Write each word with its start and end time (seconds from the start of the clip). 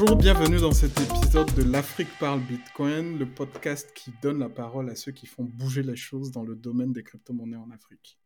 Bonjour, 0.00 0.16
bienvenue 0.16 0.56
dans 0.56 0.72
cet 0.72 0.98
épisode 0.98 1.52
de 1.54 1.62
l'Afrique 1.62 2.08
parle 2.18 2.40
Bitcoin, 2.40 3.18
le 3.18 3.26
podcast 3.26 3.92
qui 3.94 4.10
donne 4.22 4.38
la 4.38 4.48
parole 4.48 4.88
à 4.88 4.94
ceux 4.94 5.12
qui 5.12 5.26
font 5.26 5.44
bouger 5.44 5.82
les 5.82 5.94
choses 5.94 6.30
dans 6.30 6.42
le 6.42 6.56
domaine 6.56 6.94
des 6.94 7.02
crypto-monnaies 7.02 7.58
en 7.58 7.70
Afrique. 7.70 8.18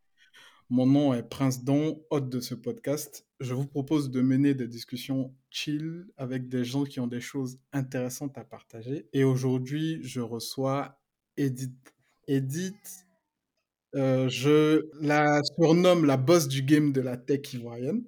Mon 0.70 0.86
nom 0.86 1.12
est 1.14 1.24
Prince 1.24 1.64
Don, 1.64 2.00
hôte 2.10 2.28
de 2.28 2.38
ce 2.38 2.54
podcast. 2.54 3.26
Je 3.40 3.54
vous 3.54 3.66
propose 3.66 4.12
de 4.12 4.20
mener 4.20 4.54
des 4.54 4.68
discussions 4.68 5.34
chill 5.50 6.06
avec 6.16 6.48
des 6.48 6.64
gens 6.64 6.84
qui 6.84 7.00
ont 7.00 7.08
des 7.08 7.20
choses 7.20 7.58
intéressantes 7.72 8.38
à 8.38 8.44
partager. 8.44 9.08
Et 9.12 9.24
aujourd'hui, 9.24 9.98
je 10.04 10.20
reçois 10.20 11.00
Edith. 11.36 11.92
Edith, 12.28 13.04
euh, 13.96 14.28
je 14.28 14.80
la 15.00 15.40
surnomme 15.56 16.04
la 16.04 16.18
boss 16.18 16.46
du 16.46 16.62
game 16.62 16.92
de 16.92 17.00
la 17.00 17.16
tech 17.16 17.52
ivoirienne. 17.52 18.04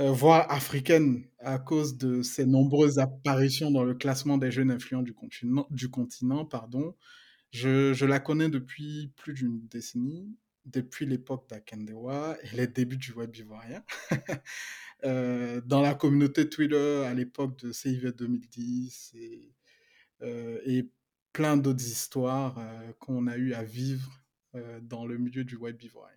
Euh, 0.00 0.12
voire 0.12 0.50
africaine, 0.50 1.26
à 1.40 1.58
cause 1.58 1.98
de 1.98 2.22
ses 2.22 2.46
nombreuses 2.46 2.98
apparitions 2.98 3.70
dans 3.70 3.84
le 3.84 3.94
classement 3.94 4.38
des 4.38 4.50
jeunes 4.50 4.70
influents 4.70 5.02
du 5.02 5.12
continent. 5.12 5.66
Du 5.70 5.90
continent 5.90 6.46
pardon. 6.46 6.96
Je, 7.50 7.92
je 7.92 8.06
la 8.06 8.18
connais 8.18 8.48
depuis 8.48 9.12
plus 9.16 9.34
d'une 9.34 9.66
décennie, 9.66 10.38
depuis 10.64 11.04
l'époque 11.04 11.50
d'Akendewa 11.50 12.38
et 12.42 12.56
les 12.56 12.66
débuts 12.66 12.96
du 12.96 13.12
web 13.12 13.36
ivoirien. 13.36 13.84
euh, 15.04 15.60
dans 15.66 15.82
la 15.82 15.94
communauté 15.94 16.48
Twitter 16.48 17.04
à 17.04 17.12
l'époque 17.12 17.58
de 17.58 17.70
CIV 17.70 18.12
2010 18.12 19.12
et, 19.16 19.52
euh, 20.22 20.60
et 20.64 20.88
plein 21.34 21.58
d'autres 21.58 21.84
histoires 21.84 22.58
qu'on 23.00 23.26
a 23.26 23.36
eu 23.36 23.52
à 23.52 23.64
vivre 23.64 24.10
dans 24.80 25.04
le 25.04 25.18
milieu 25.18 25.44
du 25.44 25.56
web 25.56 25.80
ivoirien. 25.82 26.16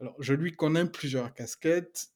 Alors, 0.00 0.16
je 0.18 0.32
lui 0.32 0.52
connais 0.52 0.86
plusieurs 0.86 1.34
casquettes 1.34 2.11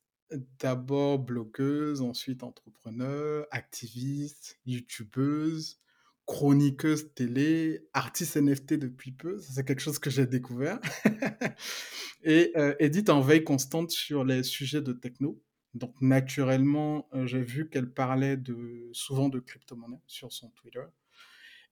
d'abord 0.59 1.19
blogueuse, 1.19 2.01
ensuite 2.01 2.43
entrepreneur, 2.43 3.47
activiste, 3.51 4.59
youtubeuse, 4.67 5.81
chroniqueuse 6.27 7.15
télé, 7.15 7.87
artiste 7.93 8.37
NFT 8.37 8.75
depuis 8.75 9.13
peu, 9.13 9.39
c'est 9.39 9.65
quelque 9.65 9.81
chose 9.81 9.99
que 9.99 10.11
j'ai 10.11 10.27
découvert. 10.27 10.81
et 12.25 12.53
euh, 12.57 12.75
Edith 12.81 13.11
en 13.11 13.21
veille 13.21 13.45
constante 13.45 13.91
sur 13.91 14.25
les 14.25 14.43
sujets 14.43 14.83
de 14.83 14.93
techno. 14.93 15.41
Donc 15.75 15.95
naturellement, 16.01 17.09
euh, 17.15 17.27
j'ai 17.27 17.43
vu 17.43 17.69
qu'elle 17.69 17.91
parlait 17.91 18.37
de, 18.37 18.89
souvent 18.93 19.29
de 19.29 19.39
crypto-monnaie 19.39 20.01
sur 20.07 20.33
son 20.33 20.49
Twitter. 20.51 20.85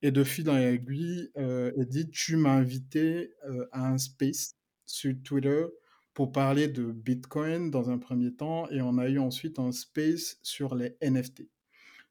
Et 0.02 0.10
de 0.10 0.22
fil 0.22 0.50
en 0.50 0.58
aiguille, 0.58 1.30
euh, 1.38 1.72
Edith, 1.78 2.10
tu 2.10 2.36
m'as 2.36 2.52
invité 2.52 3.32
euh, 3.48 3.66
à 3.72 3.88
un 3.88 3.96
space 3.96 4.56
sur 4.84 5.14
Twitter 5.24 5.64
pour 6.14 6.32
parler 6.32 6.68
de 6.68 6.84
Bitcoin 6.84 7.70
dans 7.70 7.90
un 7.90 7.98
premier 7.98 8.32
temps 8.32 8.70
et 8.70 8.80
on 8.80 8.98
a 8.98 9.08
eu 9.08 9.18
ensuite 9.18 9.58
un 9.58 9.72
space 9.72 10.38
sur 10.42 10.76
les 10.76 10.96
NFT. 11.02 11.48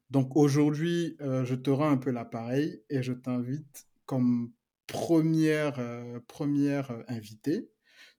Donc 0.10 0.36
aujourd'hui, 0.36 1.16
euh, 1.22 1.46
je 1.46 1.56
te 1.56 1.70
rends 1.70 1.90
un 1.90 1.98
peu 1.98 2.12
l'appareil 2.12 2.84
et 2.90 3.02
je 3.02 3.14
t'invite 3.14 3.88
comme 4.06 4.52
première, 4.88 5.80
euh, 5.80 6.20
première 6.28 6.92
euh, 6.92 7.04
invitée 7.08 7.70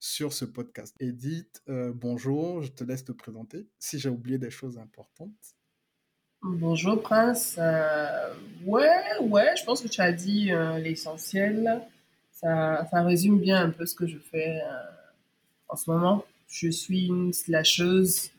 sur 0.00 0.32
ce 0.32 0.44
podcast. 0.44 0.94
Edith, 1.00 1.62
euh, 1.68 1.92
bonjour, 1.94 2.62
je 2.62 2.72
te 2.72 2.84
laisse 2.84 3.04
te 3.04 3.12
présenter 3.12 3.68
si 3.78 3.98
j'ai 3.98 4.08
oublié 4.08 4.38
des 4.38 4.50
choses 4.50 4.78
importantes. 4.78 5.30
Bonjour 6.42 7.00
Prince. 7.00 7.58
Ouais, 8.66 9.00
ouais, 9.22 9.56
je 9.56 9.64
pense 9.64 9.80
que 9.80 9.88
tu 9.88 10.02
as 10.02 10.12
dit 10.12 10.50
l'essentiel. 10.78 11.80
Ça, 12.30 12.86
ça 12.90 13.02
résume 13.02 13.38
bien 13.38 13.62
un 13.62 13.70
peu 13.70 13.86
ce 13.86 13.94
que 13.94 14.06
je 14.06 14.18
fais 14.18 14.60
en 15.68 15.76
ce 15.76 15.90
moment. 15.90 16.24
Je 16.48 16.70
suis 16.70 17.06
une 17.06 17.32
slasheuse. 17.32 18.30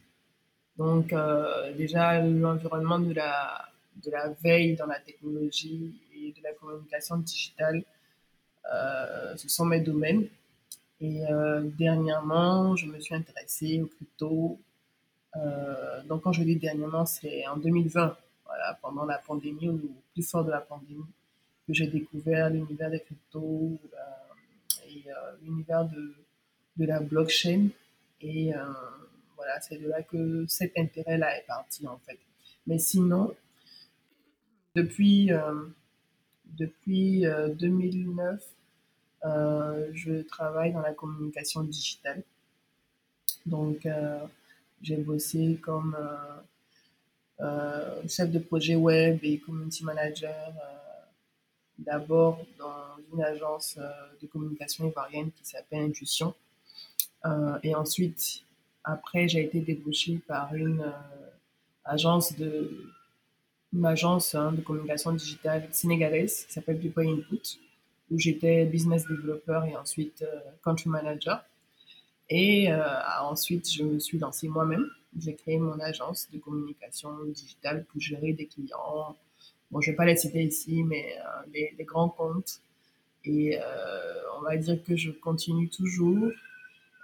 Donc 0.78 1.14
euh, 1.14 1.74
déjà, 1.74 2.22
l'environnement 2.22 3.00
de 3.00 3.14
la, 3.14 3.70
de 4.04 4.12
la 4.12 4.30
veille 4.30 4.76
dans 4.76 4.86
la 4.86 5.00
technologie 5.00 5.94
et 6.14 6.32
de 6.32 6.44
la 6.44 6.54
communication 6.54 7.18
digitale, 7.18 7.84
euh, 8.74 9.36
ce 9.38 9.50
sont 9.50 9.66
mes 9.66 9.80
domaines. 9.80 10.28
Et 11.02 11.26
euh, 11.30 11.62
dernièrement, 11.78 12.76
je 12.76 12.86
me 12.88 13.00
suis 13.00 13.16
intéressée 13.16 13.82
aux 13.82 13.88
cryptos, 13.88 14.60
euh, 15.38 16.02
donc, 16.04 16.22
quand 16.22 16.32
je 16.32 16.44
dis 16.44 16.56
dernièrement, 16.56 17.06
c'est 17.06 17.46
en 17.48 17.58
2020, 17.58 18.16
voilà, 18.46 18.80
pendant 18.82 19.06
la 19.06 19.18
pandémie, 19.18 19.70
ou 19.70 19.82
plus 20.14 20.24
fort 20.24 20.46
de 20.46 20.52
la 20.52 20.62
pandémie, 20.62 21.04
que 21.68 21.74
j'ai 21.74 21.88
découvert 21.88 22.50
l'univers 22.50 22.90
des 22.90 23.00
cryptos 23.02 23.78
et 24.88 25.04
l'univers 25.44 25.86
de, 25.86 26.14
de 26.78 26.86
la 26.86 27.00
blockchain. 27.00 27.70
Et 28.22 28.56
euh, 28.56 28.64
voilà, 29.36 29.60
c'est 29.62 29.78
de 29.78 29.88
là 29.88 30.02
que 30.04 30.46
cet 30.48 30.78
intérêt-là 30.78 31.38
est 31.38 31.46
parti, 31.46 31.88
en 31.88 31.98
fait. 32.00 32.20
Mais 32.68 32.80
sinon, 32.80 33.36
depuis, 34.76 35.32
euh, 35.32 35.68
depuis 36.46 37.26
euh, 37.26 37.48
2009, 37.50 38.44
euh, 39.24 39.90
je 39.94 40.22
travaille 40.22 40.74
dans 40.74 40.82
la 40.82 40.94
communication 40.94 41.64
digitale. 41.64 42.24
Donc, 43.46 43.88
j'ai 44.82 44.98
bossé 44.98 45.60
comme 45.62 45.96
chef 48.08 48.32
de 48.32 48.40
projet 48.40 48.76
web 48.76 49.20
et 49.22 49.38
community 49.38 49.84
manager, 49.84 50.52
d'abord 51.78 52.44
dans 52.58 52.98
une 53.14 53.22
agence 53.22 53.78
de 54.20 54.26
communication 54.26 54.88
ivoirienne 54.88 55.32
qui 55.32 55.46
s'appelle 55.46 55.82
Intuition. 55.82 56.34
Euh, 57.26 57.58
et 57.64 57.76
ensuite, 57.76 58.44
après, 58.84 59.28
j'ai 59.28 59.44
été 59.44 59.62
débauchée 59.62 60.20
par 60.28 60.54
une 60.54 60.82
euh, 60.82 60.92
agence 61.84 62.36
de 62.38 62.92
une 63.74 63.86
agence 63.86 64.36
hein, 64.36 64.54
de 64.54 64.62
communication 64.62 65.12
digitale 65.12 65.68
sénégalaise 65.72 66.46
qui 66.46 66.54
s'appelle 66.54 66.80
People 66.80 67.06
Input, 67.06 67.60
où 68.10 68.18
j'étais 68.18 68.66
business 68.66 69.06
developer 69.06 69.62
et 69.70 69.76
ensuite 69.76 70.22
euh, 70.22 70.40
country 70.64 70.90
manager. 70.90 71.44
Et 72.30 72.70
ensuite, 73.22 73.72
je 73.72 73.84
me 73.84 74.00
suis 74.00 74.18
lancée 74.18 74.48
moi-même. 74.48 74.88
J'ai 75.20 75.36
créé 75.36 75.60
mon 75.60 75.80
agence 75.80 76.28
de 76.34 76.40
communication 76.40 77.12
digitale 77.26 77.86
pour 77.86 78.02
gérer 78.02 78.34
des 78.34 78.48
clients. 78.48 79.16
Bon, 79.70 79.80
je 79.80 79.92
vais 79.92 79.96
pas 79.96 80.06
les 80.06 80.16
citer 80.16 80.42
ici, 80.42 80.82
mais 80.82 81.06
euh, 81.20 81.62
les, 81.78 81.84
grands 81.84 82.10
comptes. 82.10 82.62
Et 83.26 83.60
on 84.40 84.42
va 84.42 84.58
dire 84.58 84.84
que 84.84 84.96
je 84.96 85.12
continue 85.12 85.70
toujours 85.70 86.32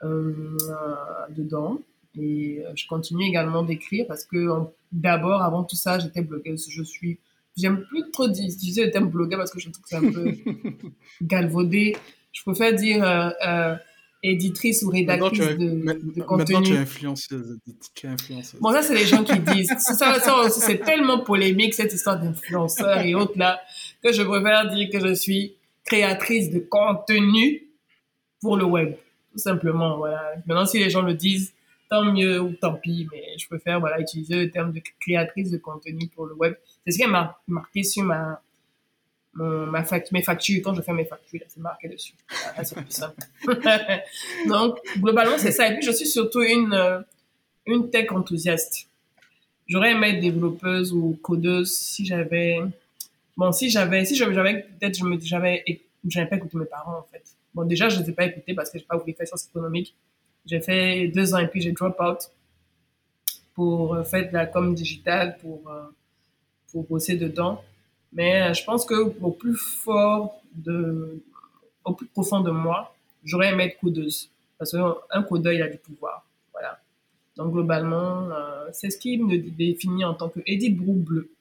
dedans. 0.03 1.79
Et 2.19 2.59
euh, 2.65 2.71
je 2.75 2.87
continue 2.87 3.25
également 3.25 3.63
d'écrire 3.63 4.05
parce 4.07 4.25
que 4.25 4.47
d'abord, 4.91 5.41
avant 5.41 5.63
tout 5.63 5.75
ça, 5.75 5.99
j'étais 5.99 6.21
blogueuse. 6.21 6.67
Je 6.69 6.83
suis, 6.83 7.19
j'aime 7.57 7.85
plus 7.89 8.09
trop 8.11 8.27
utiliser 8.27 8.85
le 8.85 8.91
terme 8.91 9.09
blogueur 9.09 9.39
parce 9.39 9.51
que 9.51 9.59
je 9.59 9.69
trouve 9.69 9.83
que 9.83 9.89
c'est 9.89 9.95
un 9.95 10.11
peu 10.11 10.35
galvaudé. 11.21 11.95
Je 12.33 12.43
préfère 12.43 12.73
dire 12.73 13.03
euh, 13.03 13.29
euh, 13.47 13.75
éditrice 14.23 14.83
ou 14.83 14.91
Maintenant, 14.91 15.29
tu 15.29 15.41
rédactrice 15.41 15.57
de, 15.57 15.69
de 15.69 15.83
maintenant, 15.83 16.11
tu 16.13 16.19
es 16.19 16.23
contenu. 16.23 16.77
influenceuse, 16.77 17.59
Edith, 17.65 17.91
tu 17.95 18.07
es 18.07 18.09
influenceuse. 18.09 18.59
Bon, 18.59 18.71
ça, 18.71 18.81
c'est 18.81 18.95
les 18.95 19.05
gens 19.05 19.23
qui 19.23 19.39
disent. 19.39 19.73
Ça, 19.79 20.19
ça, 20.19 20.49
c'est 20.49 20.79
tellement 20.79 21.19
polémique, 21.23 21.73
cette 21.73 21.93
histoire 21.93 22.19
d'influenceurs 22.19 22.99
et 22.99 23.15
autres 23.15 23.37
là, 23.37 23.61
que 24.03 24.11
je 24.11 24.21
préfère 24.21 24.69
dire 24.69 24.89
que 24.89 24.99
je 24.99 25.13
suis 25.13 25.55
créatrice 25.85 26.51
de 26.51 26.59
contenu 26.59 27.63
pour 28.41 28.57
le 28.57 28.65
web. 28.65 28.95
Tout 29.31 29.39
simplement, 29.39 29.97
voilà. 29.97 30.33
Maintenant, 30.45 30.65
si 30.65 30.79
les 30.79 30.89
gens 30.89 31.01
le 31.01 31.13
disent, 31.13 31.53
tant 31.89 32.03
mieux 32.03 32.39
ou 32.41 32.53
tant 32.53 32.73
pis, 32.75 33.07
mais 33.11 33.37
je 33.37 33.47
préfère, 33.47 33.79
voilà, 33.79 33.99
utiliser 33.99 34.35
le 34.35 34.49
terme 34.51 34.71
de 34.71 34.81
créatrice 34.99 35.51
de 35.51 35.57
contenu 35.57 36.07
pour 36.07 36.25
le 36.25 36.33
web. 36.35 36.53
C'est 36.85 36.91
ce 36.91 36.97
qui 36.97 37.07
mar- 37.07 37.41
marqué 37.47 37.83
sur 37.83 38.03
ma, 38.03 38.41
mon, 39.33 39.67
ma 39.67 39.83
fac- 39.83 40.07
mes 40.11 40.21
factures. 40.23 40.61
Quand 40.63 40.73
je 40.73 40.81
fais 40.81 40.93
mes 40.93 41.05
factures, 41.05 41.41
c'est 41.47 41.59
marqué 41.61 41.87
dessus. 41.89 42.13
C'est 42.63 42.75
plus 42.75 42.91
simple. 42.91 43.15
Donc, 44.47 44.77
globalement, 44.97 45.37
c'est 45.37 45.51
ça. 45.51 45.67
Et 45.69 45.75
puis, 45.75 45.85
je 45.85 45.91
suis 45.91 46.07
surtout 46.07 46.41
une, 46.41 46.73
euh, 46.73 46.99
une 47.65 47.89
tech 47.89 48.11
enthousiaste. 48.11 48.87
J'aurais 49.67 49.91
aimé 49.91 50.09
être 50.09 50.19
développeuse 50.19 50.91
ou 50.91 51.17
codeuse 51.21 51.71
si 51.73 52.05
j'avais, 52.05 52.59
bon, 53.37 53.51
si 53.53 53.69
j'avais, 53.69 54.03
si 54.03 54.15
j'avais, 54.15 54.63
peut-être, 54.79 54.97
je 54.97 55.03
me, 55.05 55.17
j'avais, 55.19 55.63
j'avais 56.07 56.27
pas 56.29 56.35
écouté 56.35 56.57
mes 56.57 56.65
parents, 56.65 56.97
en 56.99 57.03
fait. 57.11 57.23
Bon, 57.53 57.65
déjà, 57.65 57.89
je 57.89 57.97
ne 57.99 58.03
les 58.03 58.09
ai 58.09 58.13
pas 58.13 58.25
écoutés 58.25 58.53
parce 58.53 58.69
que 58.69 58.79
j'ai 58.79 58.85
pas 58.85 58.97
voulu 58.97 59.13
faire 59.13 59.27
sciences 59.27 59.47
économiques. 59.47 59.95
J'ai 60.45 60.61
fait 60.61 61.07
deux 61.07 61.33
ans 61.33 61.39
et 61.39 61.47
puis 61.47 61.61
j'ai 61.61 61.71
drop 61.71 61.99
out 61.99 62.29
pour 63.53 63.93
euh, 63.93 64.03
faire 64.03 64.27
de 64.27 64.33
la 64.33 64.45
com 64.45 64.73
digitale, 64.73 65.37
pour, 65.39 65.61
euh, 65.69 65.83
pour 66.71 66.83
bosser 66.83 67.15
dedans. 67.15 67.63
Mais 68.13 68.41
euh, 68.41 68.53
je 68.53 68.63
pense 68.63 68.85
que 68.85 68.95
au 68.95 69.31
plus 69.31 69.55
fort 69.55 70.41
de, 70.53 71.21
au 71.85 71.93
plus 71.93 72.07
profond 72.07 72.39
de 72.41 72.51
moi, 72.51 72.95
j'aurais 73.23 73.49
aimé 73.49 73.65
être 73.65 73.79
codeuse. 73.79 74.29
Parce 74.57 74.71
qu'un 74.71 75.23
codeur, 75.23 75.53
il 75.53 75.61
a 75.61 75.67
du 75.67 75.77
pouvoir. 75.77 76.25
Voilà. 76.53 76.79
Donc, 77.35 77.51
globalement, 77.51 78.29
c'est 78.73 78.91
ce 78.91 78.97
qui 78.99 79.17
me 79.17 79.35
définit 79.37 80.05
en 80.05 80.13
tant 80.13 80.29
que 80.29 80.39
Edith 80.45 80.77
Brou 80.77 80.93
Bleu. 80.93 81.31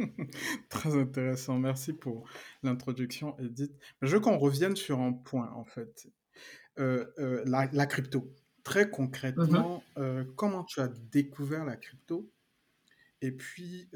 Très 0.68 0.94
intéressant. 0.94 1.58
Merci 1.58 1.92
pour 1.92 2.28
l'introduction, 2.62 3.36
Edith. 3.38 3.72
Je 4.02 4.14
veux 4.14 4.20
qu'on 4.20 4.38
revienne 4.38 4.76
sur 4.76 5.00
un 5.00 5.12
point, 5.12 5.50
en 5.52 5.64
fait. 5.64 6.08
Euh, 6.78 7.06
euh, 7.18 7.42
la, 7.46 7.68
la 7.72 7.86
crypto. 7.86 8.32
Très 8.62 8.90
concrètement, 8.90 9.82
euh, 9.96 10.24
comment 10.36 10.64
tu 10.64 10.80
as 10.80 10.88
découvert 10.88 11.64
la 11.64 11.76
crypto? 11.76 12.30
Et 13.22 13.32
puis, 13.32 13.90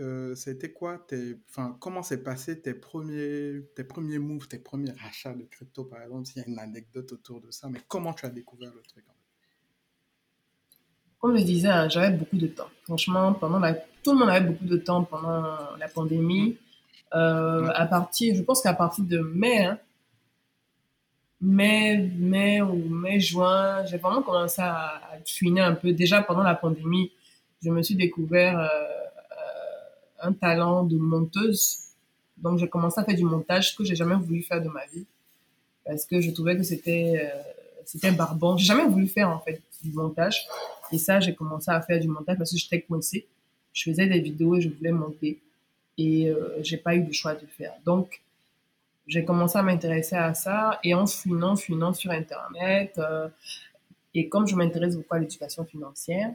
été 0.46 0.72
quoi 0.72 0.98
tes, 0.98 1.36
enfin, 1.48 1.78
comment 1.80 2.02
s'est 2.02 2.22
passé 2.22 2.60
tes 2.60 2.74
premiers, 2.74 3.62
tes 3.74 3.84
premiers 3.84 4.18
moves, 4.18 4.48
tes 4.48 4.58
premiers 4.58 4.92
achats 5.02 5.34
de 5.34 5.44
crypto, 5.44 5.84
par 5.84 6.02
exemple, 6.02 6.26
s'il 6.26 6.42
y 6.42 6.44
a 6.44 6.48
une 6.48 6.58
anecdote 6.58 7.12
autour 7.12 7.40
de 7.40 7.50
ça, 7.50 7.70
mais 7.70 7.80
comment 7.88 8.12
tu 8.12 8.26
as 8.26 8.30
découvert 8.30 8.74
le 8.74 8.82
truc 8.82 9.04
Comme 11.24 11.38
je 11.38 11.42
disais, 11.42 11.68
hein, 11.68 11.88
j'avais 11.88 12.14
beaucoup 12.14 12.36
de 12.36 12.48
temps. 12.48 12.68
Franchement, 12.82 13.32
pendant 13.32 13.58
la... 13.58 13.72
tout 13.72 14.12
le 14.12 14.18
monde 14.18 14.28
avait 14.28 14.44
beaucoup 14.44 14.66
de 14.66 14.76
temps 14.76 15.04
pendant 15.04 15.42
la 15.80 15.88
pandémie. 15.88 16.58
Euh, 17.14 17.66
à 17.74 17.86
partir, 17.86 18.34
je 18.36 18.42
pense 18.42 18.60
qu'à 18.60 18.74
partir 18.74 19.04
de 19.04 19.16
mai, 19.20 19.64
hein, 19.64 19.78
mai, 21.40 22.10
mai 22.18 22.60
ou 22.60 22.74
mai, 22.90 23.20
juin, 23.20 23.86
j'ai 23.86 23.96
vraiment 23.96 24.20
commencé 24.20 24.60
à, 24.60 25.00
à 25.00 25.66
un 25.66 25.72
peu. 25.72 25.94
Déjà 25.94 26.20
pendant 26.20 26.42
la 26.42 26.54
pandémie, 26.54 27.10
je 27.62 27.70
me 27.70 27.82
suis 27.82 27.94
découvert 27.94 28.58
euh, 28.58 28.68
un 30.20 30.34
talent 30.34 30.84
de 30.84 30.98
monteuse. 30.98 31.78
Donc, 32.36 32.58
j'ai 32.58 32.68
commencé 32.68 33.00
à 33.00 33.04
faire 33.04 33.16
du 33.16 33.24
montage 33.24 33.74
que 33.74 33.82
j'ai 33.82 33.96
jamais 33.96 34.16
voulu 34.16 34.42
faire 34.42 34.60
de 34.60 34.68
ma 34.68 34.84
vie 34.92 35.06
parce 35.86 36.04
que 36.04 36.20
je 36.20 36.30
trouvais 36.32 36.54
que 36.54 36.64
c'était 36.64 37.32
euh, 37.34 37.40
c'était 37.86 38.12
barbant. 38.12 38.58
J'ai 38.58 38.66
jamais 38.66 38.84
voulu 38.86 39.06
faire 39.06 39.30
en 39.30 39.40
fait 39.40 39.62
du 39.84 39.92
montage 39.92 40.46
et 40.92 40.98
ça, 40.98 41.20
j'ai 41.20 41.34
commencé 41.34 41.70
à 41.70 41.80
faire 41.80 42.00
du 42.00 42.08
montage 42.08 42.38
parce 42.38 42.52
que 42.52 42.58
j'étais 42.58 42.80
coincée. 42.80 43.26
Je 43.72 43.90
faisais 43.90 44.06
des 44.06 44.20
vidéos 44.20 44.56
et 44.56 44.60
je 44.60 44.68
voulais 44.68 44.92
monter 44.92 45.40
et 45.98 46.28
euh, 46.28 46.62
j'ai 46.62 46.76
pas 46.76 46.94
eu 46.94 47.04
le 47.04 47.12
choix 47.12 47.34
de 47.34 47.46
faire. 47.46 47.74
Donc, 47.84 48.22
j'ai 49.06 49.24
commencé 49.24 49.58
à 49.58 49.62
m'intéresser 49.62 50.16
à 50.16 50.34
ça 50.34 50.78
et 50.82 50.94
en 50.94 51.06
fouinant, 51.06 51.56
fouinant 51.56 51.92
sur 51.92 52.10
Internet. 52.10 52.94
Euh, 52.98 53.28
et 54.14 54.28
comme 54.28 54.46
je 54.46 54.54
m'intéresse 54.54 54.96
beaucoup 54.96 55.14
à 55.14 55.18
l'éducation 55.18 55.64
financière 55.64 56.32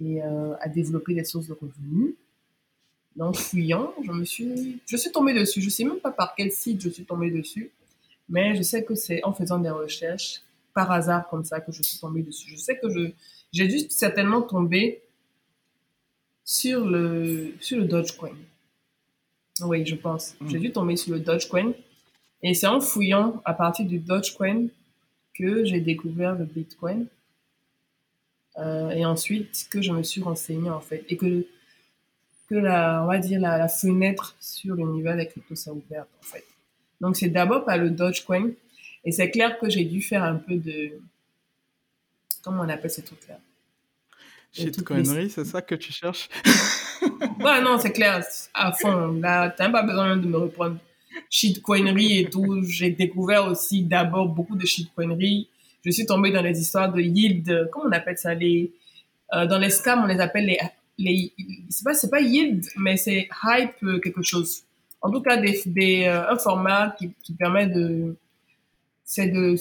et 0.00 0.22
euh, 0.22 0.54
à 0.60 0.68
développer 0.68 1.14
des 1.14 1.24
sources 1.24 1.48
de 1.48 1.52
revenus, 1.52 2.14
donc 3.16 3.36
fuyant, 3.36 3.92
je 4.04 4.10
me 4.10 4.24
suis, 4.24 4.80
je 4.86 4.96
suis 4.96 5.10
tombée 5.12 5.34
dessus. 5.34 5.60
Je 5.60 5.68
sais 5.68 5.84
même 5.84 5.98
pas 5.98 6.10
par 6.10 6.34
quel 6.36 6.50
site 6.52 6.80
je 6.80 6.88
suis 6.88 7.04
tombée 7.04 7.30
dessus, 7.30 7.70
mais 8.28 8.56
je 8.56 8.62
sais 8.62 8.84
que 8.84 8.94
c'est 8.94 9.22
en 9.24 9.32
faisant 9.32 9.58
des 9.58 9.70
recherches 9.70 10.42
par 10.74 10.90
hasard 10.90 11.28
comme 11.28 11.44
ça 11.44 11.60
que 11.60 11.72
je 11.72 11.82
suis 11.82 11.98
tombée 11.98 12.22
dessus. 12.22 12.50
Je 12.50 12.56
sais 12.56 12.78
que 12.78 12.90
je, 12.90 13.12
j'ai 13.52 13.68
dû 13.68 13.78
certainement 13.88 14.42
tomber 14.42 15.02
sur 16.44 16.84
le, 16.84 17.54
sur 17.60 17.78
le 17.78 17.84
Dogecoin. 17.84 18.36
Oui, 19.62 19.86
je 19.86 19.94
pense. 19.94 20.34
Hmm. 20.40 20.48
J'ai 20.48 20.58
dû 20.58 20.72
tomber 20.72 20.96
sur 20.96 21.12
le 21.14 21.20
Dogecoin. 21.20 21.72
Et 22.42 22.54
c'est 22.54 22.66
en 22.66 22.80
fouillant 22.80 23.40
à 23.44 23.54
partir 23.54 23.86
du 23.86 23.98
Dogecoin 23.98 24.66
que 25.32 25.64
j'ai 25.64 25.80
découvert 25.80 26.34
le 26.34 26.44
Bitcoin. 26.44 27.06
Euh, 28.58 28.90
et 28.90 29.04
ensuite 29.04 29.66
que 29.70 29.80
je 29.80 29.92
me 29.92 30.02
suis 30.02 30.22
renseignée 30.22 30.70
en 30.70 30.80
fait. 30.80 31.04
Et 31.08 31.16
que 31.16 31.46
que 32.48 32.54
la, 32.54 33.02
on 33.02 33.06
va 33.06 33.18
dire 33.18 33.40
la, 33.40 33.68
fenêtre 33.68 34.36
sur 34.38 34.74
l'univers 34.74 35.16
des 35.16 35.26
cryptos 35.26 35.54
s'est 35.54 35.70
ouverte 35.70 36.08
en 36.20 36.22
fait. 36.22 36.44
Donc 37.00 37.16
c'est 37.16 37.28
d'abord 37.28 37.64
par 37.64 37.78
le 37.78 37.90
Dogecoin 37.90 38.50
et 39.04 39.12
c'est 39.12 39.30
clair 39.30 39.58
que 39.58 39.68
j'ai 39.68 39.84
dû 39.84 40.00
faire 40.00 40.22
un 40.22 40.36
peu 40.36 40.56
de 40.56 40.98
comment 42.42 42.62
on 42.62 42.68
appelle 42.68 42.90
ces 42.90 43.02
trucs-là. 43.02 43.38
Shitcoinerie, 44.52 45.30
c'est 45.30 45.44
ça 45.44 45.62
que 45.62 45.74
tu 45.74 45.92
cherches? 45.92 46.28
Ouais, 47.40 47.60
non, 47.60 47.78
c'est 47.78 47.92
clair, 47.92 48.24
à 48.54 48.72
fond. 48.72 49.12
Là, 49.20 49.50
t'as 49.50 49.68
pas 49.68 49.82
besoin 49.82 50.16
de 50.16 50.26
me 50.26 50.38
reprendre. 50.38 50.78
Shitcoinerie 51.28 52.20
et 52.20 52.30
tout. 52.30 52.62
J'ai 52.66 52.90
découvert 52.90 53.44
aussi 53.44 53.82
d'abord 53.82 54.28
beaucoup 54.28 54.56
de 54.56 54.64
shitcoinerie. 54.64 55.48
Je 55.84 55.90
suis 55.90 56.06
tombée 56.06 56.30
dans 56.30 56.40
les 56.40 56.58
histoires 56.58 56.90
de 56.90 57.02
yield, 57.02 57.68
comment 57.70 57.86
on 57.88 57.92
appelle 57.92 58.16
ça 58.16 58.32
les, 58.32 58.72
euh, 59.34 59.44
Dans 59.44 59.58
les 59.58 59.68
scams, 59.68 60.02
on 60.02 60.06
les 60.06 60.20
appelle 60.20 60.46
les 60.46 60.58
les, 60.96 61.32
c'est 61.68 61.84
pas, 61.84 61.94
c'est 61.94 62.08
pas 62.08 62.20
yield, 62.20 62.64
mais 62.76 62.96
c'est 62.96 63.28
hype 63.42 64.00
quelque 64.02 64.22
chose. 64.22 64.62
En 65.02 65.10
tout 65.10 65.20
cas, 65.20 65.36
des, 65.36 65.60
des, 65.66 66.04
euh, 66.04 66.30
un 66.30 66.38
format 66.38 66.94
qui, 66.98 67.12
qui 67.22 67.34
permet 67.34 67.66
de, 67.66 68.16
c'est 69.04 69.28
de, 69.28 69.56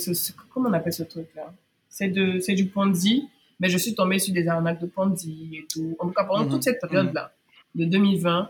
comment 0.53 0.69
on 0.69 0.73
appelle 0.73 0.93
ce 0.93 1.03
truc-là? 1.03 1.53
C'est 1.89 2.09
de, 2.09 2.39
c'est 2.39 2.53
du 2.53 2.65
Ponzi, 2.65 3.29
mais 3.59 3.69
je 3.69 3.77
suis 3.77 3.93
tombée 3.93 4.19
sur 4.19 4.33
des 4.33 4.47
arnaques 4.47 4.81
de 4.81 4.87
Ponzi 4.87 5.49
et 5.53 5.65
tout. 5.71 5.95
En 5.99 6.07
tout 6.07 6.13
cas, 6.13 6.23
pendant 6.23 6.43
toute 6.45 6.55
mhm. 6.55 6.61
cette 6.61 6.81
période-là, 6.81 7.31
de 7.75 7.85
2020, 7.85 8.49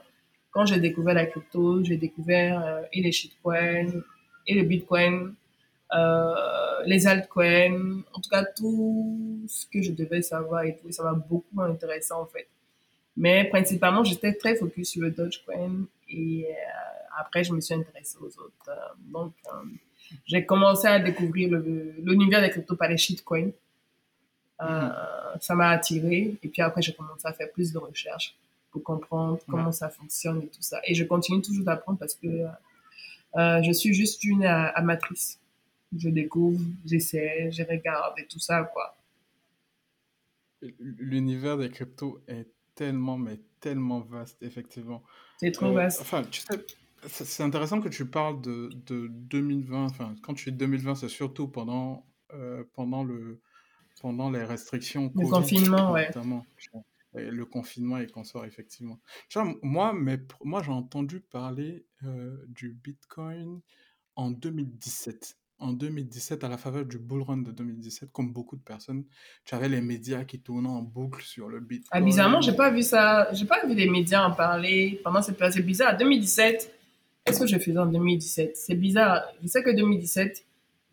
quand 0.52 0.66
j'ai 0.66 0.80
découvert 0.80 1.16
la 1.16 1.26
crypto, 1.26 1.84
j'ai 1.84 1.98
découvert 1.98 2.64
euh, 2.64 2.82
et 2.94 3.02
les 3.02 3.12
shitcoins, 3.12 4.04
et 4.48 4.54
le 4.54 4.64
bitcoin, 4.64 5.34
euh, 5.94 6.84
les 6.86 7.08
altcoins, 7.08 8.02
en 8.14 8.20
tout 8.20 8.30
cas 8.30 8.44
tout 8.44 9.46
ce 9.48 9.66
que 9.68 9.82
je 9.82 9.92
devais 9.92 10.22
savoir 10.22 10.64
et 10.64 10.76
tout. 10.76 10.92
Ça 10.92 11.04
m'a 11.04 11.14
beaucoup 11.14 11.62
intéressé 11.62 12.14
en 12.14 12.26
fait. 12.26 12.48
Mais 13.16 13.46
principalement, 13.46 14.04
j'étais 14.04 14.34
très 14.34 14.56
focus 14.56 14.90
sur 14.90 15.02
le 15.02 15.12
Dogecoin 15.12 15.86
et 16.10 16.48
euh, 16.50 16.54
après, 17.20 17.44
je 17.44 17.54
me 17.54 17.62
suis 17.62 17.76
intéressée 17.76 18.18
aux 18.20 18.40
autres. 18.40 18.70
Euh, 18.70 18.74
donc, 19.12 19.34
j'ai 20.26 20.46
commencé 20.46 20.88
à 20.88 21.00
découvrir 21.00 21.50
l'univers 21.50 22.42
des 22.42 22.50
cryptos 22.50 22.76
par 22.76 22.90
les 22.90 22.98
shitcoins. 22.98 23.52
Mm-hmm. 24.60 25.40
Ça 25.42 25.56
m'a 25.56 25.70
attiré 25.70 26.38
et 26.42 26.48
puis 26.48 26.62
après, 26.62 26.82
j'ai 26.82 26.94
commencé 26.94 27.28
à 27.28 27.34
faire 27.34 27.52
plus 27.52 27.74
de 27.74 27.78
recherches 27.78 28.36
pour 28.72 28.84
comprendre 28.84 29.40
comment 29.48 29.72
ça 29.72 29.90
fonctionne 29.90 30.42
et 30.42 30.48
tout 30.48 30.62
ça. 30.62 30.80
Et 30.86 30.96
je 30.96 31.04
continue 31.04 31.42
toujours 31.42 31.66
d'apprendre 31.66 32.00
parce 32.00 32.16
que 32.16 32.28
je 33.36 33.72
suis 33.72 33.94
juste 33.94 34.24
une 34.24 34.46
amatrice. 34.46 35.40
Je 35.98 36.10
découvre, 36.10 36.60
j'essaie, 36.86 37.52
je 37.52 37.64
regarde 37.64 38.18
et 38.18 38.26
tout 38.26 38.40
ça, 38.40 38.64
quoi. 38.64 38.96
L'univers 40.80 41.58
des 41.58 41.70
cryptos 41.70 42.22
est 42.28 42.48
tellement, 42.74 43.18
mais 43.18 43.40
tellement 43.60 44.00
vaste, 44.00 44.42
effectivement. 44.42 45.04
C'est 45.38 45.52
trop 45.52 45.68
euh, 45.68 45.74
vaste. 45.74 46.02
Enfin, 46.02 46.24
tu 46.24 46.42
sais, 46.42 46.66
c'est 47.08 47.44
intéressant 47.44 47.82
que 47.82 47.90
tu 47.90 48.06
parles 48.06 48.42
de, 48.42 48.70
de 48.86 49.08
2020. 49.08 49.86
Enfin, 49.86 50.16
quand 50.24 50.34
tu 50.34 50.52
dis 50.52 50.58
2020, 50.58 50.96
c'est 50.96 51.10
surtout 51.10 51.48
pendant, 51.48 52.06
euh, 52.34 52.64
pendant, 52.74 53.04
le, 53.04 53.42
pendant 54.02 54.30
les 54.30 54.44
restrictions. 54.44 55.12
Le 55.16 55.30
confinement, 55.30 55.92
ouais. 55.92 56.10
le 57.14 57.46
confinement 57.46 57.98
et 57.98 58.08
sort 58.24 58.46
effectivement. 58.46 59.00
moi, 59.62 59.94
mais, 59.94 60.20
moi 60.44 60.62
j'ai 60.64 60.72
entendu 60.72 61.20
parler 61.20 61.86
euh, 62.04 62.38
du 62.48 62.74
Bitcoin 62.74 63.62
en 64.16 64.32
2017 64.32 65.38
en 65.64 65.72
2017, 65.72 66.44
à 66.44 66.50
la 66.50 66.58
faveur 66.58 66.86
du 66.86 67.00
bull 67.00 67.22
run 67.22 67.38
de 67.38 67.52
2017, 67.52 68.12
comme 68.12 68.34
beaucoup 68.34 68.58
de 68.58 68.62
personnes, 68.62 69.06
tu 69.46 69.56
avais 69.56 69.70
les 69.70 69.82
médias 69.82 70.26
qui 70.26 70.40
tournaient 70.40 70.68
en 70.68 70.82
boucle 70.82 71.24
sur 71.24 71.48
le 71.48 71.60
Bitcoin. 71.62 71.90
Ah, 71.92 72.02
bizarrement, 72.02 72.42
j'ai 72.42 72.54
pas 72.54 72.70
vu 72.70 72.84
ça. 72.84 73.30
J'ai 73.34 73.46
pas 73.46 73.66
vu 73.66 73.74
les 73.74 73.90
médias 73.90 74.28
en 74.28 74.32
parler 74.32 75.00
pendant 75.04 75.22
cette 75.22 75.38
période. 75.38 75.54
C'est 75.54 75.62
bizarre. 75.62 75.98
2017, 75.98 76.72
qu'est-ce 77.24 77.40
que 77.40 77.48
je 77.48 77.58
faisais 77.58 77.78
en 77.78 77.86
2017 77.86 78.56
C'est 78.56 78.76
bizarre. 78.76 79.24
Je 79.42 79.48
sais 79.48 79.64
que 79.64 79.70
2017, 79.70 80.44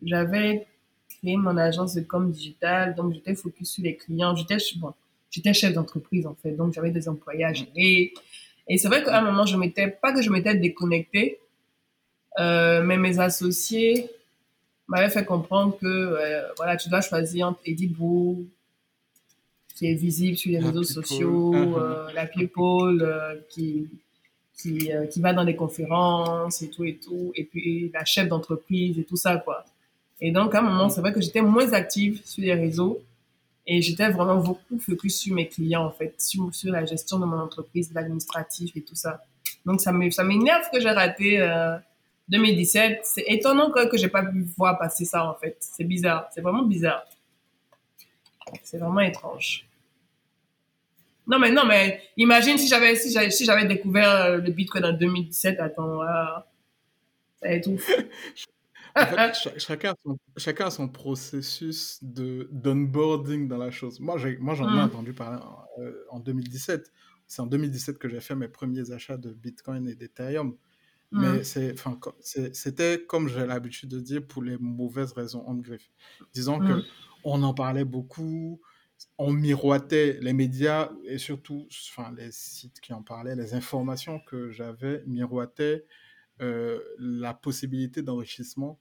j'avais 0.02 0.66
créé 1.08 1.36
mon 1.36 1.56
agence 1.56 1.94
de 1.94 2.00
com 2.02 2.30
digital, 2.30 2.94
donc 2.94 3.12
j'étais 3.14 3.34
focus 3.34 3.72
sur 3.72 3.84
les 3.84 3.96
clients. 3.96 4.34
J'étais 4.34 4.56
bon, 4.76 4.92
j'étais 5.30 5.52
chef 5.52 5.74
d'entreprise 5.74 6.26
en 6.26 6.34
fait, 6.34 6.52
donc 6.52 6.72
j'avais 6.72 6.90
des 6.90 7.08
employés 7.08 7.44
à 7.44 7.52
gérer. 7.52 8.12
Et 8.68 8.78
c'est 8.78 8.88
vrai 8.88 9.02
qu'à 9.02 9.18
un 9.18 9.22
moment, 9.22 9.46
je 9.46 9.56
m'étais 9.56 9.88
pas 9.88 10.12
que 10.12 10.22
je 10.22 10.30
m'étais 10.30 10.54
déconnectée, 10.54 11.38
euh, 12.38 12.82
mais 12.82 12.96
mes 12.96 13.18
associés 13.18 14.10
m'avait 14.86 15.10
fait 15.10 15.24
comprendre 15.24 15.76
que 15.78 15.86
euh, 15.86 16.42
voilà, 16.56 16.76
tu 16.76 16.88
dois 16.88 17.00
choisir 17.00 17.48
entre 17.48 17.60
Edibo, 17.64 18.44
qui 19.74 19.86
est 19.86 19.94
visible 19.94 20.36
sur 20.36 20.50
les 20.50 20.58
réseaux 20.58 20.84
sociaux, 20.84 21.54
uh-huh. 21.54 21.78
euh, 21.78 22.12
la 22.12 22.26
people 22.26 23.02
euh, 23.02 23.36
qui, 24.60 24.90
qui, 25.10 25.20
va 25.20 25.32
dans 25.32 25.42
les 25.42 25.56
conférences 25.56 26.62
et 26.62 26.70
tout 26.70 26.84
et 26.84 26.96
tout, 26.96 27.32
et 27.34 27.44
puis 27.44 27.90
la 27.92 28.04
chef 28.04 28.28
d'entreprise 28.28 28.98
et 28.98 29.04
tout 29.04 29.16
ça, 29.16 29.36
quoi. 29.36 29.64
Et 30.20 30.32
donc, 30.32 30.54
à 30.54 30.58
un 30.58 30.62
moment, 30.62 30.88
c'est 30.88 31.00
vrai 31.00 31.12
que 31.12 31.20
j'étais 31.20 31.40
moins 31.40 31.72
active 31.72 32.20
sur 32.24 32.42
les 32.42 32.54
réseaux 32.54 33.00
et 33.66 33.80
j'étais 33.80 34.10
vraiment 34.10 34.36
beaucoup 34.36 34.78
focus 34.78 35.18
sur 35.18 35.34
mes 35.34 35.48
clients, 35.48 35.86
en 35.86 35.90
fait, 35.90 36.14
sur, 36.20 36.50
la 36.64 36.84
gestion 36.84 37.18
de 37.18 37.24
mon 37.24 37.38
entreprise, 37.38 37.90
l'administratif 37.94 38.76
et 38.76 38.82
tout 38.82 38.94
ça. 38.94 39.22
Donc, 39.64 39.80
ça 39.80 39.92
m'énerve 39.92 40.64
que 40.72 40.80
j'ai 40.80 40.90
raté 40.90 41.38
2017. 42.28 43.00
C'est 43.04 43.24
étonnant 43.28 43.70
que, 43.70 43.88
que 43.88 43.96
j'ai 43.96 44.08
pas 44.08 44.24
pu 44.24 44.42
voir 44.56 44.78
passer 44.78 45.04
ça, 45.04 45.28
en 45.28 45.34
fait. 45.34 45.56
C'est 45.60 45.84
bizarre. 45.84 46.28
C'est 46.34 46.40
vraiment 46.40 46.64
bizarre. 46.64 47.04
C'est 48.62 48.78
vraiment 48.78 49.00
étrange. 49.00 49.66
Non, 51.30 51.38
mais 51.38 51.50
non, 51.50 51.64
mais 51.64 52.02
imagine 52.16 52.58
si 52.58 52.68
j'avais, 52.68 52.96
si 52.96 53.12
j'avais, 53.12 53.30
si 53.30 53.44
j'avais 53.44 53.64
découvert 53.66 54.10
euh, 54.10 54.36
le 54.38 54.50
Bitcoin 54.50 54.84
en 54.84 54.92
2017. 54.92 55.60
Attends, 55.60 56.00
ça 57.40 57.52
étouffe. 57.52 57.90
en 58.96 59.06
fait, 59.06 59.50
chacun, 59.58 59.92
a 59.92 59.94
son, 60.02 60.18
chacun 60.36 60.66
a 60.66 60.70
son 60.70 60.88
processus 60.88 61.98
de, 62.02 62.48
d'onboarding 62.50 63.46
dans 63.48 63.58
la 63.58 63.70
chose. 63.70 64.00
Moi, 64.00 64.18
j'ai, 64.18 64.36
moi 64.38 64.54
j'en 64.54 64.68
ai 64.68 64.76
mm. 64.76 64.84
entendu 64.84 65.12
parler 65.12 65.40
en, 66.10 66.16
en 66.16 66.20
2017. 66.20 66.90
C'est 67.28 67.42
en 67.42 67.46
2017 67.46 67.98
que 67.98 68.08
j'ai 68.08 68.20
fait 68.20 68.34
mes 68.34 68.48
premiers 68.48 68.90
achats 68.90 69.16
de 69.16 69.30
Bitcoin 69.32 69.86
et 69.88 69.94
d'Ethereum. 69.94 70.56
Mais 71.12 71.40
mmh. 71.40 71.74
c'était, 72.52 73.04
comme 73.04 73.28
j'ai 73.28 73.44
l'habitude 73.44 73.88
de 73.88 73.98
dire, 73.98 74.24
pour 74.24 74.42
les 74.42 74.56
mauvaises 74.58 75.12
raisons, 75.12 75.44
en 75.46 75.54
griffe. 75.54 75.90
Disons 76.32 76.60
que 76.60 76.72
mmh. 76.72 76.84
on 77.24 77.42
en 77.42 77.52
parlait 77.52 77.84
beaucoup, 77.84 78.60
on 79.18 79.32
miroitait 79.32 80.18
les 80.20 80.32
médias 80.32 80.90
et 81.04 81.18
surtout 81.18 81.68
enfin, 81.90 82.12
les 82.16 82.32
sites 82.32 82.80
qui 82.80 82.92
en 82.92 83.02
parlaient, 83.02 83.36
les 83.36 83.54
informations 83.54 84.18
que 84.20 84.50
j'avais 84.50 85.02
miroitaient 85.06 85.84
euh, 86.40 86.78
la 86.98 87.34
possibilité 87.34 88.00
d'enrichissement 88.00 88.78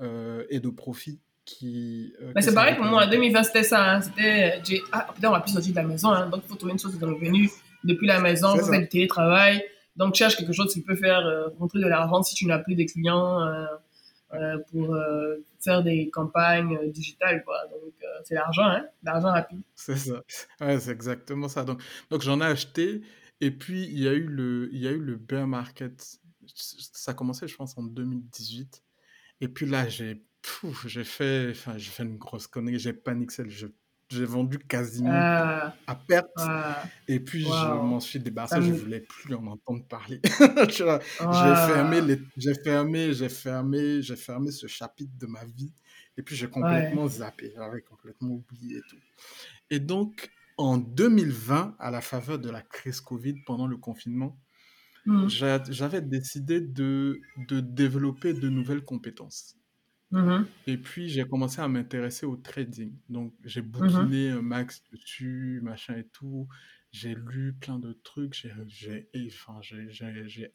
euh, 0.00 0.46
et 0.48 0.60
de 0.60 0.70
profit 0.70 1.20
qui. 1.44 2.14
Euh, 2.22 2.32
Mais 2.34 2.40
c'est 2.40 2.54
pareil 2.54 2.74
pour 2.74 2.86
moi, 2.86 3.04
en 3.04 3.10
2020, 3.10 3.42
c'était 3.42 3.64
ça. 3.64 3.96
Hein, 3.96 4.00
c'était, 4.00 4.62
ah, 4.92 5.08
peut-être 5.14 5.28
on 5.28 5.32
va 5.32 5.40
plus 5.40 5.52
sortir 5.52 5.72
de 5.72 5.76
la 5.76 5.82
maison, 5.82 6.08
hein, 6.10 6.30
donc 6.30 6.40
il 6.46 6.48
faut 6.48 6.54
trouver 6.54 6.72
une 6.72 6.78
source 6.78 6.98
de 6.98 7.04
revenus 7.04 7.50
depuis 7.84 8.06
la 8.06 8.18
maison, 8.18 8.56
faire 8.56 8.80
du 8.80 8.88
télétravail. 8.88 9.62
Donc, 9.96 10.14
cherche 10.14 10.36
quelque 10.36 10.54
chose 10.54 10.72
qui 10.72 10.80
peut 10.80 10.96
faire 10.96 11.22
rentrer 11.58 11.80
de 11.80 11.86
l'argent 11.86 12.22
si 12.22 12.34
tu 12.34 12.46
n'as 12.46 12.60
plus 12.60 12.76
de 12.76 12.84
clients 12.84 13.40
pour 14.70 14.96
faire 15.62 15.82
des 15.82 16.10
campagnes 16.10 16.90
digitales, 16.90 17.42
quoi. 17.44 17.56
Donc, 17.70 17.94
c'est 18.24 18.34
l'argent, 18.34 18.66
hein, 18.66 18.86
l'argent 19.02 19.30
rapide. 19.32 19.60
C'est 19.74 19.96
ça. 19.96 20.22
Ouais, 20.60 20.78
c'est 20.80 20.92
exactement 20.92 21.48
ça. 21.48 21.64
Donc, 21.64 21.82
donc 22.10 22.22
j'en 22.22 22.40
ai 22.40 22.46
acheté. 22.46 23.02
Et 23.40 23.50
puis, 23.50 23.84
il 23.84 23.98
y 23.98 24.08
a 24.08 24.12
eu 24.12 24.26
le, 24.26 24.68
il 24.72 24.80
y 24.80 24.88
a 24.88 24.90
eu 24.90 24.98
le 24.98 25.16
bear 25.16 25.46
market 25.46 26.20
ça 26.54 27.12
a 27.12 27.14
commencé, 27.14 27.48
je 27.48 27.56
pense, 27.56 27.76
en 27.78 27.82
2018. 27.82 28.82
Et 29.40 29.48
puis 29.48 29.66
là, 29.66 29.88
j'ai 29.88 30.24
j'ai 30.86 31.04
fait, 31.04 31.52
j'ai 31.76 32.02
une 32.02 32.16
grosse 32.16 32.46
connerie. 32.46 32.78
J'ai 32.78 32.92
paniqué. 32.92 33.44
J'ai 34.10 34.24
vendu 34.24 34.58
quasiment 34.58 35.10
ah. 35.12 35.74
à 35.86 35.94
perte. 35.94 36.30
Ah. 36.36 36.82
Et 37.06 37.20
puis, 37.20 37.44
je 37.44 37.48
m'en 37.48 38.00
suis 38.00 38.18
débarrassé. 38.18 38.60
Je 38.60 38.72
voulais 38.72 39.00
plus 39.00 39.34
en 39.34 39.46
entendre 39.46 39.84
parler. 39.86 40.20
j'ai 40.68 40.84
fermé, 41.72 42.00
les... 42.00 42.20
j'ai 42.36 42.54
fermé, 42.54 43.12
j'ai 43.12 43.28
fermé, 43.28 44.02
j'ai 44.02 44.16
fermé 44.16 44.50
ce 44.50 44.66
chapitre 44.66 45.12
de 45.18 45.26
ma 45.26 45.44
vie. 45.44 45.72
Et 46.16 46.22
puis, 46.22 46.34
j'ai 46.34 46.48
complètement 46.48 47.08
zappé. 47.08 47.52
J'avais 47.56 47.82
complètement 47.82 48.34
oublié 48.34 48.78
et 48.78 48.82
tout. 48.88 48.98
Et 49.70 49.78
donc, 49.78 50.30
en 50.58 50.76
2020, 50.76 51.76
à 51.78 51.90
la 51.90 52.00
faveur 52.00 52.38
de 52.38 52.50
la 52.50 52.62
crise 52.62 53.00
Covid 53.00 53.34
pendant 53.46 53.66
le 53.66 53.76
confinement, 53.76 54.36
Mmh. 55.06 55.28
J'avais 55.28 56.02
décidé 56.02 56.60
de, 56.60 57.20
de 57.48 57.60
développer 57.60 58.34
de 58.34 58.48
nouvelles 58.48 58.84
compétences. 58.84 59.56
Mmh 60.10 60.44
Et 60.66 60.76
puis, 60.76 61.08
j'ai 61.08 61.24
commencé 61.24 61.60
à 61.60 61.68
m'intéresser 61.68 62.26
au 62.26 62.36
trading. 62.36 62.96
Donc, 63.08 63.32
j'ai 63.44 63.62
mmh 63.62 63.62
bouquiné 63.62 64.30
un 64.30 64.42
max 64.42 64.82
dessus, 64.92 65.60
machin 65.62 65.96
et 65.96 66.08
tout. 66.08 66.48
J'ai 66.90 67.14
lu 67.14 67.52
plein 67.54 67.78
de 67.78 67.92
trucs. 67.92 68.34
J'ai 68.34 68.52
enfin, 69.28 69.60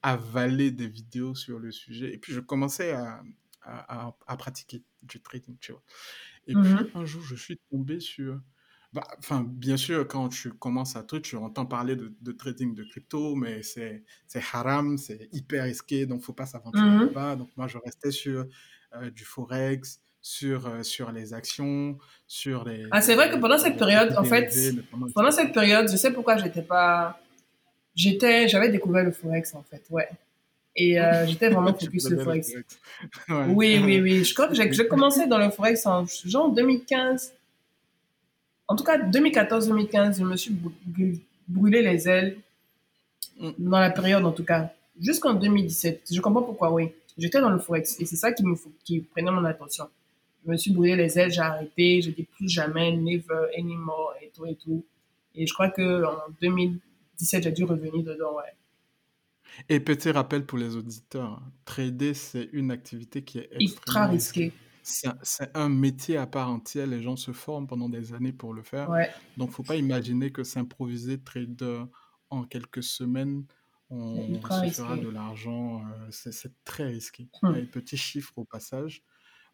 avalé 0.02 0.72
des 0.72 0.88
vidéos 0.90 1.36
sur 1.36 1.60
le 1.60 1.72
sujet. 1.72 2.14
Et 2.14 2.18
puis, 2.18 2.34
je 2.34 2.42
commençais 2.42 2.92
à, 2.92 3.24
à, 3.62 4.18
à 4.28 4.38
pratiquer 4.38 4.84
du 5.04 5.22
trading, 5.22 5.58
tu 5.62 5.72
vois. 5.72 5.84
Et 6.48 6.58
puis, 6.58 6.92
un 6.94 7.06
jour, 7.06 7.22
je 7.24 7.36
suis 7.36 7.60
tombé 7.72 8.00
sur 8.02 8.42
bah, 8.96 9.06
enfin, 9.20 9.46
bien 9.46 9.76
sûr, 9.76 10.08
quand 10.08 10.30
tu 10.30 10.54
commences 10.54 10.96
à 10.96 11.04
truc, 11.04 11.24
tu 11.24 11.36
entends 11.36 11.66
parler 11.66 11.98
de, 11.98 12.32
trading 12.32 12.74
de 12.74 12.86
crypto, 12.86 13.36
mais 13.36 13.62
c'est 13.62 14.06
haram, 14.54 14.98
c'est 14.98 15.28
hyper 15.34 15.66
risqué, 15.66 16.06
donc 16.06 16.22
faut 16.22 16.32
pas 16.32 16.46
s'aventurer 16.46 16.86
mmh 16.86 17.08
là-bas. 17.08 17.36
Donc 17.36 17.50
moi, 17.58 17.68
je 17.68 17.78
restais 17.78 18.12
sur 18.12 18.46
euh, 18.96 19.10
du 19.12 19.26
forex, 19.26 20.00
sur, 20.22 20.66
euh, 20.68 20.82
sur 20.82 21.12
les 21.12 21.34
actions, 21.34 21.98
sur 22.26 22.64
les. 22.64 22.86
Ah, 22.92 23.02
c'est 23.02 23.16
vrai 23.16 23.30
que 23.30 23.36
pendant 23.36 23.58
cette 23.58 23.78
période, 23.78 24.16
en 24.18 24.24
fait, 24.24 24.50
pendant 25.14 25.32
cette 25.32 25.52
période, 25.52 25.92
je 25.92 25.98
sais 25.98 26.14
pourquoi 26.14 26.38
j'étais 26.38 26.62
pas. 26.62 27.20
J'étais, 27.96 28.48
j'avais 28.48 28.70
découvert 28.70 29.04
le 29.04 29.12
forex 29.12 29.56
en 29.56 29.64
fait, 29.64 29.84
ouais. 29.90 30.08
Et 30.78 31.02
euh, 31.02 31.26
j'étais 31.28 31.50
vraiment 31.50 31.74
focus 31.74 32.08
sur 32.08 32.16
le 32.16 32.24
forex. 32.24 32.54
Oui, 33.50 33.82
oui, 33.84 34.00
oui. 34.00 34.24
Je 34.24 34.34
crois 34.34 34.48
que 34.48 34.54
j'ai 34.54 34.70
commencé 34.88 35.28
dans 35.28 35.38
le 35.38 35.50
forex 35.50 35.86
en 35.86 36.06
genre 36.06 36.50
2015 36.54 37.34
en 38.68 38.76
tout 38.76 38.84
cas, 38.84 38.98
2014-2015, 38.98 40.20
je 40.20 40.24
me 40.24 40.36
suis 40.36 40.56
brûlé 41.48 41.82
les 41.82 42.08
ailes 42.08 42.38
mm. 43.40 43.52
dans 43.60 43.80
la 43.80 43.90
période, 43.90 44.26
en 44.26 44.32
tout 44.32 44.44
cas, 44.44 44.72
jusqu'en 45.00 45.34
2017. 45.34 46.08
Je 46.12 46.22
comprends 46.22 46.44
pourquoi, 46.44 46.72
oui. 46.72 46.90
J'étais 47.18 47.40
dans 47.40 47.50
le 47.50 47.60
forex 47.60 48.00
et 48.02 48.06
c'est 48.06 48.18
ça 48.18 48.34
qui 48.34 48.44
me 48.46 48.56
qui 48.84 49.00
prenait 49.00 49.32
mon 49.32 49.46
attention. 49.46 49.88
Je 50.46 50.52
me 50.52 50.58
suis 50.58 50.72
brûlé 50.72 50.98
les 50.98 51.18
ailes, 51.18 51.32
j'ai 51.32 51.42
arrêté, 51.42 52.02
je 52.02 52.12
dis 52.12 52.24
plus 52.24 52.50
jamais, 52.50 52.92
never 52.92 53.48
anymore 53.58 54.14
et 54.22 54.32
tout 54.36 54.46
et 54.46 54.56
tout. 54.56 54.84
Et 55.34 55.48
je 55.48 55.54
crois 55.54 55.70
que 55.70 56.04
en 56.04 56.18
2017, 56.42 57.44
j'ai 57.44 57.52
dû 57.52 57.64
revenir 57.64 58.04
dedans, 58.04 58.36
ouais. 58.36 58.44
Et 59.70 59.80
petit 59.80 60.12
rappel 60.12 60.46
pour 60.46 60.58
les 60.58 60.76
auditeurs, 60.76 61.42
trader, 61.64 62.14
c'est 62.14 62.50
une 62.52 62.72
activité 62.72 63.22
qui 63.22 63.40
est 63.40 63.50
extrêmement 63.60 64.12
risquée. 64.12 64.52
C'est 64.86 65.50
un, 65.56 65.70
métier 65.70 66.18
à 66.18 66.28
part 66.28 66.50
entière. 66.50 66.86
Les 66.86 67.02
gens 67.02 67.16
se 67.16 67.32
forment 67.32 67.66
pendant 67.66 67.90
des 67.90 68.14
années 68.14 68.34
pour 68.34 68.54
le 68.54 68.62
faire. 68.62 68.88
Donc, 68.88 69.10
Donc, 69.38 69.52
faut 69.52 69.64
pas 69.64 69.78
imaginer 69.78 70.32
que 70.32 70.44
s'improviser 70.44 71.20
trader 71.20 71.86
en 72.30 72.44
quelques 72.44 72.84
semaines, 72.84 73.46
on 73.90 74.40
se 74.42 74.72
fera 74.72 74.98
de 74.98 75.10
l'argent. 75.10 75.84
Euh, 75.88 76.08
c'est 76.12 76.54
très 76.64 76.86
risqué. 76.86 77.30
Hum. 77.42 77.66
petit 77.68 77.98
chiffre 77.98 78.34
au 78.38 78.46
passage. 78.46 79.04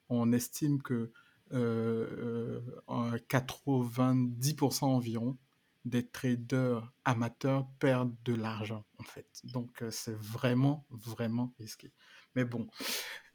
On 0.10 0.34
estime 0.34 0.82
que 0.82 1.12
90% 1.52 1.54
euh, 1.54 2.48
euh, 2.90 4.86
environ 4.86 5.38
des 5.84 6.08
traders 6.08 6.94
amateurs 7.06 7.68
perdent 7.80 8.16
de 8.24 8.36
l'argent, 8.36 8.86
en 9.00 9.04
fait. 9.04 9.28
Donc, 9.46 9.84
c'est 9.90 10.16
vraiment, 10.16 10.86
vraiment 10.90 11.54
risqué. 11.58 11.92
Mais 12.36 12.46
bon. 12.46 12.68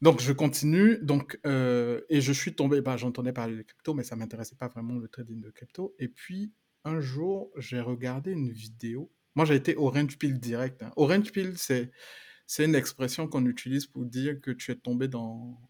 Donc, 0.02 0.20
je 0.20 0.32
continue. 0.32 0.98
Donc, 1.02 1.38
euh, 1.46 2.00
et 2.08 2.20
je 2.20 2.32
suis 2.32 2.54
tombé, 2.54 2.80
bah, 2.80 2.96
j'entendais 2.96 3.32
parler 3.32 3.56
de 3.56 3.62
crypto, 3.62 3.94
mais 3.94 4.04
ça 4.04 4.14
ne 4.14 4.20
m'intéressait 4.20 4.56
pas 4.56 4.68
vraiment 4.68 4.94
le 4.94 5.08
trading 5.08 5.40
de 5.40 5.50
crypto. 5.50 5.94
Et 5.98 6.08
puis, 6.08 6.52
un 6.84 7.00
jour, 7.00 7.50
j'ai 7.56 7.80
regardé 7.80 8.32
une 8.32 8.50
vidéo. 8.50 9.10
Moi, 9.34 9.44
j'ai 9.44 9.54
été 9.54 9.76
orange 9.76 10.18
pill 10.18 10.38
direct. 10.38 10.82
Hein. 10.82 10.92
Orange 10.96 11.32
pill, 11.32 11.54
c'est, 11.56 11.90
une 12.58 12.74
expression 12.74 13.26
qu'on 13.26 13.46
utilise 13.46 13.86
pour 13.86 14.04
dire 14.04 14.40
que 14.40 14.50
tu 14.50 14.70
es 14.70 14.76
tombé 14.76 15.08
dans, 15.08 15.60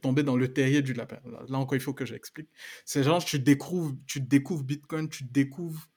tombé 0.00 0.22
dans 0.22 0.36
le 0.36 0.52
terrier 0.52 0.82
du 0.82 0.94
lapin. 0.94 1.20
Là 1.48 1.58
encore, 1.58 1.76
il 1.76 1.80
faut 1.80 1.94
que 1.94 2.06
j'explique. 2.06 2.48
C'est 2.84 3.02
genre, 3.02 3.24
tu 3.24 3.38
découvres, 3.38 3.94
tu 4.06 4.20
découvres 4.20 4.64
Bitcoin, 4.64 5.08
tu 5.08 5.24
découvres 5.24 5.88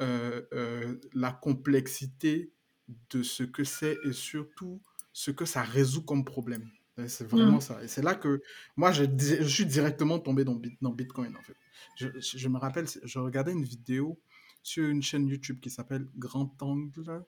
euh, 0.00 0.42
euh, 0.52 1.00
la 1.12 1.32
complexité 1.32 2.52
de 3.10 3.22
ce 3.22 3.42
que 3.42 3.64
c'est 3.64 3.98
et 4.04 4.12
surtout 4.12 4.80
ce 5.12 5.30
que 5.30 5.44
ça 5.44 5.62
résout 5.62 6.02
comme 6.02 6.24
problème. 6.24 6.70
C'est 7.06 7.26
vraiment 7.26 7.56
mmh. 7.56 7.62
ça. 7.62 7.82
Et 7.82 7.88
c'est 7.88 8.02
là 8.02 8.14
que 8.14 8.42
moi, 8.76 8.92
je, 8.92 9.04
je, 9.18 9.44
suis 9.44 9.66
directement 9.66 10.18
tombé 10.18 10.44
dans, 10.44 10.60
dans 10.82 10.90
Bitcoin, 10.90 11.34
en 11.36 11.42
fait. 11.42 11.56
Je, 11.96 12.08
je, 12.20 12.48
me 12.48 12.58
rappelle, 12.58 12.86
je 13.02 13.18
regardais 13.18 13.52
une 13.52 13.64
vidéo 13.64 14.20
sur 14.62 14.88
une 14.88 15.02
chaîne 15.02 15.26
YouTube 15.26 15.60
qui 15.60 15.70
s'appelle 15.70 16.06
Grand 16.16 16.54
Angle. 16.62 17.24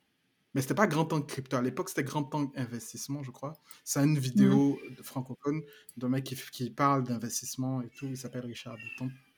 Mais 0.55 0.61
c'était 0.61 0.75
pas 0.75 0.87
Grand 0.87 1.11
Angle 1.13 1.27
Crypto. 1.27 1.57
À 1.57 1.63
l'époque, 1.63 1.89
c'était 1.89 2.05
Grand 2.05 2.33
Angle 2.35 2.53
Investissement, 2.57 3.23
je 3.23 3.31
crois. 3.31 3.55
C'est 3.85 4.01
une 4.01 4.19
vidéo 4.19 4.79
mmh. 4.91 4.95
de 4.97 5.03
francophone 5.03 5.63
d'un 5.97 6.09
mec 6.11 6.25
qui, 6.25 6.37
qui 6.37 6.71
parle 6.71 7.05
d'investissement 7.05 7.81
et 7.81 7.89
tout. 7.89 8.07
Il 8.07 8.19
s'appelle 8.19 8.45
Richard 8.45 8.77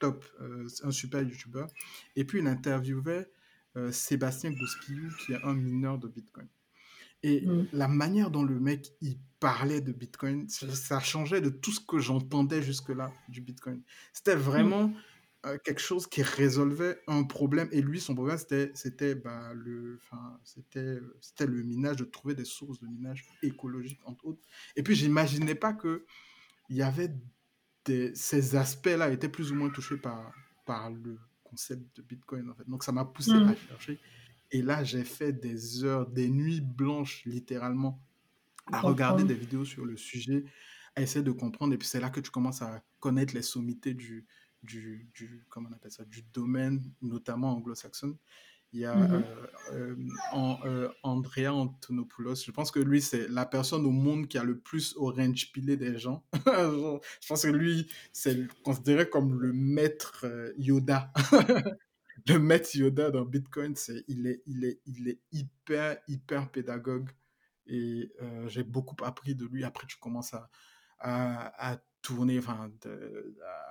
Top, 0.00 0.24
euh, 0.40 0.66
un 0.82 0.90
super 0.90 1.22
YouTuber. 1.22 1.66
Et 2.16 2.24
puis, 2.24 2.40
il 2.40 2.46
interviewait 2.48 3.30
euh, 3.76 3.92
Sébastien 3.92 4.50
Gouspillou, 4.50 5.10
qui 5.24 5.32
est 5.34 5.42
un 5.44 5.54
mineur 5.54 5.98
de 5.98 6.08
Bitcoin. 6.08 6.48
Et 7.22 7.46
mmh. 7.46 7.68
la 7.72 7.88
manière 7.88 8.30
dont 8.30 8.44
le 8.44 8.58
mec, 8.60 8.92
il 9.00 9.18
parlait 9.40 9.80
de 9.80 9.92
Bitcoin, 9.92 10.48
ça, 10.48 11.00
changeait 11.00 11.40
de 11.40 11.50
tout 11.50 11.72
ce 11.72 11.80
que 11.80 11.98
j'entendais 11.98 12.62
jusque-là 12.62 13.12
du 13.28 13.40
Bitcoin. 13.40 13.82
C'était 14.12 14.34
vraiment 14.34 14.88
mmh. 14.88 14.94
euh, 15.46 15.58
quelque 15.64 15.80
chose 15.80 16.06
qui 16.06 16.22
résolvait 16.22 17.00
un 17.06 17.24
problème. 17.24 17.68
Et 17.72 17.82
lui, 17.82 18.00
son 18.00 18.14
problème, 18.14 18.38
c'était, 18.38 18.70
c'était, 18.74 19.14
bah, 19.14 19.52
le, 19.54 19.98
c'était, 20.44 20.98
c'était 21.20 21.46
le 21.46 21.62
minage, 21.62 21.96
de 21.96 22.04
trouver 22.04 22.34
des 22.34 22.44
sources 22.44 22.80
de 22.80 22.86
minage 22.86 23.26
écologiques, 23.42 24.00
entre 24.04 24.26
autres. 24.26 24.42
Et 24.74 24.82
puis, 24.82 24.94
j'imaginais 24.94 25.54
pas 25.54 25.72
que 25.72 26.04
il 26.68 26.76
y 26.76 26.82
avait 26.82 27.14
des, 27.84 28.14
ces 28.14 28.56
aspects-là 28.56 29.10
étaient 29.10 29.28
plus 29.28 29.52
ou 29.52 29.54
moins 29.54 29.70
touchés 29.70 29.96
par, 29.96 30.32
par 30.64 30.90
le 30.90 31.18
concept 31.44 31.96
de 31.96 32.02
Bitcoin, 32.02 32.50
en 32.50 32.54
fait. 32.54 32.68
Donc, 32.68 32.82
ça 32.82 32.92
m'a 32.92 33.04
poussé 33.04 33.32
à 33.32 33.40
mmh. 33.40 33.56
chercher. 33.68 34.00
Et 34.50 34.62
là, 34.62 34.84
j'ai 34.84 35.04
fait 35.04 35.32
des 35.32 35.84
heures, 35.84 36.06
des 36.06 36.28
nuits 36.28 36.60
blanches, 36.60 37.24
littéralement, 37.24 38.00
à 38.72 38.80
regarder 38.80 39.24
des 39.24 39.34
vidéos 39.34 39.64
sur 39.64 39.84
le 39.84 39.96
sujet, 39.96 40.44
à 40.94 41.02
essayer 41.02 41.24
de 41.24 41.32
comprendre. 41.32 41.74
Et 41.74 41.78
puis, 41.78 41.88
c'est 41.88 42.00
là 42.00 42.10
que 42.10 42.20
tu 42.20 42.30
commences 42.30 42.62
à 42.62 42.82
connaître 43.00 43.34
les 43.34 43.42
sommités 43.42 43.94
du, 43.94 44.26
du, 44.62 45.08
du 45.14 45.44
comment 45.48 45.68
on 45.70 45.74
appelle 45.74 45.92
ça, 45.92 46.04
du 46.04 46.22
domaine, 46.32 46.82
notamment 47.02 47.52
anglo-saxon. 47.52 48.16
Il 48.72 48.80
y 48.80 48.84
a 48.84 48.94
mmh 48.94 49.24
euh, 49.72 49.96
euh, 50.34 50.58
euh, 50.66 50.88
Andrea 51.02 51.48
Antonopoulos. 51.48 52.44
Je 52.44 52.50
pense 52.50 52.70
que 52.70 52.80
lui, 52.80 53.00
c'est 53.00 53.28
la 53.28 53.46
personne 53.46 53.86
au 53.86 53.90
monde 53.90 54.28
qui 54.28 54.38
a 54.38 54.44
le 54.44 54.58
plus 54.58 54.94
orange 54.98 55.50
pilé 55.52 55.76
des 55.76 55.98
gens. 55.98 56.24
je 56.34 57.28
pense 57.28 57.42
que 57.42 57.48
lui, 57.48 57.88
c'est 58.12 58.46
considéré 58.62 59.08
comme 59.08 59.40
le 59.40 59.52
maître 59.52 60.26
Yoda 60.58 61.12
le 62.28 62.38
maître 62.38 62.74
Yoda 62.74 63.10
dans 63.10 63.24
Bitcoin, 63.24 63.76
c'est 63.76 64.04
il 64.08 64.26
est, 64.26 64.42
il, 64.46 64.64
est, 64.64 64.80
il 64.86 65.08
est 65.08 65.20
hyper, 65.32 65.98
hyper 66.08 66.50
pédagogue. 66.50 67.10
Et 67.66 68.12
euh, 68.22 68.48
j'ai 68.48 68.62
beaucoup 68.62 68.96
appris 69.04 69.34
de 69.34 69.44
lui. 69.44 69.64
Après, 69.64 69.86
tu 69.86 69.96
commences 69.98 70.34
à, 70.34 70.48
à, 70.98 71.78
tourner, 72.02 72.38
enfin, 72.38 72.70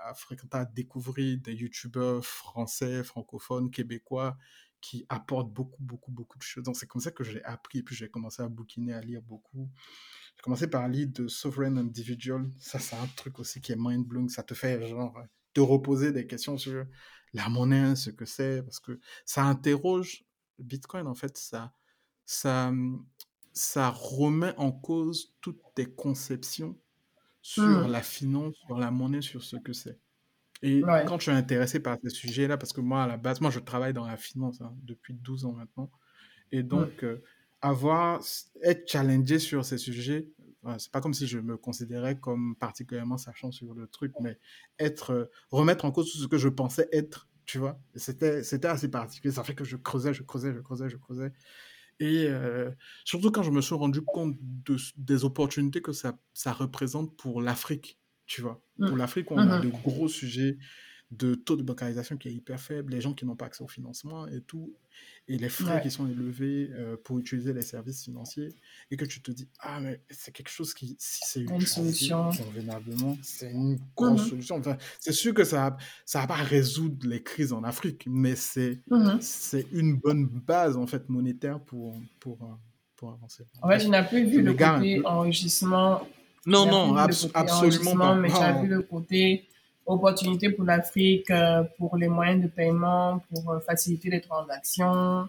à 0.03 0.13
fréquenter, 0.13 0.57
à 0.57 0.65
découvrir 0.65 1.39
des 1.39 1.53
youtubeurs 1.53 2.23
français, 2.25 3.03
francophones, 3.03 3.71
québécois 3.71 4.37
qui 4.81 5.05
apportent 5.09 5.51
beaucoup, 5.51 5.81
beaucoup, 5.81 6.11
beaucoup 6.11 6.37
de 6.37 6.43
choses. 6.43 6.63
Donc, 6.63 6.75
c'est 6.75 6.87
comme 6.87 7.01
ça 7.01 7.11
que 7.11 7.23
j'ai 7.23 7.43
appris. 7.43 7.79
Et 7.79 7.83
puis, 7.83 7.95
j'ai 7.95 8.09
commencé 8.09 8.43
à 8.43 8.49
bouquiner, 8.49 8.93
à 8.93 9.01
lire 9.01 9.21
beaucoup. 9.21 9.69
J'ai 10.35 10.41
commencé 10.43 10.67
par 10.67 10.87
lire 10.87 11.07
de 11.07 11.27
Sovereign 11.27 11.77
Individual. 11.77 12.51
Ça, 12.59 12.77
c'est 12.79 12.95
un 12.97 13.07
truc 13.15 13.39
aussi 13.39 13.61
qui 13.61 13.71
est 13.71 13.77
mind-blowing. 13.77 14.29
Ça 14.29 14.43
te 14.43 14.53
fait, 14.53 14.85
genre, 14.85 15.17
te 15.53 15.61
reposer 15.61 16.11
des 16.11 16.27
questions 16.27 16.57
sur 16.57 16.85
la 17.35 17.49
monnaie, 17.49 17.95
ce 17.97 18.11
que 18.11 18.25
c'est, 18.25 18.63
parce 18.63 18.79
que 18.81 18.99
ça 19.25 19.45
interroge 19.45 20.25
Bitcoin, 20.59 21.07
en 21.07 21.15
fait, 21.15 21.37
ça, 21.37 21.73
ça, 22.25 22.73
ça 23.53 23.89
remet 23.89 24.53
en 24.57 24.71
cause 24.71 25.35
toutes 25.41 25.61
tes 25.75 25.85
conceptions 25.85 26.79
sur 27.41 27.87
Hmm. 27.87 27.87
la 27.87 28.01
finance, 28.03 28.55
sur 28.65 28.77
la 28.77 28.91
monnaie, 28.91 29.21
sur 29.21 29.43
ce 29.43 29.57
que 29.57 29.73
c'est. 29.73 29.99
Et 30.61 30.87
Ouais. 30.87 31.05
quand 31.05 31.17
tu 31.19 31.29
es 31.29 31.33
intéressé 31.33 31.79
par 31.81 31.97
ces 32.03 32.09
sujets-là, 32.09 32.57
parce 32.57 32.73
que 32.73 32.81
moi, 32.81 33.03
à 33.03 33.07
la 33.07 33.17
base, 33.17 33.41
moi, 33.41 33.51
je 33.51 33.59
travaille 33.59 33.93
dans 33.93 34.07
la 34.07 34.17
finance 34.17 34.61
hein, 34.61 34.75
depuis 34.83 35.13
12 35.13 35.45
ans 35.45 35.53
maintenant, 35.53 35.91
et 36.51 36.63
Hmm. 36.71 36.89
donc, 36.89 37.03
euh, 37.03 37.23
avoir, 37.61 38.21
être 38.63 38.89
challengé 38.89 39.39
sur 39.39 39.65
ces 39.65 39.77
sujets, 39.77 40.29
voilà, 40.65 40.79
c'est 40.79 40.91
pas 40.91 41.01
comme 41.01 41.15
si 41.15 41.27
je 41.27 41.39
me 41.39 41.57
considérais 41.57 42.19
comme 42.19 42.57
particulièrement 42.57 43.17
sachant 43.19 43.51
sur 43.51 43.73
le 43.75 43.87
truc, 43.87 44.13
mais 44.19 44.39
être, 44.79 45.11
euh, 45.11 45.25
remettre 45.51 45.85
en 45.85 45.91
cause 45.93 46.11
tout 46.11 46.19
ce 46.19 46.27
que 46.27 46.37
je 46.39 46.49
pensais 46.49 46.89
être, 46.93 47.29
tu 47.45 47.59
vois, 47.59 47.79
c'était, 47.95 48.43
c'était 48.43 48.67
assez 48.69 48.91
particulier. 48.91 49.33
Ça 49.33 49.43
fait 49.45 49.55
que 49.55 49.65
je 49.65 49.77
creusais, 49.77 50.13
je 50.13 50.23
creusais, 50.23 50.53
je 50.53 50.61
creusais, 50.61 50.89
je 50.89 50.97
creusais. 50.97 51.33
Et 51.99 52.27
euh, 52.27 52.71
surtout 53.05 53.31
quand 53.31 53.43
je 53.43 53.51
me 53.51 53.61
suis 53.61 53.75
rendu 53.75 54.01
compte 54.01 54.35
de, 54.41 54.77
des 54.97 55.23
opportunités 55.25 55.81
que 55.81 55.93
ça, 55.93 56.19
ça 56.33 56.53
représente 56.53 57.15
pour 57.17 57.41
l'Afrique, 57.41 57.99
tu 58.25 58.41
vois? 58.41 58.61
Hmm. 58.77 58.85
Pour 58.85 58.97
l'Afrique, 58.97 59.31
on 59.31 59.47
a 59.47 59.57
Mhm. 59.57 59.59
de 59.59 59.69
gros 59.69 60.07
sujets 60.09 60.57
de 61.11 61.35
taux 61.35 61.55
de 61.55 61.63
bancarisation 61.63 62.17
qui 62.17 62.27
est 62.29 62.33
hyper 62.33 62.59
faible, 62.59 62.91
les 62.93 62.99
gens 63.01 63.13
qui 63.13 63.25
n'ont 63.25 63.35
pas 63.35 63.45
accès 63.45 63.63
au 63.63 63.67
financement 63.67 64.27
et 64.27 64.41
tout, 64.41 64.75
et 65.27 65.37
les 65.37 65.49
frais 65.49 65.75
Ouais. 65.75 65.81
qui 65.81 65.91
sont 65.91 66.07
élevés 66.07 66.69
euh, 66.73 66.97
pour 67.03 67.19
utiliser 67.19 67.53
les 67.53 67.61
services 67.61 68.03
financiers, 68.03 68.49
et 68.91 68.97
que 68.97 69.05
tu 69.05 69.21
te 69.21 69.31
dis, 69.31 69.47
ah, 69.59 69.79
mais 69.79 70.01
c'est 70.09 70.31
quelque 70.31 70.49
chose 70.49 70.73
qui, 70.73 70.95
si 70.99 71.19
c'est 71.25 71.41
Une 71.41 71.61
solution. 71.61 72.31
c'est 73.21 73.51
une 73.51 73.77
grosse 73.95 74.23
Mhm. 74.23 74.29
solution. 74.29 74.55
Enfin, 74.57 74.77
c'est 74.99 75.11
sûr 75.13 75.33
que 75.33 75.43
ça 75.43 75.77
ça 76.05 76.21
va 76.21 76.27
pas 76.27 76.35
résoudre 76.35 77.07
les 77.07 77.21
crises 77.23 77.53
en 77.53 77.63
Afrique, 77.63 78.05
mais 78.07 78.35
c'est 78.35 78.81
c'est 79.21 79.67
une 79.71 79.97
bonne 79.97 80.25
base 80.27 80.75
en 80.75 80.87
fait 80.87 81.07
monétaire 81.09 81.59
pour 81.63 81.95
pour 82.19 82.41
euh, 82.43 82.47
pour 82.95 83.11
avancer. 83.13 83.45
En 83.61 83.69
fait, 83.69 83.79
je 83.79 83.89
n'ai 83.89 84.03
plus 84.07 84.25
vu 84.25 84.41
le 84.41 84.53
côté 84.53 84.97
peu. 85.01 85.05
enregistrement. 85.07 86.07
Non, 86.47 86.65
non, 86.69 86.95
absolument 86.95 87.95
pas. 87.97 88.15
mais 88.15 88.29
tu 88.29 88.35
as 88.37 88.53
Non. 88.53 88.61
vu 88.63 88.67
le 88.69 88.81
côté 88.81 89.47
opportunité 89.85 90.49
pour 90.49 90.65
l'Afrique, 90.65 91.29
euh, 91.31 91.63
pour 91.77 91.95
les 91.97 92.07
moyens 92.07 92.41
de 92.41 92.47
paiement, 92.47 93.19
pour 93.29 93.51
euh, 93.51 93.59
faciliter 93.59 94.09
les 94.09 94.21
transactions. 94.21 95.27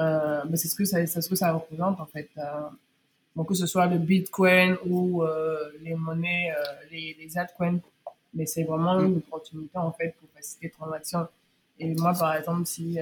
Euh, 0.00 0.42
mais 0.48 0.56
c'est 0.56 0.68
ce 0.68 0.74
que 0.76 0.84
ça, 0.84 1.04
c'est 1.06 1.20
ce 1.20 1.28
que 1.28 1.36
ça 1.36 1.52
représente 1.52 2.00
en 2.00 2.06
fait. 2.06 2.28
Bon, 3.34 3.44
que 3.44 3.54
ce 3.54 3.66
soit 3.66 3.86
le 3.86 3.98
Bitcoin 3.98 4.76
ou 4.86 5.22
euh, 5.22 5.70
les 5.82 5.94
monnaies, 5.94 6.52
euh, 6.52 6.62
les, 6.90 7.16
les 7.20 7.38
altcoins, 7.38 7.78
mais 8.34 8.46
c'est 8.46 8.64
vraiment 8.64 8.98
Mm. 8.98 9.06
une 9.06 9.16
opportunité 9.18 9.78
en 9.78 9.92
fait 9.92 10.14
pour 10.18 10.28
faciliter 10.34 10.66
les 10.66 10.72
transactions. 10.72 11.28
Et 11.78 11.94
moi, 11.94 12.12
par 12.12 12.34
exemple, 12.34 12.66
si 12.66 12.98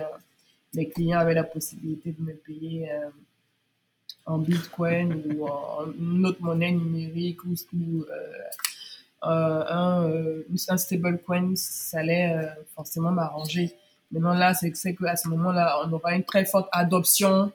mes 0.75 0.89
clients 0.89 1.19
avaient 1.21 1.33
la 1.35 1.45
possibilité 1.45 2.13
de 2.13 2.23
me 2.23 2.35
payer 2.35 2.91
en 4.27 4.37
Bitcoin 4.37 5.23
ou 5.31 5.47
en 5.47 5.91
une 5.99 6.27
autre 6.27 6.43
monnaie 6.43 6.73
numérique 6.73 7.43
ou, 7.45 7.55
ou, 7.75 8.05
un, 9.23 10.05
euh, 10.09 10.43
un 10.69 10.77
stablecoin, 10.77 11.55
ça 11.57 12.01
allait 12.01 12.35
euh, 12.37 12.47
forcément 12.75 13.11
m'arranger. 13.13 13.75
Maintenant, 14.13 14.35
là, 14.35 14.55
c'est 14.55 14.75
c'est 14.77 14.95
qu'à 14.95 15.17
ce 15.17 15.29
moment-là, 15.29 15.81
on 15.85 15.93
aura 15.93 16.15
une 16.15 16.25
très 16.25 16.45
forte 16.45 16.69
adoption. 16.73 17.53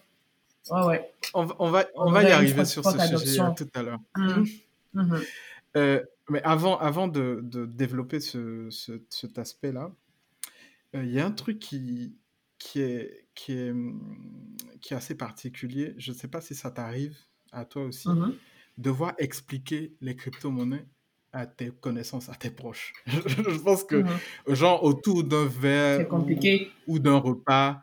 Ouais, 0.69 0.85
ouais. 0.85 1.11
On, 1.33 1.45
va- 1.45 1.55
on 1.59 1.69
va 1.69 1.85
on 1.95 2.07
On 2.07 2.11
va 2.11 2.23
y 2.23 2.31
arriver 2.31 2.65
sur 2.65 2.83
ce 2.83 2.91
sujet 2.91 3.03
adoption. 3.03 3.45
euh, 3.51 3.53
tout 3.55 3.69
à 3.73 3.81
l'heure. 3.83 3.99
Mhm. 4.17 4.45
Mhm. 4.93 5.21
Euh, 5.77 6.03
mais 6.29 6.41
avant 6.43 6.77
avant 6.77 7.07
de, 7.07 7.39
de 7.43 7.65
développer 7.65 8.19
ce, 8.19 8.69
ce- 8.69 9.01
cet 9.09 9.37
aspect-là, 9.39 9.91
euh, 10.95 11.03
il 11.03 11.11
y 11.11 11.19
a 11.19 11.25
un 11.25 11.31
truc 11.31 11.59
qui 11.59 12.15
qui 12.59 12.81
est 12.81 13.25
qui 13.33 13.53
est 13.57 13.71
hum, 13.71 14.55
qui 14.81 14.93
est 14.93 14.97
assez 14.97 15.15
particulier. 15.15 15.95
Je 15.97 16.11
ne 16.11 16.17
sais 16.17 16.27
pas 16.27 16.41
si 16.41 16.53
ça 16.53 16.69
t'arrive 16.71 17.17
à 17.53 17.65
toi 17.65 17.83
aussi. 17.83 18.09
Mhm. 18.09 18.33
devoir 18.77 19.13
expliquer 19.19 19.93
les 20.01 20.15
crypto-monnaies 20.15 20.85
à 21.33 21.45
tes 21.47 21.69
connaissances, 21.69 22.29
à 22.29 22.35
tes 22.35 22.49
proches. 22.51 22.93
Je 23.07 23.57
pense 23.59 23.83
que, 23.83 23.97
Mhm. 23.97 24.55
genre, 24.55 24.83
autour 24.83 25.23
d'un 25.23 25.45
verre 25.45 26.01
ou, 26.01 26.09
compliqué. 26.09 26.71
ou 26.87 26.99
d'un 26.99 27.17
repas, 27.17 27.81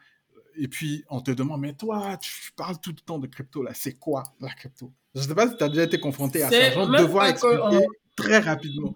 et 0.56 0.68
puis 0.68 1.04
on 1.08 1.20
te 1.20 1.30
demande, 1.30 1.60
mais 1.60 1.72
toi, 1.74 2.16
tu 2.18 2.52
parles 2.56 2.78
tout 2.80 2.90
le 2.90 3.00
temps 3.00 3.18
de 3.18 3.26
crypto, 3.26 3.62
là, 3.62 3.70
c'est 3.74 3.94
quoi 3.98 4.24
la 4.40 4.48
crypto? 4.50 4.92
Je 5.14 5.20
ne 5.20 5.26
sais 5.26 5.34
pas 5.34 5.48
si 5.48 5.56
tu 5.56 5.64
as 5.64 5.68
déjà 5.68 5.84
été 5.84 5.98
confronté 6.00 6.42
à 6.42 6.50
ça, 6.50 6.70
genre, 6.70 6.88
devoir 6.88 7.26
expliquer 7.26 7.58
on- 7.62 7.86
très 8.16 8.38
rapidement. 8.40 8.92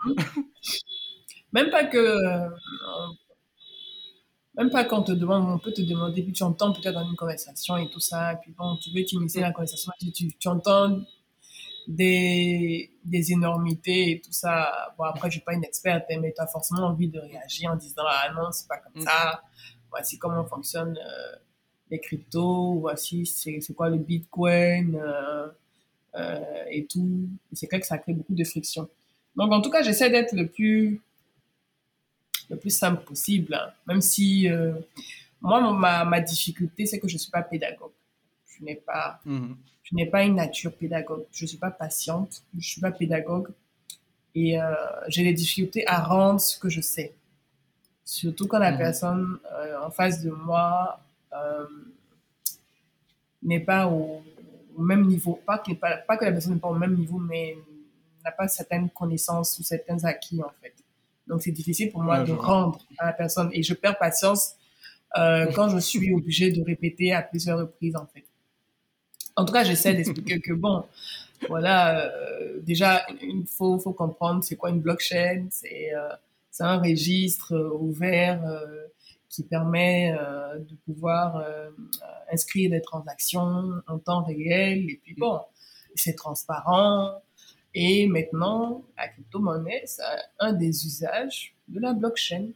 Même 1.52 1.70
pas 1.70 1.84
que. 1.84 1.98
euh, 1.98 2.48
même 4.54 4.68
pas 4.70 4.84
quand 4.84 4.98
on 5.00 5.02
te 5.02 5.12
demande, 5.12 5.48
on 5.48 5.58
peut 5.58 5.72
te 5.72 5.80
demander, 5.80 6.22
puis 6.22 6.32
tu 6.32 6.42
entends 6.42 6.72
peut-être 6.72 6.92
dans 6.94 7.08
une 7.08 7.16
conversation 7.16 7.76
et 7.78 7.88
tout 7.88 8.00
ça, 8.00 8.34
et 8.34 8.36
puis 8.42 8.52
bon, 8.52 8.76
tu 8.76 8.90
veux 8.90 9.00
initier 9.12 9.40
la 9.40 9.50
conversation, 9.52 9.90
tu, 9.98 10.12
tu, 10.12 10.28
tu 10.36 10.48
entends 10.48 11.00
des, 11.88 12.90
des 13.04 13.32
énormités 13.32 14.12
et 14.12 14.20
tout 14.20 14.32
ça. 14.32 14.94
Bon, 14.96 15.04
après, 15.04 15.28
je 15.30 15.36
suis 15.36 15.44
pas 15.44 15.54
une 15.54 15.64
experte, 15.64 16.04
hein, 16.10 16.18
mais 16.20 16.32
tu 16.34 16.40
as 16.40 16.46
forcément 16.46 16.86
envie 16.86 17.08
de 17.08 17.18
réagir 17.18 17.70
en 17.70 17.76
disant, 17.76 18.02
ah 18.06 18.32
non, 18.34 18.50
c'est 18.52 18.68
pas 18.68 18.78
comme 18.78 19.02
Mm. 19.02 19.04
ça. 19.06 19.42
Voici 19.90 20.18
comment 20.18 20.44
fonctionnent 20.44 20.96
euh, 20.98 21.36
les 21.90 22.00
cryptos, 22.00 22.78
voici 22.80 23.26
c'est 23.26 23.60
quoi 23.74 23.90
le 23.90 23.98
bitcoin 23.98 24.96
euh, 24.96 25.48
euh, 26.14 26.64
et 26.70 26.86
tout. 26.86 27.28
C'est 27.52 27.66
clair 27.66 27.80
que 27.80 27.86
ça 27.86 27.98
crée 27.98 28.14
beaucoup 28.14 28.34
de 28.34 28.44
friction. 28.44 28.88
Donc, 29.36 29.52
en 29.52 29.60
tout 29.60 29.70
cas, 29.70 29.82
j'essaie 29.82 30.10
d'être 30.10 30.32
le 30.34 30.46
plus 30.48 31.00
le 32.50 32.56
plus 32.56 32.70
simple 32.70 33.02
possible, 33.04 33.54
hein. 33.54 33.70
même 33.86 34.02
si 34.02 34.46
moi, 35.40 35.72
ma, 35.72 36.04
ma 36.04 36.20
difficulté, 36.20 36.84
c'est 36.86 37.00
que 37.00 37.08
je 37.08 37.14
ne 37.14 37.18
suis 37.18 37.30
pas 37.30 37.42
pédagogue. 37.42 37.92
Je 38.62 38.66
n'ai 38.66 38.76
pas, 38.76 39.20
Mhm. 39.24 39.56
je 39.82 39.94
n'ai 39.96 40.06
pas 40.06 40.22
une 40.24 40.36
nature 40.36 40.72
pédagogue. 40.72 41.24
Je 41.32 41.44
ne 41.44 41.48
suis 41.48 41.58
pas 41.58 41.72
patiente, 41.72 42.42
je 42.52 42.58
ne 42.58 42.62
suis 42.62 42.80
pas 42.80 42.92
pédagogue. 42.92 43.48
Et 44.34 44.60
euh, 44.60 44.72
j'ai 45.08 45.24
des 45.24 45.32
difficultés 45.34 45.86
à 45.86 46.00
rendre 46.00 46.40
ce 46.40 46.56
que 46.58 46.68
je 46.68 46.80
sais. 46.80 47.12
Surtout 48.04 48.46
quand 48.46 48.58
la 48.60 48.70
Mhm. 48.72 48.78
personne 48.78 49.38
euh, 49.52 49.84
en 49.86 49.90
face 49.90 50.22
de 50.22 50.30
moi 50.30 51.00
euh, 51.34 51.66
n'est 53.42 53.60
pas 53.60 53.86
au, 53.88 54.22
au 54.76 54.82
même 54.82 55.06
niveau. 55.06 55.40
Pas 55.46 55.58
que, 55.58 55.72
pas, 55.72 55.96
pas 55.96 56.16
que 56.16 56.24
la 56.24 56.32
personne 56.32 56.54
n'est 56.54 56.60
pas 56.60 56.68
au 56.68 56.74
même 56.78 56.94
niveau, 56.96 57.18
mais 57.18 57.56
n'a 58.24 58.30
pas 58.32 58.46
certaines 58.48 58.88
connaissances 58.90 59.58
ou 59.58 59.62
certains 59.64 60.04
acquis, 60.04 60.40
en 60.42 60.52
fait. 60.62 60.74
Donc, 61.26 61.42
c'est 61.42 61.50
difficile 61.52 61.90
pour 61.90 62.02
moi 62.02 62.20
Ouais, 62.20 62.26
de 62.26 62.32
rendre 62.32 62.80
à 62.98 63.06
la 63.06 63.12
personne. 63.12 63.50
Et 63.52 63.62
je 63.62 63.74
perds 63.74 63.98
patience 63.98 64.54
euh, 65.18 65.46
quand 65.54 65.68
je 65.68 65.78
suis 65.78 66.12
obligée 66.14 66.50
de 66.52 66.62
répéter 66.62 67.12
à 67.12 67.22
plusieurs 67.22 67.58
reprises, 67.58 67.96
en 67.96 68.06
fait. 68.06 68.24
En 69.36 69.44
tout 69.44 69.52
cas, 69.52 69.64
j'essaie 69.64 69.94
d'expliquer 69.94 70.40
que, 70.44 70.52
bon, 70.52 70.84
voilà, 71.48 72.06
euh, 72.06 72.60
déjà, 72.62 73.04
il 73.20 73.44
faut, 73.46 73.78
faut 73.78 73.92
comprendre 73.92 74.44
c'est 74.44 74.56
quoi 74.56 74.70
une 74.70 74.80
blockchain. 74.80 75.46
C'est 75.50 75.94
euh, 75.94 76.08
un 76.60 76.78
registre 76.78 77.54
euh, 77.54 77.72
ouvert 77.72 78.44
euh, 78.46 78.86
qui 79.28 79.42
permet 79.42 80.14
de 80.58 80.74
pouvoir 80.84 81.42
inscrire 82.30 82.70
des 82.70 82.82
transactions 82.82 83.80
en 83.86 83.98
temps 83.98 84.22
réel. 84.24 84.90
Et 84.90 85.00
puis, 85.02 85.14
bon, 85.14 85.40
c'est 85.94 86.16
transparent. 86.16 87.22
Et 87.72 88.06
maintenant, 88.08 88.84
la 88.98 89.08
crypto-monnaie, 89.08 89.84
c'est 89.86 90.02
un 90.38 90.52
des 90.52 90.84
usages 90.84 91.54
de 91.68 91.80
la 91.80 91.94
blockchain. 91.94 92.48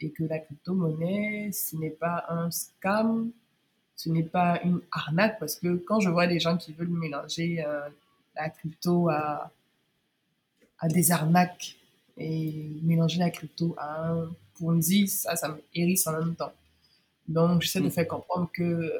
Et 0.00 0.10
que 0.10 0.24
la 0.24 0.38
crypto-monnaie, 0.38 1.50
ce 1.52 1.76
n'est 1.76 1.90
pas 1.90 2.24
un 2.30 2.50
scam, 2.50 3.30
ce 3.98 4.08
n'est 4.14 4.22
pas 4.38 4.60
une 4.62 4.80
arnaque, 4.92 5.36
parce 5.40 5.56
que 5.60 5.70
quand 5.86 5.98
je 6.04 6.08
vois 6.08 6.26
des 6.28 6.38
gens 6.44 6.56
qui 6.56 6.72
veulent 6.72 6.96
mélanger 7.04 7.64
euh, 7.66 7.88
la 8.36 8.48
crypto 8.48 9.08
à, 9.10 9.50
à 10.78 10.86
des 10.88 11.10
arnaques 11.10 11.76
et 12.16 12.70
mélanger 12.82 13.18
la 13.18 13.30
crypto 13.30 13.74
à 13.76 13.88
un 14.12 14.30
Ponzi, 14.56 15.08
ça, 15.08 15.34
ça 15.36 15.48
me 15.48 15.60
hérisse 15.74 16.06
en 16.06 16.12
même 16.18 16.34
temps. 16.36 16.52
Donc, 17.26 17.62
j'essaie 17.62 17.80
de 17.80 17.88
Mm. 17.88 17.96
faire 17.96 18.08
comprendre 18.08 18.48
que 18.52 18.62
euh, 18.62 18.92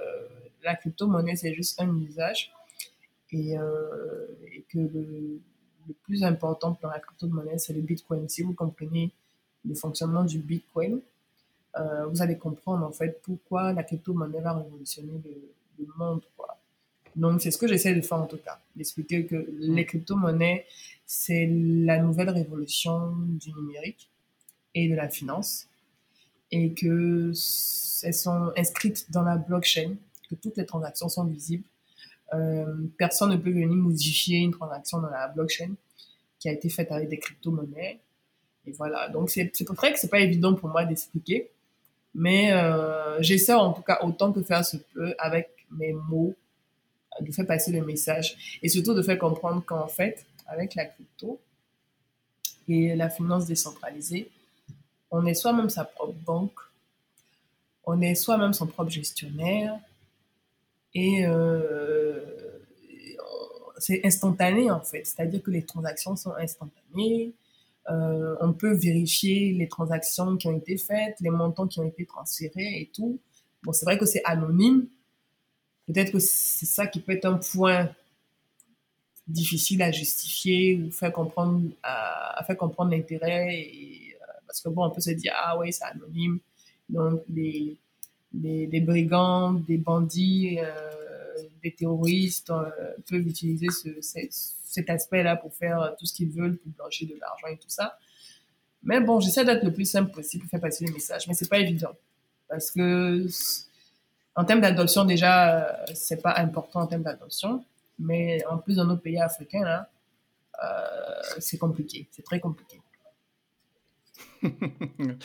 la 0.65 0.75
crypto-monnaie, 0.75 1.37
c'est 1.37 1.55
juste 1.55 1.81
un 1.81 1.91
usage 2.09 2.53
et, 3.31 3.57
euh, 3.57 4.27
et 4.53 4.63
que 4.71 4.79
le, 4.79 5.41
le 5.89 5.95
plus 6.05 6.23
important 6.25 6.75
pour 6.75 6.91
la 6.91 6.99
crypto-monnaie, 6.99 7.59
c'est 7.59 7.73
le 7.73 7.83
Bitcoin. 7.83 8.29
Si 8.29 8.43
vous 8.43 8.55
comprenez 8.55 9.13
le 9.65 9.75
fonctionnement 9.75 10.25
du 10.25 10.39
Bitcoin, 10.39 11.01
euh, 11.79 12.07
vous 12.07 12.23
allez 12.23 12.37
comprendre 12.37 12.85
en 12.85 12.93
fait 12.93 13.21
pourquoi 13.23 13.73
la 13.73 13.83
crypto-monnaie 13.83 14.41
va 14.41 14.55
révolutionner 14.55 15.21
le, 15.25 15.85
le 15.85 15.93
monde. 15.97 16.23
Quoi. 16.37 16.59
Donc, 17.17 17.41
c'est 17.41 17.51
ce 17.51 17.59
que 17.59 17.67
j'essaie 17.67 17.95
de 17.95 18.01
faire 18.01 18.19
en 18.19 18.27
tout 18.27 18.38
cas, 18.38 18.59
d'expliquer 18.77 19.27
que 19.27 19.49
les 19.59 19.85
crypto-monnaies, 19.85 20.67
c'est 21.07 21.47
la 21.47 21.99
nouvelle 21.99 22.31
révolution 22.31 23.12
du 23.17 23.53
numérique 23.53 24.11
et 24.75 24.88
de 24.88 24.95
la 24.95 25.09
finance 25.09 25.69
et 26.51 26.73
que 26.73 27.33
elles 28.05 28.14
sont 28.14 28.53
inscrites 28.57 29.11
dans 29.11 29.23
la 29.23 29.37
blockchain, 29.37 29.97
que 30.31 30.35
toutes 30.37 30.57
les 30.57 30.67
transactions 30.67 31.09
sont 31.09 31.25
visibles. 31.25 31.64
Euh, 32.35 32.87
personne 32.99 33.31
ne 33.31 33.37
peut 33.37 33.51
venir 33.51 33.69
modifier 33.69 34.38
une 34.38 34.53
transaction 34.53 35.01
dans 35.01 35.11
la 35.11 35.29
blockchain 35.29 35.73
qui 36.38 36.49
a 36.49 36.53
été 36.53 36.69
faite 36.69 36.93
avec 36.93 37.09
des 37.09 37.19
crypto-monnaies. 37.19 37.99
Et 38.67 38.73
voilà, 38.73 39.09
donc 39.09 39.31
c'est 39.31 39.51
vrai 39.71 39.93
que 39.93 39.99
c'est 39.99 40.11
pas 40.11 40.21
évident 40.21 40.55
pour 40.55 40.69
moi 40.69 40.85
d'expliquer, 40.85 41.51
mais 42.14 42.53
euh, 42.53 43.21
j'essaie 43.21 43.53
en 43.53 43.73
tout 43.73 43.83
cas 43.83 43.99
autant 44.03 44.33
que 44.33 44.42
faire 44.42 44.64
se 44.64 44.77
peut 44.77 45.14
avec 45.18 45.51
mes 45.71 45.92
mots 45.92 46.35
de 47.21 47.33
faire 47.33 47.47
passer 47.47 47.73
le 47.73 47.85
message 47.85 48.59
et 48.62 48.68
surtout 48.68 48.94
de 48.94 49.03
faire 49.03 49.18
comprendre 49.18 49.64
qu'en 49.64 49.88
fait, 49.88 50.25
avec 50.47 50.75
la 50.75 50.87
crypto 50.87 51.40
et 52.68 52.94
la 52.94 53.11
finance 53.11 53.47
décentralisée, 53.47 54.31
on 55.11 55.27
est 55.27 55.35
soi-même 55.35 55.71
sa 55.71 55.85
propre 55.85 56.14
banque, 56.25 56.61
on 57.85 58.01
est 58.01 58.14
soi-même 58.14 58.53
son 58.53 58.66
propre 58.66 58.90
gestionnaire 58.90 59.79
et 60.94 61.27
euh, 61.27 62.21
c'est 63.79 64.05
instantané 64.05 64.71
en 64.71 64.81
fait, 64.81 65.05
c'est-à-dire 65.05 65.42
que 65.42 65.51
les 65.51 65.62
transactions 65.62 66.16
sont 66.16 66.35
instantanées. 66.35 67.33
Euh, 67.90 68.37
on 68.40 68.53
peut 68.53 68.74
vérifier 68.74 69.53
les 69.53 69.68
transactions 69.68 70.37
qui 70.37 70.46
ont 70.46 70.57
été 70.57 70.77
faites, 70.77 71.16
les 71.20 71.31
montants 71.31 71.66
qui 71.66 71.81
ont 71.81 71.87
été 71.87 72.05
transférés 72.05 72.81
et 72.81 72.90
tout. 72.94 73.18
Bon, 73.62 73.72
c'est 73.72 73.87
vrai 73.87 73.96
que 73.96 74.07
c'est 74.07 74.22
anonyme. 74.24 74.87
Peut-être 75.87 76.12
que 76.12 76.18
c'est 76.18 76.66
ça 76.66 76.87
qui 76.87 77.01
peut 77.01 77.12
être 77.12 77.24
un 77.24 77.38
point 77.38 77.90
difficile 79.27 79.83
à 79.83 79.90
justifier 79.90 80.77
ou 80.77 80.90
faire 80.90 81.12
comprendre, 81.12 81.62
à, 81.83 82.42
faire 82.46 82.57
comprendre 82.57 82.90
l'intérêt. 82.90 83.66
Euh, 83.66 84.14
parce 84.46 84.61
que 84.61 84.68
bon, 84.68 84.85
on 84.85 84.90
peut 84.90 85.01
se 85.01 85.11
dire, 85.11 85.33
ah 85.37 85.59
oui, 85.59 85.72
c'est 85.72 85.85
anonyme. 85.85 86.40
Donc, 86.88 87.22
des, 87.29 87.77
des, 88.33 88.81
brigands, 88.81 89.53
des 89.53 89.77
bandits, 89.79 90.59
euh, 90.61 90.90
des 91.62 91.74
terroristes 91.74 92.51
euh, 92.51 92.70
peuvent 93.09 93.27
utiliser 93.27 93.68
ce, 93.70 93.88
cet 94.64 94.90
aspect-là 94.90 95.37
pour 95.37 95.55
faire 95.55 95.94
tout 95.98 96.07
ce 96.07 96.14
qu'ils 96.14 96.31
veulent, 96.31 96.57
pour 96.57 96.72
blanchir 96.72 97.09
de 97.09 97.14
l'argent 97.20 97.46
et 97.48 97.57
tout 97.57 97.68
ça. 97.68 97.98
Mais 98.83 99.01
bon, 99.01 99.20
j'essaie 99.20 99.44
d'être 99.44 99.64
le 99.64 99.72
plus 99.72 99.90
simple 99.90 100.12
possible 100.12 100.42
pour 100.42 100.51
faire 100.51 100.61
passer 100.61 100.87
le 100.87 100.92
message, 100.92 101.27
mais 101.27 101.35
c'est 101.35 101.48
pas 101.48 101.59
évident. 101.59 101.92
Parce 102.48 102.70
que, 102.70 103.27
en 104.35 104.44
termes 104.44 104.61
d'adoption, 104.61 105.05
déjà, 105.05 105.85
c'est 105.94 106.22
pas 106.22 106.35
important 106.38 106.81
en 106.81 106.87
termes 106.87 107.03
d'adoption. 107.03 107.64
Mais 107.98 108.44
en 108.46 108.59
plus, 108.59 108.77
dans 108.77 108.85
nos 108.85 108.96
pays 108.96 109.18
africains, 109.18 109.64
là, 109.64 109.90
euh, 110.62 111.22
c'est 111.38 111.59
compliqué. 111.59 112.09
C'est 112.12 112.22
très 112.22 112.40
compliqué. 112.40 112.81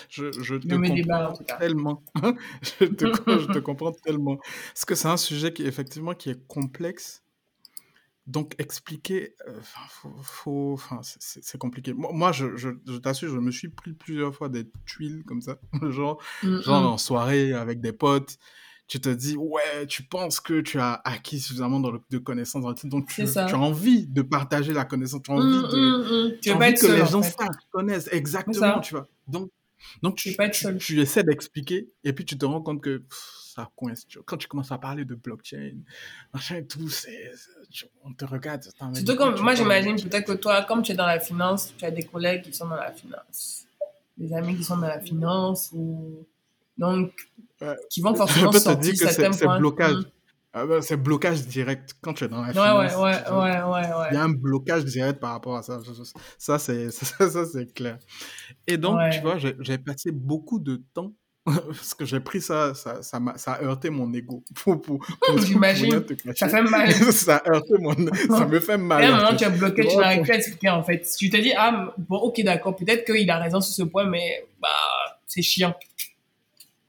je, 0.09 0.31
je, 0.31 0.55
te 0.55 0.75
comprends 0.75 1.33
tellement. 1.57 2.03
je, 2.61 2.85
te, 2.85 3.05
je, 3.39 3.53
te, 3.53 3.59
comprends 3.59 3.91
tellement. 3.91 4.37
Parce 4.37 4.85
que 4.85 4.95
c'est 4.95 5.07
un 5.07 5.17
sujet 5.17 5.53
qui, 5.53 5.63
effectivement, 5.63 6.13
qui 6.13 6.29
est 6.29 6.47
complexe. 6.47 7.23
Donc, 8.25 8.55
expliquer, 8.57 9.35
euh, 9.49 9.59
faut, 10.21 10.73
enfin, 10.73 11.01
c'est 11.01 11.57
compliqué. 11.57 11.91
Moi, 11.91 12.11
moi 12.13 12.31
je, 12.31 12.55
je, 12.55 12.69
t'assure, 12.97 13.29
je 13.29 13.37
me 13.37 13.51
suis 13.51 13.67
pris 13.67 13.91
plusieurs 13.91 14.33
fois 14.33 14.47
des 14.47 14.63
tuiles 14.85 15.23
comme 15.25 15.41
ça, 15.41 15.59
genre, 15.89 16.23
mm, 16.41 16.61
genre 16.61 16.81
mm. 16.83 16.85
en 16.85 16.97
soirée 16.97 17.53
avec 17.53 17.81
des 17.81 17.91
potes 17.91 18.37
tu 18.87 18.99
te 18.99 19.09
dis, 19.09 19.35
ouais, 19.37 19.87
tu 19.87 20.03
penses 20.03 20.39
que 20.39 20.61
tu 20.61 20.79
as 20.79 21.01
acquis 21.03 21.39
suffisamment 21.39 21.79
de 21.79 22.17
connaissances 22.17 22.63
dans 22.63 22.69
le 22.69 22.75
titre, 22.75 22.89
donc 22.89 23.07
tu, 23.07 23.23
tu, 23.25 23.37
as 23.37 23.57
envie 23.57 24.07
de 24.07 24.21
partager 24.21 24.73
la 24.73 24.85
connaissance, 24.85 25.21
tu 25.23 25.31
as 25.31 25.35
envie, 25.35 25.45
mmh, 25.45 25.61
de, 25.61 25.77
mmh, 25.77 26.27
mmh. 26.27 26.39
Tu 26.41 26.51
as 26.51 26.55
envie 26.55 26.73
que 26.73 26.87
les 26.87 27.05
gens 27.05 27.21
sachent, 27.21 27.47
connaissent, 27.71 28.09
exactement, 28.11 28.79
tu 28.81 28.95
vois. 28.95 29.07
Donc, 29.27 29.49
donc 30.01 30.15
tu, 30.15 30.35
tu, 30.79 31.01
essaies 31.01 31.23
d'expliquer, 31.23 31.89
et 32.03 32.13
puis 32.13 32.25
tu 32.25 32.37
te 32.37 32.45
rends 32.45 32.61
compte 32.61 32.81
que 32.81 33.03
ça 33.09 33.69
coince. 33.75 34.05
Quand 34.25 34.37
tu 34.37 34.47
commences 34.47 34.71
à 34.71 34.77
parler 34.77 35.05
de 35.05 35.15
blockchain, 35.15 35.73
machin 36.33 36.57
et 36.57 36.65
tout, 36.65 36.89
on 38.03 38.13
te 38.13 38.25
regarde. 38.25 38.63
Surtout 38.93 39.15
comme, 39.15 39.39
moi 39.39 39.55
j'imagine 39.55 39.95
peut-être 39.95 40.25
que 40.25 40.37
toi, 40.37 40.63
comme 40.63 40.81
tu 40.81 40.91
es 40.91 40.95
dans 40.95 41.05
la 41.05 41.19
finance, 41.19 41.73
tu 41.77 41.85
as 41.85 41.91
des 41.91 42.03
collègues 42.03 42.43
qui 42.43 42.53
sont 42.53 42.67
dans 42.67 42.75
la 42.75 42.91
finance, 42.91 43.65
des 44.17 44.33
amis 44.33 44.55
qui 44.55 44.63
sont 44.63 44.77
dans 44.77 44.87
la 44.87 44.99
finance, 44.99 45.71
ou 45.73 46.25
donc, 46.77 47.11
qui 47.89 48.01
vont 48.01 48.15
forcément 48.15 48.51
je 48.51 48.57
peux 48.57 48.75
te 48.75 48.79
dire 48.81 48.93
que 48.93 49.33
c'est 49.33 49.57
blocage. 49.57 49.95
Mm. 49.95 50.05
Ah 50.55 50.67
ben, 50.67 50.81
c'est 50.81 50.97
blocage 50.97 51.47
direct 51.47 51.95
quand 51.99 52.13
tu 52.13 52.25
es 52.25 52.27
dans 52.27 52.43
la 52.43 52.51
finance. 52.51 52.95
Ouais, 52.95 52.95
ouais, 52.95 53.31
ouais, 53.33 53.63
ouais, 53.63 54.07
Il 54.11 54.13
y 54.13 54.17
a 54.17 54.23
un 54.23 54.29
blocage 54.29 54.85
direct 54.85 55.19
par 55.19 55.31
rapport 55.31 55.57
à 55.57 55.63
ça. 55.63 55.79
Ça, 56.37 56.59
c'est 56.59 56.91
ça, 56.91 57.27
c'est 57.27 57.73
clair. 57.73 57.97
Et 58.67 58.77
donc, 58.77 58.99
tu 59.11 59.21
vois, 59.21 59.37
j'ai 59.37 59.77
passé 59.79 60.11
beaucoup 60.11 60.59
de 60.59 60.83
temps 60.93 61.13
parce 61.45 61.93
que 61.93 62.05
j'ai 62.05 62.19
pris 62.19 62.39
ça, 62.39 62.73
ça, 62.73 63.01
ça, 63.01 63.17
a, 63.17 63.37
ça 63.37 63.53
a 63.53 63.63
heurté 63.63 63.89
mon 63.89 64.13
ego. 64.13 64.43
Pour, 64.55 64.79
pour, 64.79 65.05
J'imagine. 65.39 66.05
Ça 66.35 66.47
fait 66.47 66.61
mal. 66.61 66.91
ça 66.93 67.37
a 67.37 67.49
heurté 67.49 67.73
mon, 67.79 67.93
ça 68.29 68.45
me 68.45 68.59
fait 68.59 68.77
mal. 68.77 69.03
Et 69.03 69.07
à 69.07 69.13
un 69.13 69.17
moment, 69.23 69.35
tu 69.35 69.43
as 69.43 69.49
bloqué, 69.49 69.87
tu 69.87 69.97
n'arrives 69.97 70.21
plus 70.21 70.31
à 70.31 70.37
expliquer, 70.37 70.69
en 70.69 70.83
fait. 70.83 71.01
Tu 71.17 71.29
te 71.29 71.37
dis, 71.37 71.51
ah, 71.57 71.93
bon, 71.97 72.17
ok, 72.17 72.41
d'accord, 72.43 72.75
peut-être 72.75 73.05
qu'il 73.05 73.29
a 73.29 73.39
raison 73.39 73.59
sur 73.59 73.73
ce 73.73 73.83
point, 73.83 74.05
mais, 74.05 74.45
bah, 74.61 74.69
c'est 75.25 75.41
chiant. 75.41 75.75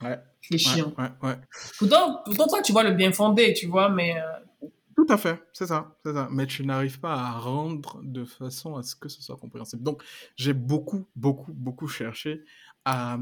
Ouais. 0.04 0.18
C'est 0.42 0.58
chiant. 0.58 0.92
Ouais, 0.98 1.10
ouais, 1.22 1.36
Pourtant, 1.78 2.20
pourtant, 2.24 2.46
toi, 2.46 2.62
tu 2.62 2.72
vois 2.72 2.84
le 2.84 2.92
bien 2.92 3.12
fondé, 3.12 3.54
tu 3.54 3.66
vois, 3.66 3.88
mais. 3.88 4.16
Euh, 4.16 4.68
Tout 4.96 5.06
à 5.08 5.16
fait, 5.16 5.42
c'est 5.52 5.66
ça, 5.66 5.96
c'est 6.04 6.12
ça. 6.12 6.28
Mais 6.30 6.46
tu 6.46 6.64
n'arrives 6.66 7.00
pas 7.00 7.14
à 7.14 7.38
rendre 7.38 8.00
de 8.02 8.24
façon 8.24 8.76
à 8.76 8.82
ce 8.82 8.94
que 8.94 9.08
ce 9.08 9.22
soit 9.22 9.36
compréhensible. 9.36 9.82
Donc, 9.82 10.02
j'ai 10.36 10.52
beaucoup, 10.52 11.06
beaucoup, 11.16 11.52
beaucoup 11.52 11.88
cherché 11.88 12.44
à, 12.84 13.18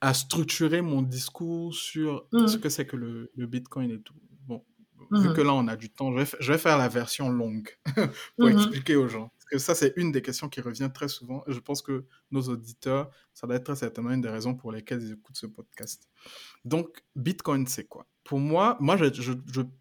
à 0.00 0.14
structurer 0.14 0.82
mon 0.82 1.02
discours 1.02 1.74
sur 1.74 2.26
mmh. 2.32 2.46
ce 2.48 2.56
que 2.56 2.68
c'est 2.68 2.86
que 2.86 2.96
le, 2.96 3.30
le, 3.36 3.46
Bitcoin 3.46 3.90
et 3.90 4.00
tout. 4.00 4.14
Bon, 4.46 4.64
vu 5.12 5.28
mmh. 5.28 5.34
que 5.34 5.40
là, 5.40 5.54
on 5.54 5.68
a 5.68 5.76
du 5.76 5.90
temps, 5.90 6.12
je 6.12 6.24
vais, 6.24 6.30
je 6.40 6.52
vais 6.52 6.58
faire 6.58 6.76
la 6.76 6.88
version 6.88 7.28
longue 7.30 7.68
pour 8.36 8.48
mmh. 8.48 8.58
expliquer 8.58 8.96
aux 8.96 9.08
gens 9.08 9.30
ça, 9.58 9.74
c'est 9.74 9.92
une 9.96 10.12
des 10.12 10.22
questions 10.22 10.48
qui 10.48 10.60
revient 10.60 10.90
très 10.92 11.08
souvent. 11.08 11.44
Je 11.46 11.58
pense 11.58 11.82
que 11.82 12.04
nos 12.30 12.42
auditeurs, 12.42 13.10
ça 13.34 13.46
doit 13.46 13.56
être 13.56 13.64
très 13.64 13.76
certainement 13.76 14.10
une 14.10 14.20
des 14.20 14.28
raisons 14.28 14.54
pour 14.54 14.72
lesquelles 14.72 15.02
ils 15.02 15.12
écoutent 15.12 15.36
ce 15.36 15.46
podcast. 15.46 16.08
Donc, 16.64 17.04
Bitcoin, 17.16 17.66
c'est 17.66 17.84
quoi? 17.84 18.06
Pour 18.24 18.38
moi, 18.38 18.76
moi, 18.80 18.96
je, 18.96 19.12
je, 19.12 19.32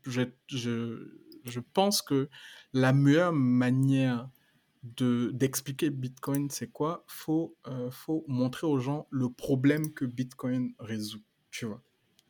je, 0.05 0.21
je, 0.47 1.07
je 1.45 1.59
pense 1.59 2.01
que 2.01 2.29
la 2.73 2.93
meilleure 2.93 3.33
manière 3.33 4.29
d'expliquer 4.83 5.91
Bitcoin, 5.91 6.49
c'est 6.49 6.71
quoi? 6.71 7.03
Faut, 7.07 7.55
euh, 7.67 7.91
faut 7.91 8.25
montrer 8.27 8.65
aux 8.65 8.79
gens 8.79 9.07
le 9.11 9.29
problème 9.29 9.93
que 9.93 10.05
Bitcoin 10.05 10.73
résout, 10.79 11.23
tu 11.51 11.65
vois? 11.65 11.83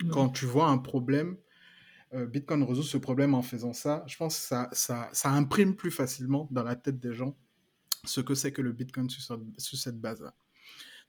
Quand 0.10 0.30
tu 0.30 0.46
vois 0.46 0.68
un 0.68 0.80
problème, 0.80 1.38
euh, 2.13 2.26
Bitcoin 2.26 2.63
résout 2.63 2.84
ce 2.84 2.97
problème 2.97 3.34
en 3.34 3.41
faisant 3.41 3.74
ça, 3.74 4.04
je 4.06 4.17
pense 4.17 4.36
que 4.36 4.41
ça, 4.41 4.69
ça, 4.74 5.10
ça 5.13 5.32
imprime 5.32 5.76
plus 5.76 5.91
facilement 5.91 6.47
dans 6.52 6.63
la 6.63 6.76
tête 6.76 7.00
des 7.00 7.13
gens 7.13 7.38
ce 8.04 8.19
que 8.19 8.36
c'est 8.36 8.52
que 8.52 8.62
le 8.62 8.74
Bitcoin 8.74 9.10
sur, 9.10 9.38
cette 9.58 10.02
base-là. 10.02 10.34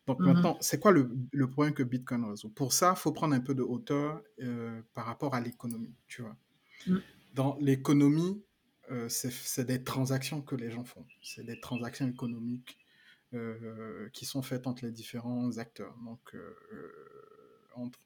Donc 0.07 0.21
mhm. 0.21 0.27
maintenant, 0.27 0.59
c'est 0.61 0.79
quoi 0.79 0.93
le, 0.93 1.11
le, 1.33 1.51
problème 1.51 1.75
que 1.75 1.83
Bitcoin 1.83 2.25
résout? 2.25 2.51
Pour 2.51 2.73
ça, 2.73 2.95
il 2.97 3.01
faut 3.01 3.13
prendre 3.13 3.35
un 3.35 3.41
peu 3.41 3.55
de 3.55 3.63
hauteur 3.63 4.23
euh, 4.41 4.81
par 4.95 5.07
rapport 5.07 5.35
à 5.35 5.41
l'économie, 5.41 5.95
tu 6.07 6.23
vois. 6.23 6.37
Mhm. 6.87 7.03
Dans 7.35 7.57
l'économie, 7.61 8.43
euh, 8.91 9.09
c'est 9.09 9.65
des 9.65 9.83
transactions 9.83 10.43
que 10.43 10.55
les 10.55 10.71
gens 10.71 10.85
font. 10.85 11.05
C'est 11.23 11.45
des 11.45 11.59
transactions 11.59 12.07
économiques 12.09 12.79
qui 14.13 14.27
sont 14.27 14.43
faites 14.43 14.67
entre 14.67 14.85
les 14.85 14.93
différents 14.93 15.57
acteurs. 15.57 15.97
Donc, 16.05 16.37
entre, 17.75 17.99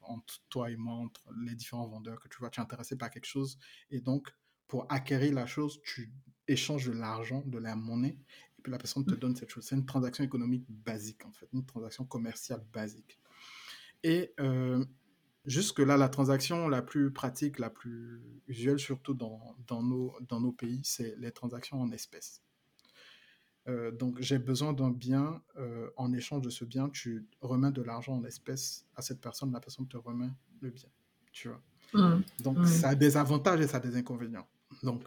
toi 0.49 0.69
et 0.71 0.75
moi, 0.75 0.95
entre 0.95 1.21
les 1.45 1.55
différents 1.55 1.87
vendeurs, 1.87 2.19
que 2.19 2.27
tu 2.27 2.37
vois, 2.39 2.49
tu 2.49 2.59
es 2.59 2.63
intéressé 2.63 2.95
par 2.95 3.09
quelque 3.09 3.25
chose. 3.25 3.57
Et 3.91 4.01
donc, 4.01 4.29
pour 4.67 4.85
acquérir 4.91 5.33
la 5.33 5.45
chose, 5.45 5.81
tu 5.83 6.11
échanges 6.47 6.87
de 6.87 6.93
l'argent, 6.93 7.43
de 7.45 7.57
la 7.57 7.75
monnaie, 7.75 8.17
et 8.57 8.61
puis 8.61 8.71
la 8.71 8.77
personne 8.77 9.05
te 9.05 9.13
mm. 9.13 9.19
donne 9.19 9.35
cette 9.35 9.49
chose. 9.49 9.65
C'est 9.65 9.75
une 9.75 9.85
transaction 9.85 10.23
économique 10.23 10.65
basique, 10.69 11.25
en 11.25 11.31
fait, 11.31 11.47
une 11.53 11.65
transaction 11.65 12.05
commerciale 12.05 12.65
basique. 12.73 13.19
Et 14.03 14.33
euh, 14.39 14.83
jusque-là, 15.45 15.97
la 15.97 16.09
transaction 16.09 16.67
la 16.67 16.81
plus 16.81 17.11
pratique, 17.11 17.59
la 17.59 17.69
plus 17.69 18.21
usuelle, 18.47 18.79
surtout 18.79 19.13
dans, 19.13 19.55
dans, 19.67 19.83
nos, 19.83 20.15
dans 20.21 20.39
nos 20.39 20.51
pays, 20.51 20.81
c'est 20.83 21.15
les 21.17 21.31
transactions 21.31 21.81
en 21.81 21.91
espèces. 21.91 22.43
Euh, 23.67 23.91
donc 23.91 24.21
j'ai 24.21 24.39
besoin 24.39 24.73
d'un 24.73 24.91
bien, 24.91 25.41
euh, 25.57 25.89
en 25.97 26.13
échange 26.13 26.41
de 26.41 26.49
ce 26.49 26.63
bien, 26.63 26.89
tu 26.89 27.27
remets 27.41 27.71
de 27.71 27.81
l'argent 27.81 28.13
en 28.13 28.23
espèces 28.23 28.85
à 28.95 29.01
cette 29.01 29.19
personne, 29.19 29.51
la 29.51 29.59
personne 29.59 29.87
te 29.87 29.97
remet 29.97 30.29
le 30.61 30.69
bien, 30.69 30.89
tu 31.33 31.49
vois. 31.49 31.61
Mmh. 31.93 32.21
Donc 32.43 32.57
mmh. 32.59 32.65
ça 32.65 32.89
a 32.89 32.95
des 32.95 33.17
avantages 33.17 33.59
et 33.59 33.67
ça 33.67 33.77
a 33.77 33.79
des 33.79 33.95
inconvénients. 33.97 34.47
Donc, 34.83 35.03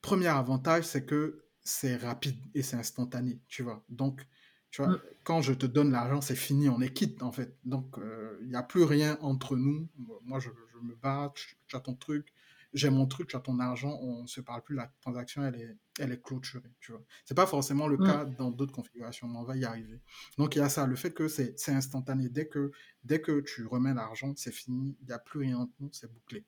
premier 0.00 0.28
avantage, 0.28 0.84
c'est 0.84 1.04
que 1.04 1.44
c'est 1.62 1.96
rapide 1.96 2.36
et 2.54 2.62
c'est 2.62 2.76
instantané, 2.76 3.40
tu 3.48 3.62
vois. 3.62 3.84
Donc, 3.88 4.26
tu 4.70 4.82
vois, 4.82 4.92
mmh. 4.92 5.00
quand 5.22 5.42
je 5.42 5.52
te 5.52 5.66
donne 5.66 5.92
l'argent, 5.92 6.20
c'est 6.20 6.36
fini, 6.36 6.68
on 6.68 6.80
est 6.80 6.92
quitte, 6.92 7.22
en 7.22 7.30
fait. 7.30 7.56
Donc, 7.64 7.94
il 7.98 8.02
euh, 8.02 8.38
n'y 8.46 8.56
a 8.56 8.62
plus 8.62 8.84
rien 8.84 9.18
entre 9.20 9.56
nous. 9.56 9.86
Moi, 10.24 10.40
je, 10.40 10.48
me 10.82 10.96
bats, 10.96 11.32
tu, 11.36 11.76
as 11.76 11.80
ton 11.80 11.94
truc, 11.94 12.32
j'ai 12.74 12.90
mon 12.90 13.06
truc, 13.06 13.28
tu 13.28 13.36
as 13.36 13.40
ton 13.40 13.58
argent, 13.60 13.98
on 14.00 14.22
ne 14.22 14.26
se 14.26 14.40
parle 14.40 14.62
plus, 14.62 14.74
la 14.76 14.92
transaction, 15.00 15.42
elle 15.44 15.54
est, 15.56 15.76
elle 15.98 16.12
est 16.12 16.22
clôturée, 16.22 16.72
tu 16.80 16.92
vois. 16.92 17.02
C'est 17.24 17.34
pas 17.34 17.46
forcément 17.46 17.86
le 17.86 17.98
Mm. 17.98 18.04
cas 18.06 18.24
dans 18.24 18.50
d'autres 18.50 18.72
configurations, 18.72 19.28
mais 19.28 19.38
on 19.38 19.44
va 19.44 19.56
y 19.56 19.64
arriver. 19.64 20.00
Donc, 20.38 20.56
il 20.56 20.60
y 20.60 20.62
a 20.62 20.68
ça, 20.68 20.86
le 20.86 20.96
fait 20.96 21.12
que 21.12 21.28
c'est 21.28 21.54
instantané. 21.68 22.28
Dès 22.28 22.48
que, 22.48 22.70
dès 23.04 23.20
que 23.20 23.40
tu 23.40 23.66
remets 23.66 23.92
l'argent, 23.94 24.32
c'est 24.36 24.52
fini, 24.52 24.96
il 25.00 25.06
n'y 25.06 25.12
a 25.12 25.18
plus 25.18 25.40
rien 25.40 25.58
entre 25.58 25.72
nous, 25.80 25.90
c'est 25.92 26.10
bouclé. 26.12 26.44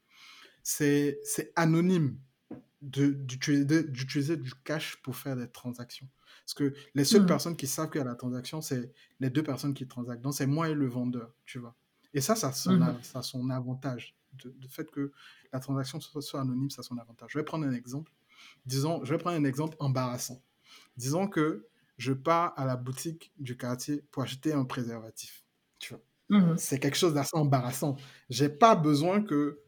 C'est 0.63 1.19
anonyme 1.57 2.19
d'utiliser 2.81 4.37
du 4.37 4.53
cash 4.65 4.97
pour 5.03 5.17
faire 5.17 5.37
des 5.37 5.49
transactions. 5.51 6.09
Parce 6.45 6.55
que 6.55 6.75
les 6.95 7.05
seules 7.05 7.23
Mm. 7.23 7.27
personnes 7.27 7.57
qui 7.57 7.67
savent 7.67 7.91
qu'il 7.91 7.99
y 8.01 8.03
a 8.03 8.07
la 8.07 8.15
transaction, 8.15 8.61
c'est 8.61 8.93
les 9.21 9.31
deux 9.31 9.43
personnes 9.43 9.75
qui 9.75 9.87
transactent. 9.87 10.23
Donc, 10.23 10.35
c'est 10.35 10.47
moi 10.47 10.69
et 10.69 10.75
le 10.75 10.87
vendeur, 10.87 11.35
tu 11.47 11.59
vois. 11.59 11.75
Et 12.13 12.21
ça, 12.21 12.37
ça 12.37 12.49
a 12.49 12.53
son, 12.53 12.73
Mhm. 12.75 12.83
a- 12.83 13.03
ça 13.03 13.19
a 13.21 13.23
son 13.23 13.49
avantage. 13.51 14.15
De, 14.43 14.51
de 14.51 14.69
fait 14.69 14.91
que 14.91 15.13
la 15.53 15.61
transaction 15.61 16.01
soit, 16.01 16.23
soit 16.23 16.41
anonyme, 16.41 16.71
ça 16.71 16.81
a 16.81 16.83
son 16.83 16.99
avantage. 16.99 17.31
Je 17.33 17.39
vais 17.39 17.45
prendre 17.45 17.67
un 17.67 17.73
exemple. 17.73 18.13
Disons, 18.67 19.05
je 19.05 19.15
vais 19.15 19.19
prendre 19.19 19.37
un 19.37 19.45
exemple 19.45 19.77
embarrassant. 19.81 20.43
Disons 20.97 21.29
que 21.29 21.69
je 21.99 22.13
pars 22.13 22.53
à 22.57 22.65
la 22.65 22.77
boutique 22.77 23.33
du 23.39 23.57
quartier 23.57 24.03
pour 24.11 24.23
acheter 24.25 24.53
un 24.53 24.65
préservatif. 24.65 25.45
Tu 25.79 25.95
vois. 25.95 26.03
Mhm. 26.29 26.57
C'est 26.57 26.79
quelque 26.81 26.97
chose 26.97 27.15
d'assez 27.15 27.37
embarrassant. 27.37 27.97
J'ai 28.31 28.49
pas 28.49 28.75
besoin 28.77 29.23
que 29.23 29.61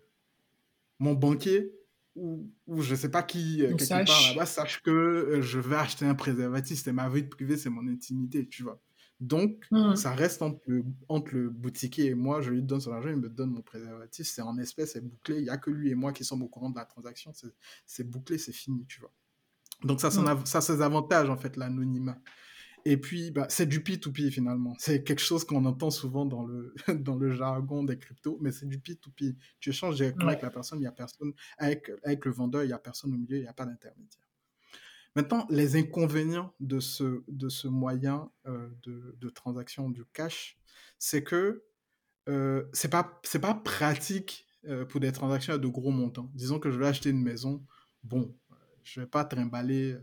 mon 0.99 1.15
banquier 1.15 1.73
ou, 2.15 2.51
ou 2.67 2.81
je 2.83 2.95
sais 2.95 3.11
pas 3.11 3.23
qui, 3.23 3.63
euh, 3.65 3.75
quelque 3.75 3.99
part 3.99 4.23
sache. 4.23 4.23
là-bas, 4.23 4.47
sache 4.47 4.83
que 4.83 4.91
euh, 4.91 5.43
je 5.43 5.59
vais 5.59 5.77
acheter 5.77 6.07
un 6.07 6.15
préservatif. 6.15 6.81
C'est 6.83 6.93
ma 6.93 7.09
vie 7.09 7.25
privée, 7.25 7.57
c'est 7.59 7.71
mon 7.71 7.87
intimité, 7.89 8.49
tu 8.49 8.63
vois. 8.63 8.83
Donc, 9.21 9.65
Mhm. 9.71 9.97
ça 9.97 10.13
reste 10.15 10.43
entre 10.43 10.61
le, 10.67 10.85
entre 11.09 11.35
le 11.35 11.49
boutiquier 11.51 12.07
et 12.07 12.15
moi. 12.15 12.41
Je 12.43 12.51
lui 12.51 12.63
donne 12.63 12.81
son 12.81 12.93
argent, 12.93 13.09
il 13.11 13.17
me 13.17 13.29
donne 13.31 13.51
mon 13.51 13.63
préservatif. 13.63 14.27
C'est 14.27 14.43
en 14.43 14.59
espèces, 14.59 14.93
c'est 14.93 15.01
bouclé. 15.01 15.37
Il 15.39 15.43
n'y 15.45 15.49
a 15.51 15.57
que 15.57 15.71
lui 15.71 15.91
et 15.91 15.95
moi 15.95 16.13
qui 16.13 16.25
sommes 16.25 16.43
au 16.43 16.49
courant 16.49 16.71
de 16.71 16.77
la 16.77 16.85
transaction. 16.85 17.33
C'est- 17.87 18.05
bouclé, 18.05 18.37
c'est 18.39 18.53
fini, 18.53 18.85
tu 18.87 19.01
vois. 19.01 19.13
Donc, 19.85 20.01
ça, 20.01 20.09
Mm. 20.11 20.27
av- 20.29 20.45
ça 20.47 20.59
a 20.59 20.61
ses 20.61 20.83
avantages, 20.83 21.31
en 21.31 21.37
fait, 21.37 21.57
l'anonymat. 21.57 22.19
Et 22.85 22.99
puis, 22.99 23.31
bah, 23.33 23.47
c'est 23.51 23.67
du 23.67 23.81
P2P 23.81 24.31
finalement. 24.31 24.75
C'est 24.79 25.03
quelque 25.03 25.21
chose 25.23 25.45
qu'on 25.45 25.65
entend 25.65 25.91
souvent 25.91 26.25
dans 26.25 26.45
le, 26.47 26.73
dans 27.05 27.17
le 27.17 27.33
jargon 27.33 27.83
des 27.85 27.99
cryptos, 27.99 28.39
mais 28.41 28.53
c'est 28.53 28.67
du 28.67 28.79
P2P. 28.79 29.35
Tu 29.61 29.71
échanges 29.71 29.97
directement 29.97 30.27
Ouais. 30.27 30.33
avec 30.35 30.43
la 30.43 30.51
personne, 30.51 30.79
il 30.79 30.83
n'y 30.83 30.87
a 30.87 30.93
personne, 30.93 31.33
avec, 31.59 31.91
avec 32.05 32.25
le 32.27 32.31
vendeur, 32.33 32.63
il 32.65 32.69
n'y 32.69 32.73
a 32.73 32.79
personne 32.79 33.13
au 33.15 33.17
milieu, 33.19 33.39
il 33.39 33.43
n'y 33.43 33.49
a 33.49 33.53
pas 33.55 33.67
d'intermédiaire. 33.67 34.26
Maintenant, 35.17 35.47
les 35.49 35.77
inconvénients 35.77 36.53
de 36.61 36.79
ce, 36.79 37.25
ce 37.49 37.69
moyen 37.69 38.31
euh, 38.47 38.69
de, 38.83 39.31
transaction 39.31 39.89
du 39.89 40.05
cash, 40.13 40.59
c'est 40.99 41.25
que 41.25 41.65
euh, 42.29 42.65
pas 42.91 43.21
c'est 43.25 43.39
pas 43.39 43.55
pratique 43.55 44.47
euh, 44.67 44.85
pour 44.85 45.01
des 45.01 45.13
transactions 45.13 45.55
à 45.55 45.59
de 45.59 45.67
gros 45.69 45.91
montants. 45.91 46.31
Disons 46.35 46.59
que 46.59 46.71
je 46.71 46.79
vais 46.79 46.87
acheter 46.87 47.09
une 47.09 47.23
maison, 47.23 47.65
bon, 48.05 48.37
je 48.87 49.01
vais 49.01 49.07
pas 49.07 49.25
trimballer 49.25 49.93
euh, 49.93 50.03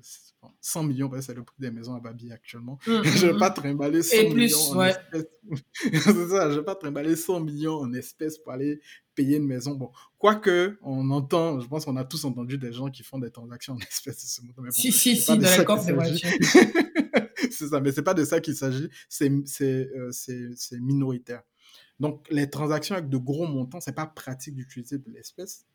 100 0.60 0.84
millions, 0.84 1.10
parce 1.10 1.22
que 1.22 1.26
c'est 1.28 1.38
le 1.38 1.44
prix 1.44 1.56
des 1.60 1.72
maisons 1.72 1.96
à 1.96 2.00
Babi 2.00 2.32
actuellement. 2.32 2.78
Mhm. 2.88 3.04
Je 3.06 3.28
vais 3.28 3.38
pas 3.38 3.50
trimballer 3.50 4.04
100 4.04 4.16
Et 4.18 4.30
plus, 4.30 4.36
millions 4.36 4.72
en 4.72 4.84
espèces. 4.84 5.26
c'est 5.82 6.28
ça, 6.28 6.52
je 6.52 6.60
vais 6.60 6.66
pas 6.66 6.76
trimballer 6.76 7.16
100 7.16 7.40
millions 7.40 7.76
en 7.76 7.94
espèces 7.94 8.38
pour 8.38 8.52
aller 8.52 8.82
payer 9.16 9.38
une 9.38 9.48
maison. 9.48 9.74
Bon, 9.76 9.90
quoique 10.18 10.78
on 10.82 11.10
entend, 11.12 11.60
je 11.60 11.68
pense 11.68 11.86
qu'on 11.86 11.96
a 11.96 12.04
tous 12.04 12.26
entendu 12.26 12.58
des 12.58 12.74
gens 12.74 12.90
qui 12.90 13.04
font 13.04 13.20
des 13.20 13.32
transactions 13.32 13.74
en 13.74 13.80
espèces 13.80 14.42
bon, 14.44 14.70
Si, 14.72 14.92
si, 14.92 15.16
si, 15.16 15.38
de 15.38 15.64
dans 15.66 15.96
voitures. 15.96 16.30
c'est 17.52 17.68
ça, 17.68 17.80
mais 17.80 17.92
c'est 17.92 18.04
pas 18.04 18.14
de 18.14 18.26
ça 18.26 18.40
qu'il 18.42 18.56
s'agit. 18.56 18.90
C'est 19.08 19.32
euh, 19.62 20.12
minoritaire. 20.82 21.44
Donc 22.00 22.28
les 22.30 22.50
transactions 22.50 22.96
avec 22.96 23.10
de 23.10 23.18
gros 23.18 23.48
montants, 23.48 23.80
c'est 23.80 23.96
pas 23.96 24.08
pratique 24.08 24.56
d'utiliser 24.56 24.98
de 24.98 25.10
l'espèce. 25.12 25.66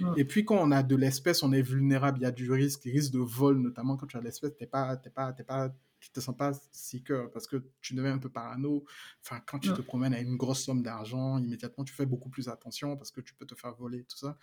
Mm. 0.00 0.14
Et 0.16 0.24
puis 0.24 0.44
quand 0.44 0.56
on 0.56 0.70
a 0.70 0.82
de 0.82 0.96
l'espèce, 0.96 1.42
on 1.42 1.52
est 1.52 1.62
vulnérable. 1.62 2.18
Il 2.18 2.22
y 2.22 2.26
a 2.26 2.30
du 2.32 2.50
risque, 2.50 2.82
risque 2.84 3.12
de 3.12 3.18
vol 3.18 3.58
notamment 3.58 3.96
quand 3.96 4.06
tu 4.06 4.16
as 4.16 4.20
de 4.20 4.24
l'espèce. 4.24 4.56
T'es 4.56 4.66
pas, 4.66 4.96
t'es 4.96 5.10
pas, 5.10 5.32
t'es 5.32 5.44
pas, 5.44 5.74
tu 6.00 6.10
te 6.10 6.18
sens 6.20 6.36
pas 6.36 6.52
secure 6.72 7.30
parce 7.30 7.46
que 7.46 7.62
tu 7.80 7.94
deviens 7.94 8.14
un 8.14 8.18
peu 8.18 8.28
parano. 8.30 8.84
Enfin, 9.22 9.40
quand 9.46 9.58
tu 9.58 9.70
Mm. 9.70 9.74
te 9.74 9.80
promènes 9.82 10.14
à 10.14 10.20
une 10.20 10.36
grosse 10.36 10.64
somme 10.64 10.82
d'argent, 10.82 11.38
immédiatement 11.38 11.84
tu 11.84 11.92
fais 11.94 12.06
beaucoup 12.06 12.30
plus 12.30 12.48
attention 12.48 12.96
parce 12.96 13.10
que 13.10 13.20
tu 13.20 13.34
peux 13.34 13.46
te 13.46 13.54
faire 13.54 13.74
voler 13.74 14.02
tout 14.04 14.16
ça. 14.16 14.36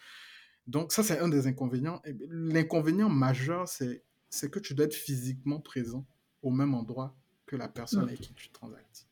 Donc 0.67 0.91
ça 0.93 1.03
c'est 1.03 1.19
un 1.19 1.27
des 1.29 1.47
inconvénients. 1.47 2.01
Et 2.05 2.15
L'inconvénient 2.29 3.10
majeur 3.10 3.67
c'est 3.67 4.03
c'est 4.29 4.51
que 4.51 4.60
tu 4.60 4.75
dois 4.75 4.86
être 4.86 4.93
physiquement 4.93 5.60
présent 5.60 6.05
au 6.43 6.51
même 6.51 6.75
endroit 6.75 7.15
que 7.47 7.55
la 7.55 7.67
personne 7.67 8.01
Mm. 8.01 8.08
avec 8.10 8.19
qui 8.21 8.34
tu 8.36 8.49
transactes. 8.51 9.08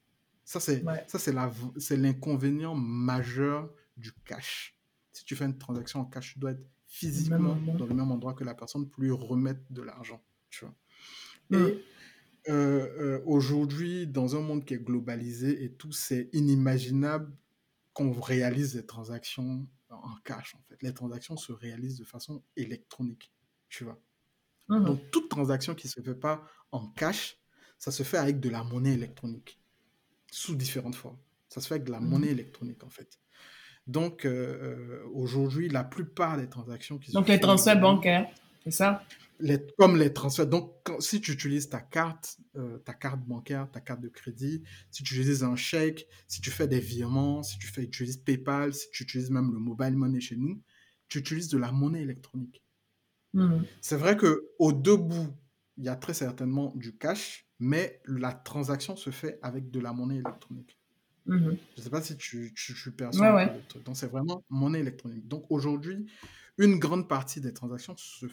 Ça 0.46 0.60
c'est 0.62 0.84
Ouais. 0.84 1.04
ça 1.08 1.18
c'est 1.20 1.34
la 1.34 1.52
c'est 1.78 1.98
l'inconvénient 1.98 2.76
majeur 2.76 3.70
du 3.98 4.12
cash. 4.24 4.77
Si 5.18 5.26
tu 5.26 5.36
fais 5.36 5.46
une 5.46 5.58
transaction 5.58 6.02
en 6.02 6.06
cash, 6.06 6.34
tu 6.34 6.40
dois 6.40 6.52
être 6.52 6.64
physiquement 6.86 7.66
dans 7.78 7.88
le 7.88 7.94
même 7.96 8.12
endroit 8.12 8.34
que 8.36 8.44
la 8.44 8.56
personne 8.56 8.90
pour 8.90 9.04
lui 9.04 9.12
remettre 9.12 9.62
de 9.72 9.82
l'argent. 9.82 10.24
Tu 10.50 10.66
vois. 10.66 10.76
Et 11.52 11.84
euh, 12.50 13.18
euh, 13.20 13.24
aujourd'hui, 13.26 14.08
dans 14.08 14.36
un 14.36 14.42
monde 14.42 14.66
qui 14.66 14.74
est 14.76 14.80
globalisé 14.84 15.64
et 15.64 15.74
tout, 15.74 15.92
c'est 15.92 16.30
inimaginable 16.34 17.36
qu'on 17.94 18.12
réalise 18.14 18.74
des 18.76 18.86
transactions 18.86 19.68
en 19.90 20.16
cash, 20.26 20.56
en 20.56 20.62
fait. 20.70 20.82
Les 20.84 20.94
transactions 20.94 21.38
se 21.38 21.54
réalisent 21.54 22.00
de 22.00 22.06
façon 22.06 22.44
électronique, 22.58 23.34
tu 23.70 23.86
vois. 23.86 24.02
Mhm. 24.70 24.86
Donc, 24.86 25.12
toute 25.12 25.30
transaction 25.30 25.76
qui 25.76 25.88
ne 25.88 25.92
se 25.92 26.02
fait 26.02 26.16
pas 26.16 26.46
en 26.72 26.90
cash, 26.90 27.40
ça 27.80 27.92
se 27.92 28.04
fait 28.04 28.18
avec 28.18 28.40
de 28.40 28.50
la 28.50 28.64
monnaie 28.64 28.94
électronique, 28.94 29.62
sous 30.32 30.56
différentes 30.56 30.96
formes. 30.96 31.20
Ça 31.50 31.62
se 31.62 31.68
fait 31.68 31.76
avec 31.76 31.86
de 31.86 31.92
la 31.92 32.00
Mhm. 32.00 32.10
monnaie 32.10 32.30
électronique, 32.30 32.84
en 32.84 32.90
fait. 32.90 33.20
Donc, 33.88 34.26
euh, 34.26 35.04
aujourd'hui, 35.14 35.70
la 35.70 35.84
plupart 35.84 36.38
des 36.38 36.50
transactions 36.50 36.98
qui 36.98 37.12
se 37.12 37.16
Donc, 37.16 37.28
les 37.30 37.40
transferts 37.40 37.80
bancaires, 37.80 38.30
c'est 38.64 38.72
ça? 38.72 39.04
les- 39.40 39.60
comme 39.78 39.98
les 39.98 40.12
transferts. 40.14 40.48
Donc, 40.48 40.74
quand- 40.84 41.00
si 41.00 41.22
tu 41.22 41.32
utilises 41.32 41.70
ta 41.70 41.80
carte, 41.80 42.38
euh, 42.56 42.80
ta 42.80 42.94
carte 42.94 43.22
bancaire, 43.22 43.70
ta 43.72 43.80
carte 43.82 44.02
de 44.02 44.10
crédit, 44.10 44.64
si 44.92 45.04
tu 45.04 45.14
utilises 45.16 45.44
un 45.44 45.56
chèque, 45.56 46.08
si 46.28 46.42
tu 46.42 46.50
fais 46.52 46.68
des 46.68 46.80
virements, 46.80 47.44
si 47.44 47.58
tu 47.60 47.68
fais, 47.68 47.84
utilises 47.84 48.18
PayPal, 48.18 48.74
si 48.74 48.90
tu 48.92 49.04
utilises 49.04 49.30
même 49.30 49.54
le 49.54 49.60
mobile 49.60 49.96
money 49.96 50.20
chez 50.20 50.36
nous, 50.36 50.62
tu 51.08 51.20
utilises 51.20 51.50
de 51.50 51.58
la 51.58 51.72
monnaie 51.72 52.02
électronique. 52.02 52.64
Mhm. 53.34 53.66
C'est 53.82 53.98
vrai 53.98 54.18
que 54.18 54.50
au 54.60 54.74
debout, 54.74 55.28
il 55.78 55.86
y 55.86 55.90
a 55.90 55.96
très 55.96 56.14
certainement 56.14 56.74
du 56.76 56.98
cash, 56.98 57.48
mais 57.60 58.02
la 58.06 58.34
transaction 58.34 58.96
se 58.96 59.12
fait 59.12 59.40
avec 59.42 59.70
de 59.72 59.80
la 59.80 59.94
monnaie 59.94 60.18
électronique. 60.18 60.77
Mhm. 61.28 61.58
Je 61.76 61.80
ne 61.82 61.84
sais 61.84 61.90
pas 61.90 62.02
si 62.02 62.16
tu, 62.18 62.54
tu, 62.56 62.74
tu 62.74 62.92
perçois 62.92 63.28
Ouais, 63.30 63.34
ouais. 63.36 63.48
peu 63.50 63.58
le 63.58 63.64
truc. 63.68 63.84
Donc, 63.84 63.98
c'est 63.98 64.08
vraiment 64.08 64.44
monnaie 64.50 64.80
électronique. 64.80 65.28
Donc, 65.28 65.46
aujourd'hui, 65.50 66.06
une 66.58 66.80
grande 66.80 67.08
partie 67.08 67.42
des 67.42 67.54
transactions 67.54 67.96
se, 67.98 68.28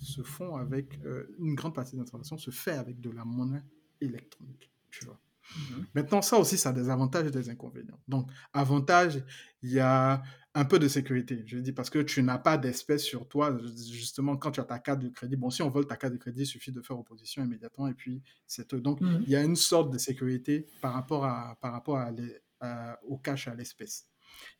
se 0.00 0.22
font 0.22 0.56
avec... 0.56 0.98
euh, 1.04 1.26
une 1.38 1.54
grande 1.54 1.74
partie 1.74 1.96
des 1.96 2.04
transactions 2.04 2.38
se 2.38 2.50
fait 2.50 2.72
avec 2.72 3.00
de 3.00 3.10
la 3.10 3.24
monnaie 3.24 3.62
électronique, 4.00 4.70
tu 4.90 5.04
vois. 5.04 5.20
Mhm. 5.56 5.86
Maintenant, 5.94 6.22
ça 6.22 6.38
aussi, 6.38 6.58
ça 6.58 6.70
a 6.70 6.72
des 6.72 6.90
avantages 6.90 7.26
et 7.26 7.30
des 7.30 7.48
inconvénients. 7.48 7.98
Donc, 8.08 8.30
avantage, 8.52 9.22
il 9.62 9.70
y 9.72 9.80
a 9.80 10.22
un 10.54 10.64
peu 10.64 10.78
de 10.78 10.88
sécurité. 10.88 11.42
Je 11.46 11.58
dis 11.58 11.72
parce 11.72 11.88
que 11.90 12.00
tu 12.00 12.22
n'as 12.22 12.38
pas 12.38 12.58
d'espèce 12.58 13.02
sur 13.04 13.28
toi. 13.28 13.56
Justement, 13.90 14.36
quand 14.36 14.50
tu 14.50 14.60
as 14.60 14.64
ta 14.64 14.78
carte 14.78 15.00
de 15.00 15.08
crédit, 15.08 15.36
bon, 15.36 15.50
si 15.50 15.62
on 15.62 15.70
vole 15.70 15.86
ta 15.86 15.96
carte 15.96 16.12
de 16.14 16.18
crédit, 16.18 16.42
il 16.42 16.46
suffit 16.46 16.72
de 16.72 16.82
faire 16.82 16.98
opposition 16.98 17.44
immédiatement 17.44 17.86
et 17.88 17.94
puis 17.94 18.22
c'est 18.46 18.66
tout. 18.68 18.80
Donc, 18.80 19.00
Mhm. 19.00 19.22
il 19.26 19.30
y 19.30 19.36
a 19.36 19.42
une 19.42 19.56
sorte 19.56 19.92
de 19.92 19.98
sécurité 19.98 20.66
par 20.80 20.92
rapport, 20.94 21.24
à, 21.24 21.56
par 21.60 21.72
rapport 21.72 21.98
à 21.98 22.10
les- 22.10 22.40
à- 22.60 22.98
au 23.04 23.16
cash 23.18 23.46
à 23.48 23.54
l'espèce. 23.54 24.06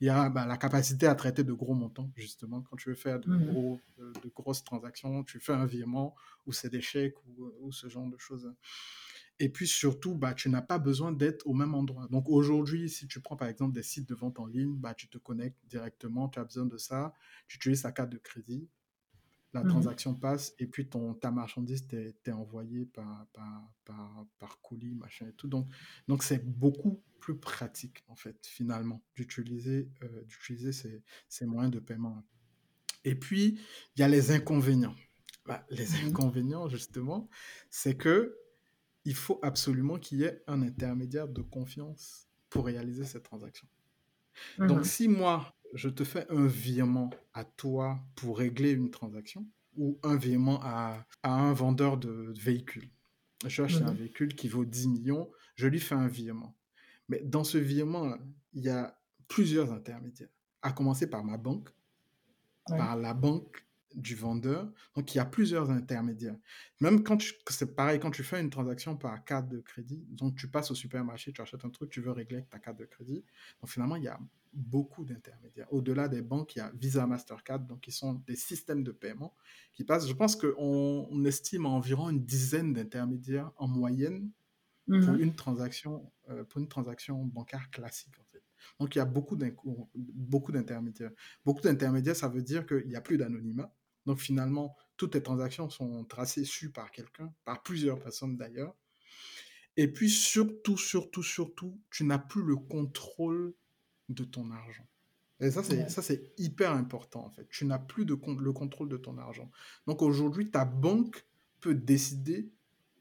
Il 0.00 0.06
y 0.06 0.10
a 0.10 0.28
bah, 0.30 0.46
la 0.46 0.56
capacité 0.56 1.06
à 1.06 1.14
traiter 1.14 1.44
de 1.44 1.52
gros 1.52 1.74
montants, 1.74 2.10
justement. 2.16 2.62
Quand 2.62 2.76
tu 2.76 2.88
veux 2.88 2.94
faire 2.94 3.20
de, 3.20 3.28
Mhm. 3.28 3.46
gros, 3.50 3.80
de, 3.98 4.12
de 4.24 4.28
grosses 4.34 4.64
transactions, 4.64 5.24
tu 5.24 5.40
fais 5.40 5.52
un 5.52 5.66
virement 5.66 6.14
ou 6.46 6.52
c'est 6.52 6.70
des 6.70 6.80
chèques 6.80 7.16
ou, 7.26 7.52
ou 7.60 7.72
ce 7.72 7.88
genre 7.88 8.08
de 8.08 8.16
choses. 8.18 8.52
Et 9.40 9.48
puis 9.50 9.66
surtout, 9.68 10.14
bah, 10.16 10.34
tu 10.34 10.48
n'as 10.48 10.62
pas 10.62 10.78
besoin 10.78 11.12
d'être 11.12 11.46
au 11.46 11.54
même 11.54 11.74
endroit. 11.74 12.08
Donc 12.08 12.28
aujourd'hui, 12.28 12.88
si 12.90 13.06
tu 13.06 13.20
prends 13.20 13.36
par 13.36 13.48
exemple 13.48 13.72
des 13.74 13.82
sites 13.84 14.08
de 14.08 14.14
vente 14.14 14.38
en 14.40 14.46
ligne, 14.46 14.74
bah, 14.76 14.94
tu 14.94 15.08
te 15.08 15.18
connectes 15.18 15.58
directement, 15.68 16.28
tu 16.28 16.38
as 16.40 16.44
besoin 16.44 16.66
de 16.66 16.76
ça, 16.78 17.14
tu 17.46 17.56
utilises 17.56 17.82
ta 17.82 17.92
carte 17.92 18.10
de 18.10 18.18
crédit, 18.18 18.68
la 19.54 19.62
Mhm. 19.62 19.64
transaction 19.64 20.14
passe 20.14 20.54
et 20.58 20.66
puis 20.66 20.88
ton, 20.88 21.14
ta 21.14 21.30
marchandise 21.30 21.86
t'est 21.86 22.14
t'est 22.22 22.32
envoyée 22.32 22.84
par, 22.86 23.26
par, 23.32 23.72
par, 23.84 24.26
par 24.38 24.60
colis, 24.60 24.94
machin 24.94 25.28
et 25.28 25.32
tout. 25.32 25.48
Donc 25.48 25.72
donc 26.06 26.22
c'est 26.22 26.44
beaucoup 26.46 27.02
plus 27.20 27.38
pratique 27.38 28.04
en 28.08 28.16
fait 28.16 28.46
finalement 28.46 29.02
d'utiliser 29.16 29.90
euh, 30.02 30.24
d'utiliser 30.24 30.72
ces, 30.72 31.02
ces 31.28 31.46
moyens 31.46 31.72
de 31.74 31.80
paiement. 31.80 32.24
Et 33.04 33.14
puis 33.14 33.60
il 33.96 34.00
y 34.00 34.02
a 34.02 34.08
les 34.08 34.30
inconvénients. 34.32 34.94
Bah, 35.46 35.66
les 35.70 35.88
Mhm. 35.88 36.04
inconvénients 36.04 36.68
justement, 36.68 37.28
c'est 37.70 37.96
que 37.96 38.36
il 39.08 39.16
faut 39.16 39.40
absolument 39.42 39.98
qu'il 39.98 40.20
y 40.20 40.24
ait 40.24 40.42
un 40.48 40.62
intermédiaire 40.62 41.28
de 41.28 41.42
confiance 41.42 42.28
pour 42.50 42.66
réaliser 42.66 43.06
cette 43.06 43.24
transaction. 43.24 43.68
Donc, 44.64 44.84
Mhm. 44.84 44.84
si 44.86 45.08
moi, 45.08 45.54
je 45.74 45.88
te 45.88 46.04
fais 46.04 46.26
un 46.30 46.46
virement 46.46 47.10
à 47.34 47.44
toi 47.44 48.00
pour 48.16 48.38
régler 48.38 48.72
une 48.72 48.90
transaction, 48.90 49.46
ou 49.76 49.98
un 50.02 50.16
virement 50.16 50.60
à, 50.62 51.06
à 51.22 51.32
un 51.32 51.52
vendeur 51.52 51.98
de 51.98 52.32
véhicules, 52.36 52.90
je 53.46 53.62
acheter 53.62 53.84
un 53.84 53.92
Mhm. 53.92 53.94
véhicule 53.94 54.34
qui 54.34 54.48
vaut 54.48 54.64
10 54.64 54.88
millions, 54.88 55.30
je 55.56 55.68
lui 55.68 55.80
fais 55.80 55.94
un 55.94 56.08
virement. 56.08 56.56
Mais 57.08 57.20
dans 57.24 57.44
ce 57.44 57.58
virement, 57.58 58.16
il 58.54 58.64
y 58.64 58.70
a 58.70 59.00
plusieurs 59.28 59.72
intermédiaires, 59.72 60.30
à 60.62 60.72
commencer 60.72 61.08
par 61.08 61.24
ma 61.24 61.38
banque, 61.38 61.70
par 62.76 62.96
la 62.96 63.14
banque 63.14 63.66
du 64.00 64.14
vendeur. 64.14 64.72
Donc, 64.94 65.14
il 65.14 65.18
y 65.18 65.20
a 65.20 65.24
plusieurs 65.24 65.70
intermédiaires. 65.70 66.36
Même 66.80 67.02
quand 67.02 67.16
tu, 67.18 67.34
c'est 67.50 67.74
pareil, 67.74 68.00
quand 68.00 68.10
tu 68.10 68.22
fais 68.24 68.40
une 68.40 68.50
transaction 68.50 68.96
par 68.96 69.24
carte 69.24 69.48
de 69.48 69.60
crédit, 69.60 70.04
donc 70.10 70.36
tu 70.36 70.48
passes 70.50 70.70
au 70.70 70.74
supermarché, 70.74 71.32
tu 71.32 71.40
achètes 71.42 71.64
un 71.64 71.70
truc, 71.70 71.90
tu 71.90 72.00
veux 72.00 72.12
régler 72.12 72.36
avec 72.38 72.50
ta 72.50 72.58
carte 72.58 72.78
de 72.78 72.84
crédit. 72.84 73.24
Donc, 73.60 73.70
finalement, 73.70 73.96
il 73.96 74.04
y 74.04 74.08
a 74.08 74.18
beaucoup 74.52 75.04
d'intermédiaires. 75.04 75.72
Au-delà 75.72 76.08
des 76.08 76.22
banques, 76.22 76.56
il 76.56 76.58
y 76.58 76.62
a 76.62 76.70
Visa, 76.74 77.06
Mastercard, 77.06 77.60
donc 77.60 77.80
qui 77.80 77.92
sont 77.92 78.14
des 78.14 78.36
systèmes 78.36 78.82
de 78.82 78.92
paiement 78.92 79.36
qui 79.74 79.84
passent. 79.84 80.08
Je 80.08 80.14
pense 80.14 80.36
qu'on 80.36 81.08
on 81.10 81.24
estime 81.24 81.66
environ 81.66 82.08
une 82.10 82.24
dizaine 82.24 82.72
d'intermédiaires 82.72 83.52
en 83.56 83.68
moyenne 83.68 84.30
pour 85.00 85.16
Mhm. 85.16 85.18
une 85.18 85.34
transaction, 85.36 86.12
euh, 86.28 86.44
pour 86.44 86.60
une 86.60 86.68
transaction 86.68 87.24
bancaire 87.24 87.70
classique, 87.70 88.18
en 88.20 88.24
fait. 88.24 88.42
Donc, 88.80 88.94
il 88.94 88.98
y 88.98 89.00
a 89.00 89.04
beaucoup 89.04 89.36
beaucoup 89.94 90.52
d'intermédiaires. 90.52 91.12
Beaucoup 91.44 91.62
d'intermédiaires, 91.62 92.16
ça 92.16 92.28
veut 92.28 92.42
dire 92.42 92.66
qu'il 92.66 92.86
n'y 92.88 92.96
a 92.96 93.00
plus 93.00 93.16
d'anonymat. 93.18 93.72
Donc, 94.08 94.20
finalement, 94.20 94.76
toutes 94.96 95.14
les 95.14 95.22
transactions 95.22 95.70
sont 95.70 96.04
tracées, 96.06 96.44
sues 96.46 96.72
par 96.72 96.90
quelqu'un, 96.92 97.34
par 97.44 97.62
plusieurs 97.62 98.00
personnes 98.00 98.36
d'ailleurs. 98.38 98.74
Et 99.76 99.88
puis, 99.92 100.10
surtout, 100.10 100.76
surtout, 100.76 101.22
surtout, 101.22 101.80
tu 101.90 102.04
n'as 102.04 102.18
plus 102.18 102.42
le 102.42 102.56
contrôle 102.56 103.54
de 104.08 104.24
ton 104.24 104.50
argent. 104.50 104.88
Et 105.40 105.50
ça, 105.50 105.62
c'est 105.62 105.88
Ouais. 105.88 105.88
ça, 105.88 106.02
c'est 106.02 106.32
hyper 106.38 106.72
important, 106.72 107.26
en 107.26 107.30
fait. 107.30 107.48
Tu 107.50 107.64
n'as 107.66 107.78
plus 107.78 108.04
de 108.04 108.14
con- 108.14 108.36
le 108.36 108.52
contrôle 108.52 108.88
de 108.88 108.96
ton 108.96 109.18
argent. 109.18 109.50
Donc, 109.86 110.02
aujourd'hui, 110.02 110.50
ta 110.50 110.64
banque 110.64 111.26
peut 111.60 111.74
décider 111.74 112.52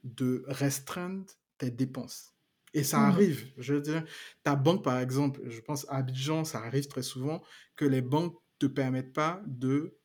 de 0.04 0.44
restreindre 0.48 1.26
tes 1.58 1.72
dépenses. 1.72 2.36
Et 2.74 2.84
ça 2.84 3.02
Mhm. 3.02 3.08
arrive. 3.08 3.52
Je 3.58 3.74
veux 3.76 3.82
dire, 3.82 4.06
ta 4.44 4.56
banque, 4.56 4.84
par 4.84 5.00
exemple, 5.00 5.42
je 5.50 5.62
pense 5.62 5.88
à 5.90 5.98
Abidjan, 5.98 6.44
ça 6.46 6.62
arrive 6.64 6.88
très 6.88 7.04
souvent 7.04 7.44
que 7.76 7.86
les 7.86 8.02
banques 8.02 8.38
te 8.60 8.68
permettent 8.68 9.14
pas 9.14 9.42
de 9.48 9.98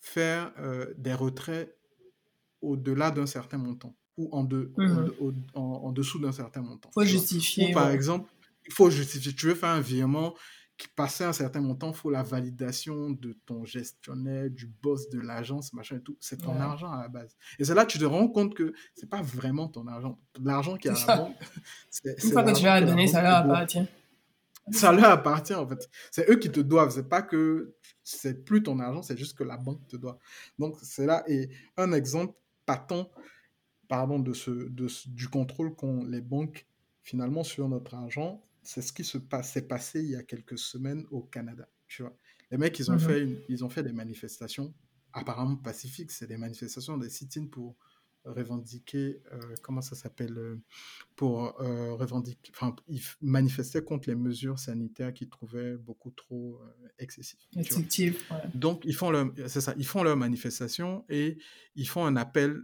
faire 0.00 0.52
euh, 0.58 0.92
des 0.98 1.14
retraits 1.14 1.76
au-delà 2.62 3.10
d'un 3.10 3.26
certain 3.26 3.58
montant 3.58 3.94
ou 4.16 4.28
en, 4.32 4.44
de- 4.44 4.72
Mhm. 4.78 5.04
de- 5.06 5.14
au- 5.20 5.34
en- 5.54 5.60
en 5.86 5.92
dessous 5.92 6.18
d'un 6.18 6.32
certain 6.32 6.62
montant. 6.62 6.88
Faut 6.90 7.00
vois? 7.00 7.04
Ou 7.04 7.06
justifier, 7.06 7.72
par 7.72 7.88
ouais. 7.88 7.94
exemple, 7.94 8.30
il 8.66 8.72
faut 8.72 8.88
justifier, 8.90 9.32
tu 9.34 9.46
veux 9.46 9.54
faire 9.54 9.68
un 9.70 9.80
virement 9.80 10.34
qui 10.78 10.88
passait 10.88 11.24
un 11.24 11.32
certain 11.32 11.60
montant, 11.62 11.90
il 11.90 11.96
faut 11.96 12.10
la 12.10 12.22
validation 12.22 13.10
de 13.10 13.34
ton 13.46 13.64
gestionnaire, 13.64 14.50
du 14.50 14.66
boss 14.66 15.08
de 15.08 15.18
l'agence, 15.20 15.72
machin 15.72 15.96
et 15.96 16.00
tout. 16.02 16.16
C'est 16.20 16.42
ton 16.42 16.52
Ouais. 16.54 16.60
argent 16.60 16.90
à 16.92 17.00
la 17.02 17.08
base. 17.08 17.34
Et 17.58 17.64
c'est 17.64 17.74
là 17.74 17.84
que 17.86 17.92
tu 17.92 17.98
te 17.98 18.04
rends 18.04 18.28
compte 18.28 18.54
que 18.54 18.74
c'est 18.94 19.08
pas 19.08 19.22
vraiment 19.22 19.68
ton 19.68 19.86
argent. 19.86 20.18
L'argent 20.42 20.76
qui 20.76 20.88
est 20.88 20.90
à 20.90 21.06
la 21.06 21.16
banque, 21.16 21.36
Une 22.24 22.30
fois 22.32 22.42
que 22.42 22.52
tu 22.56 22.62
vas 22.62 22.80
la 22.80 22.86
donner, 22.86 23.06
ça 23.06 23.20
te 23.20 23.24
leur 23.24 23.44
doit. 23.44 23.66
Ça 24.72 24.92
leur 24.92 25.10
appartient 25.10 25.54
en 25.54 25.66
fait. 25.68 25.88
C'est 26.10 26.28
eux 26.30 26.36
qui 26.36 26.50
te 26.50 26.60
doivent. 26.60 26.90
C'est 26.92 27.08
pas 27.08 27.22
que 27.22 27.74
c'est 28.02 28.44
plus 28.44 28.62
ton 28.62 28.78
argent, 28.80 29.02
c'est 29.02 29.16
juste 29.16 29.36
que 29.38 29.44
la 29.44 29.56
banque 29.56 29.86
te 29.88 29.96
doit. 29.96 30.18
Donc 30.58 30.76
c'est 30.82 31.06
là 31.06 31.24
et 31.28 31.50
un 31.76 31.92
exemple 31.92 32.34
patent, 32.66 33.10
pardon, 33.88 34.18
de 34.18 34.32
ce, 34.32 34.50
de 34.50 34.88
ce- 34.88 35.08
du 35.08 35.28
contrôle 35.28 35.74
qu'ont 35.74 36.04
les 36.04 36.20
banques 36.20 36.66
finalement 37.02 37.44
sur 37.44 37.68
notre 37.68 37.94
argent, 37.94 38.44
c'est 38.62 38.82
ce 38.82 38.92
qui 38.92 39.04
se 39.04 39.18
passe, 39.18 39.52
s'est 39.52 39.68
passé 39.68 40.00
il 40.02 40.10
y 40.10 40.16
a 40.16 40.22
quelques 40.24 40.58
semaines 40.58 41.04
au 41.10 41.22
Canada. 41.22 41.68
Tu 41.86 42.02
vois, 42.02 42.16
les 42.50 42.58
mecs 42.58 42.78
ils 42.78 42.90
ont 42.90 42.94
Mhm. 42.94 43.00
fait 43.00 43.22
une- 43.22 43.40
ils 43.48 43.64
ont 43.64 43.68
fait 43.70 43.82
des 43.84 43.92
manifestations 43.92 44.74
apparemment 45.12 45.56
pacifiques. 45.56 46.10
C'est 46.12 46.26
des 46.26 46.36
manifestations, 46.36 46.98
des 46.98 47.08
sit-ins 47.10 47.46
pour 47.46 47.76
revendiquer, 48.26 49.22
euh, 49.32 49.54
comment 49.62 49.80
ça 49.80 49.94
s'appelle, 49.94 50.36
euh, 50.36 50.60
pour 51.14 51.60
euh, 51.60 51.94
revendiquer, 51.94 52.52
enfin, 52.54 52.74
ils 52.88 53.00
manifestaient 53.20 53.82
contre 53.82 54.08
les 54.08 54.14
mesures 54.14 54.58
sanitaires 54.58 55.12
qu'ils 55.14 55.28
trouvaient 55.28 55.76
beaucoup 55.76 56.10
trop 56.10 56.60
euh, 56.62 56.88
excessives. 56.98 57.40
ouais. 58.30 58.36
Donc, 58.54 58.82
ils 58.84 58.94
font 58.94 59.10
leur, 59.10 59.30
c'est 59.46 59.60
ça, 59.60 59.74
ils 59.76 59.86
font 59.86 60.02
leur 60.02 60.16
manifestation 60.16 61.04
et 61.08 61.38
ils 61.74 61.88
font 61.88 62.04
un 62.04 62.16
appel 62.16 62.62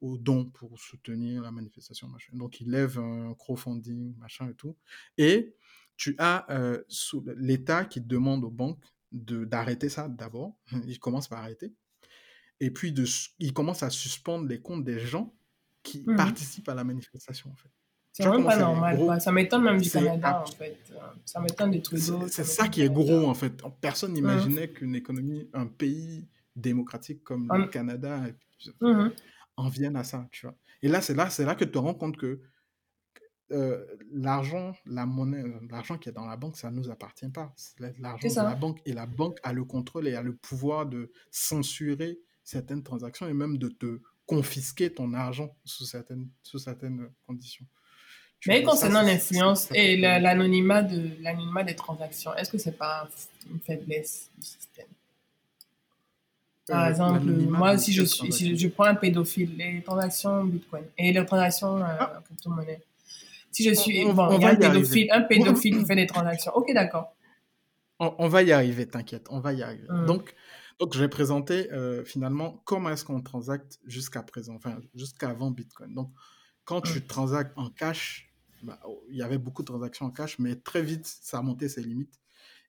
aux 0.00 0.18
dons 0.18 0.46
pour 0.46 0.78
soutenir 0.78 1.42
la 1.42 1.50
manifestation, 1.50 2.08
machin. 2.08 2.32
Donc, 2.34 2.60
ils 2.60 2.70
lèvent 2.70 2.98
un 2.98 3.34
crowdfunding, 3.34 4.16
machin 4.16 4.48
et 4.48 4.54
tout. 4.54 4.76
Et 5.18 5.54
tu 5.96 6.14
as 6.18 6.46
l'État 7.36 7.84
qui 7.84 8.00
demande 8.00 8.44
aux 8.44 8.50
banques 8.50 8.84
de, 9.12 9.44
d'arrêter 9.44 9.88
ça 9.88 10.08
d'abord. 10.08 10.56
Ils 10.86 10.98
commencent 10.98 11.28
par 11.28 11.40
arrêter. 11.40 11.72
Et 12.60 12.70
puis, 12.70 12.92
de, 12.92 13.04
ils 13.38 13.52
commencent 13.52 13.82
à 13.82 13.90
suspendre 13.90 14.46
les 14.46 14.60
comptes 14.60 14.84
des 14.84 14.98
gens 15.00 15.32
qui 15.82 16.04
Mhm. 16.06 16.16
participent 16.16 16.68
à 16.68 16.74
la 16.74 16.84
manifestation, 16.84 17.50
en 17.50 17.56
fait. 17.56 17.70
C'est 18.12 18.24
comment 18.24 18.44
pas 18.44 18.58
normal, 18.58 18.96
gros? 18.96 19.18
Ça 19.20 19.32
m'étonne 19.32 19.62
même 19.62 19.80
du 19.80 19.88
Canada, 19.88 20.40
en 20.40 20.44
abs- 20.44 20.54
fait. 20.56 20.76
Euh, 20.92 20.96
Ça 21.24 21.40
m'étonne 21.40 21.70
de 21.70 21.78
Trudeau. 21.78 22.26
c'est 22.28 22.44
Ça 22.44 22.62
ça 22.64 22.68
qui 22.68 22.82
est 22.82 22.90
gros, 22.92 23.26
en 23.26 23.34
fait. 23.34 23.62
Personne 23.80 24.10
Mhm. 24.10 24.16
n'imaginait 24.16 24.68
qu'une 24.68 24.94
économie, 24.94 25.48
un 25.54 25.66
pays 25.66 26.28
démocratique 26.56 27.22
comme 27.24 27.48
le 27.52 27.62
Hum, 27.64 27.70
Canada 27.70 28.24
en 29.56 29.68
vienne 29.68 29.96
à 29.96 30.04
ça, 30.04 30.28
tu 30.32 30.44
vois. 30.46 30.54
Et 30.82 30.88
là, 30.88 31.00
c'est 31.00 31.14
là, 31.14 31.28
là 31.38 31.54
que 31.54 31.64
tu 31.64 31.70
te 31.70 31.78
rends 31.78 31.94
compte 31.94 32.16
que 32.16 32.40
euh, 33.52 33.84
l'argent, 34.12 34.74
la 34.86 35.06
monnaie, 35.06 35.42
euh, 35.42 35.58
l'argent 35.70 35.98
qui 35.98 36.08
est 36.08 36.12
dans 36.12 36.26
la 36.26 36.36
banque, 36.36 36.56
ça 36.56 36.70
ne 36.70 36.76
nous 36.76 36.88
appartient 36.90 37.28
pas. 37.30 37.52
L'argent 37.98 38.28
de 38.28 38.34
la 38.48 38.54
banque. 38.54 38.80
Et 38.86 38.92
la 38.92 39.06
banque 39.06 39.38
a 39.42 39.52
le 39.52 39.64
contrôle 39.64 40.06
et 40.06 40.14
a 40.14 40.22
le 40.22 40.34
pouvoir 40.36 40.86
de 40.86 41.10
censurer 41.32 42.20
certaines 42.50 42.82
transactions 42.82 43.28
et 43.28 43.32
même 43.32 43.58
de 43.58 43.68
te 43.68 44.00
confisquer 44.26 44.92
ton 44.92 45.12
argent 45.14 45.54
sous 45.64 45.84
certaines, 45.84 46.28
sous 46.42 46.58
certaines 46.58 47.10
conditions. 47.26 47.66
Tu 48.38 48.48
Mais 48.48 48.62
concernant 48.62 49.02
l'influence 49.02 49.68
et 49.74 49.96
l'anonymat 49.96 50.82
de 50.82 51.10
l'anonymat 51.22 51.62
des 51.64 51.74
transactions, 51.76 52.34
est-ce 52.34 52.50
que 52.50 52.58
c'est 52.58 52.76
pas 52.76 53.08
une 53.50 53.60
faiblesse 53.60 54.30
du 54.38 54.44
système? 54.46 54.86
Par 56.66 56.84
Euh, 56.86 56.90
exemple, 56.90 57.30
moi, 57.30 57.76
si 57.76 57.92
je 57.92 58.02
suis, 58.04 58.32
si 58.32 58.56
je 58.56 58.68
prends 58.68 58.84
un 58.84 58.94
pédophile, 58.94 59.56
les 59.56 59.82
transactions 59.82 60.44
Bitcoin 60.44 60.84
et 60.96 61.12
les 61.12 61.24
transactions 61.26 61.78
euh, 61.78 61.84
Ah, 61.98 62.22
crypto-monnaie. 62.24 62.80
Si 63.50 63.64
je 63.64 63.74
suis, 63.74 64.04
on- 64.04 64.14
bon, 64.14 64.24
on 64.26 64.38
il 64.38 64.42
y 64.42 64.44
a 64.44 64.48
va 64.48 64.52
un 64.54 64.56
pédophile, 64.56 65.08
un 65.12 65.22
pédophile 65.22 65.78
qui 65.78 65.84
fait 65.84 65.96
des 65.96 66.06
transactions. 66.06 66.52
Ok, 66.54 66.72
d'accord. 66.72 67.14
On, 67.98 68.14
on 68.18 68.28
va 68.28 68.42
y 68.42 68.52
arriver, 68.52 68.86
t'inquiète, 68.86 69.26
on 69.30 69.40
va 69.40 69.52
y 69.52 69.62
arriver. 69.62 69.88
Hum, 69.90 70.06
Donc, 70.06 70.34
donc 70.80 70.94
je 70.94 70.98
vais 70.98 71.08
présenter 71.08 71.70
euh, 71.72 72.04
finalement 72.04 72.62
comment 72.64 72.90
est-ce 72.90 73.04
qu'on 73.04 73.20
transacte 73.20 73.78
jusqu'à 73.84 74.22
présent, 74.22 74.54
enfin 74.54 74.80
jusqu'avant 74.94 75.50
Bitcoin. 75.50 75.94
Donc, 75.94 76.10
quand 76.64 76.80
tu 76.80 77.06
transactes 77.06 77.52
en 77.56 77.70
cash, 77.70 78.32
bah, 78.62 78.80
oh, 78.86 79.02
il 79.10 79.16
y 79.16 79.22
avait 79.22 79.38
beaucoup 79.38 79.62
de 79.62 79.66
transactions 79.66 80.06
en 80.06 80.10
cash, 80.10 80.38
mais 80.38 80.56
très 80.56 80.82
vite, 80.82 81.06
ça 81.06 81.38
a 81.38 81.42
monté 81.42 81.68
ses 81.68 81.82
limites. 81.82 82.18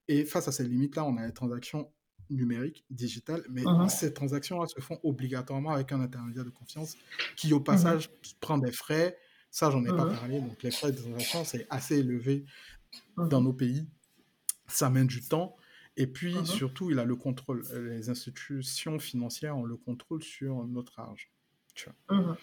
Et 0.08 0.26
face 0.26 0.47
à 0.47 0.52
ces 0.52 0.63
limites-là, 0.63 1.06
on 1.06 1.17
a 1.17 1.26
les 1.26 1.34
transactions 1.34 1.91
numériques, 2.30 2.86
digitales, 2.89 3.43
mais 3.50 3.63
mhm, 3.63 3.89
ces 3.89 4.13
transactions-là 4.13 4.67
se 4.67 4.80
font 4.80 5.00
obligatoirement 5.04 5.71
avec 5.71 5.91
un 5.91 6.02
intermédiaire 6.02 6.45
de 6.45 6.50
confiance 6.50 6.95
qui, 7.36 7.54
au 7.54 7.60
mhm, 7.60 7.63
passage, 7.63 8.10
prend 8.39 8.58
des 8.58 8.71
frais. 8.71 9.17
Ça, 9.50 9.69
j'en 9.69 9.84
ai 9.84 9.89
pas 9.89 10.06
parlé. 10.06 10.39
Donc, 10.39 10.62
les 10.63 10.71
frais 10.71 10.91
de 10.91 10.97
transaction, 10.97 11.43
c'est 11.43 11.67
assez 11.69 12.00
élevé 12.00 12.45
dans 13.17 13.41
nos 13.41 13.54
pays 13.54 13.88
ça 14.71 14.89
mène 14.89 15.08
du 15.08 15.21
temps. 15.21 15.56
Et 15.98 16.08
puis, 16.08 16.46
surtout, 16.46 16.90
il 16.90 17.00
a 17.00 17.06
le 17.06 17.16
contrôle. 17.16 17.64
Euh, 17.72 17.90
Les 17.96 18.10
institutions 18.10 19.00
financières 19.00 19.58
ont 19.58 19.66
le 19.66 19.78
contrôle 19.78 20.24
sur 20.24 20.66
notre 20.66 21.00
argent. 21.00 21.30
Tu 21.74 21.90
vois. 21.90 22.18
mhm, 22.18 22.36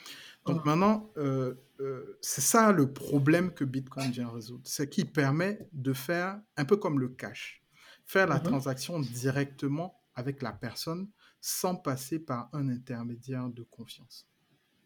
Donc 0.47 0.59
mhm, 0.59 0.65
maintenant, 0.65 1.11
euh, 1.17 1.55
euh, 1.81 2.19
c'est 2.21 2.41
ça 2.41 2.73
le 2.73 2.93
problème 2.93 3.53
que 3.53 3.65
Bitcoin 3.65 4.11
vient 4.11 4.29
résoudre. 4.29 4.63
C'est 4.65 4.89
qu'il 4.89 5.11
permet 5.11 5.69
de 5.73 5.93
faire 5.93 6.41
un 6.57 6.65
peu 6.65 6.77
comme 6.77 6.99
le 6.99 7.09
cash, 7.09 7.63
faire 8.07 8.27
la 8.27 8.37
mhm, 8.37 8.43
transaction 8.43 9.01
directement 9.01 10.03
avec 10.15 10.43
la 10.43 10.53
personne 10.53 11.09
sans 11.41 11.77
passer 11.77 12.19
par 12.19 12.49
un 12.53 12.69
intermédiaire 12.69 13.49
de 13.49 13.63
confiance. 13.63 14.27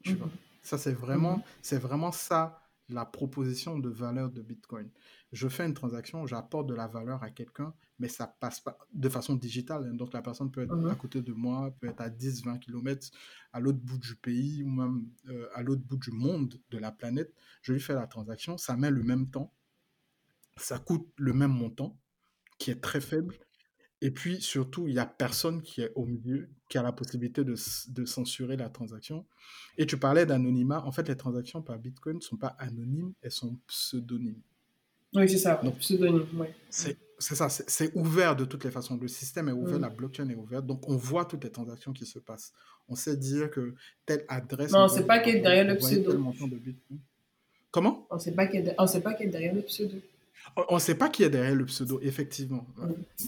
Tu 0.03 0.15
vois. 0.15 0.29
Ça, 0.63 0.79
c'est 0.79 0.93
vraiment, 0.93 1.43
c'est 1.63 1.79
vraiment 1.79 2.13
ça 2.13 2.62
la 2.93 3.05
proposition 3.05 3.79
de 3.79 3.89
valeur 3.89 4.31
de 4.31 4.43
Bitcoin. 4.43 4.89
Je 5.33 5.49
fais 5.49 5.67
une 5.67 5.75
transaction, 5.75 6.27
j'apporte 6.27 6.67
de 6.67 6.75
la 6.75 6.87
valeur 6.87 7.23
à 7.23 7.31
quelqu'un, 7.31 7.75
mais 7.99 8.09
ça 8.09 8.27
passe 8.27 8.61
pas 8.61 8.77
de 8.93 9.09
façon 9.09 9.35
digitale. 9.35 9.89
hein. 9.89 9.95
Donc 9.95 10.13
la 10.13 10.23
personne 10.23 10.51
peut 10.51 10.63
être 10.63 10.73
à 10.73 10.77
mhm, 10.77 10.97
côté 10.97 11.23
de 11.23 11.33
moi, 11.33 11.75
peut 11.81 11.89
être 11.89 12.01
à 12.01 12.11
10, 12.11 12.45
20 12.45 12.59
km, 12.59 13.11
à 13.53 13.61
l'autre 13.61 13.79
bout 13.79 13.99
du 13.99 14.15
pays 14.17 14.63
ou 14.63 14.69
même 14.71 15.07
euh, 15.29 15.49
à 15.55 15.63
l'autre 15.63 15.83
bout 15.83 15.97
du 15.97 16.11
monde, 16.11 16.61
de 16.71 16.79
la 16.79 16.93
planète. 16.93 17.33
Je 17.63 17.73
lui 17.73 17.81
fais 17.81 17.95
la 17.95 18.07
transaction, 18.07 18.59
ça 18.59 18.77
met 18.77 18.91
le 18.91 19.03
même 19.03 19.31
temps, 19.31 19.53
ça 20.57 20.79
coûte 20.79 21.09
le 21.17 21.33
même 21.33 21.53
montant, 21.53 21.97
qui 22.59 22.71
est 22.71 22.81
très 22.81 23.01
faible. 23.01 23.35
Et 24.05 24.11
puis 24.11 24.41
surtout, 24.43 24.89
il 24.89 24.95
n'y 24.95 24.99
a 24.99 25.07
personne 25.07 25.63
qui 25.63 25.81
est 25.81 25.93
au 25.95 26.05
milieu, 26.05 26.49
qui 26.69 26.77
a 26.77 26.83
la 26.83 26.91
possibilité 26.91 27.45
de, 27.45 27.55
censurer 28.05 28.57
la 28.57 28.69
transaction. 28.69 29.25
Et 29.79 29.87
tu 29.87 29.97
parlais 29.97 30.27
d'anonymat. 30.27 30.85
En 30.85 30.91
fait, 30.91 31.07
les 31.09 31.17
transactions 31.17 31.63
par 31.63 31.79
Bitcoin 31.79 32.17
ne 32.17 32.21
sont 32.21 32.37
pas 32.37 32.57
anonymes, 32.59 33.13
elles 33.23 33.31
sont 33.31 33.57
pseudonymes. 33.69 34.41
Oui, 35.15 35.29
c'est 35.29 35.39
ça. 35.39 35.61
Donc, 35.63 35.79
Pseudonyme, 35.79 36.27
oui. 36.35 36.47
c'est 36.69 36.99
c'est 37.19 37.37
ça, 37.37 37.49
c'est 37.49 37.71
c'est 37.71 37.95
ouvert 37.97 38.35
de 38.35 38.45
toutes 38.45 38.65
les 38.65 38.73
façons. 38.73 38.99
Le 39.01 39.07
système 39.07 39.49
est 39.49 39.53
ouvert, 39.53 39.77
Mhm. 39.77 39.83
la 39.83 39.91
blockchain 39.91 40.29
est 40.29 40.35
ouverte. 40.35 40.67
Donc, 40.67 40.89
on 40.89 40.97
voit 40.97 41.25
toutes 41.25 41.45
les 41.45 41.53
transactions 41.53 41.93
qui 41.93 42.05
se 42.05 42.19
passent. 42.19 42.53
On 42.89 42.97
sait 42.97 43.17
dire 43.17 43.51
que 43.51 43.75
telle 44.05 44.25
adresse 44.27 44.73
Non, 44.73 44.81
on 44.81 44.83
ne 44.85 44.89
sait 44.89 45.07
pas 45.07 45.21
qui 45.21 45.31
est 45.31 45.41
derrière 45.41 45.67
le 45.67 45.77
pseudo. 45.77 46.11
Comment? 47.71 48.05
On 48.11 48.17
ne 48.17 48.21
sait 48.21 48.33
pas 48.33 48.47
qui 48.49 48.57
est 48.57 49.29
derrière 49.29 49.55
le 49.55 49.63
pseudo. 49.63 49.99
On 50.69 50.75
ne 50.75 50.81
sait 50.81 50.97
pas 50.97 51.09
qui 51.09 51.23
est 51.23 51.31
derrière 51.31 51.55
le 51.55 51.67
pseudo, 51.67 52.01
effectivement. 52.03 52.67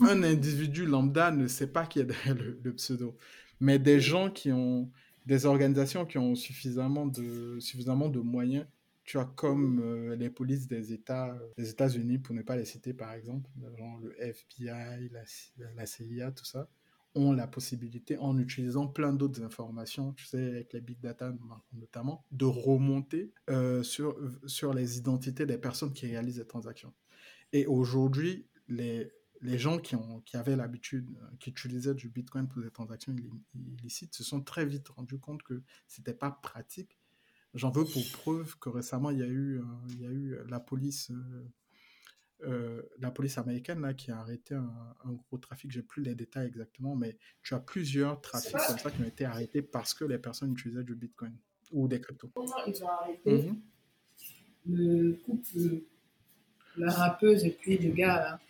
Un 0.03 0.23
individu 0.23 0.87
lambda 0.87 1.31
ne 1.31 1.47
sait 1.47 1.67
pas 1.67 1.87
qui 1.87 2.01
est 2.01 2.05
derrière 2.05 2.35
le, 2.35 2.73
pseudo. 2.75 3.17
Mais 3.61 3.79
des 3.79 4.01
gens 4.01 4.31
qui 4.31 4.53
ont, 4.53 4.91
des 5.27 5.47
organisations 5.47 6.05
qui 6.05 6.19
ont 6.19 6.35
suffisamment 6.35 7.07
de, 7.07 7.59
suffisamment 7.61 8.09
de 8.09 8.21
moyens, 8.21 8.67
tu 9.05 9.19
comme 9.37 9.81
euh, 9.83 10.17
les 10.17 10.31
polices 10.31 10.67
des 10.67 10.93
États, 10.93 11.37
des 11.59 11.71
États-Unis, 11.71 12.19
pour 12.19 12.35
ne 12.35 12.43
pas 12.43 12.57
les 12.57 12.65
citer 12.65 12.95
par 12.95 13.13
exemple, 13.13 13.49
genre 13.79 13.99
le 14.01 14.19
FBI, 14.21 15.11
la, 15.11 15.23
la 15.77 15.87
CIA, 15.87 16.33
tout 16.33 16.45
ça, 16.45 16.69
ont 17.15 17.33
la 17.33 17.47
possibilité, 17.47 18.19
en 18.19 18.39
utilisant 18.39 18.89
plein 18.89 19.13
d'autres 19.13 19.43
informations, 19.43 20.13
tu 20.13 20.25
sais, 20.25 20.49
avec 20.49 20.73
les 20.73 20.81
big 20.81 21.01
data 21.01 21.33
notamment, 21.73 22.25
de 22.33 22.45
remonter 22.45 23.33
euh, 23.51 23.83
sur, 23.83 24.17
sur 24.47 24.75
les 24.75 24.99
identités 24.99 25.47
des 25.47 25.59
personnes 25.59 25.93
qui 25.93 26.07
réalisent 26.07 26.39
les 26.39 26.47
transactions. 26.47 26.93
Et 27.53 27.67
aujourd'hui, 27.67 28.47
les, 28.69 29.13
les 29.43 29.59
gens 29.59 29.79
qui, 29.79 29.95
ont, 29.95 30.21
qui 30.23 30.37
avaient 30.37 30.57
l'habitude, 30.57 31.09
euh, 31.23 31.37
qui 31.39 31.51
utilisaient 31.51 31.95
du 31.95 32.09
Bitcoin 32.09 32.49
pour 32.49 32.63
des 32.63 32.71
transactions 32.71 33.15
illicites, 33.55 34.15
se 34.15 34.25
sont 34.25 34.43
très 34.43 34.67
vite 34.67 34.89
rendus 34.89 35.19
compte 35.19 35.43
que 35.43 35.63
ce 35.87 36.01
n'était 36.01 36.15
pas 36.15 36.31
pratique. 36.31 36.99
J'en 37.55 37.71
veux 37.71 37.85
pour 37.85 38.03
preuve 38.11 38.59
que 38.59 38.69
récemment, 38.69 39.11
il 39.11 39.21
y 39.21 39.23
a 39.23 39.29
eu, 39.29 39.61
euh, 39.61 39.65
il 39.91 40.01
y 40.01 40.07
a 40.07 40.11
eu 40.11 40.37
la 40.49 40.59
police 40.59 41.13
la 42.99 43.11
police 43.11 43.39
américaine 43.39 43.81
là, 43.81 43.95
qui 43.95 44.11
a 44.11 44.19
arrêté 44.19 44.55
un, 44.55 45.13
gros 45.29 45.39
trafic, 45.39 45.71
j'ai 45.71 45.83
plus 45.83 46.03
les 46.03 46.15
détails 46.15 46.47
exactement, 46.47 46.97
mais 46.97 47.17
tu 47.43 47.55
as 47.55 47.61
plusieurs 47.61 48.21
trafics 48.21 48.57
comme 48.67 48.79
ça 48.79 48.91
qui 48.91 49.01
ont 49.03 49.07
été 49.07 49.25
arrêtés 49.25 49.63
parce 49.63 49.95
que 49.95 50.05
les 50.05 50.19
personnes 50.19 50.53
utilisaient 50.53 50.85
du 50.85 50.95
Bitcoin 50.95 51.37
ou 51.73 51.89
des 51.89 52.01
cryptos. 52.01 52.31
Comment 52.35 52.65
ils 52.67 52.83
ont 52.83 52.89
arrêté 52.89 53.43
mhm. 53.43 53.61
le 54.67 55.13
couple, 55.25 55.83
la 56.77 56.91
rappeuse 56.91 57.45
et 57.45 57.51
puis 57.51 57.79
le 57.79 57.91
gars 57.93 58.17
là? 58.17 58.41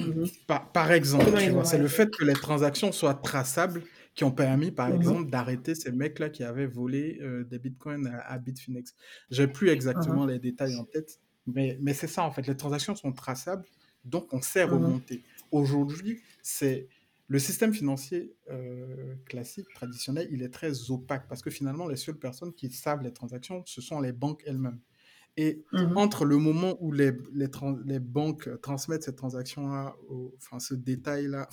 Mhm. 0.00 0.26
par, 0.72 0.90
exemple, 0.90 1.30
c'est 1.64 1.78
le 1.78 1.86
fait 1.86 2.10
que 2.10 2.24
les 2.24 2.32
transactions 2.32 2.90
soient 2.90 3.14
traçables 3.14 3.82
qui 4.14 4.24
ont 4.24 4.32
permis, 4.32 4.70
par 4.70 4.88
mhm. 4.88 4.96
exemple, 4.96 5.30
d'arrêter 5.30 5.74
ces 5.74 5.92
mecs-là 5.92 6.28
qui 6.28 6.42
avaient 6.44 6.66
volé 6.66 7.18
euh, 7.22 7.44
des 7.44 7.58
bitcoins 7.58 8.06
à, 8.08 8.20
à 8.20 8.38
Bitfinex. 8.38 8.94
J'ai 9.30 9.46
plus 9.46 9.68
exactement 9.68 10.26
les 10.26 10.38
détails 10.38 10.76
en 10.76 10.84
tête, 10.84 11.20
mais, 11.46 11.78
mais 11.80 11.94
c'est 11.94 12.06
ça, 12.06 12.24
en 12.24 12.30
fait. 12.30 12.46
Les 12.46 12.56
transactions 12.56 12.94
sont 12.94 13.12
traçables, 13.12 13.64
donc 14.04 14.32
on 14.32 14.40
sait 14.40 14.66
mmh 14.66 14.70
remonter. 14.70 15.22
Aujourd'hui, 15.50 16.22
c'est 16.42 16.88
le 17.28 17.38
système 17.38 17.72
financier 17.72 18.36
euh, 18.50 19.14
classique, 19.26 19.66
traditionnel, 19.74 20.28
il 20.30 20.42
est 20.42 20.50
très 20.50 20.90
opaque 20.90 21.28
parce 21.28 21.40
que 21.40 21.50
finalement, 21.50 21.88
les 21.88 21.96
seules 21.96 22.18
personnes 22.18 22.52
qui 22.52 22.70
savent 22.70 23.02
les 23.02 23.12
transactions, 23.12 23.62
ce 23.64 23.80
sont 23.80 24.00
les 24.00 24.12
banques 24.12 24.42
elles-mêmes. 24.46 24.80
Et 25.38 25.64
mmh 25.72 25.96
entre 25.96 26.26
le 26.26 26.36
moment 26.36 26.76
où 26.80 26.92
les, 26.92 27.12
les, 27.32 27.48
les 27.86 27.98
banques 28.00 28.50
transmettent 28.60 29.04
ces 29.04 29.14
transactions-là, 29.14 29.96
enfin 30.36 30.58
ce 30.58 30.74
détail-là, 30.74 31.48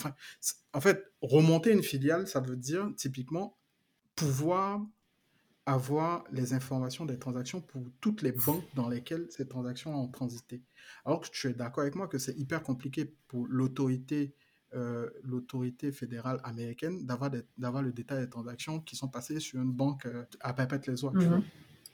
en 0.73 0.81
fait, 0.81 1.01
remonter 1.21 1.71
une 1.71 1.83
filiale, 1.83 2.27
ça 2.27 2.41
veut 2.41 2.57
dire 2.57 2.91
typiquement 2.97 3.57
pouvoir 4.15 4.85
avoir 5.73 6.23
les 6.31 6.53
informations 6.53 7.05
des 7.05 7.19
transactions 7.19 7.61
pour 7.61 7.83
toutes 8.01 8.23
les 8.23 8.31
banques 8.31 8.63
dans 8.73 8.89
lesquelles 8.89 9.27
ces 9.29 9.47
transactions 9.47 9.93
ont 9.93 10.07
transité. 10.07 10.63
Alors 11.05 11.21
que 11.21 11.27
tu 11.31 11.47
es 11.47 11.53
d'accord 11.53 11.83
avec 11.83 11.95
moi 11.95 12.07
que 12.07 12.17
c'est 12.17 12.35
hyper 12.37 12.63
compliqué 12.63 13.13
pour 13.27 13.45
l'autorité 13.47 14.35
euh, 14.75 15.09
l'autorité 15.23 15.91
fédérale 15.91 16.39
américaine 16.43 17.03
d'avoir 17.07 17.31
d'avoir 17.57 17.81
le 17.81 17.91
détail 17.91 18.23
des 18.23 18.29
transactions 18.29 18.79
qui 18.79 18.95
sont 18.95 19.07
passées 19.07 19.39
sur 19.39 19.59
une 19.59 19.71
banque 19.71 20.05
euh, 20.05 20.25
à 20.41 20.53
pépette 20.53 20.85
les 20.85 21.03
oies, 21.03 21.11
mhm. 21.11 21.41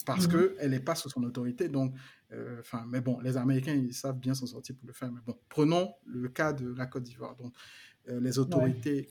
parce 0.05 0.28
mhm. 0.28 0.34
que 0.34 0.55
elle 0.59 0.71
n'est 0.71 0.82
pas 0.82 0.95
sous 0.95 1.09
son 1.09 1.23
autorité. 1.23 1.69
Donc, 1.69 1.93
euh, 2.34 2.61
mais 2.89 2.99
bon, 2.99 3.21
les 3.21 3.38
Américains 3.38 3.73
ils 3.73 3.93
savent 3.93 4.19
bien 4.19 4.34
s'en 4.34 4.45
sortir 4.45 4.76
pour 4.76 4.88
le 4.88 4.93
faire. 4.93 5.09
Mais 5.09 5.21
bon, 5.26 5.38
prenons 5.47 5.93
le 6.05 6.28
cas 6.28 6.51
de 6.51 6.73
la 6.73 6.86
Côte 6.86 7.03
d'Ivoire. 7.03 7.36
Donc, 7.38 7.53
les 8.07 8.38
autorités 8.38 9.09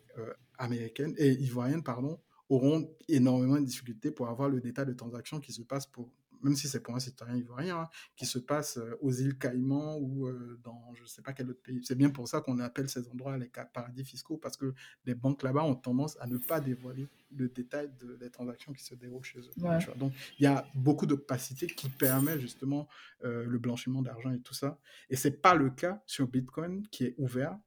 américaines 0.58 1.14
et 1.16 1.32
ivoiriennes, 1.32 1.82
pardon, 1.82 2.20
auront 2.48 2.88
énormément 3.08 3.60
de 3.60 3.64
difficultés 3.64 4.10
pour 4.10 4.28
avoir 4.28 4.48
le 4.48 4.60
détail 4.60 4.86
de 4.86 4.92
transactions 4.92 5.40
qui 5.40 5.52
se 5.52 5.62
passent 5.62 5.86
pour, 5.86 6.10
même 6.42 6.54
si 6.56 6.68
c'est 6.68 6.80
pour 6.80 6.94
un 6.94 7.00
citoyen 7.00 7.36
ivoirien, 7.36 7.78
hein, 7.78 7.88
qui 8.16 8.26
se 8.26 8.38
passe 8.38 8.76
euh, 8.76 8.96
aux 9.00 9.12
îles 9.12 9.38
Caïmans 9.38 9.96
ou 9.96 10.26
euh, 10.26 10.60
dans 10.62 10.92
je 10.94 11.02
ne 11.02 11.06
sais 11.06 11.22
pas 11.22 11.32
quel 11.32 11.50
autre 11.50 11.62
pays. 11.62 11.80
C'est 11.82 11.94
bien 11.94 12.10
pour 12.10 12.28
ça 12.28 12.40
qu'on 12.42 12.58
appelle 12.58 12.88
ces 12.88 13.08
endroits 13.08 13.38
les 13.38 13.50
paradis 13.72 14.04
fiscaux, 14.04 14.36
parce 14.36 14.56
que 14.56 14.74
les 15.06 15.14
banques 15.14 15.42
là-bas 15.42 15.64
ont 15.64 15.74
tendance 15.74 16.18
à 16.20 16.26
ne 16.26 16.36
pas 16.36 16.60
dévoiler 16.60 17.08
le 17.34 17.48
détail 17.48 17.90
des 18.20 18.30
transactions 18.30 18.72
qui 18.72 18.84
se 18.84 18.94
déroulent 18.94 19.24
chez 19.24 19.40
eux. 19.40 19.52
Donc, 19.96 20.12
il 20.38 20.44
y 20.44 20.46
a 20.46 20.66
beaucoup 20.74 21.06
d'opacité 21.06 21.66
qui 21.66 21.88
permet 21.88 22.38
justement 22.38 22.88
euh, 23.24 23.44
le 23.46 23.58
blanchiment 23.58 24.02
d'argent 24.02 24.30
et 24.30 24.40
tout 24.40 24.54
ça. 24.54 24.78
Et 25.10 25.16
ce 25.16 25.28
n'est 25.28 25.34
pas 25.34 25.54
le 25.54 25.70
cas 25.70 26.02
sur 26.06 26.28
Bitcoin 26.28 26.86
qui 26.88 27.04
est 27.04 27.14
ouvert. 27.18 27.58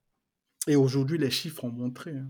Et 0.67 0.75
aujourd'hui, 0.75 1.17
les 1.17 1.31
chiffres 1.31 1.63
ont 1.63 1.71
montré. 1.71 2.11
Hein, 2.11 2.29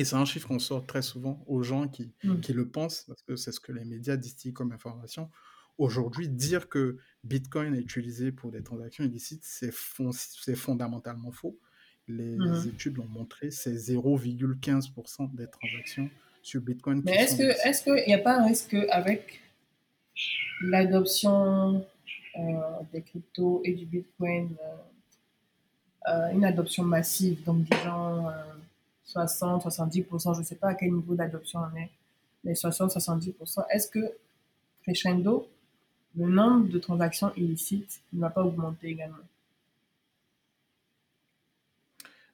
et 0.00 0.04
c'est 0.04 0.16
un 0.16 0.24
chiffre 0.24 0.48
qu'on 0.48 0.58
sort 0.58 0.86
très 0.86 1.02
souvent 1.02 1.44
aux 1.46 1.62
gens 1.62 1.86
qui, 1.86 2.10
mmh. 2.24 2.40
qui 2.40 2.54
le 2.54 2.66
pensent, 2.66 3.04
parce 3.06 3.20
que 3.20 3.36
c'est 3.36 3.52
ce 3.52 3.60
que 3.60 3.70
les 3.70 3.84
médias 3.84 4.16
distillent 4.16 4.54
comme 4.54 4.72
information. 4.72 5.28
Aujourd'hui, 5.76 6.26
dire 6.26 6.70
que 6.70 6.96
Bitcoin 7.22 7.74
est 7.74 7.80
utilisé 7.80 8.32
pour 8.32 8.50
des 8.50 8.62
transactions 8.62 9.04
illicites, 9.04 9.44
c'est 9.44 9.70
fondamentalement 10.56 11.32
faux. 11.32 11.58
Les 12.08 12.34
mmh. 12.34 12.68
études 12.68 12.96
l'ont 12.96 13.08
montré, 13.08 13.50
c'est 13.50 13.74
0,15% 13.74 15.34
des 15.34 15.48
transactions 15.48 16.08
sur 16.42 16.62
Bitcoin. 16.62 17.02
Mais 17.04 17.16
est-ce 17.16 17.82
qu'il 17.84 17.92
est 17.98 18.06
n'y 18.06 18.14
a 18.14 18.18
pas 18.18 18.38
un 18.38 18.46
risque 18.46 18.74
avec 18.88 19.42
l'adoption 20.62 21.84
euh, 22.38 22.40
des 22.90 23.02
cryptos 23.02 23.60
et 23.66 23.74
du 23.74 23.84
Bitcoin, 23.84 24.56
euh, 24.64 26.10
euh, 26.10 26.32
une 26.32 26.46
adoption 26.46 26.84
massive, 26.84 27.44
donc 27.44 27.64
disons 27.64 28.28
60, 29.10 29.64
70%, 29.64 30.34
je 30.34 30.40
ne 30.40 30.44
sais 30.44 30.54
pas 30.54 30.68
à 30.68 30.74
quel 30.74 30.92
niveau 30.92 31.14
d'adoption 31.14 31.60
on 31.60 31.76
est, 31.76 31.90
mais 32.44 32.54
60, 32.54 32.92
70%. 32.92 33.64
Est-ce 33.70 33.88
que 33.88 34.12
crescendo, 34.82 35.48
le 36.16 36.28
nombre 36.28 36.68
de 36.68 36.78
transactions 36.78 37.32
illicites 37.36 38.00
ne 38.12 38.20
va 38.20 38.30
pas 38.30 38.44
augmenter 38.44 38.88
également? 38.88 39.16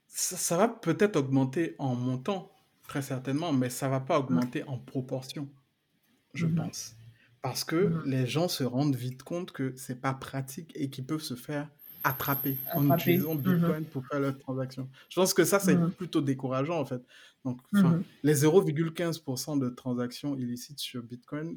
Ça, 0.08 0.56
va 0.56 0.68
peut-être 0.68 1.16
augmenter 1.16 1.74
en 1.78 1.94
montant, 1.94 2.50
très 2.88 3.02
certainement, 3.02 3.52
mais 3.52 3.70
ça 3.70 3.86
ne 3.86 3.92
va 3.92 4.00
pas 4.00 4.18
augmenter 4.18 4.62
en 4.64 4.78
proportion, 4.78 5.48
je 6.34 6.46
mhm. 6.46 6.56
pense. 6.56 6.94
Parce 7.42 7.64
que 7.64 7.76
mhm. 7.76 8.02
les 8.06 8.26
gens 8.26 8.48
se 8.48 8.64
rendent 8.64 8.96
vite 8.96 9.22
compte 9.22 9.52
que 9.52 9.74
c'est 9.76 10.00
pas 10.00 10.14
pratique 10.14 10.72
et 10.74 10.90
qu'ils 10.90 11.06
peuvent 11.06 11.20
se 11.20 11.36
faire 11.36 11.68
attraper, 12.06 12.56
en 12.72 12.94
utilisant 12.94 13.34
mhm. 13.34 13.40
Bitcoin 13.40 13.84
pour 13.84 14.06
faire 14.06 14.20
leurs 14.20 14.38
transactions. 14.38 14.88
Je 15.08 15.18
pense 15.18 15.34
que 15.34 15.44
ça, 15.44 15.58
c'est 15.58 15.74
mhm. 15.74 15.90
plutôt 15.90 16.20
décourageant, 16.20 16.78
en 16.78 16.84
fait. 16.84 17.02
Donc, 17.44 17.60
mhm. 17.72 18.04
les 18.22 18.34
0,15% 18.34 19.58
de 19.58 19.68
transactions 19.68 20.36
illicites 20.36 20.78
sur 20.78 21.02
Bitcoin, 21.02 21.56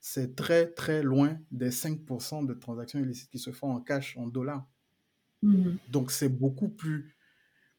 c'est 0.00 0.34
très, 0.34 0.66
très 0.66 1.02
loin 1.02 1.38
des 1.52 1.70
5% 1.70 2.44
de 2.44 2.54
transactions 2.54 2.98
illicites 2.98 3.30
qui 3.30 3.38
se 3.38 3.52
font 3.52 3.72
en 3.72 3.80
cash, 3.80 4.16
en 4.16 4.26
dollars. 4.26 4.66
Donc, 5.88 6.12
c'est 6.12 6.28
beaucoup 6.28 6.68
plus, 6.68 7.16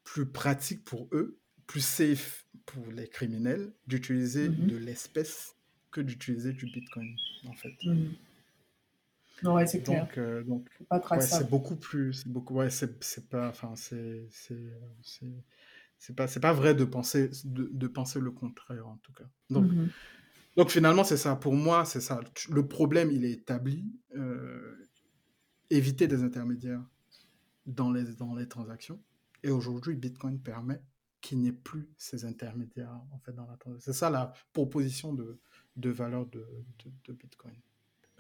plus 0.04 0.26
pratique 0.26 0.84
pour 0.84 1.08
eux, 1.14 1.40
plus 1.66 1.84
safe 1.84 2.46
pour 2.66 2.86
les 2.92 3.08
criminels 3.08 3.74
d'utiliser 3.88 4.50
de 4.50 4.76
l'espèce 4.76 5.56
que 5.92 6.02
d'utiliser 6.02 6.52
du 6.52 6.66
Bitcoin, 6.66 7.16
en 7.48 7.54
fait. 7.54 7.74
Ouais, 9.44 9.66
c'est 9.68 9.82
clair. 9.82 10.06
Donc, 10.06 10.18
euh, 10.18 10.44
donc 10.44 10.70
ouais, 10.91 11.22
c'est 11.22 11.50
beaucoup 11.50 11.76
plus, 11.76 12.14
c'est 12.14 12.30
beaucoup, 12.30 12.56
ouais, 12.56 12.70
c'est 12.70 13.30
pas, 13.30 13.50
enfin, 13.50 13.74
c'est, 13.76 14.28
c'est 14.30 16.16
pas, 16.16 16.28
c'est 16.28 16.39
pas 16.39 16.54
vrai 16.54 16.74
de 16.76 16.86
penser, 16.86 17.30
de, 17.46 17.70
de, 17.72 17.88
penser 17.88 18.20
le 18.20 18.32
contraire 18.32 18.88
en 18.88 18.98
tout 18.98 19.14
cas. 19.14 19.26
Donc, 19.50 19.72
mmh 19.72 19.89
donc 20.56 20.70
finalement, 20.70 21.04
c'est 21.04 21.18
ça. 21.18 21.36
Pour 21.36 21.54
moi, 21.54 21.84
c'est 21.84 22.00
ça. 22.00 22.20
Le 22.52 22.68
problème, 22.68 23.10
il 23.12 23.26
est 23.26 23.32
établi. 23.32 23.91
Euh, 24.16 24.88
éviter 25.70 26.08
des 26.08 26.24
intermédiaires 26.24 26.84
dans 27.66 27.91
les, 27.91 28.14
dans 28.16 28.36
les 28.36 28.48
transactions. 28.48 29.02
Et 29.44 29.50
aujourd'hui, 29.50 29.96
Bitcoin 29.96 30.39
permet 30.39 30.82
qu'il 31.22 31.39
n'y 31.39 31.48
ait 31.48 31.54
plus 31.54 31.89
ces 31.98 32.26
intermédiaires 32.26 33.00
en 33.12 33.20
fait 33.20 33.32
dans 33.34 33.48
la 33.48 33.58
transaction. 33.58 33.91
C'est 33.91 33.98
ça 33.98 34.10
la 34.10 34.34
proposition 34.52 35.14
de, 35.14 35.39
de 35.78 35.89
valeur 35.89 36.26
de, 36.28 36.46
de, 36.84 36.91
de 37.06 37.14
Bitcoin. 37.14 37.56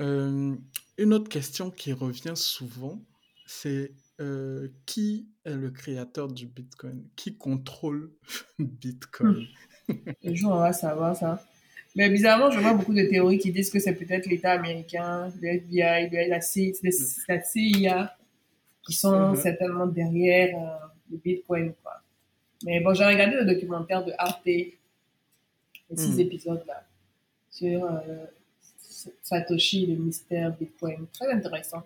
Euh, 0.01 0.55
une 0.97 1.13
autre 1.13 1.29
question 1.29 1.71
qui 1.71 1.93
revient 1.93 2.35
souvent, 2.35 3.01
c'est 3.45 3.91
euh, 4.21 4.69
qui 4.85 5.27
est 5.45 5.55
le 5.55 5.71
créateur 5.71 6.27
du 6.27 6.47
Bitcoin? 6.47 7.03
Qui 7.15 7.37
contrôle 7.37 8.11
Bitcoin? 8.59 9.47
Le 10.23 10.35
jour, 10.35 10.51
on 10.51 10.59
va 10.59 10.73
savoir 10.73 11.15
ça. 11.15 11.43
Mais 11.95 12.09
bizarrement, 12.09 12.49
je 12.49 12.59
vois 12.59 12.73
beaucoup 12.73 12.93
de 12.93 13.03
théories 13.03 13.37
qui 13.37 13.51
disent 13.51 13.69
que 13.69 13.79
c'est 13.79 13.93
peut-être 13.93 14.25
l'État 14.25 14.53
américain, 14.53 15.31
le 15.41 15.47
FBI, 15.47 16.09
la 16.27 16.41
CIA, 16.41 18.17
qui 18.81 18.93
sont 18.93 19.29
mhm. 19.29 19.35
certainement 19.35 19.85
derrière 19.85 20.57
euh, 20.57 20.87
le 21.11 21.17
Bitcoin. 21.17 21.73
Quoi. 21.83 22.01
Mais 22.65 22.79
bon, 22.79 22.93
j'ai 22.93 23.05
regardé 23.05 23.35
le 23.35 23.45
documentaire 23.45 24.03
de 24.03 24.11
Arte, 24.17 24.45
les 24.45 24.79
six 25.95 26.13
mhm. 26.13 26.19
épisodes 26.19 26.63
là, 26.67 26.83
sur 27.51 27.85
Satoshi, 29.21 29.85
le 29.87 29.95
mystère 29.95 30.55
Bitcoin. 30.57 31.07
Très 31.13 31.31
intéressant. 31.31 31.83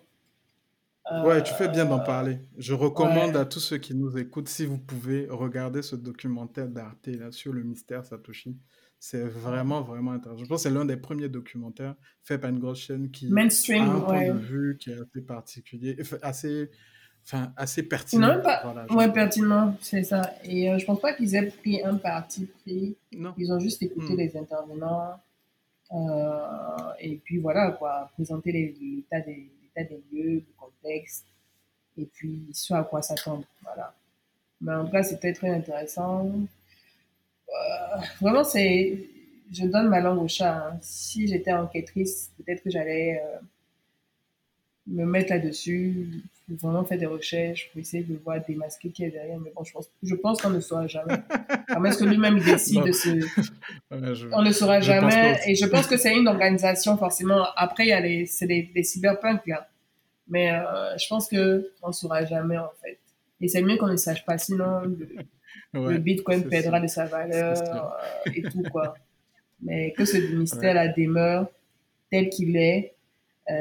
Ouais, 1.24 1.42
tu 1.42 1.54
fais 1.54 1.68
bien 1.68 1.86
d'en 1.86 2.00
Euh, 2.00 2.04
parler. 2.04 2.38
Je 2.58 2.74
recommande 2.74 3.30
ouais. 3.30 3.40
à 3.40 3.46
tous 3.46 3.60
ceux 3.60 3.78
qui 3.78 3.94
nous 3.94 4.18
écoutent, 4.18 4.48
si 4.48 4.66
vous 4.66 4.76
pouvez, 4.76 5.26
regarder 5.30 5.80
ce 5.80 5.96
documentaire 5.96 6.68
d'Arte 6.68 7.06
là, 7.06 7.32
sur 7.32 7.54
le 7.54 7.62
mystère 7.62 8.04
Satoshi. 8.04 8.58
C'est 9.00 9.22
vraiment, 9.22 9.80
vraiment 9.80 10.10
intéressant. 10.12 10.42
Je 10.42 10.48
pense 10.48 10.62
que 10.64 10.68
c'est 10.68 10.74
l'un 10.74 10.84
des 10.84 10.98
premiers 10.98 11.30
documentaires 11.30 11.94
faits 12.24 12.40
par 12.42 12.50
une 12.50 12.58
grosse 12.58 12.80
chaîne 12.80 13.10
qui 13.10 13.26
a 13.26 13.28
un 13.30 13.32
Mainstream, 13.32 14.02
point 14.04 14.28
de 14.28 14.32
vue 14.38 14.76
qui 14.78 14.90
est 14.90 14.94
assez 15.00 15.22
particulier, 15.22 15.96
assez, 16.20 16.68
enfin, 17.24 17.52
assez 17.56 17.84
pertinent. 17.84 18.26
même 18.28 18.42
pas. 18.42 18.60
Voilà, 18.64 18.82
Ouais, 18.90 19.04
dirais. 19.04 19.12
pertinemment, 19.14 19.76
c'est 19.80 20.02
ça. 20.02 20.34
Et 20.44 20.68
euh, 20.70 20.76
je 20.78 20.84
pense 20.84 21.00
pas 21.00 21.14
qu'ils 21.14 21.34
aient 21.36 21.46
pris 21.46 21.82
un 21.82 21.94
parti 21.96 22.46
pris. 22.64 22.96
Non. 23.16 23.32
Ils 23.38 23.50
ont 23.50 23.60
juste 23.60 23.82
écouté 23.82 24.12
Hmm. 24.12 24.18
les 24.18 24.36
intervenants. 24.36 25.12
Euh, 25.92 26.92
et 27.00 27.16
puis 27.16 27.38
voilà, 27.38 27.72
quoi. 27.72 28.10
Présenter 28.14 28.52
l'état 28.52 29.20
des, 29.20 29.50
des 29.76 30.02
lieux, 30.12 30.34
le 30.36 30.44
contexte. 30.58 31.26
Et 31.96 32.04
puis 32.06 32.46
ce 32.52 32.74
à 32.74 32.84
quoi 32.84 33.02
s'attendre. 33.02 33.44
Voilà. 33.62 33.94
Mais 34.60 34.72
en 34.74 34.84
tout 34.84 34.92
cas, 34.92 35.02
c'était 35.02 35.32
très 35.32 35.50
intéressant. 35.50 36.30
Vraiment, 38.20 38.44
c'est. 38.44 38.98
Je 39.50 39.64
donne 39.66 39.88
ma 39.88 40.00
langue 40.00 40.22
au 40.22 40.28
chat. 40.28 40.68
hein. 40.68 40.78
Si 40.82 41.26
j'étais 41.26 41.52
enquêtrice, 41.52 42.30
peut-être 42.36 42.62
que 42.62 42.70
j'allais 42.70 43.18
euh, 43.24 43.38
me 44.88 45.04
mettre 45.06 45.30
là-dessus, 45.32 46.22
vraiment 46.48 46.84
faire 46.84 46.98
des 46.98 47.06
recherches 47.06 47.68
pour 47.70 47.80
essayer 47.80 48.02
de 48.02 48.16
voir 48.24 48.38
démasquer 48.46 48.90
qui 48.90 49.04
est 49.04 49.10
derrière. 49.10 49.38
Mais 49.38 49.52
bon, 49.54 49.64
je 49.64 49.72
pense, 49.72 49.90
je 50.02 50.14
pense 50.14 50.40
qu'on 50.40 50.50
ne 50.50 50.60
saura 50.60 50.86
jamais. 50.86 51.14
À 51.68 51.78
moins 51.78 51.90
que 51.90 52.04
lui-même 52.04 52.38
décide 52.38 52.84
de 52.84 52.92
se. 52.92 53.10
je, 53.90 54.28
On 54.32 54.42
ne 54.42 54.50
saura 54.52 54.80
jamais. 54.80 55.38
Et 55.46 55.54
je 55.54 55.66
pense 55.66 55.86
que 55.86 55.96
c'est 55.96 56.16
une 56.16 56.28
organisation, 56.28 56.96
forcément. 56.96 57.44
Après, 57.56 57.84
il 57.84 57.88
y 57.88 57.92
a 57.92 58.00
les, 58.00 58.26
c'est 58.26 58.46
des, 58.46 58.62
des 58.74 58.82
cyberpunks, 58.82 59.46
là. 59.46 59.68
Mais 60.28 60.52
euh, 60.52 60.96
je 60.98 61.06
pense 61.08 61.28
que 61.28 61.70
on 61.82 61.88
ne 61.88 61.92
saura 61.92 62.24
jamais, 62.24 62.58
en 62.58 62.70
fait. 62.82 62.98
Et 63.40 63.48
c'est 63.48 63.62
mieux 63.62 63.76
qu'on 63.76 63.88
ne 63.88 63.96
sache 63.96 64.24
pas, 64.24 64.36
sinon 64.38 64.82
le, 65.72 65.98
Bitcoin 65.98 66.40
sûr. 66.40 66.50
perdra 66.50 66.80
de 66.80 66.86
sa 66.86 67.06
valeur 67.06 67.56
euh, 68.26 68.30
et 68.34 68.42
tout, 68.42 68.62
quoi. 68.72 68.94
Mais 69.62 69.92
que 69.92 70.04
ce 70.04 70.16
Ouais. 70.18 70.34
mystère-là 70.36 70.88
demeure 70.88 71.46
tel 72.10 72.28
qu'il 72.30 72.56
est. 72.56 72.94
Euh, 73.50 73.54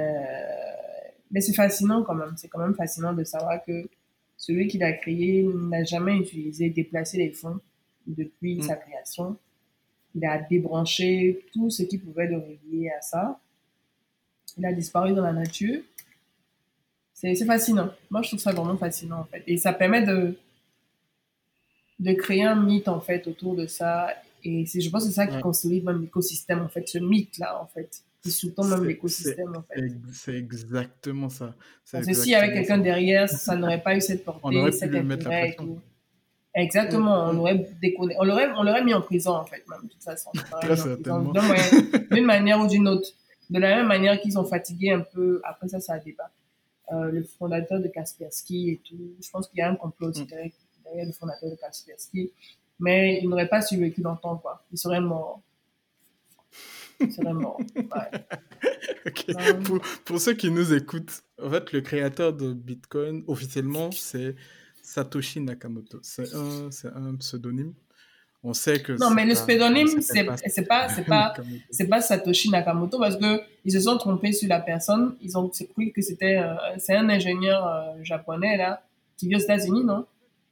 mais 1.32 1.42
c'est 1.42 1.54
fascinant 1.54 2.04
quand 2.04 2.16
même. 2.16 2.34
C'est 2.38 2.48
quand 2.48 2.60
même 2.60 2.76
fascinant 2.76 3.14
de 3.14 3.24
savoir 3.24 3.64
que 3.66 3.88
celui 4.38 4.68
qui 4.68 4.78
l'a 4.78 4.94
créé 4.94 5.44
n'a 5.44 5.84
jamais 5.84 6.18
utilisé, 6.18 6.70
déplacé 6.70 7.18
les 7.18 7.32
fonds 7.32 7.60
depuis 8.06 8.58
Hmm. 8.58 8.62
sa 8.62 8.76
création. 8.76 9.38
Il 10.16 10.26
a 10.26 10.40
débranché 10.40 11.46
tout 11.54 11.70
ce 11.70 11.84
qui 11.84 11.98
pouvait 11.98 12.28
le 12.28 12.38
relier 12.38 12.90
à 12.90 13.02
ça. 13.02 13.40
Il 14.58 14.66
a 14.66 14.74
disparu 14.74 15.14
dans 15.14 15.24
la 15.24 15.34
nature. 15.34 15.82
C'est 17.14 17.36
fascinant. 17.46 17.90
Moi, 18.12 18.22
je 18.22 18.30
trouve 18.30 18.40
ça 18.40 18.52
vraiment 18.54 18.78
fascinant, 18.78 19.20
en 19.22 19.24
fait. 19.26 19.44
Et 19.48 19.58
ça 19.58 19.74
permet 19.74 20.04
de, 20.04 20.38
de 22.00 22.14
créer 22.14 22.44
un 22.44 22.56
mythe, 22.56 22.88
en 22.88 23.00
fait, 23.02 23.26
autour 23.28 23.56
de 23.56 23.66
ça. 23.68 24.10
Et 24.44 24.66
je 24.66 24.90
pense 24.90 25.04
que 25.04 25.10
c'est 25.10 25.16
ça 25.16 25.28
qui 25.28 25.36
Ouais. 25.36 25.42
consolide 25.42 25.84
même 25.84 26.02
l'écosystème, 26.02 26.62
en 26.62 26.70
fait, 26.70 26.88
ce 26.88 27.00
mythe-là, 27.00 27.60
en 27.62 27.66
fait, 27.68 28.04
qui 28.28 28.32
sous-tend 28.32 28.64
même 28.66 28.84
l'écosystème, 28.86 29.56
en 29.56 29.62
fait. 29.62 29.80
ex- 29.86 29.96
c'est 30.14 30.36
exactement 30.36 31.30
ça. 31.30 31.56
Parce 31.92 32.06
que 32.06 32.14
s'il 32.14 32.32
y 32.32 32.36
avait 32.36 32.54
quelqu'un 32.54 32.78
derrière, 32.78 33.30
ça 33.30 33.56
n'aurait 33.56 33.82
pas 33.82 33.96
eu 33.96 34.02
cette 34.02 34.22
On 34.28 34.34
portée, 34.34 34.58
aurait 34.60 34.72
cet 34.72 34.92
mettre 34.92 35.30
la 35.30 35.40
pression. 35.40 35.82
Exactement, 36.56 37.26
on 37.30 37.38
aurait 37.38 37.68
déconné, 37.82 38.16
on 38.20 38.24
l'aurait, 38.24 38.50
on 38.58 38.64
l'aurait 38.64 38.84
mis 38.84 38.94
en 38.94 39.02
prison 39.02 39.32
en 39.36 39.46
fait, 39.46 39.64
même 39.70 39.82
de 39.84 39.90
toute 39.90 40.04
façon, 40.04 40.32
d'une 42.12 42.26
manière 42.26 42.60
ou 42.60 42.68
d'une 42.68 42.88
autre. 42.88 43.10
De 43.50 43.60
la 43.60 43.76
même 43.78 43.88
manière 43.88 44.20
qu'ils 44.20 44.38
ont 44.40 44.44
fatigué 44.44 44.92
un 44.92 45.02
peu, 45.02 45.40
après 45.44 45.68
ça, 45.70 45.80
ça 45.80 45.94
a 45.94 46.00
débat, 46.00 46.32
euh, 46.92 47.12
le 47.12 47.24
fondateur 47.24 47.80
de 47.80 47.88
Kaspersky 47.88 48.72
et 48.72 48.78
tout. 48.84 48.98
Je 49.24 49.30
pense 49.30 49.48
qu'il 49.48 49.60
y 49.60 49.62
a 49.62 49.70
un 49.70 49.76
complot 49.76 50.10
aussi 50.10 50.24
Hmm. 50.24 50.26
derrière, 50.26 50.52
derrière 50.84 51.06
le 51.06 51.12
fondateur 51.14 51.50
de 51.52 51.56
Kaspersky, 51.56 52.32
mais 52.80 53.20
il 53.22 53.30
n'aurait 53.30 53.48
pas 53.48 53.62
survécu 53.62 54.02
longtemps, 54.02 54.38
quoi. 54.38 54.64
Il 54.72 54.78
serait 54.78 55.00
mort. 55.00 55.42
Ouais. 57.00 57.10
Euh, 59.30 59.54
Pour, 59.64 59.80
pour 60.04 60.20
ceux 60.20 60.34
qui 60.34 60.50
nous 60.52 60.74
écoutent, 60.74 61.22
en 61.42 61.50
fait, 61.50 61.72
le 61.72 61.82
créateur 61.82 62.34
de 62.34 62.54
Bitcoin, 62.54 63.24
officiellement, 63.28 63.92
c'est 63.92 64.36
Satoshi 64.82 65.40
Nakamoto. 65.42 66.00
C'est 66.02 66.34
un, 66.34 66.70
un 66.96 67.16
pseudonyme. 67.16 67.74
On 68.44 68.54
sait 68.54 68.82
que 68.82 68.94
non, 68.94 69.10
mais 69.10 69.26
le 69.26 69.34
pseudonyme, 69.34 70.02
c'est 70.02 70.24
pas 70.24 70.88
pas, 70.88 71.34
pas, 71.34 71.34
pas 71.90 72.02
Satoshi 72.02 72.50
Nakamoto 72.50 73.00
parce 73.00 73.18
que 73.18 73.42
ils 73.66 73.72
se 73.72 73.80
sont 73.82 73.98
trompés 73.98 74.32
sur 74.32 74.48
la 74.48 74.60
personne. 74.60 75.16
Ils 75.22 75.38
ont 75.38 75.50
cru 75.50 75.92
que 75.92 76.02
c'était 76.02 76.38
euh, 76.38 76.54
c'est 76.78 76.96
un 76.96 77.10
ingénieur 77.10 77.66
euh, 77.68 78.04
japonais 78.04 78.56
là 78.58 78.84
qui 79.18 79.28
vit 79.28 79.36
aux 79.36 79.40
États-Unis, 79.40 79.84
non? 79.84 80.06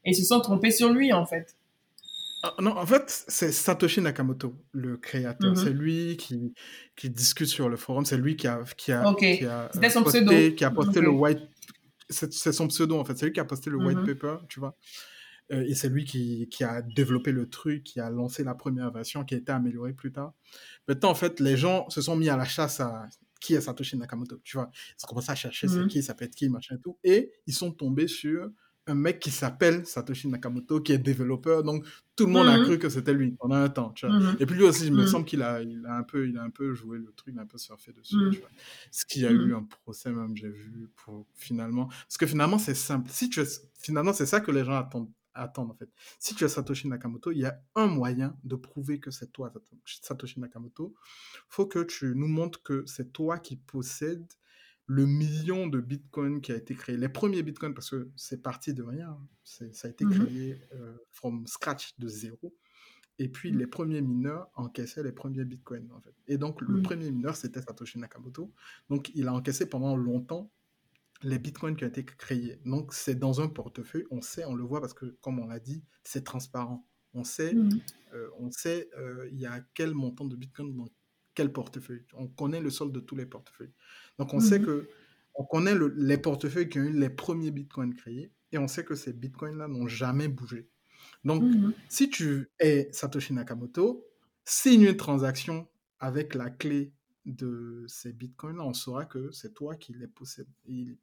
Et 0.03 0.11
ils 0.11 0.15
se 0.15 0.23
sont 0.23 0.39
trompés 0.41 0.71
sur 0.71 0.91
lui 0.91 1.13
en 1.13 1.25
fait. 1.25 1.55
Ah, 2.47 2.53
non, 2.61 2.77
en 2.77 2.85
fait, 2.85 3.25
c'est 3.27 3.51
Satoshi 3.51 4.01
Nakamoto, 4.01 4.53
le 4.71 4.97
créateur. 4.97 5.57
C'est 5.57 5.71
Mhm. 5.73 5.79
lui 5.79 6.17
qui, 6.17 6.53
qui 6.95 7.09
discute 7.09 7.47
sur 7.47 7.69
le 7.69 7.75
forum. 7.75 8.05
C'est 8.05 8.17
lui 8.17 8.35
qui 8.35 8.45
a, 8.47 8.63
qui 8.77 8.91
a, 8.91 9.03
qui 9.15 9.45
a 9.45 9.71
euh, 9.75 9.89
son 9.89 10.03
pseudo. 10.03 10.25
posté, 10.31 10.53
qui 10.55 10.63
a 10.63 10.69
posté 10.71 11.01
le 11.01 11.09
white. 11.09 11.39
C'est 12.09 12.31
c'est 12.33 12.51
son 12.53 12.67
pseudo, 12.67 12.99
en 12.99 13.03
fait. 13.05 13.17
C'est 13.17 13.25
lui 13.25 13.33
qui 13.33 13.39
a 13.39 13.45
posté 13.45 13.71
le 13.71 13.77
white 13.77 13.97
Mhm. 13.97 14.05
paper, 14.05 14.37
tu 14.47 14.59
vois. 14.59 14.77
Euh, 15.51 15.63
et 15.67 15.73
c'est 15.75 15.89
lui 15.89 16.05
qui, 16.05 16.47
qui 16.49 16.63
a 16.63 16.81
développé 16.83 17.31
le 17.31 17.49
truc, 17.49 17.83
qui 17.83 17.99
a 17.99 18.09
lancé 18.11 18.43
la 18.43 18.53
première 18.55 18.91
version, 18.91 19.23
qui 19.25 19.33
a 19.35 19.37
été 19.37 19.51
améliorée 19.51 19.93
plus 19.93 20.11
tard. 20.11 20.33
Maintenant, 20.87 21.09
en 21.09 21.15
fait, 21.15 21.39
les 21.39 21.57
gens 21.57 21.89
se 21.89 22.01
sont 22.01 22.15
mis 22.15 22.29
à 22.29 22.37
la 22.37 22.45
chasse 22.45 22.79
à 22.79 23.07
qui 23.41 23.53
est 23.55 23.61
Satoshi 23.61 23.97
Nakamoto, 23.97 24.39
tu 24.43 24.57
vois. 24.57 24.69
Ils 24.99 25.05
ont 25.05 25.07
commencé 25.07 25.31
à 25.31 25.35
chercher 25.35 25.67
c'est 25.67 25.79
Mhm. 25.81 25.87
qui, 25.87 26.03
ça 26.03 26.13
peut 26.15 26.25
être 26.25 26.35
qui, 26.35 26.49
machin 26.49 26.75
et 26.75 26.81
tout. 26.81 26.97
Et 27.03 27.31
ils 27.47 27.53
sont 27.53 27.71
tombés 27.71 28.07
sur 28.07 28.49
un 28.87 28.95
mec 28.95 29.19
qui 29.19 29.31
s'appelle 29.31 29.85
Satoshi 29.85 30.27
Nakamoto, 30.29 30.81
qui 30.81 30.91
est 30.93 30.97
développeur. 30.99 31.63
Donc, 31.63 31.85
tout 32.15 32.25
le 32.27 32.31
monde 32.31 32.49
a 32.49 32.57
Mhm. 32.57 32.59
cru 32.59 32.79
que 32.79 32.89
c'était 32.89 33.13
lui 33.13 33.31
pendant 33.31 33.55
un 33.55 33.69
temps, 33.69 33.91
tu 33.91 34.05
vois. 34.05 34.15
Mhm. 34.15 34.37
Et 34.39 34.45
puis 34.45 34.55
lui 34.55 34.63
aussi, 34.63 34.87
il 34.87 34.93
me 34.93 35.01
Mhm. 35.01 35.07
semble 35.07 35.25
qu'il 35.25 35.41
a, 35.41 35.61
il 35.61 35.85
a, 35.85 35.95
un 35.97 36.03
peu, 36.03 36.27
il 36.27 36.37
a 36.37 36.43
un 36.43 36.49
peu 36.51 36.73
joué 36.73 36.97
le 36.99 37.11
truc, 37.13 37.33
il 37.35 37.39
a 37.39 37.43
un 37.43 37.45
peu 37.47 37.57
surfé 37.57 37.91
dessus, 37.93 38.27
tu 38.29 38.39
vois. 38.41 38.51
Ce 38.91 39.05
qui 39.05 39.25
a 39.25 39.31
Mhm. 39.31 39.39
eu 39.47 39.53
un 39.55 39.63
procès, 39.63 40.11
même, 40.11 40.35
j'ai 40.37 40.49
vu, 40.49 40.89
pour 41.03 41.27
finalement. 41.35 41.87
Parce 41.87 42.17
que 42.17 42.25
finalement, 42.27 42.57
c'est 42.59 42.75
simple. 42.75 43.09
Si 43.11 43.29
tu 43.29 43.41
es... 43.41 43.45
Finalement, 43.79 44.13
c'est 44.13 44.25
ça 44.27 44.39
que 44.41 44.51
les 44.51 44.63
gens 44.65 44.77
attendent, 44.77 45.11
attendent, 45.33 45.71
en 45.71 45.75
fait. 45.75 45.89
Si 46.19 46.35
tu 46.35 46.43
es 46.45 46.47
Satoshi 46.49 46.87
Nakamoto, 46.87 47.31
il 47.31 47.39
y 47.39 47.45
a 47.45 47.59
un 47.75 47.87
moyen 47.87 48.37
de 48.43 48.55
prouver 48.55 48.99
que 48.99 49.11
c'est 49.11 49.31
toi, 49.31 49.51
Satoshi 49.85 50.39
Nakamoto. 50.39 50.93
faut 51.49 51.65
que 51.67 51.79
tu 51.83 52.13
nous 52.15 52.27
montres 52.27 52.63
que 52.63 52.85
c'est 52.87 53.11
toi 53.13 53.39
qui 53.39 53.57
possèdes 53.57 54.27
le 54.87 55.05
million 55.05 55.67
de 55.67 55.79
bitcoins 55.79 56.41
qui 56.41 56.51
a 56.51 56.55
été 56.55 56.75
créé. 56.75 56.97
Les 56.97 57.09
premiers 57.09 57.41
bitcoins, 57.43 57.73
parce 57.73 57.89
que 57.89 58.09
c'est 58.15 58.41
parti 58.43 58.73
de 58.73 58.83
rien, 58.83 59.09
hein. 59.09 59.27
Ça 59.43 59.87
a 59.87 59.91
été 59.91 60.05
Mhm. 60.05 60.11
créé 60.11 60.61
euh, 60.73 60.97
from 61.11 61.45
scratch 61.47 61.97
de 61.97 62.07
zéro. 62.07 62.55
Et 63.17 63.29
puis 63.29 63.51
Mhm. 63.51 63.59
les 63.59 63.67
premiers 63.67 64.01
mineurs 64.01 64.49
encaissaient 64.55 65.03
les 65.03 65.11
premiers 65.13 65.45
bitcoins 65.45 65.89
en 65.91 66.01
fait. 66.01 66.13
Et 66.27 66.37
donc 66.37 66.61
le 66.61 66.77
Mhm. 66.77 66.81
premier 66.83 67.11
mineur 67.11 67.35
c'était 67.35 67.61
Satoshi 67.61 67.97
Nakamoto. 67.99 68.53
Donc 68.89 69.09
il 69.15 69.27
a 69.27 69.33
encaissé 69.33 69.67
pendant 69.67 69.95
longtemps 69.95 70.51
les 71.23 71.39
bitcoins 71.39 71.75
qui 71.77 71.85
ont 71.85 71.87
été 71.87 72.03
créés. 72.03 72.59
Donc 72.65 72.93
c'est 72.93 73.15
dans 73.15 73.39
un 73.41 73.47
portefeuille, 73.47 74.05
on 74.11 74.21
sait, 74.21 74.43
on 74.45 74.53
le 74.53 74.63
voit 74.65 74.81
parce 74.81 74.93
que 74.93 75.05
comme 75.21 75.39
on 75.39 75.47
l'a 75.47 75.59
dit, 75.59 75.83
c'est 76.03 76.23
transparent. 76.25 76.85
On 77.13 77.23
sait, 77.23 77.55
euh, 78.13 78.29
on 78.37 78.51
sait 78.51 78.89
euh, 78.97 79.29
il 79.31 79.39
y 79.39 79.45
a 79.45 79.61
quel 79.73 79.93
montant 79.93 80.25
de 80.25 80.35
bitcoin 80.35 80.75
dans 80.75 80.87
quel 81.35 81.51
portefeuille. 81.51 82.03
On 82.15 82.27
connaît 82.27 82.61
le 82.61 82.69
solde 82.69 82.93
de 82.93 82.99
tous 82.99 83.15
les 83.15 83.25
portefeuilles. 83.25 83.73
Donc 84.17 84.33
on 84.33 84.39
sait 84.39 84.59
Mhm. 84.59 84.65
que 84.65 84.89
on 85.35 85.43
connaît 85.43 85.75
le- 85.75 85.93
les 85.97 86.17
portefeuilles 86.17 86.69
qui 86.69 86.79
ont 86.79 86.83
eu 86.83 86.93
les 86.97 87.09
premiers 87.09 87.51
bitcoins 87.51 87.93
créés 87.93 88.31
et 88.53 88.57
on 88.57 88.67
sait 88.69 88.85
que 88.85 88.95
ces 88.95 89.11
bitcoins-là 89.13 89.67
n'ont 89.67 89.87
jamais 89.87 90.29
bougé. 90.29 90.69
Donc, 91.25 91.43
Mhm. 91.43 91.73
si 91.89 92.09
tu 92.09 92.49
es 92.59 92.87
Satoshi 92.93 93.33
Nakamoto, 93.33 94.05
signe 94.45 94.83
une 94.83 94.95
transaction 94.97 95.67
avec 95.99 96.35
la 96.35 96.49
clé 96.49 96.93
de 97.25 97.83
ces 97.87 98.13
bitcoins-là, 98.13 98.63
on 98.63 98.73
saura 98.73 99.05
que 99.05 99.31
c'est 99.31 99.53
toi 99.53 99.75
qui 99.75 99.93
les 99.93 100.07
possèdes. 100.07 100.47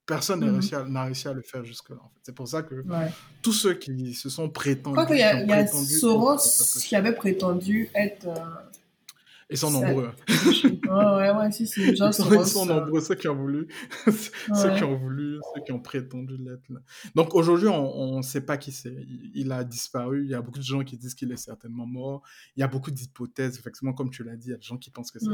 Personne 0.06 0.38
n'a 0.40 0.52
réussi, 0.52 0.74
à- 0.76 0.84
n'a 0.84 1.04
réussi 1.04 1.26
à 1.28 1.32
le 1.32 1.42
faire 1.42 1.64
jusque-là. 1.64 1.96
En 2.00 2.08
fait. 2.10 2.20
C'est 2.22 2.34
pour 2.34 2.46
ça 2.46 2.62
que 2.62 2.76
Ouais. 2.76 3.10
tous 3.42 3.52
ceux 3.52 3.74
qui 3.74 4.14
se 4.14 4.28
sont 4.30 4.44
Je 4.44 4.48
crois 4.50 4.52
prétendus, 4.62 5.06
qu'il 5.08 5.16
y 5.18 5.22
a, 5.22 5.44
y 5.44 5.52
a 5.52 5.66
Soros 5.66 6.38
qui 6.86 6.94
avait 6.94 7.14
prétendu 7.14 7.90
être 7.94 8.28
euh, 8.28 8.34
ils 9.52 9.56
sont 9.58 9.70
nombreux. 9.70 10.10
Satoshi. 10.28 10.80
Ouais, 10.92 10.98
ouais, 10.98 11.30
ouais, 11.30 11.50
si, 11.52 11.66
si, 11.66 11.96
George 11.96 12.14
Ils 12.18 12.22
sont, 12.22 12.24
ils 12.24 12.32
Soros. 12.32 12.44
sont 12.44 12.66
nombreux, 12.66 13.00
ceux 13.00 13.14
qui 13.14 13.26
ont 13.26 13.34
voulu, 13.34 13.66
ceux 14.54 14.74
qui 14.76 14.84
ont 14.84 14.96
voulu, 14.96 15.38
ceux 15.54 15.62
qui 15.62 15.72
ont 15.72 15.80
prétendu 15.80 16.36
l'être. 16.36 16.68
Donc 17.14 17.34
aujourd'hui, 17.34 17.68
on 17.68 18.18
ne 18.18 18.22
sait 18.22 18.42
pas 18.42 18.58
qui 18.58 18.72
c'est. 18.72 18.94
Il, 19.34 19.52
a 19.52 19.64
disparu. 19.64 20.24
Il 20.24 20.30
y 20.30 20.34
a 20.34 20.42
beaucoup 20.42 20.58
de 20.58 20.64
gens 20.64 20.84
qui 20.84 20.98
disent 20.98 21.14
qu'il 21.14 21.32
est 21.32 21.36
certainement 21.36 21.86
mort. 21.86 22.22
Il 22.56 22.60
y 22.60 22.62
a 22.62 22.68
beaucoup 22.68 22.90
d'hypothèses. 22.90 23.58
Effectivement, 23.58 23.94
comme 23.94 24.10
tu 24.10 24.22
l'as 24.22 24.36
dit, 24.36 24.48
il 24.48 24.50
y 24.50 24.54
a 24.54 24.58
des 24.58 24.62
gens 24.62 24.76
qui 24.76 24.90
pensent 24.90 25.10
que 25.10 25.18
c'est 25.18 25.30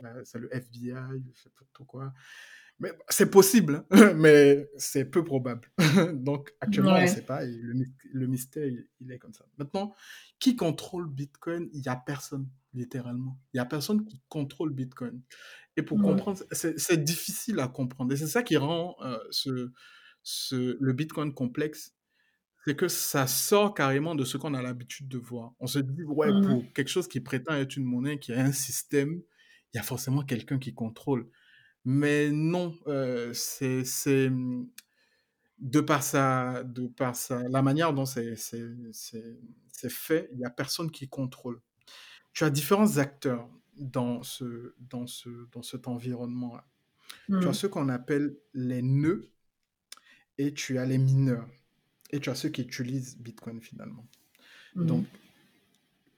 Mm. 0.00 0.38
le 0.38 0.54
FBI, 0.54 0.94
je 1.34 1.42
sais 1.42 1.50
pas 1.50 1.64
trop 1.72 1.84
quoi. 1.84 2.12
Mais 2.80 2.92
c'est 3.10 3.30
possible, 3.30 3.84
hein, 3.90 4.14
mais 4.16 4.68
c'est 4.78 5.04
peu 5.04 5.22
probable. 5.22 5.68
Donc, 6.14 6.54
actuellement, 6.60 6.92
on 6.92 6.94
ne 6.96 7.00
Ouais. 7.00 7.06
sait 7.06 7.22
pas 7.26 7.44
et 7.44 7.52
le, 7.52 7.74
my- 7.74 7.92
le 8.12 8.26
mystère, 8.26 8.66
il, 8.66 8.88
il 9.00 9.12
est 9.12 9.18
comme 9.18 9.34
ça. 9.34 9.44
Maintenant, 9.58 9.94
qui 10.38 10.56
contrôle 10.56 11.06
Bitcoin? 11.08 11.68
Il 11.74 11.80
n'y 11.82 11.88
a 11.88 11.96
personne, 11.96 12.48
littéralement. 12.72 13.38
Il 13.52 13.58
n'y 13.58 13.60
a 13.60 13.66
personne 13.66 14.04
qui 14.06 14.22
contrôle 14.28 14.72
Bitcoin. 14.72 15.20
Et 15.76 15.82
pour 15.82 15.98
Ouais. 15.98 16.04
comprendre, 16.04 16.38
c'est 16.52 17.04
difficile 17.04 17.60
à 17.60 17.68
comprendre. 17.68 18.12
Et 18.12 18.16
c'est 18.16 18.26
ça 18.26 18.42
qui 18.42 18.56
rend 18.56 18.96
euh, 19.04 19.18
ce, 19.30 19.72
ce, 20.22 20.76
le 20.80 20.92
Bitcoin 20.94 21.34
complexe. 21.34 21.94
C'est 22.66 22.76
que 22.76 22.88
ça 22.88 23.26
sort 23.26 23.74
carrément 23.74 24.14
de 24.14 24.24
ce 24.24 24.36
qu'on 24.38 24.54
a 24.54 24.62
l'habitude 24.62 25.08
de 25.08 25.18
voir. 25.18 25.52
On 25.60 25.66
se 25.66 25.78
dit, 25.78 26.04
ouais, 26.04 26.32
Mhm. 26.32 26.46
pour 26.46 26.72
quelque 26.72 26.88
chose 26.88 27.08
qui 27.08 27.20
prétend 27.20 27.54
être 27.54 27.76
une 27.76 27.84
monnaie, 27.84 28.18
qui 28.18 28.32
a 28.32 28.40
un 28.44 28.52
système, 28.52 29.22
il 29.72 29.76
y 29.76 29.80
a 29.80 29.82
forcément 29.82 30.22
quelqu'un 30.24 30.58
qui 30.58 30.74
contrôle. 30.74 31.28
Mais 31.84 32.30
non, 32.30 32.76
euh, 32.86 33.32
c'est 33.34 34.28
hum, 34.28 34.68
de 35.58 35.80
par 35.80 36.02
sa, 36.02 36.64
de 36.64 36.88
par 36.88 37.16
sa, 37.16 37.48
la 37.48 37.62
manière 37.62 37.94
dont 37.94 38.06
c'est 38.06 38.36
fait, 39.88 40.28
il 40.32 40.38
n'y 40.38 40.44
a 40.44 40.50
personne 40.50 40.90
qui 40.90 41.08
contrôle. 41.08 41.60
Tu 42.32 42.44
as 42.44 42.50
différents 42.50 42.98
acteurs 42.98 43.50
dans 43.76 44.22
ce, 44.22 44.74
dans 44.80 45.06
ce, 45.06 45.48
dans 45.52 45.62
cet 45.62 45.88
environnement-là. 45.88 46.66
Tu 47.40 47.48
as 47.48 47.52
Mhm. 47.52 47.54
ceux 47.54 47.68
qu'on 47.68 47.88
appelle 47.90 48.36
les 48.54 48.82
nœuds 48.82 49.32
et 50.38 50.54
tu 50.54 50.78
as 50.78 50.86
les 50.86 50.98
mineurs. 50.98 51.48
Et 52.10 52.20
tu 52.20 52.30
as 52.30 52.34
ceux 52.34 52.48
qui 52.50 52.62
utilisent 52.62 53.18
Bitcoin 53.18 53.60
finalement. 53.62 54.06
Donc, 54.80 55.04
Mhm. 55.04 55.20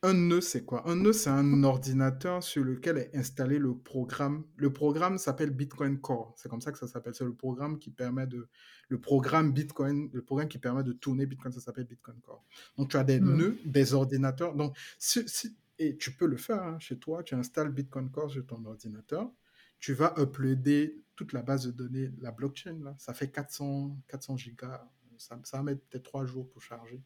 Un 0.04 0.14
nœud, 0.14 0.40
c'est 0.40 0.64
quoi? 0.64 0.88
Un 0.88 0.96
nœud, 0.96 1.12
c'est 1.12 1.30
un 1.30 1.62
ordinateur 1.62 2.42
sur 2.42 2.64
lequel 2.64 2.98
est 2.98 3.14
installé 3.14 3.60
le 3.60 3.76
programme. 3.76 4.44
Le 4.56 4.72
programme 4.72 5.16
s'appelle 5.16 5.50
Bitcoin 5.50 6.00
Core. 6.00 6.34
C'est 6.36 6.48
comme 6.48 6.60
ça 6.60 6.72
que 6.72 6.78
ça 6.78 6.88
s'appelle. 6.88 7.14
C'est 7.14 7.24
le 7.24 7.34
programme 7.34 7.78
qui 7.78 7.90
permet 7.90 8.26
de, 8.26 8.48
le 8.88 9.00
programme 9.00 9.52
Bitcoin, 9.52 10.10
le 10.12 10.22
programme 10.22 10.48
qui 10.48 10.58
permet 10.58 10.82
de 10.82 10.92
tourner 10.92 11.24
Bitcoin, 11.26 11.52
ça 11.52 11.60
s'appelle 11.60 11.84
Bitcoin 11.84 12.18
Core. 12.20 12.44
Donc, 12.76 12.90
tu 12.90 12.96
as 12.96 13.04
des 13.04 13.20
Mhm. 13.20 13.36
nœuds, 13.36 13.58
des 13.64 13.94
ordinateurs. 13.94 14.56
Donc, 14.56 14.76
si, 14.98 15.22
si- 15.28 15.56
et 15.78 15.96
tu 15.96 16.10
peux 16.12 16.26
le 16.26 16.36
faire 16.36 16.62
hein, 16.64 16.78
chez 16.80 16.98
toi. 16.98 17.22
Tu 17.22 17.36
installes 17.36 17.70
Bitcoin 17.70 18.10
Core 18.10 18.30
sur 18.30 18.44
ton 18.44 18.64
ordinateur. 18.64 19.30
Tu 19.78 19.94
vas 19.94 20.14
uploader 20.18 21.00
toute 21.14 21.32
la 21.32 21.42
base 21.42 21.66
de 21.66 21.70
données, 21.70 22.10
la 22.20 22.32
blockchain, 22.32 22.78
là. 22.82 22.96
Ça 22.98 23.14
fait 23.14 23.30
400, 23.30 23.96
400 24.08 24.36
gigas. 24.36 24.84
Ça, 25.16 25.38
ça 25.44 25.58
va 25.58 25.62
mettre 25.62 25.82
peut-être 25.82 26.02
trois 26.04 26.24
jours 26.26 26.48
pour 26.48 26.60
charger. 26.60 27.00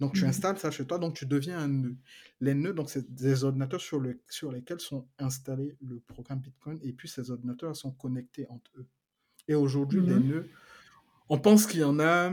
Donc, 0.00 0.14
tu 0.14 0.24
Mhm. 0.24 0.28
installes 0.30 0.58
ça 0.58 0.70
chez 0.70 0.86
toi, 0.86 0.98
donc 0.98 1.14
tu 1.14 1.24
deviens 1.26 1.58
un 1.58 1.68
nœud. 1.68 1.96
Les 2.40 2.54
nœuds, 2.54 2.74
donc, 2.74 2.90
c'est 2.90 3.12
des 3.14 3.44
ordinateurs 3.44 3.80
sur, 3.80 3.98
le, 3.98 4.20
sur 4.28 4.52
lesquels 4.52 4.80
sont 4.80 5.06
installés 5.18 5.76
le 5.80 6.00
programme 6.00 6.40
Bitcoin, 6.40 6.78
et 6.82 6.92
puis 6.92 7.08
ces 7.08 7.30
ordinateurs 7.30 7.74
sont 7.74 7.92
connectés 7.92 8.46
entre 8.50 8.70
eux. 8.76 8.86
Et 9.48 9.54
aujourd'hui, 9.54 10.02
des 10.02 10.18
Mhm. 10.18 10.26
nœuds, 10.28 10.48
on 11.28 11.38
pense 11.38 11.66
qu'il 11.66 11.80
y 11.80 11.84
en 11.84 11.98
a 11.98 12.32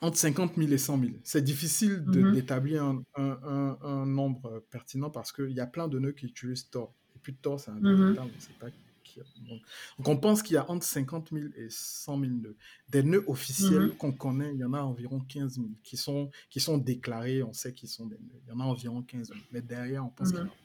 entre 0.00 0.16
50 0.16 0.56
000 0.56 0.70
et 0.72 0.78
100 0.78 0.96
000. 0.98 1.20
C'est 1.24 1.42
difficile 1.42 2.04
Mhm. 2.06 2.30
d'établir 2.32 2.84
un, 2.84 3.02
un- 3.16 3.38
un- 3.42 3.78
un 3.82 4.06
nombre 4.06 4.64
pertinent 4.70 5.10
parce 5.10 5.32
qu'il 5.32 5.50
y 5.50 5.60
a 5.60 5.66
plein 5.66 5.88
de 5.88 5.98
nœuds 5.98 6.12
qui 6.12 6.26
utilisent 6.26 6.70
Tor. 6.70 6.94
Et 7.16 7.18
puis 7.18 7.34
Tor, 7.34 7.58
c'est 7.58 7.72
Mhm. 7.72 7.78
indétectable, 7.88 8.30
on 8.32 8.36
ne 8.36 8.40
sait 8.40 8.52
pas 8.60 8.68
qui. 9.08 9.42
Donc, 9.42 9.60
donc 9.98 10.08
on 10.08 10.16
pense 10.16 10.42
qu'il 10.42 10.54
y 10.54 10.56
a 10.58 10.70
entre 10.70 10.84
50 10.86 11.30
000 11.32 11.46
et 11.56 11.68
100 11.70 12.18
000 12.20 12.32
nœuds. 12.32 12.56
Des 12.88 13.02
nœuds 13.02 13.24
officiels 13.28 13.82
Mhm. 13.88 13.96
qu'on 13.96 14.12
connaît, 14.12 14.52
il 14.54 14.58
y 14.60 14.64
en 14.64 14.72
a 14.74 14.80
environ 14.80 15.20
15 15.20 15.54
000 15.56 15.68
qui 15.82 15.96
sont, 15.96 16.30
qui 16.50 16.60
sont 16.60 16.78
déclarés, 16.78 17.42
on 17.42 17.52
sait 17.52 17.72
qu'ils 17.72 17.88
sont 17.88 18.06
des 18.06 18.18
nœuds. 18.18 18.40
Il 18.46 18.48
y 18.50 18.52
en 18.52 18.60
a 18.60 18.64
environ 18.64 19.02
15 19.02 19.28
000. 19.28 19.38
Mais 19.52 19.62
derrière, 19.62 20.04
on 20.04 20.10
pense 20.10 20.30
qu'il 20.30 20.38
y, 20.38 20.42
Mhm. 20.42 20.48
en 20.48 20.50
a- 20.52 20.56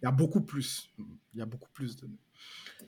il 0.00 0.04
y 0.04 0.06
a 0.06 0.10
beaucoup 0.10 0.40
plus. 0.42 0.90
Il 0.98 1.38
y 1.38 1.42
a 1.42 1.46
beaucoup 1.46 1.70
plus 1.72 1.96
de 1.96 2.06
nœuds. 2.06 2.18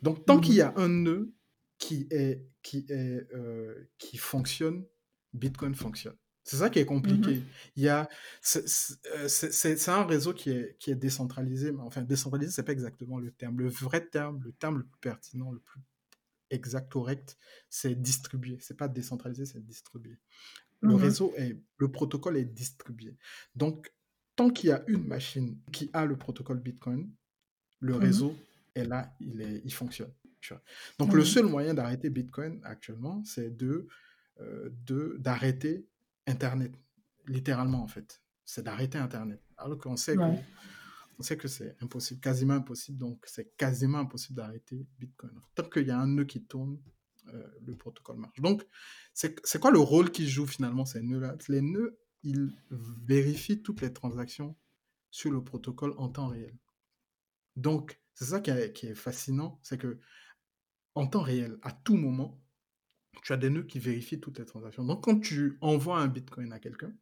Donc, 0.03 0.25
tant 0.27 0.39
qu'il 0.41 0.55
y 0.55 0.63
Mhm. 0.63 0.73
a 0.77 0.81
un 0.81 0.89
nœud 0.89 1.33
qui, 1.79 2.07
est, 2.11 2.47
qui, 2.63 2.85
est, 2.89 3.27
euh, 3.35 3.89
qui 3.99 4.17
fonctionne, 4.17 4.85
Bitcoin 5.33 5.75
fonctionne. 5.75 6.17
C'est 6.49 6.57
ça 6.57 6.71
qui 6.71 6.79
est 6.79 6.83
Mhm. 6.83 6.89
compliqué. 6.89 7.43
Il 7.77 7.83
y 7.83 7.89
a, 7.91 8.09
c'est, 8.41 8.65
euh, 9.15 9.29
c'est- 9.29 9.89
un 9.91 10.05
réseau 10.05 10.33
qui 10.33 10.49
est, 10.51 10.77
qui 10.79 10.91
est 10.91 10.95
décentralisé, 10.95 11.73
mais 11.73 11.83
enfin, 11.83 12.01
décentralisé, 12.03 12.51
c'est 12.53 12.63
pas 12.63 12.73
exactement 12.73 13.19
le 13.19 13.31
terme. 13.33 13.59
Le 13.59 13.69
vrai 13.69 14.07
terme, 14.07 14.41
le 14.43 14.53
terme 14.53 14.79
le 14.79 14.85
plus 14.87 14.99
pertinent, 15.01 15.51
le 15.53 15.61
plus 15.61 15.81
exact, 16.51 16.91
correct, 16.91 17.37
c'est 17.69 17.95
distribué. 18.01 18.57
C'est 18.63 18.79
pas 18.79 18.89
décentralisé, 18.89 19.45
c'est 19.45 19.63
distribué. 19.63 20.17
Le 20.81 20.95
Mhm. 20.95 21.01
réseau 21.01 21.35
est, 21.37 21.61
le 21.77 21.93
protocole 21.93 22.39
est 22.39 22.47
distribué. 22.47 23.19
Donc, 23.55 23.93
tant 24.37 24.49
qu'il 24.51 24.71
y 24.71 24.73
a 24.73 24.85
une 24.89 25.05
machine 25.07 25.61
qui 25.73 25.91
a 25.93 26.07
le 26.07 26.17
protocole 26.17 26.61
Bitcoin, 26.61 27.11
le 27.81 27.95
Mhm. 27.95 28.01
réseau 28.01 28.35
est 28.75 28.85
là, 28.85 29.15
il, 29.21 29.43
est, 29.43 29.61
il 29.65 29.73
fonctionne. 29.75 30.13
tu 30.41 30.55
vois. 30.55 30.63
Donc, 30.99 31.13
le 31.15 31.25
seul 31.25 31.47
moyen 31.47 31.75
d'arrêter 31.75 32.11
Bitcoin 32.11 32.61
actuellement, 32.65 33.23
c'est 33.25 33.51
de, 33.57 33.89
euh, 34.41 34.71
de, 34.87 35.17
d'arrêter 35.19 35.89
Internet, 36.29 36.73
littéralement 37.27 37.83
en 37.83 37.89
fait. 37.89 38.23
C'est 38.45 38.63
d'arrêter 38.63 38.99
Internet. 38.99 39.43
Alors 39.57 39.79
qu'on 39.79 39.97
sait 39.97 40.17
que, 40.17 40.23
on 41.19 41.23
sait 41.23 41.37
que 41.37 41.49
c'est 41.49 41.77
impossible, 41.83 42.21
quasiment 42.21 42.55
impossible. 42.55 42.99
Donc, 42.99 43.25
c'est 43.27 43.57
quasiment 43.57 43.99
impossible 43.99 44.37
d'arrêter 44.37 44.87
Bitcoin. 44.99 45.33
Tant 45.55 45.69
qu'il 45.69 45.87
y 45.87 45.91
a 45.91 45.99
un 45.99 46.07
nœud 46.07 46.25
qui 46.25 46.45
tourne, 46.45 46.81
euh, 47.35 47.47
le 47.67 47.77
protocole 47.77 48.17
marche. 48.17 48.41
Donc, 48.41 48.67
c'est 49.13 49.39
c'est 49.45 49.61
quoi 49.61 49.71
le 49.71 49.81
rôle 49.81 50.11
qu'ils 50.11 50.29
jouent 50.29 50.47
finalement 50.47 50.87
ces 50.87 51.03
nœuds-là? 51.03 51.37
Les 51.49 51.61
nœuds, 51.61 51.99
ils 52.23 52.57
vérifient 52.71 53.63
toutes 53.63 53.81
les 53.81 53.93
transactions 53.93 54.57
sur 55.11 55.31
le 55.31 55.43
protocole 55.43 55.95
en 55.99 56.09
temps 56.09 56.29
réel. 56.29 56.57
Donc, 57.57 58.01
c'est 58.15 58.27
ça 58.27 58.41
qui 58.41 58.51
est, 58.51 58.73
qui 58.73 58.87
est 58.87 58.95
fascinant, 58.95 59.59
c'est 59.63 59.79
que 59.79 59.99
en 60.95 61.07
temps 61.07 61.23
réel, 61.23 61.59
à 61.63 61.73
tout 61.73 61.97
moment, 61.97 62.41
tu 63.23 63.33
as 63.33 63.37
des 63.37 63.51
nœuds 63.51 63.65
qui 63.65 63.79
vérifient 63.79 64.21
toutes 64.21 64.39
les 64.39 64.45
transactions. 64.45 64.85
Donc, 64.85 65.05
quand 65.05 65.21
tu 65.21 65.59
envoies 65.61 65.99
un 65.99 66.09
Bitcoin 66.09 66.53
à 66.53 66.59
quelqu'un, 66.59 66.93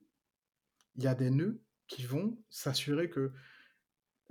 il 0.96 1.02
y 1.04 1.06
a 1.06 1.14
des 1.14 1.30
nœuds 1.30 1.60
qui 1.88 2.04
vont 2.04 2.38
s'assurer 2.50 3.10
que 3.10 3.32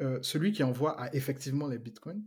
euh, 0.02 0.20
celui 0.22 0.52
qui 0.52 0.64
envoie 0.64 1.00
a 1.00 1.14
effectivement 1.16 1.68
les 1.68 1.80
Bitcoins, 1.80 2.24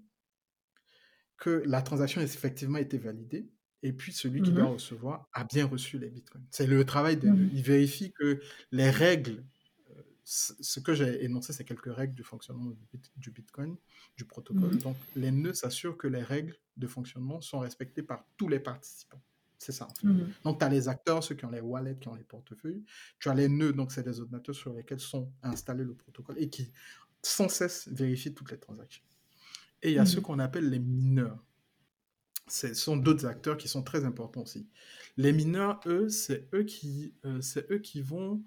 que 1.36 1.62
la 1.66 1.82
transaction 1.82 2.20
a 2.20 2.24
effectivement 2.24 2.78
été 2.78 2.98
validée, 2.98 3.50
et 3.82 3.92
puis 3.92 4.12
celui 4.12 4.42
qui 4.42 4.50
doit 4.52 4.64
Mhm. 4.64 4.72
recevoir 4.72 5.28
a 5.32 5.44
bien 5.44 5.66
reçu 5.66 5.98
les 5.98 6.10
Bitcoins. 6.10 6.46
C'est 6.50 6.66
le 6.66 6.84
travail 6.84 7.16
des 7.16 7.28
nœuds. 7.28 7.44
Mhm. 7.44 7.50
Il 7.52 7.62
vérifie 7.62 8.12
que 8.12 8.40
les 8.72 8.90
règles, 8.90 9.44
euh, 9.90 10.02
ce 10.24 10.80
que 10.80 10.94
j'ai 10.94 11.24
énoncé, 11.24 11.52
c'est 11.52 11.64
quelques 11.64 11.94
règles 11.94 12.14
du 12.14 12.24
fonctionnement 12.24 12.70
du, 12.70 12.84
bit- 12.92 13.12
du 13.16 13.30
Bitcoin, 13.30 13.76
du 14.16 14.24
protocole. 14.24 14.72
Mhm. 14.74 14.78
Donc, 14.78 14.96
les 15.14 15.30
nœuds 15.30 15.54
s'assurent 15.54 15.96
que 15.96 16.08
les 16.08 16.22
règles 16.22 16.56
de 16.76 16.86
fonctionnement 16.88 17.40
sont 17.40 17.60
respectées 17.60 18.02
par 18.02 18.26
tous 18.36 18.48
les 18.48 18.58
participants. 18.60 19.22
C'est 19.58 19.72
ça, 19.72 19.86
en 19.86 19.94
fait. 19.94 20.06
Mhm. 20.06 20.34
Donc, 20.44 20.58
tu 20.60 20.64
as 20.64 20.68
les 20.68 20.88
acteurs, 20.88 21.22
ceux 21.24 21.34
qui 21.34 21.44
ont 21.44 21.50
les 21.50 21.60
wallets, 21.60 21.98
qui 21.98 22.08
ont 22.08 22.14
les 22.14 22.24
portefeuilles. 22.24 22.84
Tu 23.18 23.28
as 23.28 23.34
les 23.34 23.48
nœuds, 23.48 23.72
donc 23.72 23.92
c'est 23.92 24.04
des 24.04 24.20
ordinateurs 24.20 24.54
sur 24.54 24.72
lesquels 24.74 25.00
sont 25.00 25.32
installés 25.42 25.84
le 25.84 25.94
protocole 25.94 26.36
et 26.38 26.48
qui, 26.50 26.72
sans 27.22 27.48
cesse, 27.48 27.88
vérifient 27.88 28.34
toutes 28.34 28.52
les 28.52 28.58
transactions. 28.60 29.04
Et 29.82 29.90
il 29.90 29.94
y 29.96 29.98
a 30.00 30.06
ceux 30.06 30.20
Mhm. 30.20 30.22
qu'on 30.22 30.38
appelle 30.40 30.70
les 30.70 30.80
mineurs. 30.80 31.44
Ce 32.48 32.72
sont 32.72 32.96
d'autres 32.96 33.26
acteurs 33.26 33.58
qui 33.58 33.68
sont 33.68 33.82
très 33.82 34.04
importants 34.04 34.42
aussi. 34.42 34.70
Les 35.18 35.32
mineurs, 35.34 35.80
eux, 35.86 36.08
c'est 36.08 36.48
eux 36.54 36.62
qui, 36.64 37.14
euh, 37.26 37.40
c'est 37.42 37.70
eux 37.70 37.78
qui 37.78 38.00
vont, 38.00 38.42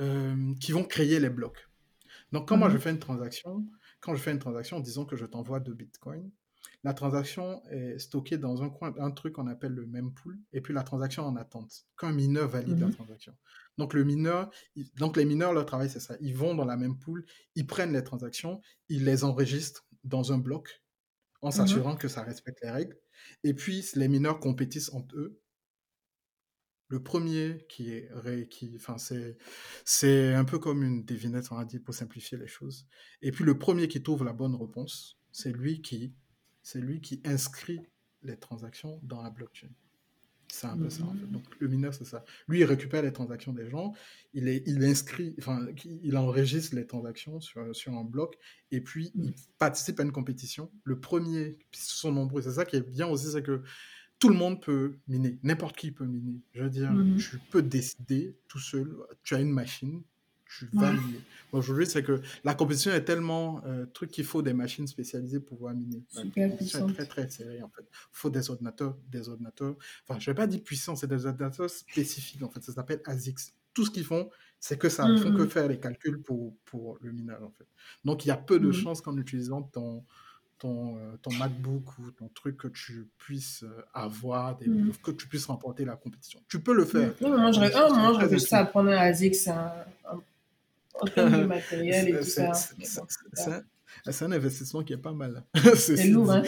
euh, 0.00 0.54
qui 0.60 0.72
vont 0.72 0.84
créer 0.84 1.20
les 1.20 1.30
blocs. 1.30 1.68
Donc, 2.32 2.48
quand 2.48 2.56
moi 2.58 2.70
je 2.70 2.76
Mhm. 2.76 2.80
fais 2.80 2.90
une 2.90 3.00
transaction, 3.00 3.66
quand 4.00 4.14
je 4.16 4.22
fais 4.22 4.32
une 4.32 4.38
transaction, 4.40 4.80
disons 4.80 5.06
que 5.06 5.16
je 5.16 5.26
t'envoie 5.26 5.60
deux 5.60 5.74
bitcoins, 5.74 6.30
la 6.84 6.94
transaction 6.94 7.62
est 7.70 7.98
stockée 7.98 8.38
dans 8.38 8.62
un 8.62 8.70
coin, 8.70 8.92
un 8.98 9.10
truc 9.12 9.34
qu'on 9.34 9.46
appelle 9.46 9.72
le 9.72 9.86
mempool, 9.86 10.38
et 10.52 10.60
puis 10.60 10.74
la 10.74 10.82
transaction 10.82 11.24
en 11.24 11.36
attente. 11.36 11.86
Quand 11.96 12.08
un 12.08 12.12
mineur 12.12 12.48
valide 12.48 12.78
la 12.80 12.86
Mhm. 12.86 12.94
transaction. 12.94 13.36
Donc, 13.78 13.94
le 13.94 14.04
mineur, 14.04 14.50
il- 14.74 14.90
donc 14.94 15.16
les 15.16 15.24
mineurs, 15.24 15.52
leur 15.52 15.64
travail, 15.66 15.88
c'est 15.88 16.00
ça. 16.00 16.16
Ils 16.20 16.34
vont 16.36 16.54
dans 16.54 16.64
la 16.64 16.76
mempool, 16.76 17.24
ils 17.54 17.66
prennent 17.66 17.92
les 17.92 18.02
transactions, 18.04 18.60
ils 18.88 19.04
les 19.04 19.22
enregistrent 19.24 19.86
dans 20.04 20.32
un 20.32 20.38
bloc 20.38 20.82
en 21.40 21.48
Mhm. 21.48 21.52
s'assurant 21.52 21.96
que 21.96 22.08
ça 22.08 22.22
respecte 22.22 22.58
les 22.62 22.70
règles. 22.70 22.96
Et 23.44 23.54
puis, 23.54 23.84
les 23.94 24.08
mineurs 24.08 24.40
compétissent 24.40 24.92
entre 24.92 25.16
eux. 25.16 25.40
Le 26.88 27.02
premier 27.02 27.64
qui 27.70 27.90
est, 27.92 28.48
qui, 28.50 28.72
enfin, 28.76 28.98
c'est, 28.98 29.38
c'est 29.84 30.34
un 30.34 30.44
peu 30.44 30.58
comme 30.58 30.82
une 30.82 31.04
devinette, 31.04 31.50
on 31.50 31.56
va 31.56 31.64
dire, 31.64 31.80
pour 31.82 31.94
simplifier 31.94 32.36
les 32.36 32.46
choses. 32.46 32.86
Et 33.22 33.30
puis, 33.32 33.44
le 33.44 33.56
premier 33.58 33.88
qui 33.88 34.02
trouve 34.02 34.24
la 34.24 34.34
bonne 34.34 34.54
réponse, 34.54 35.18
c'est 35.30 35.52
lui 35.52 35.80
qui, 35.80 36.14
c'est 36.62 36.80
lui 36.80 37.00
qui 37.00 37.20
inscrit 37.24 37.80
les 38.22 38.36
transactions 38.36 39.00
dans 39.02 39.22
la 39.22 39.30
blockchain. 39.30 39.68
C'est 40.48 40.66
un 40.66 40.76
peu 40.76 40.90
ça, 40.90 41.04
en 41.04 41.14
fait. 41.14 41.24
Mhm. 41.24 41.30
Donc, 41.32 41.44
le 41.60 41.66
mineur, 41.68 41.94
c'est 41.94 42.04
ça. 42.04 42.24
Lui, 42.46 42.58
il 42.60 42.64
récupère 42.64 43.02
les 43.02 43.12
transactions 43.12 43.54
des 43.54 43.70
gens, 43.70 43.94
il, 44.34 44.48
est, 44.48 44.62
il 44.66 44.84
inscrit, 44.84 45.34
enfin, 45.38 45.66
il 46.02 46.14
enregistre 46.18 46.76
les 46.76 46.86
transactions 46.86 47.40
sur, 47.40 47.74
sur 47.74 47.94
un 47.94 48.04
bloc, 48.04 48.36
et 48.70 48.82
puis 48.82 49.10
il 49.14 49.28
Mhm. 49.28 49.34
participe 49.58 49.98
à 49.98 50.02
une 50.02 50.12
compétition. 50.12 50.70
Le 50.84 51.00
premier, 51.00 51.56
puis 51.70 51.80
ce 51.80 51.94
sont 51.96 52.12
nombreux, 52.12 52.42
c'est 52.42 52.52
ça 52.52 52.66
qui 52.66 52.76
est 52.76 52.86
bien 52.86 53.06
aussi, 53.08 53.30
c'est 53.32 53.42
que 53.42 53.62
tout 54.18 54.28
le 54.28 54.36
monde 54.36 54.60
peut 54.62 54.98
miner, 55.08 55.38
n'importe 55.42 55.76
qui 55.76 55.90
peut 55.90 56.04
miner. 56.06 56.42
Je 56.52 56.62
veux 56.64 56.70
dire, 56.70 56.92
Mhm. 56.92 57.16
tu 57.16 57.38
peux 57.50 57.62
décider 57.62 58.36
tout 58.46 58.58
seul, 58.60 58.94
tu 59.22 59.34
as 59.34 59.40
une 59.40 59.50
machine, 59.52 60.02
tu 60.58 60.68
vas 60.72 60.92
miner. 60.92 61.20
Aujourd'hui, 61.52 61.86
c'est 61.86 62.02
que 62.02 62.20
la 62.44 62.54
compétition 62.54 62.92
est 62.92 63.04
tellement 63.04 63.62
euh, 63.66 63.84
truc 63.86 64.10
qu'il 64.10 64.24
faut 64.24 64.40
des 64.42 64.52
machines 64.54 64.86
spécialisées 64.86 65.40
pour 65.40 65.58
pouvoir 65.58 65.74
miner. 65.74 66.02
La 66.14 66.22
Super 66.22 66.50
compétition 66.50 66.88
est 66.88 66.92
très 66.94 67.06
très 67.06 67.30
serrée 67.30 67.62
en 67.62 67.68
fait. 67.68 67.82
Il 67.82 68.08
faut 68.12 68.30
des 68.30 68.48
ordinateurs, 68.50 68.96
des 69.10 69.28
ordinateurs. 69.28 69.74
Enfin, 70.08 70.18
je 70.18 70.30
vais 70.30 70.34
pas 70.34 70.46
dire 70.46 70.62
puissants, 70.62 70.96
c'est 70.96 71.06
des 71.08 71.26
ordinateurs 71.26 71.68
spécifiques 71.70 72.42
en 72.42 72.48
fait. 72.48 72.62
Ça 72.62 72.72
s'appelle 72.72 73.00
ASICS. 73.04 73.52
Tout 73.74 73.84
ce 73.86 73.90
qu'ils 73.90 74.04
font, 74.04 74.28
c'est 74.60 74.78
que 74.78 74.88
ça. 74.88 75.06
Ils 75.08 75.18
font 75.18 75.34
que 75.34 75.46
faire 75.46 75.66
les 75.68 75.78
calculs 75.80 76.20
pour, 76.22 76.54
pour 76.64 76.98
le 77.00 77.12
minage 77.12 77.42
en 77.42 77.50
fait. 77.50 77.66
Donc 78.04 78.24
il 78.24 78.28
y 78.28 78.30
a 78.30 78.36
peu 78.36 78.58
de 78.58 78.66
Mhm. 78.66 78.72
chances 78.72 79.00
qu'en 79.00 79.16
utilisant 79.16 79.62
ton 79.62 80.04
ton, 80.58 80.96
euh, 80.96 81.16
ton 81.22 81.32
MacBook 81.32 81.98
ou 81.98 82.12
ton 82.12 82.28
truc 82.28 82.56
que 82.56 82.68
tu 82.68 83.08
puisses 83.18 83.64
euh, 83.64 83.82
avoir, 83.92 84.56
des, 84.58 84.68
Mhm. 84.68 84.92
que 85.02 85.10
tu 85.10 85.26
puisses 85.26 85.46
remporter 85.46 85.84
la 85.84 85.96
compétition. 85.96 86.40
Tu 86.46 86.60
peux 86.60 86.72
le 86.72 86.84
faire. 86.84 87.12
Non, 87.20 87.36
moi, 87.36 87.50
je, 87.50 87.60
c'est 87.62 87.72
moi, 87.74 87.88
je 87.88 88.12
très 88.14 88.22
réfléchissais 88.22 88.54
à 88.54 88.64
prendre 88.66 88.90
un 88.90 88.96
ASICS 88.96 89.48
un, 89.48 89.72
un- 90.08 90.20
matériel 91.46 92.08
et 92.08 92.12
C'est 92.12 92.18
tout 92.18 92.24
c'est- 92.24 92.30
ça. 92.46 92.54
c'est- 92.54 92.74
c'est- 92.84 93.00
c'est 93.08 93.44
c'est 93.44 93.50
un, 93.52 94.12
c'est 94.12 94.24
investissement 94.32 94.82
qui 94.82 94.92
est 94.92 94.98
pas 94.98 95.12
mal. 95.12 95.44
c'est 95.54 95.96
Ceci 95.96 96.10
lourd, 96.10 96.32
hein? 96.32 96.42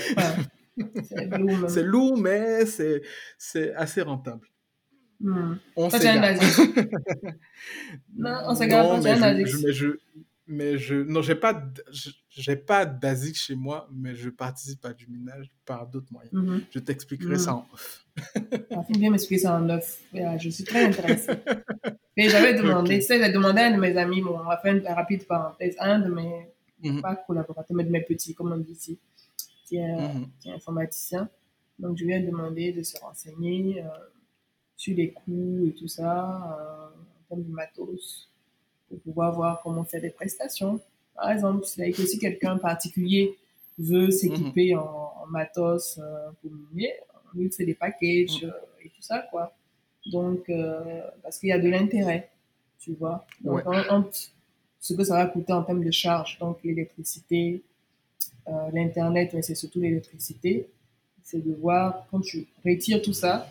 C'est 1.69 1.83
lourd 1.85 2.17
C'est 2.17 2.23
mais 2.23 2.67
c'est 2.67 3.03
c'est 3.39 3.75
assez 3.75 4.03
rentable. 4.03 4.47
Hmm. 5.21 5.55
On 5.77 5.89
s'égare. 5.91 6.35
Non, 8.17 8.39
on 8.47 8.55
s'égare 8.55 8.89
pas, 8.89 9.01
mais 9.01 9.47
je, 9.47 9.57
mais 9.67 9.73
je, 9.73 9.87
mais 10.47 10.79
je, 10.79 10.95
non, 10.97 11.23
j'ai 11.23 11.35
pas, 11.37 11.65
j'ai 12.29 12.57
pas 12.57 12.85
d'ASIC 12.85 13.37
chez 13.37 13.55
moi, 13.55 13.89
mais 13.93 14.15
je 14.15 14.29
participe 14.29 14.85
à 14.85 14.93
du 14.93 15.07
minage 15.07 15.51
par 15.65 15.87
d'autres 15.87 16.13
moyens. 16.13 16.33
Mhm. 16.35 16.63
Je 16.71 16.79
t'expliquerai 16.81 17.39
ça 17.39 17.53
Hmm. 17.53 17.57
en 17.57 17.69
off. 17.73 18.07
Il 18.37 18.85
faut 18.87 18.99
bien 18.99 19.11
m'expliquer 19.11 19.43
ça 19.43 19.61
en. 19.61 19.67
Voilà, 20.13 20.37
Je 20.39 20.49
suis 20.51 20.65
très 20.65 20.85
intéressée. 20.85 21.33
Mais 22.17 22.29
j'avais 22.29 22.55
demandé, 22.55 22.97
Ok. 22.97 23.03
ça, 23.03 23.19
j'ai 23.19 23.33
demandé 23.33 23.61
à 23.61 23.67
un 23.67 23.71
de 23.73 23.81
mes 23.81 23.97
amis, 23.97 24.23
bon, 24.23 24.39
on 24.39 24.45
va 24.45 24.57
faire 24.59 24.75
une 24.75 24.87
rapide 24.87 25.27
parenthèse, 25.27 25.75
un 25.81 25.99
de 25.99 26.11
mes, 26.11 26.49
Mhm, 26.83 27.01
pas 27.01 27.17
collaborateurs, 27.17 27.77
mais 27.77 27.85
de 27.85 27.91
mes 27.91 28.03
petits, 28.03 28.35
comme 28.35 28.53
on 28.53 28.59
dit 28.59 28.73
ici, 28.73 28.99
qui 29.65 29.77
est, 29.77 29.97
mhm, 29.97 30.27
qui 30.41 30.49
est 30.51 30.53
informaticien. 30.53 31.29
Donc, 31.79 31.97
je 31.97 32.05
lui 32.05 32.13
ai 32.13 32.21
demandé 32.21 32.73
de 32.73 32.83
se 32.83 32.99
renseigner 32.99 33.83
euh, 33.83 33.89
sur 34.77 34.95
les 34.97 35.13
coûts 35.13 35.65
et 35.67 35.73
tout 35.73 35.89
ça, 35.89 36.57
euh, 36.59 36.87
en 36.87 37.29
termes 37.29 37.43
de 37.45 37.51
matos, 37.51 38.29
pour 38.89 39.01
pouvoir 39.01 39.35
voir 39.35 39.61
comment 39.63 39.85
faire 39.85 40.03
des 40.03 40.11
prestations. 40.11 40.81
Par 41.15 41.31
exemple, 41.31 41.65
si 41.65 42.19
quelqu'un 42.19 42.59
particulier 42.59 43.39
veut 43.79 44.07
mhm, 44.07 44.11
s'équiper 44.11 44.77
en, 44.77 45.13
en 45.23 45.27
matos 45.27 45.99
euh, 45.99 46.31
pour 46.41 46.51
miner, 46.53 46.93
on 47.35 47.39
lui 47.39 47.51
fait 47.51 47.65
des 47.65 47.75
packages 47.75 48.43
mhm. 48.43 48.53
et 48.85 48.89
tout 48.91 49.03
ça, 49.03 49.21
quoi. 49.31 49.55
Donc, 50.07 50.49
euh, 50.51 51.03
parce 51.23 51.39
qu'il 51.39 51.49
y 51.49 51.53
a 51.53 51.59
de 51.59 51.69
l'intérêt, 51.69 52.29
tu 52.79 52.93
vois. 52.95 53.27
Ouais. 53.45 53.63
Donc, 53.63 53.75
en- 53.75 53.95
entre 53.97 54.19
ce 54.81 54.93
que 54.95 55.03
ça 55.05 55.15
va 55.17 55.27
coûter 55.27 55.53
en 55.53 55.63
termes 55.63 55.83
de 55.85 55.91
charge, 55.91 56.39
donc 56.39 56.59
l'électricité, 56.63 57.63
euh, 58.49 58.71
l'Internet, 58.73 59.31
mais 59.33 59.43
c'est 59.43 59.55
surtout 59.55 59.81
l'électricité, 59.81 60.69
c'est 61.23 61.43
de 61.45 61.53
voir 61.55 62.07
quand 62.11 62.21
tu 62.21 62.47
retires 62.65 63.01
tout 63.01 63.15
ça, 63.15 63.51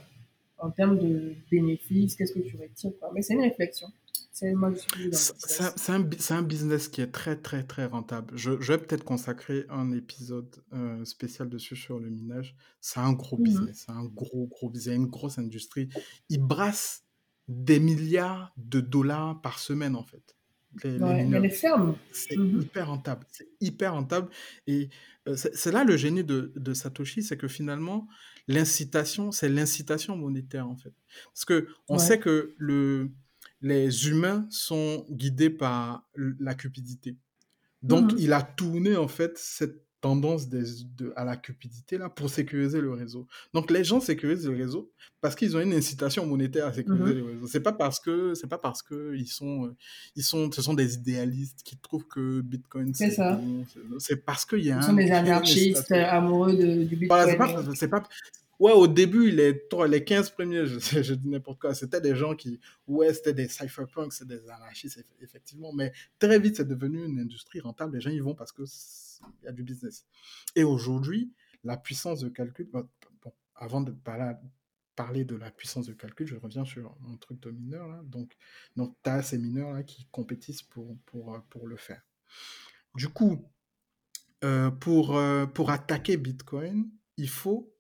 en 0.60 0.70
termes 0.70 0.97
de 0.99 1.34
bénéfices, 1.51 2.16
qu'est-ce 2.16 2.34
que 2.34 2.39
tu 2.39 2.56
retires, 2.56 2.91
quoi. 2.99 3.12
Mais 3.14 3.22
c'est 3.24 3.34
une 3.34 3.41
réflexion. 3.41 3.88
C'est 4.34 5.91
un, 5.91 6.09
un 6.31 6.41
business 6.41 6.88
qui 6.88 7.01
est 7.01 7.11
très 7.11 7.36
très 7.39 7.63
très 7.63 7.86
rentable. 7.86 8.36
Je, 8.36 8.59
je 8.59 8.73
vais 8.73 8.79
peut-être 8.79 9.03
consacrer 9.03 9.65
un 9.69 9.91
épisode 9.91 10.63
euh, 10.73 11.05
spécial 11.05 11.49
dessus 11.49 11.75
sur 11.75 11.99
le 11.99 12.09
minage. 12.09 12.55
C'est 12.81 12.99
un 12.99 13.13
gros 13.13 13.38
Mhm. 13.38 13.67
business, 13.67 13.84
c'est 13.86 13.91
un 13.91 14.05
gros 14.05 14.47
gros 14.47 14.69
business, 14.69 14.95
une 14.97 15.07
grosse 15.07 15.38
industrie. 15.38 15.89
Ils 16.29 16.39
brassent 16.41 17.05
des 17.47 17.79
milliards 17.79 18.53
de 18.57 18.81
dollars 18.81 19.39
par 19.41 19.59
semaine 19.59 19.95
en 19.95 20.03
fait, 20.03 20.36
les, 20.84 20.99
les 20.99 21.13
Ouais, 21.13 21.27
les 21.31 21.49
mineurs. 21.49 21.51
fermes, 21.51 21.99
C'est 22.11 22.36
mhm, 22.36 22.59
hyper 22.59 22.88
rentable, 22.88 23.25
c'est 23.31 23.49
hyper 23.59 23.93
rentable. 23.93 24.29
Et 24.67 24.89
euh, 25.27 25.36
c'est 25.36 25.55
c'est 25.55 25.71
là 25.71 25.84
le 25.84 25.97
génie 25.97 26.23
de, 26.23 26.53
de 26.55 26.73
Satoshi, 26.73 27.23
c'est 27.23 27.38
que 27.38 27.47
finalement, 27.47 28.07
l'incitation, 28.47 29.31
c'est 29.31 29.49
l'incitation 29.49 30.15
monétaire 30.17 30.67
en 30.67 30.75
fait. 30.77 30.93
Parce 31.34 31.45
que 31.45 31.67
on 31.89 31.97
ouais, 31.97 31.99
sait 31.99 32.19
que 32.19 32.53
le, 32.57 33.11
les 33.64 34.07
humains 34.09 34.45
sont 34.51 35.05
guidés 35.09 35.49
par 35.49 36.07
la 36.16 36.53
cupidité. 36.53 37.16
Donc, 37.82 38.11
mhm, 38.11 38.20
il 38.20 38.34
a 38.34 38.41
tourné 38.43 38.95
en 38.95 39.07
fait 39.07 39.38
cette 39.38 39.82
tendance 40.01 40.49
des- 40.49 40.84
de- 40.97 41.14
à 41.16 41.24
la 41.24 41.38
cupidité 41.38 41.97
là 41.97 42.09
pour 42.09 42.30
sécuriser 42.30 42.82
le 42.82 42.91
réseau. 42.91 43.26
Donc, 43.53 43.72
les 43.72 43.86
gens 43.86 44.01
sécurisent 44.01 44.45
le 44.45 44.53
réseau 44.53 44.91
parce 45.22 45.34
qu'ils 45.34 45.55
ont 45.55 45.61
une 45.61 45.72
incitation 45.74 46.26
monétaire 46.28 46.66
à 46.68 46.74
sécuriser 46.74 47.14
mhm, 47.14 47.18
le 47.20 47.24
réseau. 47.24 47.47
C'est 47.47 47.61
pas 47.61 47.72
parce 47.72 48.01
que 48.01 48.34
c'est 48.36 48.47
pas 48.49 48.57
parce 48.57 48.82
que 48.82 49.16
ils 49.16 49.28
sont 49.30 49.68
euh, 49.68 49.76
ils 50.18 50.24
sont 50.24 50.51
ce 50.51 50.61
sont 50.61 50.74
des 50.74 50.95
idéalistes 50.95 51.61
qui 51.64 51.78
trouvent 51.78 52.05
que 52.07 52.41
Bitcoin 52.41 52.93
c'est 52.93 53.11
ça. 53.11 53.36
bon. 53.36 53.66
C'est 53.97 54.26
parce 54.26 54.43
qu'il 54.45 54.66
y 54.66 54.72
a 54.72 54.78
Ils 54.80 54.84
sont 54.84 54.91
un, 54.91 54.95
des 54.95 55.03
a 55.09 55.22
une 55.22 55.28
anarchistes 55.28 55.89
amoureux 55.93 56.53
de, 56.53 56.84
du 56.84 57.07
Voilà, 57.07 57.26
Bitcoin. 57.26 57.66
pas, 57.66 57.76
c'est 57.76 57.88
pas, 57.88 58.03
ouais, 58.64 58.72
au 58.74 58.88
début, 58.88 59.32
les, 59.32 59.53
les 59.88 60.03
15 60.03 60.30
premiers, 60.32 60.66
je, 60.66 60.80
je 61.03 61.14
dis 61.14 61.30
n'importe 61.30 61.59
quoi, 61.59 61.74
c'était 61.76 62.01
des 62.01 62.16
gens 62.16 62.36
qui, 62.36 62.59
ouais, 62.88 63.14
c'était 63.14 63.34
des 63.34 63.47
cypherpunks, 63.47 64.14
c'est 64.14 64.28
des 64.28 64.49
anarchistes, 64.49 64.99
eff- 64.99 65.05
effectivement, 65.22 65.74
mais 65.74 65.91
très 66.20 66.39
vite, 66.39 66.57
c'est 66.57 66.68
devenu 66.68 67.05
une 67.05 67.20
industrie 67.20 67.59
rentable. 67.59 67.95
Les 67.95 68.01
gens 68.01 68.11
y 68.11 68.20
vont 68.20 68.36
parce 68.36 68.51
que 68.51 68.66
c'est- 68.66 69.22
il 69.41 69.45
y 69.45 69.47
a 69.47 69.51
du 69.51 69.64
business. 69.64 70.05
Et 70.55 70.64
aujourd'hui, 70.64 71.32
la 71.64 71.78
puissance 71.78 72.20
de 72.22 72.30
calcul, 72.30 72.68
bon, 72.72 72.88
avant 73.55 73.82
de 73.82 73.91
parler, 74.95 75.26
de 75.26 75.36
la 75.36 75.51
puissance 75.51 75.88
de 75.88 75.93
calcul, 75.93 76.28
je 76.28 76.36
reviens 76.36 76.66
sur 76.66 76.95
mon 77.01 77.18
truc 77.18 77.39
de 77.41 77.51
mineur, 77.51 77.88
là. 77.88 78.01
Donc, 78.05 78.36
donc 78.76 78.95
tu 79.03 79.09
as 79.09 79.22
ces 79.24 79.38
mineurs 79.38 79.74
là 79.74 79.84
qui 79.84 80.07
compétissent 80.11 80.64
pour, 80.64 80.97
pour, 81.05 81.34
euh, 81.36 81.39
pour 81.49 81.68
le 81.68 81.78
faire. 81.78 82.01
Du 82.95 83.09
coup, 83.09 83.43
euh, 84.43 84.72
pour, 84.72 85.18
euh, 85.18 85.45
pour 85.45 85.72
attaquer 85.72 86.18
Bitcoin, 86.18 86.89
il 87.18 87.30
faut 87.30 87.72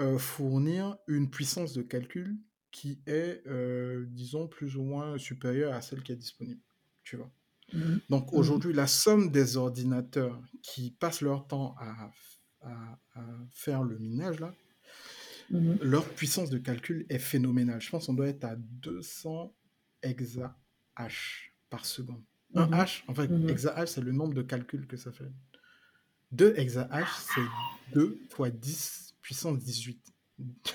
euh, 0.00 0.18
fournir 0.18 0.96
une 1.08 1.30
puissance 1.30 1.72
de 1.72 1.82
calcul 1.82 2.36
qui 2.70 3.02
est, 3.06 3.42
euh, 3.46 4.06
disons, 4.08 4.48
plus 4.48 4.76
ou 4.76 4.82
moins 4.82 5.18
supérieure 5.18 5.74
à 5.74 5.80
celle 5.82 6.02
qui 6.02 6.12
est 6.12 6.16
disponible. 6.16 6.60
Tu 7.04 7.16
vois? 7.16 7.32
Mhm, 7.72 8.00
Donc 8.10 8.32
mhm, 8.32 8.34
aujourd'hui, 8.34 8.72
la 8.74 8.86
somme 8.88 9.30
des 9.30 9.56
ordinateurs 9.56 10.42
qui 10.62 10.92
passent 10.92 11.22
leur 11.22 11.46
temps 11.48 11.76
à, 11.78 12.10
à- 12.62 13.00
à 13.14 13.26
faire 13.52 13.84
le 13.84 13.98
minage, 13.98 14.40
là, 14.40 14.54
mhm, 15.50 15.78
leur 15.80 16.08
puissance 16.14 16.50
de 16.50 16.58
calcul 16.58 17.06
est 17.08 17.18
phénoménale. 17.18 17.80
Je 17.80 17.90
pense 17.90 18.06
qu'on 18.06 18.14
doit 18.14 18.28
être 18.28 18.44
à 18.44 18.56
200 18.56 19.54
exahash 20.02 21.54
par 21.70 21.84
seconde. 21.86 22.24
Un 22.56 22.66
mhm, 22.66 22.72
H, 22.72 23.02
en 23.08 23.14
fait, 23.14 23.40
exahash, 23.48 23.90
c'est 23.90 24.00
le 24.00 24.12
nombre 24.12 24.34
de 24.34 24.42
calculs 24.42 24.86
que 24.86 24.96
ça 24.96 25.12
fait. 25.12 25.30
2 26.32 26.54
exahash, 26.56 27.16
c'est 27.18 27.54
2 27.86 28.24
fois 28.30 28.50
10 28.50 29.13
puissance 29.24 29.58
18. 29.60 30.00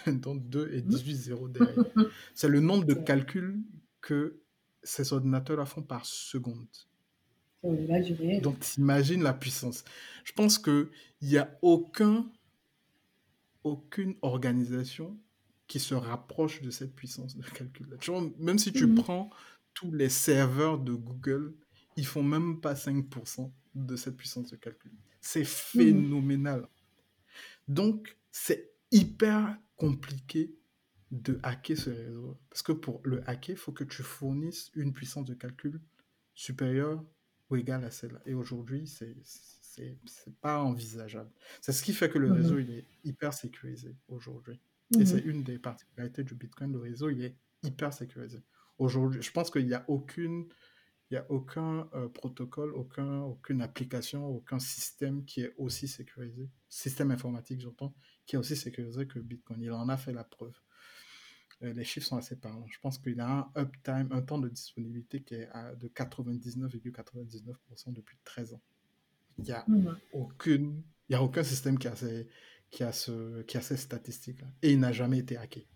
Donc 0.07 0.49
2 0.49 0.71
et 0.73 0.81
18 0.81 1.15
zéros 1.15 1.49
derrière. 1.49 1.79
C'est 2.35 2.49
le 2.49 2.61
nombre 2.61 2.85
de 2.85 2.95
calculs 2.95 3.61
que 4.01 4.41
ces 4.83 5.13
ordinateurs-là 5.13 5.65
font 5.65 5.83
par 5.83 6.05
seconde. 6.05 6.67
réel. 7.63 8.41
Donc, 8.41 8.59
t'imagines 8.59 9.23
la 9.23 9.33
puissance. 9.33 9.83
Je 10.23 10.31
pense 10.33 10.57
qu'il 10.59 10.89
n'y 11.21 11.37
a 11.37 11.57
aucun, 11.61 12.31
aucune 13.63 14.15
organisation 14.21 15.19
qui 15.67 15.79
se 15.79 15.93
rapproche 15.93 16.61
de 16.61 16.71
cette 16.71 16.95
puissance 16.95 17.35
de 17.37 17.43
calcul. 17.43 17.97
Tu 18.01 18.11
vois, 18.11 18.23
même 18.39 18.57
si 18.59 18.73
tu 18.73 18.87
Mhm, 18.87 18.95
prends 18.95 19.29
tous 19.73 19.91
les 19.91 20.09
serveurs 20.09 20.79
de 20.79 20.93
Google, 20.93 21.55
ils 21.95 22.05
font 22.05 22.23
même 22.23 22.59
pas 22.61 22.75
5% 22.75 23.53
de 23.75 23.95
cette 23.95 24.17
puissance 24.17 24.49
de 24.51 24.55
calcul. 24.55 24.91
C'est 25.21 25.45
mhm, 25.73 26.09
phénoménal. 26.15 26.67
Donc, 27.67 28.17
c'est 28.41 28.71
hyper 28.91 29.57
compliqué 29.75 30.55
de 31.11 31.39
hacker 31.43 31.77
ce 31.77 31.89
réseau. 31.89 32.39
Parce 32.49 32.61
que 32.61 32.71
pour 32.71 33.01
le 33.03 33.27
hacker, 33.29 33.55
il 33.55 33.59
faut 33.59 33.73
que 33.73 33.83
tu 33.83 34.01
fournisses 34.01 34.71
une 34.75 34.93
puissance 34.93 35.25
de 35.25 35.33
calcul 35.33 35.81
supérieure 36.35 37.03
ou 37.49 37.57
égale 37.57 37.83
à 37.83 37.91
celle-là. 37.91 38.21
Et 38.25 38.33
aujourd'hui, 38.33 38.87
c'est 38.87 39.15
c'est 39.23 39.97
c'est 40.05 40.35
pas 40.39 40.61
envisageable. 40.63 41.31
C'est 41.61 41.73
ce 41.73 41.83
qui 41.83 41.93
fait 41.93 42.09
que 42.09 42.17
le 42.17 42.29
mhm, 42.29 42.35
réseau 42.35 42.59
il 42.59 42.71
est 42.71 42.85
hyper 43.03 43.33
sécurisé 43.33 43.95
aujourd'hui. 44.07 44.59
Et 44.97 45.05
c'est 45.05 45.23
mhm. 45.23 45.31
une 45.31 45.43
des 45.43 45.59
particularités 45.59 46.23
du 46.23 46.35
Bitcoin. 46.35 46.71
Le 46.71 46.79
réseau 46.79 47.09
il 47.09 47.21
est 47.23 47.35
hyper 47.63 47.91
sécurisé. 47.91 48.41
Aujourd'hui, 48.77 49.21
je 49.21 49.31
pense 49.31 49.51
qu'il 49.51 49.65
n'y 49.65 49.73
a 49.73 49.83
aucune 49.89 50.47
il 51.09 51.15
n'y 51.15 51.17
a 51.17 51.25
aucun 51.31 51.89
euh, 51.95 52.07
protocole, 52.09 52.73
aucun, 52.75 53.21
aucune 53.21 53.61
application, 53.61 54.27
aucun 54.27 54.59
système 54.59 55.25
qui 55.25 55.41
est 55.41 55.53
aussi 55.57 55.87
sécurisé, 55.87 56.49
système 56.69 57.11
informatique 57.11 57.61
j'entends, 57.61 57.93
qui 58.25 58.35
est 58.35 58.39
aussi 58.39 58.55
sécurisé 58.55 59.07
que 59.07 59.19
Bitcoin. 59.19 59.61
Il 59.61 59.71
en 59.71 59.89
a 59.89 59.97
fait 59.97 60.13
la 60.13 60.23
preuve. 60.23 60.53
Euh, 61.63 61.73
les 61.73 61.83
chiffres 61.83 62.07
sont 62.07 62.17
assez 62.17 62.35
parlants. 62.35 62.65
Je 62.69 62.79
pense 62.79 62.99
qu'il 62.99 63.19
a 63.19 63.49
un 63.55 63.61
uptime, 63.61 64.09
un 64.11 64.21
temps 64.21 64.37
de 64.37 64.49
disponibilité 64.49 65.21
qui 65.23 65.35
est 65.35 65.49
à, 65.51 65.73
de 65.75 65.87
99,99% 65.87 67.93
depuis 67.93 68.17
13 68.23 68.53
ans. 68.53 68.61
Il 69.39 69.45
n'y 69.45 69.51
a 69.51 69.65
aucune, 70.13 70.83
il 71.09 71.13
y 71.13 71.15
a 71.15 71.23
aucun 71.23 71.43
système 71.43 71.79
qui 71.79 71.87
a 71.87 71.95
ces, 71.95 72.27
qui 72.69 72.83
a 72.83 72.91
ce, 72.91 73.41
qui 73.43 73.57
a 73.57 73.61
ces 73.61 73.77
statistiques-là. 73.77 74.47
Et 74.61 74.73
il 74.73 74.79
n'a 74.79 74.91
jamais 74.91 75.19
été 75.19 75.37
hacké. 75.37 75.67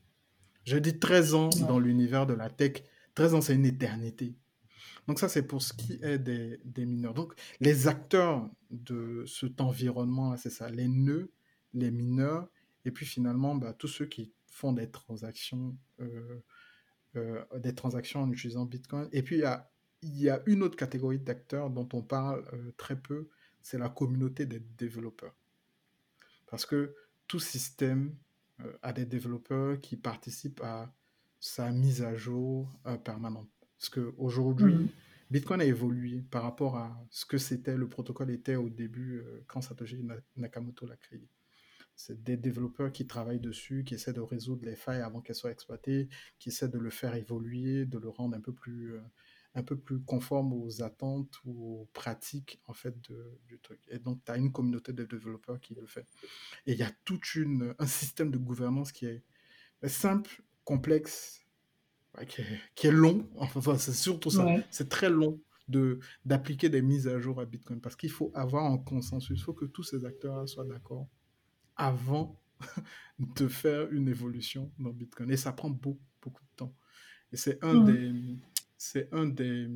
Je 0.65 0.77
dis 0.77 0.99
13 0.99 1.33
ans 1.33 1.49
Ouais. 1.49 1.67
dans 1.67 1.79
l'univers 1.79 2.25
de 2.25 2.33
la 2.33 2.49
tech. 2.49 2.83
13 3.15 3.33
ans, 3.35 3.41
c'est 3.41 3.55
une 3.55 3.65
éternité. 3.65 4.35
Donc 5.07 5.19
ça, 5.19 5.27
c'est 5.29 5.43
pour 5.43 5.61
ce 5.61 5.73
qui 5.73 5.99
est 6.01 6.19
des, 6.19 6.59
des 6.63 6.85
mineurs. 6.85 7.13
Donc 7.13 7.33
les 7.59 7.87
acteurs 7.87 8.49
de 8.71 9.25
cet 9.25 9.61
environnement, 9.61 10.35
c'est 10.37 10.49
ça, 10.49 10.69
les 10.69 10.87
nœuds, 10.87 11.31
les 11.73 11.91
mineurs, 11.91 12.49
et 12.85 12.91
puis 12.91 13.05
finalement, 13.05 13.55
bah, 13.55 13.73
tous 13.73 13.87
ceux 13.87 14.05
qui 14.05 14.33
font 14.47 14.73
des 14.73 14.89
transactions, 14.89 15.75
euh, 15.99 16.39
euh, 17.15 17.43
des 17.59 17.75
transactions 17.75 18.21
en 18.21 18.31
utilisant 18.31 18.65
Bitcoin. 18.65 19.09
Et 19.11 19.23
puis 19.23 19.37
il 19.37 19.41
y 19.41 19.45
a, 19.45 19.71
il 20.01 20.21
y 20.21 20.29
a 20.29 20.41
une 20.45 20.63
autre 20.63 20.75
catégorie 20.75 21.19
d'acteurs 21.19 21.69
dont 21.69 21.87
on 21.93 22.01
parle 22.01 22.45
euh, 22.53 22.71
très 22.77 22.99
peu, 22.99 23.29
c'est 23.61 23.77
la 23.77 23.89
communauté 23.89 24.45
des 24.45 24.59
développeurs. 24.59 25.35
Parce 26.47 26.65
que 26.65 26.95
tout 27.27 27.39
système 27.39 28.15
a 28.81 28.93
des 28.93 29.05
développeurs 29.05 29.79
qui 29.81 29.97
participent 29.97 30.61
à 30.61 30.93
sa 31.39 31.71
mise 31.71 32.03
à 32.03 32.15
jour 32.15 32.71
permanente. 33.03 33.52
Parce 33.83 33.89
qu'aujourd'hui, 33.89 34.75
Mhm. 34.75 34.87
Bitcoin 35.29 35.59
a 35.59 35.65
évolué 35.65 36.21
par 36.31 36.43
rapport 36.43 36.77
à 36.77 37.05
ce 37.09 37.25
que 37.25 37.37
c'était, 37.37 37.75
le 37.75 37.89
protocole 37.89 38.31
était 38.31 38.55
au 38.55 38.69
début 38.69 39.17
euh, 39.17 39.43
quand 39.45 39.59
Satoshi 39.59 40.01
Na- 40.03 40.15
Nakamoto 40.37 40.85
l'a 40.87 40.95
créé. 40.95 41.27
C'est 41.93 42.23
des 42.23 42.37
développeurs 42.37 42.93
qui 42.93 43.05
travaillent 43.07 43.41
dessus, 43.41 43.83
qui 43.83 43.95
essaient 43.95 44.13
de 44.13 44.21
résoudre 44.21 44.63
les 44.65 44.77
failles 44.77 45.01
avant 45.01 45.19
qu'elles 45.19 45.35
soient 45.35 45.51
exploitées, 45.51 46.07
qui 46.39 46.47
essaient 46.47 46.69
de 46.69 46.77
le 46.79 46.89
faire 46.89 47.13
évoluer, 47.15 47.85
de 47.85 47.97
le 47.97 48.07
rendre 48.07 48.37
un 48.37 48.39
peu 48.39 48.53
plus, 48.53 48.93
euh, 48.93 49.01
un 49.53 49.63
peu 49.63 49.75
plus 49.77 49.99
conforme 49.99 50.53
aux 50.53 50.81
attentes 50.81 51.41
ou 51.43 51.81
aux 51.81 51.89
pratiques 51.91 52.61
en 52.67 52.73
fait 52.73 52.95
de- 53.09 53.37
du 53.49 53.59
truc. 53.59 53.81
Et 53.89 53.99
donc, 53.99 54.23
tu 54.23 54.31
as 54.31 54.37
une 54.37 54.53
communauté 54.53 54.93
de 54.93 55.03
développeurs 55.03 55.59
qui 55.59 55.75
le 55.75 55.85
fait. 55.87 56.07
Et 56.67 56.71
il 56.71 56.79
y 56.79 56.83
a 56.83 56.91
tout 57.03 57.19
un 57.79 57.87
système 57.87 58.31
de 58.31 58.37
gouvernance 58.37 58.93
qui 58.93 59.07
est 59.07 59.23
simple, 59.87 60.41
complexe 60.63 61.42
ouais, 62.17 62.25
qui, 62.25 62.41
est, 62.41 62.59
qui 62.75 62.87
est 62.87 62.91
long. 62.91 63.29
Enfin, 63.37 63.77
c'est 63.77 63.93
surtout 63.93 64.29
ça. 64.29 64.45
Ouais. 64.45 64.65
C'est 64.69 64.89
très 64.89 65.09
long 65.09 65.41
de 65.69 65.99
d'appliquer 66.25 66.69
des 66.69 66.81
mises 66.81 67.07
à 67.07 67.19
jour 67.19 67.39
à 67.39 67.45
Bitcoin 67.45 67.79
parce 67.79 67.95
qu'il 67.95 68.11
faut 68.11 68.31
avoir 68.35 68.65
un 68.65 68.77
consensus. 68.77 69.39
Il 69.39 69.43
faut 69.43 69.53
que 69.53 69.65
tous 69.65 69.83
ces 69.83 70.05
acteurs 70.05 70.47
soient 70.47 70.65
d'accord 70.65 71.07
avant 71.75 72.39
de 73.19 73.47
faire 73.47 73.91
une 73.91 74.07
évolution 74.07 74.71
dans 74.79 74.91
Bitcoin. 74.91 75.31
Et 75.31 75.37
ça 75.37 75.53
prend 75.53 75.69
beaucoup, 75.69 76.01
beaucoup 76.21 76.43
de 76.43 76.55
temps. 76.55 76.75
Et 77.31 77.37
c'est 77.37 77.63
un 77.63 77.83
des 77.83 78.11
c'est 78.77 79.13
un 79.13 79.25
des 79.25 79.69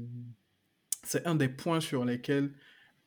c'est 1.03 1.25
un 1.25 1.35
des 1.35 1.49
points 1.49 1.79
sur 1.79 2.03
lesquels 2.03 2.53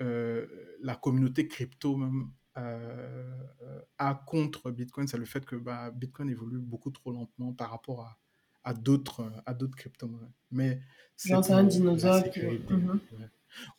euh, 0.01 0.47
la 0.81 0.97
communauté 0.97 1.47
crypto 1.47 1.97
même 1.97 2.31
euh, 2.57 3.45
euh, 3.63 3.81
a 3.99 4.15
contre 4.27 4.71
Bitcoin, 4.71 5.07
c'est 5.07 5.19
le 5.19 5.25
fait 5.25 5.45
que 5.45 5.57
bah, 5.57 5.91
Bitcoin 5.91 6.31
évolue 6.31 6.59
beaucoup 6.59 6.91
trop 6.91 7.13
lentement 7.13 7.53
par 7.53 7.71
rapport 7.71 8.01
à, 8.03 8.19
à 8.65 8.75
d'autres 8.75 9.31
à 9.47 9.55
d'autres 9.55 9.77
crypto-monnaies. 9.77 10.33
Mais 10.51 10.81
c'est 11.17 11.33
un 11.35 11.65
dinosaure 11.65 12.23
qui. 12.25 12.41
sécurité. 12.41 12.75
Mhm. 12.75 13.01
Ouais, 13.13 13.27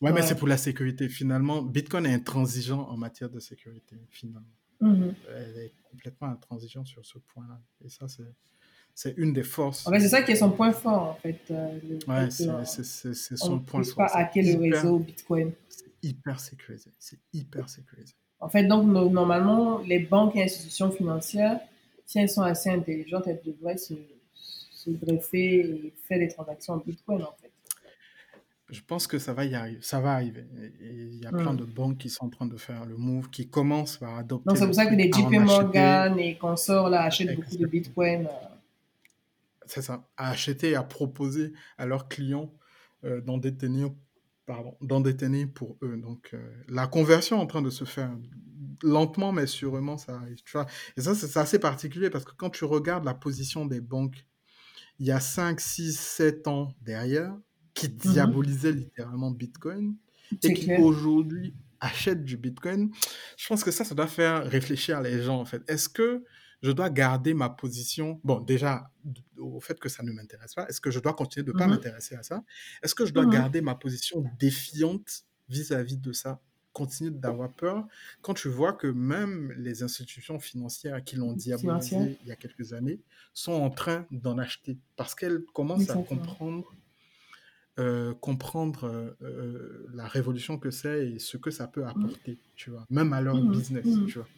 Ouais, 0.02 0.12
mais 0.12 0.22
c'est 0.22 0.36
pour 0.36 0.48
la 0.50 0.58
sécurité. 0.58 1.08
Finalement, 1.08 1.62
Bitcoin 1.62 2.06
est 2.06 2.14
intransigeant 2.14 2.82
en 2.90 2.98
matière 2.98 3.30
de 3.30 3.40
sécurité. 3.40 3.96
Finalement, 4.10 4.46
Mhm. 4.82 5.14
elle 5.30 5.58
est 5.58 5.74
complètement 5.90 6.28
intransigeante 6.28 6.88
sur 6.88 7.06
ce 7.06 7.20
point-là. 7.20 7.60
Et 7.84 7.90
ça, 7.90 8.08
c'est 8.08 8.24
c'est 8.94 9.14
une 9.18 9.32
des 9.32 9.44
forces. 9.44 9.88
En 9.88 9.92
fait, 9.92 10.02
c'est 10.02 10.10
ça 10.10 10.22
qui 10.22 10.34
est 10.34 10.36
son 10.36 10.52
point 10.52 10.74
fort, 10.74 11.04
en 11.12 11.14
fait. 11.14 11.40
euh, 11.52 11.80
Ouais, 12.10 12.30
c'est 12.30 12.50
c'est- 12.66 12.84
c'est- 12.84 13.14
c'est 13.14 13.34
on 13.36 13.46
son 13.46 13.56
ne 13.56 13.60
point 13.62 13.82
fort. 13.84 13.96
pas 13.96 14.08
hacker 14.14 14.44
le 14.44 14.66
hyper, 14.66 14.82
réseau 14.82 15.00
Bitcoin. 15.00 15.52
c'est 15.70 15.86
hyper 16.04 16.40
sécurisé. 16.42 16.92
C'est 17.00 17.18
hyper 17.32 17.70
sécurisé. 17.70 18.14
En 18.42 18.50
fait, 18.50 18.66
donc, 18.68 18.86
no- 18.88 19.10
normalement, 19.10 19.80
les 19.80 20.00
banques 20.00 20.36
et 20.36 20.44
institutions 20.44 20.92
financières, 20.92 21.62
si 22.06 22.20
elles 22.20 22.30
sont 22.30 22.42
assez 22.42 22.70
intelligentes, 22.70 23.24
elles 23.28 23.42
devraient 23.46 23.78
se, 23.78 23.94
se 24.82 25.36
et 25.36 25.94
faire 26.08 26.20
des 26.20 26.28
transactions 26.28 26.74
en 26.74 26.78
Bitcoin, 26.78 27.22
en 27.24 27.36
fait. 27.42 27.52
Je 28.70 28.82
pense 28.88 29.06
que 29.06 29.20
ça 29.20 29.34
va 29.34 29.44
y 29.46 29.54
arriver. 29.54 29.80
Ça 29.82 30.00
va 30.00 30.14
arriver. 30.14 30.46
Et 30.58 30.86
et 30.86 30.94
il 31.12 31.20
y 31.22 31.26
a 31.26 31.32
plein 31.32 31.52
Mhm. 31.52 31.58
de 31.60 31.66
banques 31.66 31.98
qui 31.98 32.10
sont 32.10 32.26
en 32.26 32.30
train 32.30 32.46
de 32.46 32.58
faire 32.58 32.86
le 32.86 32.96
move, 32.98 33.30
qui 33.30 33.50
commencent 33.50 33.98
par 33.98 34.12
Donc, 34.12 34.20
adopter 34.20 34.56
c'est 34.56 34.62
le 34.62 34.68
pour 34.68 34.76
ça 34.76 34.86
que 34.86 34.96
les 34.96 35.10
à 35.14 35.18
JP. 35.18 35.46
Morgan 35.46 36.20
et 36.20 36.38
consorts 36.38 36.90
là 36.90 37.04
achètent 37.04 37.36
beaucoup 37.36 37.58
de. 37.58 37.66
Bitcoin. 37.66 38.28
euh, 38.28 38.30
C'est 39.66 39.82
ça. 39.82 40.08
À 40.18 40.30
acheter, 40.32 40.76
à 40.76 40.84
proposer 40.84 41.54
à 41.78 41.86
leurs 41.86 42.08
clients 42.08 42.54
euh, 43.04 43.20
d'en 43.22 43.38
détenir, 43.38 43.90
pardon, 44.46 44.76
d'en 44.82 45.02
détenir 45.02 45.48
pour 45.54 45.78
eux. 45.82 45.98
Donc, 45.98 46.30
euh, 46.34 46.40
la 46.68 46.88
conversion 46.88 47.38
est 47.38 47.42
en 47.42 47.48
train 47.48 47.62
de 47.62 47.70
se 47.70 47.84
faire 47.86 48.12
lentement, 48.84 49.32
mais 49.32 49.48
sûrement, 49.48 49.98
ça 49.98 50.16
arrive. 50.16 50.42
Tu 50.44 50.52
vois? 50.54 50.66
Et 50.98 51.02
ça, 51.02 51.14
c'est 51.16 51.28
c'est 51.28 51.40
assez 51.40 51.60
particulier 51.60 52.10
parce 52.10 52.26
que 52.26 52.32
quand 52.36 52.50
tu 52.50 52.66
regardes 52.66 53.06
la 53.06 53.14
position 53.14 53.66
des 53.66 53.82
banques 53.82 54.26
il 55.02 55.08
y 55.08 55.12
a 55.12 55.20
5, 55.20 55.60
6, 55.62 56.00
7 56.00 56.48
ans 56.48 56.76
derrière, 56.82 57.36
qui 57.74 57.90
Mhm. 57.90 57.96
diabolisaient 58.14 58.72
littéralement 58.74 59.32
Bitcoin 59.32 59.96
et 60.44 60.54
qui 60.54 60.72
aujourd'hui 60.78 61.56
achètent 61.82 62.24
du 62.24 62.38
Bitcoin, 62.38 62.92
je 63.38 63.48
pense 63.48 63.64
que 63.64 63.72
ça, 63.72 63.84
ça 63.84 63.96
doit 63.96 64.08
faire 64.08 64.46
réfléchir 64.46 65.02
les 65.02 65.24
gens 65.24 65.40
en 65.42 65.46
fait. 65.46 65.64
Est-ce 65.68 65.90
que 65.90 66.24
je 66.62 66.72
dois 66.72 66.92
garder 66.92 67.34
ma 67.34 67.50
position, 67.50 68.22
bon 68.24 68.40
déjà 68.42 68.92
au 69.38 69.60
fait 69.60 69.80
que 69.80 69.90
ça 69.90 70.04
ne 70.04 70.12
m'intéresse 70.12 70.54
pas, 70.54 70.68
est-ce 70.70 70.80
que 70.82 70.92
je 70.92 71.00
dois 71.00 71.16
continuer 71.16 71.44
de 71.46 71.52
ne 71.52 71.56
pas 71.58 71.68
Mhm. 71.68 71.72
m'intéresser 71.74 72.16
à 72.16 72.24
ça? 72.24 72.44
Est-ce 72.84 72.94
que 72.96 73.06
je 73.08 73.14
dois 73.14 73.26
garder 73.26 73.62
ma 73.62 73.76
position 73.76 74.24
défiante 74.40 75.24
vis-à-vis 75.50 75.98
de 75.98 76.14
ça? 76.14 76.40
Continuer 76.74 77.12
d'avoir 77.12 77.54
peur 77.54 77.88
quand 78.22 78.34
tu 78.34 78.48
vois 78.50 78.74
que 78.74 78.88
même 78.88 79.52
les 79.54 79.84
institutions 79.84 80.40
financières 80.40 81.04
qui 81.04 81.18
l'ont 81.18 81.34
diabolisé 81.34 82.18
il 82.22 82.28
y 82.28 82.32
a 82.32 82.36
quelques 82.38 82.74
années 82.74 83.02
sont 83.34 83.54
en 83.54 83.70
train 83.72 84.08
d'en 84.12 84.38
acheter 84.38 84.80
parce 84.96 85.16
qu'elles 85.16 85.44
commencent 85.54 85.90
à 85.90 85.98
comprendre 85.98 86.76
euh, 87.80 88.14
comprendre 88.16 88.84
euh, 88.86 89.12
euh, 89.22 89.88
la 89.94 90.06
révolution 90.08 90.60
que 90.60 90.72
c'est 90.72 91.08
et 91.14 91.20
ce 91.20 91.38
que 91.38 91.52
ça 91.52 91.68
peut 91.68 91.86
Mhm. 91.94 92.16
apporter, 92.16 92.40
tu 92.56 92.70
vois, 92.70 92.86
même 92.90 93.14
à 93.14 93.22
leur 93.22 93.42
Mhm. 93.42 93.44
business, 93.44 94.02
Mhm. 94.02 94.06
tu 94.06 94.20
vois, 94.20 94.30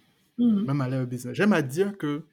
même 0.64 0.82
à 0.82 0.90
leur 0.90 1.08
business. 1.08 1.36
J'aime 1.36 1.54
à 1.54 1.62
dire 1.64 1.98
que 1.98 2.28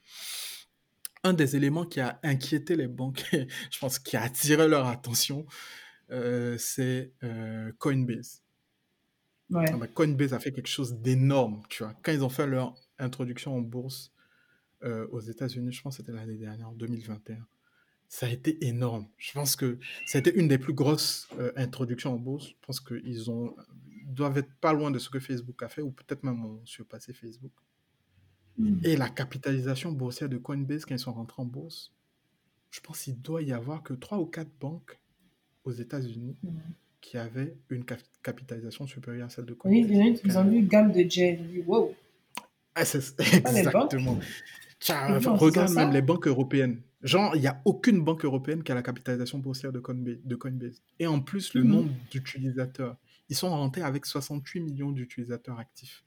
un 1.24 1.32
des 1.34 1.56
éléments 1.56 1.84
qui 1.86 2.00
a 2.00 2.18
inquiété 2.22 2.76
les 2.76 2.88
banques, 2.88 3.24
je 3.70 3.78
pense 3.78 3.98
qui 3.98 4.16
a 4.16 4.22
attiré 4.22 4.68
leur 4.68 4.86
attention, 4.86 5.46
euh, 6.10 6.56
c'est 6.58 7.14
Coinbase. 7.78 8.42
Ouais. 9.50 9.64
Ah 9.68 9.76
bah, 9.76 9.86
Coinbase 9.88 10.32
a 10.32 10.38
fait 10.38 10.52
quelque 10.52 10.68
chose 10.68 10.94
d'énorme, 10.94 11.62
tu 11.68 11.82
vois. 11.82 11.94
Quand 12.02 12.12
ils 12.12 12.24
ont 12.24 12.28
fait 12.28 12.46
leur 12.46 12.74
introduction 12.98 13.56
en 13.56 13.60
bourse 13.60 14.12
euh, 14.84 15.06
aux 15.08 15.20
États-Unis, 15.20 15.72
je 15.72 15.82
pense 15.82 15.96
que 15.96 16.02
c'était 16.02 16.16
l'année 16.16 16.36
dernière, 16.36 16.68
en 16.68 16.72
2021, 16.72 17.46
ça 18.08 18.26
a 18.26 18.28
été 18.28 18.64
énorme. 18.66 19.08
Je 19.16 19.32
pense 19.32 19.56
que 19.56 19.78
ça 20.06 20.18
a 20.18 20.20
été 20.20 20.34
une 20.34 20.48
des 20.48 20.58
plus 20.58 20.74
grosses 20.74 21.28
euh, 21.38 21.52
introductions 21.56 22.14
en 22.14 22.18
bourse. 22.18 22.48
Je 22.48 22.66
pense 22.66 22.80
qu'ils 22.80 23.30
ont 23.30 23.54
doivent 24.04 24.38
être 24.38 24.52
pas 24.60 24.72
loin 24.72 24.90
de 24.90 24.98
ce 24.98 25.08
que 25.08 25.20
Facebook 25.20 25.62
a 25.62 25.68
fait, 25.68 25.82
ou 25.82 25.92
peut-être 25.92 26.24
même 26.24 26.44
ont 26.44 26.64
surpassé 26.66 27.12
Facebook. 27.12 27.52
Mhm. 28.58 28.80
Et 28.84 28.96
la 28.96 29.08
capitalisation 29.08 29.92
boursière 29.92 30.28
de 30.28 30.36
Coinbase, 30.36 30.84
quand 30.84 30.94
ils 30.94 31.00
sont 31.00 31.12
rentrés 31.12 31.40
en 31.40 31.46
bourse, 31.46 31.92
je 32.70 32.80
pense 32.80 33.02
qu'il 33.02 33.20
doit 33.20 33.42
y 33.42 33.52
avoir 33.52 33.82
que 33.82 33.94
trois 33.94 34.18
ou 34.18 34.26
quatre 34.26 34.52
banques 34.60 34.98
aux 35.64 35.72
États-Unis 35.72 36.36
Mhm. 36.42 36.60
Qui 37.00 37.16
avaient 37.18 37.54
une 37.70 37.84
cap- 37.84 38.00
capitalisation 38.22 38.86
supérieure 38.86 39.26
à 39.26 39.30
celle 39.30 39.46
de 39.46 39.56
Oui, 39.64 39.82
Coinbase. 39.86 40.20
ils 40.24 40.38
ont 40.38 40.44
vu 40.44 40.62
gamme 40.62 40.92
de 40.92 41.02
dit, 41.02 41.38
wow, 41.66 41.94
Ah, 42.74 42.82
exactement. 42.82 44.18
Tiens, 44.78 45.18
regarde 45.18 45.72
même 45.74 45.92
les 45.92 46.02
banques 46.02 46.26
européennes. 46.26 46.80
Genre, 47.02 47.34
il 47.34 47.40
n'y 47.40 47.46
a 47.46 47.60
aucune 47.64 48.02
banque 48.02 48.24
européenne 48.24 48.62
qui 48.62 48.72
a 48.72 48.74
la 48.74 48.82
capitalisation 48.82 49.38
boursière 49.38 49.72
de 49.72 49.78
Coinbase. 49.80 50.18
De 50.24 50.36
Coinbase. 50.36 50.82
Et 50.98 51.06
en 51.06 51.20
plus, 51.20 51.54
le 51.54 51.62
Mhm. 51.62 51.70
nombre 51.70 51.90
d'utilisateurs. 52.10 52.96
Ils 53.28 53.36
sont 53.36 53.48
rentrés 53.48 53.82
avec 53.82 54.04
68 54.06 54.60
millions 54.60 54.90
d'utilisateurs 54.90 55.58
actifs. 55.58 56.02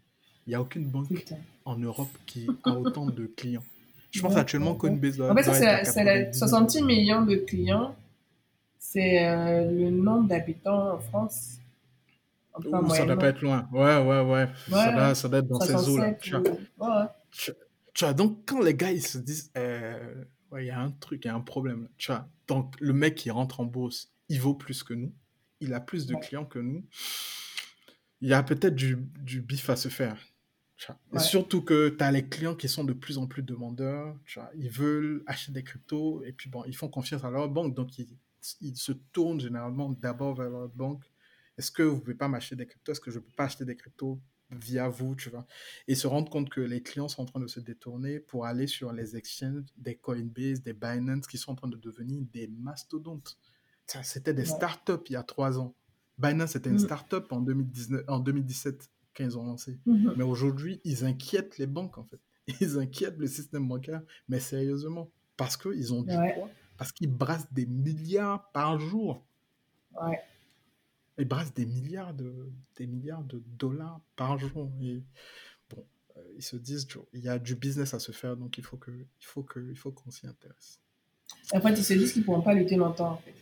Il 0.45 0.49
n'y 0.51 0.55
a 0.55 0.61
aucune 0.61 0.85
banque 0.85 1.07
Putain. 1.07 1.37
en 1.65 1.77
Europe 1.77 2.09
qui 2.25 2.47
a 2.63 2.71
autant 2.71 3.05
de 3.07 3.25
clients. 3.25 3.63
Je 4.11 4.21
pense 4.21 4.33
Ouais, 4.33 4.39
actuellement 4.39 4.71
ouais, 4.71 4.73
ouais. 4.73 4.89
Coinbase 4.89 5.17
doit, 5.17 5.31
En 5.31 5.35
fait, 5.35 5.43
doit 5.43 5.53
c'est 5.53 5.63
être 5.65 5.69
à 5.69 5.77
la- 5.77 5.85
c'est 5.85 6.03
la 6.03 6.13
90 6.19 6.37
66 6.39 6.81
millions. 6.83 7.21
millions 7.21 7.25
de 7.25 7.35
clients. 7.37 7.95
C'est 8.85 9.25
euh, 9.25 9.71
le 9.71 9.89
nombre 9.89 10.27
d'habitants 10.27 10.95
en 10.95 10.99
France. 10.99 11.57
Ouh, 12.57 12.61
ça 12.63 12.69
doit 12.69 12.81
moyennement. 12.81 13.17
pas 13.17 13.27
être 13.29 13.41
loin. 13.41 13.69
Ouais, 13.71 13.97
ouais, 13.97 14.21
ouais. 14.29 14.49
Ça 14.69 14.87
Ouais, 14.89 14.93
doit, 14.93 15.15
ça 15.15 15.29
doit 15.29 15.39
être 15.39 15.47
dans 15.47 15.59
ces 15.61 15.71
eaux-là. 15.89 16.15
67 16.17 16.19
Tu 16.21 16.31
vois. 16.77 16.99
Ouais. 17.01 17.05
Tu, 17.31 17.51
tu 17.93 18.03
vois, 18.03 18.13
donc 18.13 18.39
quand 18.45 18.61
les 18.61 18.75
gars 18.75 18.91
ils 18.91 19.01
se 19.01 19.17
disent, 19.17 19.51
euh, 19.57 20.25
ouais, 20.51 20.65
il 20.65 20.67
y 20.67 20.71
a 20.71 20.79
un 20.81 20.91
truc, 20.91 21.23
il 21.23 21.27
y 21.29 21.31
a 21.31 21.33
un 21.35 21.39
problème. 21.39 21.87
Tu 21.97 22.11
vois, 22.11 22.27
donc 22.47 22.75
le 22.81 22.91
mec 22.93 23.15
qui 23.15 23.31
rentre 23.31 23.61
en 23.61 23.65
bourse, 23.65 24.11
il 24.27 24.41
vaut 24.41 24.53
plus 24.53 24.83
que 24.83 24.93
nous, 24.93 25.13
il 25.61 25.73
a 25.73 25.79
plus 25.79 26.05
de 26.05 26.13
Ouais. 26.15 26.19
clients 26.19 26.45
que 26.45 26.59
nous. 26.59 26.83
Il 28.21 28.27
y 28.29 28.33
a 28.33 28.43
peut-être 28.43 28.75
du, 28.75 28.97
du 29.21 29.41
bif 29.41 29.69
à 29.69 29.77
se 29.77 29.87
faire. 29.87 30.17
Et 30.89 31.15
Ouais. 31.15 31.19
surtout 31.19 31.61
que 31.61 31.87
tu 31.89 32.03
as 32.03 32.11
les 32.11 32.27
clients 32.27 32.55
qui 32.55 32.67
sont 32.67 32.83
de 32.83 32.93
plus 32.93 33.17
en 33.17 33.27
plus 33.27 33.43
demandeurs. 33.43 34.15
Tu 34.25 34.37
vois, 34.39 34.51
ils 34.57 34.69
veulent 34.69 35.23
acheter 35.25 35.53
des 35.53 35.63
cryptos 35.63 36.21
et 36.25 36.33
puis 36.33 36.49
bon, 36.49 36.63
ils 36.67 36.75
font 36.75 36.89
confiance 36.89 37.23
à 37.23 37.29
leur 37.31 37.47
banque, 37.47 37.73
donc 37.73 37.97
ils, 37.97 38.09
ils 38.61 38.77
se 38.77 38.91
tournent 38.91 39.39
généralement 39.39 39.89
d'abord 39.89 40.35
vers 40.35 40.49
leur 40.49 40.69
banque. 40.69 41.05
Est-ce 41.57 41.71
que 41.71 41.83
vous 41.83 41.99
pouvez 41.99 42.15
pas 42.15 42.27
m'acheter 42.27 42.55
des 42.55 42.65
cryptos? 42.65 42.91
Est-ce 42.91 43.01
que 43.01 43.11
je 43.11 43.19
peux 43.19 43.31
pas 43.35 43.45
acheter 43.45 43.65
des 43.65 43.75
cryptos 43.75 44.19
via 44.51 44.87
vous, 44.89 45.15
tu 45.15 45.29
vois? 45.29 45.45
Et 45.87 45.95
se 45.95 46.07
rendre 46.07 46.29
compte 46.29 46.49
que 46.49 46.61
les 46.61 46.81
clients 46.81 47.07
sont 47.07 47.21
en 47.23 47.25
train 47.25 47.39
de 47.39 47.47
se 47.47 47.59
détourner 47.59 48.19
pour 48.19 48.45
aller 48.45 48.67
sur 48.67 48.91
les 48.93 49.15
exchanges 49.15 49.65
des 49.77 49.95
Coinbase, 49.95 50.61
des 50.63 50.73
Binance, 50.73 51.27
qui 51.27 51.37
sont 51.37 51.51
en 51.51 51.55
train 51.55 51.67
de 51.67 51.77
devenir 51.77 52.21
des 52.33 52.47
mastodontes. 52.47 53.37
C'était 54.03 54.33
des 54.33 54.45
startups 54.45 55.03
il 55.09 55.13
y 55.13 55.15
a 55.15 55.23
trois 55.23 55.59
ans. 55.59 55.75
Binance, 56.17 56.51
c'était 56.51 56.69
une 56.69 56.75
Mm. 56.75 56.79
startup 56.79 57.31
en, 57.31 57.41
2019, 57.41 58.03
en 58.07 58.19
2017 58.19 58.89
quand 59.15 59.23
ils 59.23 59.37
ont 59.37 59.45
lancé. 59.45 59.79
Mais 59.85 60.23
aujourd'hui, 60.23 60.81
ils 60.83 61.05
inquiètent 61.05 61.57
les 61.57 61.67
banques, 61.67 61.97
en 61.97 62.03
fait. 62.05 62.19
Ils 62.61 62.77
inquiètent 62.77 63.17
le 63.17 63.27
système 63.27 63.67
bancaire, 63.67 64.01
mais 64.27 64.39
sérieusement. 64.39 65.09
Parce 65.37 65.55
qu'ils 65.57 65.93
ont 65.93 66.01
du 66.03 66.15
Ouais. 66.17 66.33
poids, 66.33 66.49
parce 66.77 66.91
qu'ils 66.91 67.11
brassent 67.11 67.51
des 67.53 67.65
milliards 67.65 68.51
par 68.51 68.79
jour. 68.79 69.23
Ouais. 70.01 70.19
Ils 71.17 71.27
brassent 71.27 71.53
des 71.53 71.65
milliards 71.65 72.13
de, 72.13 72.49
des 72.75 72.87
milliards 72.87 73.23
de 73.23 73.41
dollars 73.45 74.01
par 74.15 74.39
jour. 74.39 74.71
Et 74.81 75.03
bon, 75.69 75.85
euh, 76.17 76.21
ils 76.35 76.43
se 76.43 76.55
disent, 76.55 76.87
il 77.13 77.21
y 77.21 77.29
a 77.29 77.37
du 77.37 77.55
business 77.55 77.93
à 77.93 77.99
se 77.99 78.11
faire, 78.11 78.35
donc 78.35 78.57
il 78.57 78.63
faut 78.63 78.77
que, 78.77 78.91
il 78.91 79.25
faut 79.25 79.43
que, 79.43 79.59
il 79.69 79.77
faut 79.77 79.91
qu'on 79.91 80.09
s'y 80.09 80.25
intéresse. 80.27 80.79
En 81.53 81.61
fait, 81.61 81.71
ils 81.71 81.83
se 81.83 81.93
disent 81.93 82.13
qu'ils 82.13 82.21
ne 82.21 82.25
pourront 82.25 82.41
pas 82.41 82.53
lutter 82.53 82.75
longtemps, 82.75 83.11
en 83.11 83.17
fait. 83.17 83.35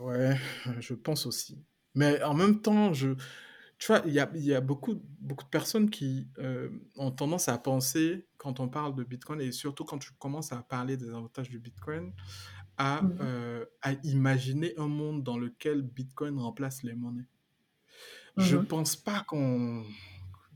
Ouais, 0.00 0.36
je 0.80 0.94
pense 0.94 1.26
aussi. 1.26 1.58
Mais 1.94 2.22
en 2.22 2.34
même 2.34 2.60
temps, 2.60 2.92
je, 2.92 3.14
tu 3.78 3.88
vois, 3.88 4.02
il 4.06 4.12
y 4.12 4.20
a, 4.20 4.30
il 4.34 4.44
y 4.44 4.54
a 4.54 4.60
beaucoup, 4.60 5.02
beaucoup 5.20 5.44
de 5.44 5.50
personnes 5.50 5.90
qui 5.90 6.28
euh, 6.38 6.70
ont 6.96 7.10
tendance 7.10 7.48
à 7.48 7.58
penser, 7.58 8.26
quand 8.38 8.60
on 8.60 8.68
parle 8.68 8.94
de 8.94 9.04
Bitcoin, 9.04 9.40
et 9.40 9.52
surtout 9.52 9.84
quand 9.84 9.98
tu 9.98 10.12
commences 10.14 10.52
à 10.52 10.62
parler 10.62 10.96
des 10.96 11.08
avantages 11.10 11.50
du 11.50 11.58
Bitcoin, 11.60 12.12
à, 12.78 13.00
Mhm. 13.00 13.20
euh, 13.20 13.66
à 13.82 13.92
imaginer 14.04 14.74
un 14.78 14.88
monde 14.88 15.24
dans 15.24 15.38
lequel 15.38 15.82
Bitcoin 15.82 16.38
remplace 16.38 16.82
les 16.84 16.94
monnaies. 16.94 17.28
Je 18.36 18.56
Mhm. 18.56 18.66
pense 18.66 18.96
pas 18.96 19.24
qu'on, 19.26 19.84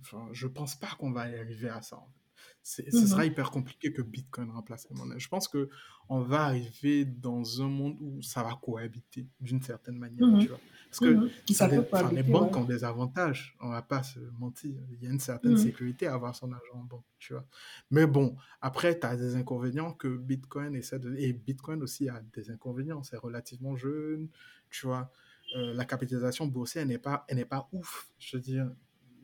enfin, 0.01 0.29
je 0.33 0.47
pense 0.47 0.75
pas 0.77 0.91
qu'on 0.99 1.13
va 1.13 1.29
y 1.31 1.37
arriver 1.39 1.69
à 1.69 1.83
ça. 1.83 1.97
en 1.99 2.09
fait. 2.09 2.20
Ce 2.63 2.83
sera 2.91 3.23
Mhm. 3.23 3.29
hyper 3.33 3.51
compliqué 3.51 3.93
que 3.93 4.03
Bitcoin 4.03 4.51
remplace 4.51 4.87
les 4.91 4.97
monnaies. 4.97 5.19
Je 5.19 5.29
pense 5.29 5.49
que 5.49 5.71
on 6.09 6.21
va 6.21 6.43
arriver 6.45 7.05
dans 7.05 7.63
un 7.63 7.69
monde 7.69 7.97
où 8.01 8.21
ça 8.23 8.43
va 8.43 8.59
cohabiter 8.61 9.27
d'une 9.41 9.63
certaine 9.63 9.97
manière, 9.97 10.29
tu 10.41 10.49
vois. 10.49 10.61
Parce 10.91 10.99
que 11.01 11.31
Ça 11.55 11.67
enfin, 11.67 12.13
les 12.13 12.23
banques 12.25 12.53
ouais. 12.53 12.59
ont 12.63 12.65
des 12.65 12.83
avantages, 12.85 13.57
on 13.61 13.71
va 13.71 13.81
pas 13.81 14.03
se 14.03 14.19
mentir. 14.39 14.75
Il 14.91 15.03
y 15.03 15.07
a 15.07 15.11
une 15.11 15.21
certaine 15.21 15.57
sécurité 15.57 16.07
à 16.09 16.15
avoir 16.15 16.35
son 16.35 16.53
argent 16.53 16.75
en 16.75 16.85
banque, 16.85 17.05
tu 17.19 17.33
vois. 17.33 17.47
Mais 17.91 18.07
bon, 18.07 18.37
après, 18.61 18.99
tu 18.99 19.07
as 19.07 19.17
des 19.17 19.37
inconvénients 19.37 19.93
que 19.95 20.09
Bitcoin 20.19 20.75
essaie 20.75 20.99
de... 20.99 21.15
Et 21.17 21.33
Bitcoin 21.33 21.83
aussi 21.83 22.09
a 22.09 22.21
des 22.35 22.51
inconvénients. 22.51 23.03
C'est 23.05 23.17
relativement 23.19 23.77
jeune, 23.77 24.29
tu 24.69 24.87
vois. 24.87 25.11
Euh, 25.57 25.73
la 25.75 25.85
capitalisation 25.85 26.47
boursière, 26.47 26.85
n'est 26.87 26.99
pas, 26.99 27.25
elle 27.29 27.37
n'est 27.37 27.45
pas 27.45 27.69
ouf. 27.73 28.09
Je 28.19 28.37
veux 28.37 28.43
dire, 28.43 28.71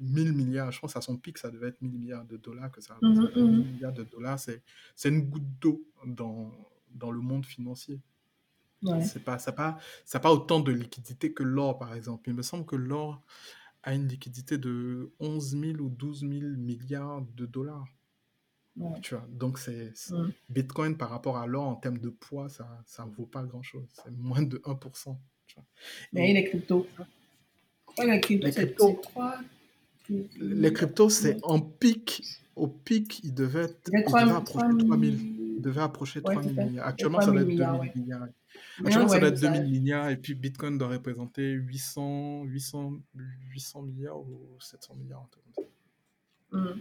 1000 0.00 0.32
milliards, 0.32 0.70
je 0.72 0.80
pense 0.80 0.96
à 0.96 1.00
son 1.00 1.16
pic, 1.16 1.38
ça 1.38 1.50
devait 1.50 1.68
être 1.68 1.80
1000 1.82 1.92
milliards 1.98 2.24
de 2.24 2.36
dollars 2.36 2.70
que 2.70 2.80
ça 2.80 2.96
Mhm, 3.02 3.10
représentait. 3.18 3.40
1000 3.42 3.50
mhm. 3.58 3.72
milliards 3.72 3.92
de 3.92 4.04
dollars, 4.04 4.38
c'est, 4.38 4.62
c'est 4.94 5.08
une 5.08 5.22
goutte 5.28 5.48
d'eau 5.60 5.86
dans, 6.06 6.52
dans 6.90 7.10
le 7.10 7.20
monde 7.20 7.44
financier. 7.46 8.00
Ouais. 8.82 9.02
C'est 9.04 9.24
pas, 9.24 9.38
ça 9.38 9.50
n'a 9.50 9.56
pas, 9.56 9.78
ça 10.04 10.20
pas 10.20 10.32
autant 10.32 10.60
de 10.60 10.70
liquidité 10.72 11.32
que 11.32 11.42
l'or, 11.42 11.78
par 11.78 11.94
exemple. 11.94 12.28
Il 12.28 12.34
me 12.34 12.42
semble 12.42 12.66
que 12.66 12.76
l'or 12.76 13.22
a 13.82 13.94
une 13.94 14.06
liquidité 14.08 14.58
de 14.58 15.12
11 15.20 15.58
000 15.58 15.78
ou 15.80 15.88
12 15.88 16.20
000 16.20 16.30
milliards 16.56 17.22
de 17.34 17.46
dollars. 17.46 17.86
Ouais. 18.76 19.00
Tu 19.00 19.14
vois, 19.14 19.26
donc 19.30 19.58
c'est, 19.58 19.92
Mhm. 20.10 20.32
Bitcoin 20.50 20.96
par 20.98 21.08
rapport 21.10 21.38
à 21.38 21.46
l'or 21.46 21.64
en 21.66 21.76
termes 21.76 21.98
de 21.98 22.10
poids, 22.10 22.48
ça 22.50 23.06
ne 23.06 23.10
vaut 23.12 23.24
pas 23.26 23.42
grand-chose. 23.44 23.88
C'est 23.94 24.10
moins 24.10 24.42
de 24.42 24.60
1%. 24.64 25.18
Tu 25.46 25.54
vois. 25.54 25.64
Mais 26.12 26.30
Et 26.30 26.34
les 26.34 26.44
cryptos. 26.44 26.86
Ouais, 27.98 28.06
les 28.06 28.20
cryptos, 28.20 28.46
les 28.46 28.52
c'est 28.52 28.64
cryptos, 28.66 28.88
c'est 28.88 29.00
trois. 29.10 29.38
Les 30.08 30.72
cryptos, 30.72 31.10
c'est 31.10 31.38
en 31.42 31.60
pic. 31.60 32.22
Au 32.54 32.68
pic, 32.68 33.20
il 33.22 33.34
devait, 33.34 33.64
être, 33.64 33.90
Il 33.92 33.92
y 33.92 33.96
a 33.96 34.00
il 34.00 34.04
3, 34.06 34.22
devait 34.24 34.32
approcher 34.34 34.78
3 34.78 34.98
000. 34.98 35.02
Il 35.02 35.18
000. 35.18 35.60
devait 35.60 35.80
approcher 35.82 36.20
Ouais, 36.20 36.34
3 36.34 36.42
c'est 36.42 36.48
000 36.48 36.54
ça. 36.60 36.64
milliards. 36.64 36.86
Actuellement, 36.86 37.18
3 37.18 37.26
ça 37.26 37.32
doit 37.32 37.40
000 37.42 37.50
être 37.50 37.56
2 37.56 37.62
000 37.64 37.94
milliards, 37.96 38.28
Actuellement, 38.78 39.08
ça 39.08 39.18
doit 39.18 39.28
être 39.28 39.38
ça. 39.38 39.50
2000 39.50 39.70
milliards 39.70 40.08
et 40.08 40.16
puis 40.16 40.34
Bitcoin 40.34 40.78
doit 40.78 40.88
représenter 40.88 41.50
800, 41.52 42.44
800, 42.44 43.00
800 43.50 43.82
milliards 43.82 44.20
ou 44.20 44.56
700 44.60 44.94
milliards. 44.96 45.28
Mhm. 46.52 46.80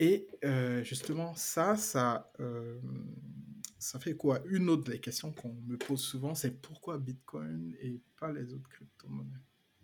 Et 0.00 0.26
euh, 0.44 0.82
justement, 0.82 1.34
ça, 1.34 1.76
ça, 1.76 2.30
euh, 2.40 2.80
ça 3.78 3.98
fait 3.98 4.14
quoi? 4.16 4.40
Une 4.48 4.68
autre 4.70 4.90
des 4.90 4.98
questions 4.98 5.30
qu'on 5.30 5.54
me 5.66 5.76
pose 5.76 6.00
souvent, 6.00 6.34
c'est 6.34 6.50
pourquoi 6.62 6.98
Bitcoin 6.98 7.74
et 7.82 8.00
pas 8.18 8.32
les 8.32 8.52
autres 8.54 8.68
crypto-monnaies? 8.70 9.30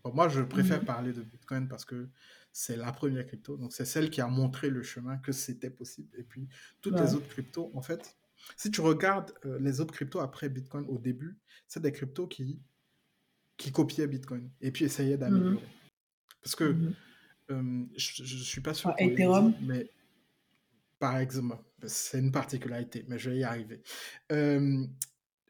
Bon, 0.02 0.12
Moi, 0.14 0.28
je 0.28 0.40
préfère 0.42 0.80
Mhm. 0.80 0.84
parler 0.86 1.12
de 1.12 1.22
Bitcoin 1.22 1.68
parce 1.68 1.84
que 1.84 2.08
c'est 2.52 2.76
la 2.76 2.90
première 2.92 3.26
crypto, 3.26 3.56
donc 3.56 3.72
c'est 3.72 3.84
celle 3.84 4.10
qui 4.10 4.20
a 4.20 4.26
montré 4.26 4.70
le 4.70 4.82
chemin 4.82 5.18
que 5.18 5.32
c'était 5.32 5.70
possible. 5.70 6.08
Et 6.18 6.22
puis, 6.24 6.48
toutes 6.80 6.98
les 7.00 7.14
autres 7.14 7.28
cryptos, 7.28 7.70
en 7.74 7.82
fait, 7.82 8.16
si 8.56 8.70
tu 8.70 8.80
regardes 8.80 9.32
euh, 9.44 9.58
les 9.60 9.80
autres 9.80 9.92
cryptos 9.94 10.20
après 10.20 10.48
Bitcoin 10.48 10.86
au 10.88 10.98
début, 10.98 11.38
c'est 11.68 11.80
des 11.80 11.92
cryptos 11.92 12.26
qui, 12.26 12.60
qui 13.56 13.70
copiaient 13.72 14.06
Bitcoin 14.06 14.50
et 14.60 14.70
puis 14.72 14.84
essayaient 14.86 15.14
Mhm. 15.16 15.20
d'améliorer. 15.20 15.68
Parce 16.42 16.56
que 16.56 16.76
euh, 17.50 17.84
je 17.96 18.22
ne 18.22 18.42
suis 18.42 18.60
pas 18.62 18.74
sûr 18.74 18.90
Ah, 18.90 19.02
Ethereum. 19.02 19.50
dit, 19.52 19.56
mais 19.66 19.90
par 20.98 21.18
exemple, 21.18 21.62
c'est 21.86 22.18
une 22.18 22.32
particularité, 22.32 23.04
mais 23.08 23.18
je 23.18 23.30
vais 23.30 23.38
y 23.38 23.44
arriver. 23.44 23.82
Euh, 24.32 24.86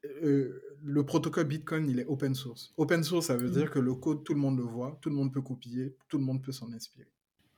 euh, 0.05 0.63
le 0.83 1.05
protocole 1.05 1.45
Bitcoin, 1.47 1.89
il 1.89 1.99
est 2.01 2.07
open 2.07 2.35
source. 2.35 2.73
Open 2.77 3.05
source, 3.05 3.27
ça 3.27 3.37
veut 3.37 3.49
Mhm. 3.49 3.53
dire 3.53 3.71
que 3.71 3.79
le 3.79 3.95
code, 3.95 4.25
tout 4.25 4.33
le 4.35 4.41
monde 4.41 4.57
le 4.59 4.65
voit, 4.65 4.99
tout 5.03 5.11
le 5.11 5.15
monde 5.17 5.33
peut 5.33 5.43
copier, 5.43 5.95
tout 6.09 6.19
le 6.19 6.25
monde 6.25 6.43
peut 6.43 6.53
s'en 6.53 6.73
inspirer. 6.73 7.11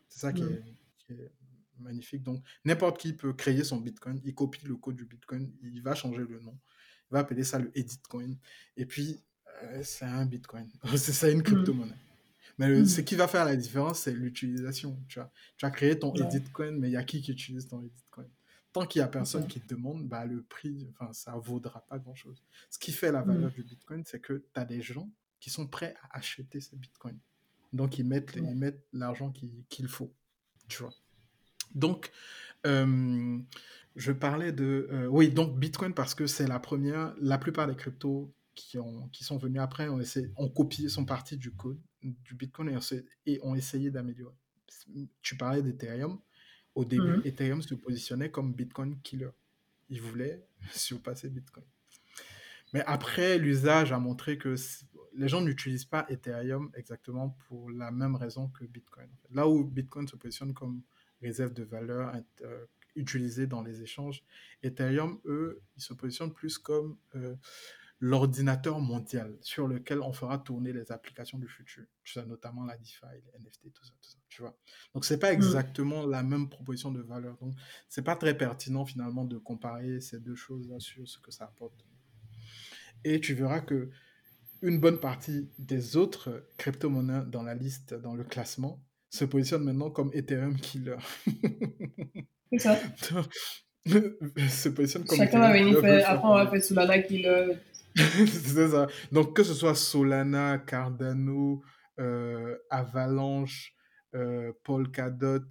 C'est 0.08 0.20
ça 0.20 0.32
qui 0.32 0.42
est, 0.44 0.62
qui 0.98 1.12
est 1.12 1.30
magnifique. 1.78 2.22
Donc, 2.22 2.42
n'importe 2.64 2.98
qui 3.00 3.12
peut 3.12 3.32
créer 3.32 3.64
son 3.64 3.78
Bitcoin, 3.80 4.20
il 4.24 4.34
copie 4.34 4.66
le 4.66 4.76
code 4.76 4.96
du 4.96 5.04
Bitcoin, 5.04 5.52
il 5.62 5.82
va 5.82 5.94
changer 5.94 6.24
le 6.28 6.40
nom, 6.40 6.58
il 7.10 7.12
va 7.14 7.20
appeler 7.20 7.44
ça 7.44 7.58
le 7.58 7.70
Editcoin, 7.78 8.36
et 8.76 8.86
puis 8.86 9.20
euh, 9.64 9.80
c'est 9.84 10.04
un 10.04 10.26
Bitcoin. 10.26 10.68
c'est 10.96 11.12
ça 11.12 11.30
une 11.30 11.38
Mhm. 11.38 11.44
crypto-monnaie. 11.44 11.94
Mais 12.58 12.68
le- 12.68 12.84
ce 12.84 13.00
qui 13.00 13.14
va 13.14 13.28
faire 13.28 13.44
la 13.44 13.56
différence, 13.56 14.00
c'est 14.00 14.12
l'utilisation. 14.12 14.98
Tu 15.08 15.18
tu 15.56 15.64
as 15.64 15.70
créé 15.70 15.98
ton. 15.98 16.12
Editcoin, 16.14 16.72
mais 16.78 16.88
il 16.88 16.92
y 16.92 16.96
a 16.96 17.02
qui 17.04 17.22
qui 17.22 17.32
utilise 17.32 17.66
ton 17.66 17.80
Editcoin? 17.82 18.28
Tant 18.72 18.86
qu'il 18.86 19.00
n'y 19.00 19.04
a 19.04 19.08
personne 19.08 19.46
qui 19.46 19.60
te 19.60 19.74
demande, 19.74 20.08
bah, 20.08 20.24
le 20.24 20.42
prix, 20.42 20.88
ça 21.12 21.32
vaudra 21.36 21.80
pas 21.86 21.98
grand-chose. 21.98 22.42
Ce 22.70 22.78
qui 22.78 22.90
fait 22.92 23.12
la 23.12 23.22
valeur 23.22 23.50
du 23.50 23.62
Bitcoin, 23.62 24.02
c'est 24.06 24.20
que 24.20 24.34
tu 24.34 24.44
as 24.60 24.64
des 24.64 24.80
gens 24.80 25.10
qui 25.40 25.50
sont 25.50 25.66
prêts 25.66 25.94
à 26.10 26.16
acheter 26.18 26.60
ces 26.60 26.76
Bitcoins. 26.76 27.18
Donc, 27.72 27.98
ils 27.98 28.04
mettent, 28.06 28.34
Ouais. 28.36 28.42
ils 28.50 28.56
mettent 28.56 28.82
l'argent 28.92 29.32
qu'il 29.68 29.88
faut. 29.88 30.12
Tu 30.68 30.82
vois. 30.82 30.92
Donc, 31.74 32.10
euh, 32.66 33.38
je 33.96 34.12
parlais 34.12 34.52
de... 34.52 34.88
euh, 34.90 35.06
oui, 35.06 35.30
donc 35.30 35.58
Bitcoin 35.58 35.92
parce 35.94 36.14
que 36.14 36.26
c'est 36.26 36.46
la 36.46 36.58
première. 36.60 37.14
La 37.20 37.36
plupart 37.38 37.66
des 37.66 37.76
cryptos 37.76 38.32
qui, 38.54 38.78
ont, 38.78 39.08
qui 39.08 39.24
sont 39.24 39.36
venus 39.38 39.60
après 39.60 39.88
ont, 39.88 40.00
essayé, 40.00 40.30
ont 40.36 40.48
copié, 40.48 40.88
sont 40.88 41.04
partis 41.04 41.36
du 41.36 41.50
code 41.52 41.80
du 42.02 42.34
Bitcoin 42.34 42.68
et, 42.70 42.76
ont- 42.76 43.02
et 43.26 43.40
ont 43.42 43.54
essayé 43.54 43.90
d'améliorer. 43.90 44.34
Tu 45.22 45.36
parlais 45.36 45.62
d'Ethereum. 45.62 46.18
Au 46.74 46.84
début, 46.84 47.16
Mhm. 47.18 47.22
Ethereum 47.24 47.62
se 47.62 47.74
positionnait 47.74 48.30
comme 48.30 48.52
Bitcoin 48.52 48.98
killer. 49.02 49.30
Il 49.90 50.00
voulait 50.00 50.42
surpasser 50.72 51.28
Bitcoin. 51.28 51.64
Mais 52.72 52.82
après, 52.86 53.36
l'usage 53.38 53.92
a 53.92 53.98
montré 53.98 54.38
que 54.38 54.54
les 55.14 55.28
gens 55.28 55.42
n'utilisent 55.42 55.84
pas 55.84 56.06
Ethereum 56.08 56.70
exactement 56.74 57.36
pour 57.46 57.70
la 57.70 57.90
même 57.90 58.16
raison 58.16 58.48
que 58.48 58.64
Bitcoin. 58.64 59.08
Là 59.30 59.46
où 59.46 59.62
Bitcoin 59.64 60.08
se 60.08 60.16
positionne 60.16 60.54
comme 60.54 60.80
réserve 61.20 61.52
de 61.52 61.64
valeur 61.64 62.14
euh, 62.40 62.64
utilisée 62.96 63.46
dans 63.46 63.62
les 63.62 63.82
échanges, 63.82 64.24
Ethereum, 64.62 65.20
eux, 65.26 65.60
ils 65.76 65.82
se 65.82 65.92
positionnent 65.92 66.32
plus 66.32 66.56
comme 66.56 66.96
euh, 67.14 67.34
l'ordinateur 68.04 68.80
mondial 68.80 69.38
sur 69.42 69.68
lequel 69.68 70.00
on 70.00 70.12
fera 70.12 70.36
tourner 70.36 70.72
les 70.72 70.90
applications 70.90 71.38
du 71.38 71.46
futur. 71.46 71.84
Tu 72.02 72.12
sais, 72.14 72.26
notamment 72.26 72.64
la 72.64 72.76
DeFi, 72.76 73.06
les 73.14 73.38
NFT, 73.38 73.72
tout 73.72 73.84
ça, 73.84 73.92
tout 74.02 74.08
ça, 74.10 74.18
tu 74.28 74.42
vois. 74.42 74.56
Donc, 74.92 75.04
c'est 75.04 75.18
pas 75.18 75.28
Mhm. 75.28 75.36
exactement 75.36 76.04
la 76.04 76.24
même 76.24 76.48
proposition 76.48 76.90
de 76.90 77.00
valeur. 77.00 77.36
Donc, 77.40 77.54
c'est 77.88 78.02
pas 78.02 78.16
très 78.16 78.36
pertinent 78.36 78.84
finalement 78.84 79.24
de 79.24 79.38
comparer 79.38 80.00
ces 80.00 80.18
deux 80.18 80.34
choses-là 80.34 80.80
sur 80.80 81.06
ce 81.08 81.18
que 81.20 81.30
ça 81.30 81.44
apporte. 81.44 81.86
Et 83.04 83.20
tu 83.20 83.34
verras 83.34 83.60
que 83.60 83.90
une 84.62 84.80
bonne 84.80 84.98
partie 84.98 85.48
des 85.58 85.96
autres 85.96 86.44
crypto-monnaies 86.58 87.22
dans 87.28 87.44
la 87.44 87.54
liste, 87.54 87.94
dans 87.94 88.14
le 88.14 88.24
classement, 88.24 88.82
se 89.10 89.24
positionnent 89.24 89.64
maintenant 89.64 89.90
comme 89.90 90.10
Ethereum 90.12 90.56
killer. 90.56 90.96
C'est 92.50 92.58
ça. 92.58 92.78
se 93.86 94.68
positionnent 94.68 95.04
comme 95.04 95.18
Chacun 95.18 95.52
faire. 95.52 95.80
faire 95.80 96.10
Après, 96.10 96.26
on 96.28 96.34
va 96.34 96.44
pareil. 96.46 96.60
faire 96.60 96.64
Solana 96.64 96.98
Killer. 97.02 97.56
C'est 98.26 98.68
ça. 98.68 98.86
Donc, 99.10 99.36
que 99.36 99.42
ce 99.42 99.54
soit 99.54 99.74
Solana, 99.74 100.58
Cardano, 100.58 101.62
euh, 101.98 102.56
Avalanche, 102.70 103.74
euh, 104.14 104.52
Polkadot, 104.64 105.44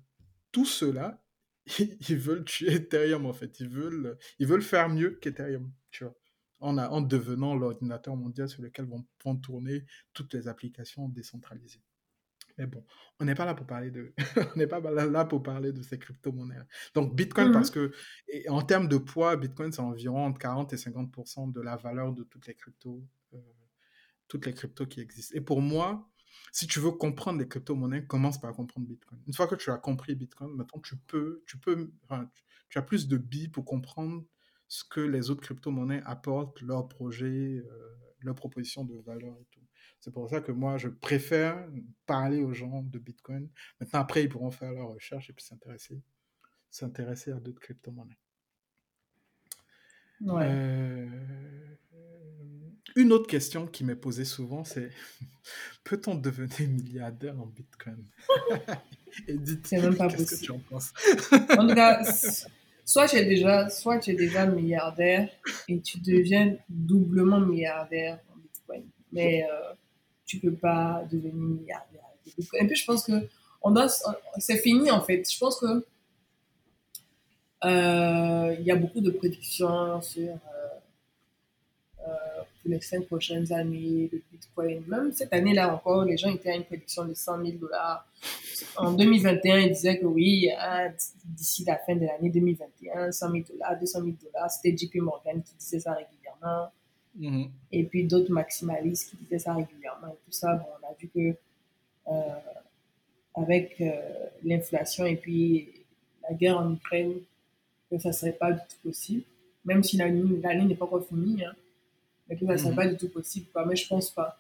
tous 0.51 0.65
ceux-là, 0.65 1.23
ils 1.79 2.17
veulent 2.17 2.45
tuer 2.45 2.73
Ethereum 2.73 3.25
en 3.25 3.33
fait. 3.33 3.59
Ils 3.59 3.69
veulent, 3.69 4.61
faire 4.61 4.89
mieux 4.89 5.17
qu'Ethereum, 5.21 5.71
tu 5.91 6.03
vois. 6.03 6.15
En 6.59 7.01
devenant 7.01 7.55
l'ordinateur 7.55 8.15
mondial 8.15 8.47
sur 8.47 8.61
lequel 8.61 8.85
vont, 8.85 9.07
vont 9.25 9.35
tourner 9.35 9.85
toutes 10.13 10.33
les 10.33 10.47
applications 10.47 11.09
décentralisées. 11.09 11.81
Mais 12.61 12.67
bon, 12.67 12.85
on 13.19 13.25
n'est 13.25 13.33
pas 13.33 13.45
là 13.45 13.55
pour 13.55 13.65
parler 13.65 13.89
de, 13.89 14.13
on 14.55 14.59
n'est 14.59 14.67
pas 14.67 14.79
là 14.79 15.25
pour 15.25 15.41
parler 15.41 15.71
de 15.71 15.81
ces 15.81 15.97
crypto-monnaies. 15.97 16.59
Donc 16.93 17.15
Bitcoin, 17.15 17.47
Mhm. 17.47 17.53
parce 17.53 17.71
que 17.71 17.91
et 18.27 18.47
en 18.49 18.61
termes 18.61 18.87
de 18.87 18.97
poids, 18.97 19.35
Bitcoin 19.35 19.71
c'est 19.71 19.81
environ 19.81 20.25
entre 20.27 20.37
40 20.39 20.71
et 20.71 20.77
50% 20.77 21.47
de 21.47 21.59
la 21.59 21.75
valeur 21.75 22.13
de 22.13 22.21
toutes 22.23 22.45
les 22.45 22.53
cryptos, 22.53 23.03
euh, 23.33 23.37
toutes 24.27 24.45
les 24.45 24.53
cryptos 24.53 24.85
qui 24.85 24.99
existent. 25.01 25.35
Et 25.35 25.41
pour 25.41 25.59
moi, 25.59 26.07
si 26.51 26.67
tu 26.67 26.79
veux 26.79 26.91
comprendre 26.91 27.39
les 27.39 27.47
crypto-monnaies, 27.47 28.05
commence 28.05 28.39
par 28.39 28.53
comprendre 28.53 28.85
Bitcoin. 28.87 29.19
Une 29.25 29.33
fois 29.33 29.47
que 29.47 29.55
tu 29.55 29.71
as 29.71 29.77
compris 29.77 30.13
Bitcoin, 30.13 30.51
maintenant 30.55 30.81
tu 30.81 30.97
peux, 30.97 31.41
tu 31.47 31.57
peux, 31.57 31.91
enfin, 32.03 32.29
tu, 32.35 32.43
tu 32.69 32.77
as 32.77 32.83
plus 32.83 33.07
de 33.07 33.17
billes 33.17 33.49
pour 33.49 33.65
comprendre 33.65 34.23
ce 34.67 34.83
que 34.83 35.01
les 35.01 35.31
autres 35.31 35.41
crypto-monnaies 35.41 36.03
apportent, 36.05 36.61
leurs 36.61 36.87
projets, 36.87 37.25
euh, 37.57 37.95
leurs 38.19 38.35
propositions 38.35 38.85
de 38.85 38.97
valeur 39.01 39.35
et 39.41 39.45
tout. 39.49 39.61
C'est 40.01 40.11
pour 40.11 40.27
ça 40.27 40.41
que 40.41 40.51
moi, 40.51 40.77
je 40.77 40.87
préfère 40.87 41.63
parler 42.07 42.41
aux 42.41 42.53
gens 42.53 42.81
de 42.81 42.97
Bitcoin. 42.97 43.47
Maintenant, 43.79 43.99
après, 43.99 44.23
ils 44.23 44.29
pourront 44.29 44.49
faire 44.49 44.71
leur 44.71 44.89
recherche 44.89 45.29
et 45.29 45.33
puis 45.33 45.45
s'intéresser, 45.45 46.01
s'intéresser 46.71 47.31
à 47.31 47.35
d'autres 47.35 47.59
crypto-monnaies. 47.59 48.17
Ouais. 50.21 50.45
Euh, 50.47 51.07
Une 52.95 53.11
autre 53.11 53.27
question 53.27 53.67
qui 53.67 53.83
m'est 53.83 53.95
posée 53.95 54.25
souvent, 54.25 54.63
c'est 54.63 54.89
peut-on 55.83 56.15
devenir 56.15 56.67
milliardaire 56.67 57.39
en 57.39 57.45
Bitcoin? 57.45 58.03
Edith, 59.27 59.67
qu'est-ce 59.69 60.35
que 60.35 60.45
tu 60.45 60.51
en 60.51 60.59
penses? 60.59 60.93
En 61.31 61.67
tout 61.67 61.75
cas, 61.75 62.03
soit 62.85 63.07
tu 63.07 63.17
es 63.17 63.25
déjà, 63.25 63.69
soit 63.69 63.99
tu 63.99 64.11
es 64.11 64.15
déjà 64.15 64.47
milliardaire 64.47 65.29
et 65.67 65.79
tu 65.79 65.99
deviens 65.99 66.57
doublement 66.69 67.39
milliardaire 67.39 68.19
en 68.33 68.39
Bitcoin. 68.39 68.83
Mais 69.11 69.43
euh, 69.43 69.73
tu 70.31 70.39
peux 70.39 70.53
pas 70.53 71.03
devenir 71.11 71.33
milliardaire. 71.33 72.05
Et 72.25 72.65
puis 72.65 72.75
je 72.75 72.85
pense 72.85 73.03
que 73.03 73.27
on 73.61 73.71
doit, 73.71 73.87
c'est 74.37 74.57
fini 74.57 74.89
en 74.89 75.01
fait. 75.01 75.29
Je 75.29 75.37
pense 75.37 75.59
que 75.59 75.85
euh, 77.65 78.55
il 78.57 78.65
y 78.65 78.71
a 78.71 78.75
beaucoup 78.77 79.01
de 79.01 79.11
prédictions 79.11 80.01
sur 80.01 80.29
euh, 80.29 80.37
euh, 82.07 82.43
les 82.65 82.79
cinq 82.79 83.05
prochaines 83.07 83.51
années 83.51 84.09
le 84.11 84.21
Bitcoin. 84.31 84.83
Même 84.87 85.11
cette 85.11 85.33
année-là 85.33 85.73
encore, 85.73 86.05
les 86.05 86.15
gens 86.15 86.29
étaient 86.29 86.51
à 86.51 86.55
une 86.55 86.63
prédiction 86.63 87.03
de 87.05 87.13
100 87.13 87.45
000 87.45 87.57
dollars. 87.57 88.07
En 88.77 88.93
2021, 88.93 89.59
ils 89.59 89.73
disaient 89.73 89.99
que 89.99 90.05
oui, 90.05 90.49
hein, 90.57 90.91
d'ici 91.25 91.65
la 91.65 91.77
fin 91.77 91.95
de 91.95 92.05
l'année 92.05 92.29
2021, 92.29 93.11
100 93.11 93.31
000 93.31 93.43
dollars, 93.51 93.79
200 93.79 93.99
000 93.99 94.11
dollars. 94.23 94.49
C'était 94.49 94.77
JP 94.77 94.95
Morgan 95.01 95.43
qui 95.43 95.55
disait 95.55 95.81
ça 95.81 95.93
régulièrement. 95.93 96.71
Mhm. 97.15 97.49
Et 97.71 97.83
puis 97.83 98.05
d'autres 98.05 98.31
maximalistes 98.31 99.09
qui 99.11 99.17
disaient 99.17 99.39
ça 99.39 99.53
régulièrement. 99.53 100.07
Et 100.07 100.17
tout 100.25 100.31
ça, 100.31 100.55
bon, 100.55 100.65
on 100.81 100.87
a 100.87 100.93
vu 100.99 101.07
que 101.09 101.35
euh, 102.07 102.39
avec 103.35 103.79
euh, 103.81 103.99
l'inflation 104.43 105.05
et 105.05 105.15
puis 105.15 105.69
la 106.27 106.33
guerre 106.35 106.57
en 106.59 106.73
Ukraine, 106.73 107.13
que 107.89 107.97
ça 107.97 108.09
ne 108.09 108.13
serait 108.13 108.31
pas 108.33 108.51
du 108.53 108.59
tout 108.59 108.77
possible. 108.89 109.23
Même 109.65 109.83
si 109.83 109.97
l'année 109.97 110.63
n'est 110.65 110.75
pas 110.75 110.85
encore 110.85 111.05
finie, 111.05 111.43
hein, 111.43 111.53
mais 112.27 112.35
que 112.35 112.45
ça 112.45 112.53
ne 112.53 112.57
serait 112.57 112.69
Mhm. 112.71 112.75
pas 112.75 112.87
du 112.87 112.97
tout 112.97 113.09
possible. 113.09 113.47
Quoi. 113.51 113.65
Mais 113.65 113.75
je 113.75 113.87
pense 113.87 114.09
pas. 114.09 114.39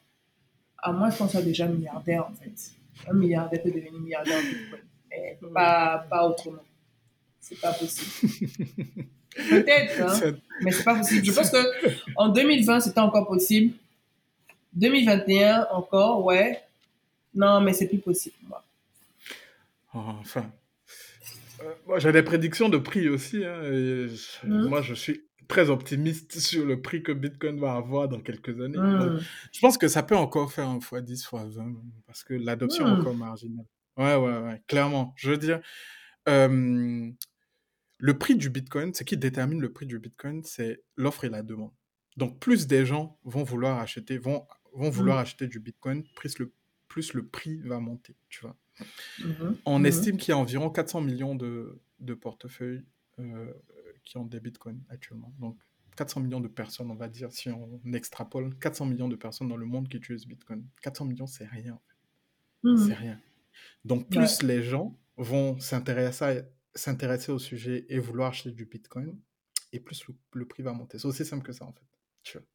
À 0.77 0.91
moi, 0.91 1.09
je 1.11 1.17
pense 1.17 1.31
soit 1.31 1.41
déjà 1.43 1.67
milliardaire, 1.67 2.27
en 2.27 2.33
fait. 2.33 2.71
Un 3.07 3.13
milliardaire 3.13 3.61
peut 3.61 3.69
devenir 3.69 3.93
milliardaire 3.93 4.39
en. 4.39 4.77
Mais 5.09 5.37
pas, 5.53 6.05
pas 6.09 6.27
autrement. 6.27 6.63
C'est 7.41 7.59
pas 7.59 7.73
possible. 7.73 8.29
Peut-être, 9.49 10.01
hein, 10.01 10.33
mais 10.61 10.71
c'est 10.71 10.83
pas 10.83 10.95
possible. 10.95 11.25
Je 11.25 11.31
pense 11.31 11.49
que 11.49 11.57
en 12.15 12.29
2020, 12.29 12.79
c'était 12.81 12.99
encore 12.99 13.27
possible. 13.27 13.73
2021, 14.73 15.67
encore, 15.71 16.23
ouais. 16.25 16.61
Non, 17.33 17.61
mais 17.61 17.73
c'est 17.73 17.87
plus 17.87 17.99
possible 17.99 18.35
moi. 18.47 18.63
Enfin, 19.93 20.49
euh, 21.61 21.73
moi 21.87 21.99
j'ai 21.99 22.11
des 22.11 22.23
prédictions 22.23 22.69
de 22.69 22.77
prix 22.77 23.09
aussi. 23.09 23.43
hein, 23.45 23.61
et 23.63 24.07
je- 24.09 24.47
Mhm. 24.47 24.67
Moi 24.67 24.81
je 24.81 24.93
suis 24.93 25.21
très 25.47 25.69
optimiste 25.69 26.39
sur 26.39 26.65
le 26.65 26.81
prix 26.81 27.03
que 27.03 27.11
Bitcoin 27.11 27.59
va 27.59 27.73
avoir 27.73 28.07
dans 28.07 28.21
quelques 28.21 28.59
années. 28.61 28.77
Donc, 28.77 29.11
Hmm. 29.13 29.19
je 29.51 29.59
pense 29.59 29.77
que 29.77 29.87
ça 29.89 30.03
peut 30.03 30.15
encore 30.15 30.51
faire 30.53 30.67
un 30.67 30.79
x10, 30.79 31.23
x20 31.25 31.75
parce 32.07 32.23
que 32.23 32.33
l'adoption 32.33 32.85
est 32.87 32.91
Hmm. 32.91 32.99
encore 32.99 33.15
marginale. 33.15 33.65
Ouais, 33.97 34.15
ouais, 34.15 34.37
ouais, 34.39 34.61
clairement. 34.67 35.13
Je 35.17 35.31
veux 35.31 35.37
dire, 35.37 35.59
euh, 36.29 37.09
le 38.01 38.17
prix 38.17 38.35
du 38.35 38.49
Bitcoin, 38.49 38.93
ce 38.93 39.03
qui 39.03 39.15
détermine 39.15 39.61
le 39.61 39.71
prix 39.71 39.85
du 39.85 39.99
Bitcoin, 39.99 40.43
c'est 40.43 40.81
l'offre 40.97 41.23
et 41.23 41.29
la 41.29 41.43
demande. 41.43 41.71
Donc, 42.17 42.39
plus 42.39 42.67
des 42.67 42.85
gens 42.85 43.17
vont 43.23 43.43
vouloir 43.43 43.79
acheter, 43.79 44.17
vont, 44.17 44.45
vont 44.73 44.89
vouloir 44.89 45.17
Mhm. 45.17 45.21
acheter 45.21 45.47
du 45.47 45.59
Bitcoin, 45.59 46.03
plus 46.15 46.39
le, 46.39 46.51
plus 46.87 47.13
le 47.13 47.25
prix 47.27 47.57
va 47.61 47.79
monter, 47.79 48.15
tu 48.27 48.41
vois. 48.41 48.57
Mhm. 49.23 49.57
On 49.65 49.79
Mhm. 49.79 49.85
estime 49.85 50.17
qu'il 50.17 50.29
y 50.29 50.33
a 50.33 50.37
environ 50.37 50.69
400 50.69 50.99
millions 51.01 51.35
de, 51.35 51.79
de 51.99 52.13
portefeuilles 52.13 52.83
euh, 53.19 53.53
qui 54.03 54.17
ont 54.17 54.25
des 54.25 54.39
bitcoins 54.39 54.81
actuellement. 54.89 55.31
Donc, 55.39 55.57
400 55.95 56.21
millions 56.21 56.39
de 56.39 56.47
personnes, 56.47 56.89
on 56.89 56.95
va 56.95 57.07
dire, 57.07 57.31
si 57.31 57.49
on 57.49 57.79
extrapole, 57.93 58.57
400 58.57 58.85
millions 58.87 59.09
de 59.09 59.15
personnes 59.15 59.47
dans 59.49 59.57
le 59.57 59.65
monde 59.65 59.87
qui 59.87 59.97
utilisent 59.97 60.25
bitcoin. 60.25 60.65
400 60.81 61.05
millions, 61.05 61.27
c'est 61.27 61.45
rien, 61.45 61.73
en 61.73 61.81
fait. 61.87 62.67
Mhm. 62.69 62.87
C'est 62.87 62.93
rien. 62.95 63.19
Donc, 63.85 64.09
plus 64.09 64.41
les 64.41 64.63
gens 64.63 64.97
vont 65.17 65.59
s'intéresser 65.59 66.23
à- 66.25 66.43
s'intéresser 66.75 67.31
au 67.31 67.39
sujet 67.39 67.85
et 67.89 67.99
vouloir 67.99 68.29
acheter 68.29 68.51
du 68.51 68.65
bitcoin, 68.65 69.17
et 69.73 69.79
plus 69.79 70.05
le, 70.07 70.15
le 70.33 70.47
prix 70.47 70.63
va 70.63 70.73
monter. 70.73 70.99
C'est 70.99 71.07
aussi 71.07 71.25
simple 71.25 71.45
que 71.45 71.53
ça, 71.53 71.65
en 71.65 71.73
fait. 71.73 71.85
Tu 72.23 72.37
vois. 72.37 72.47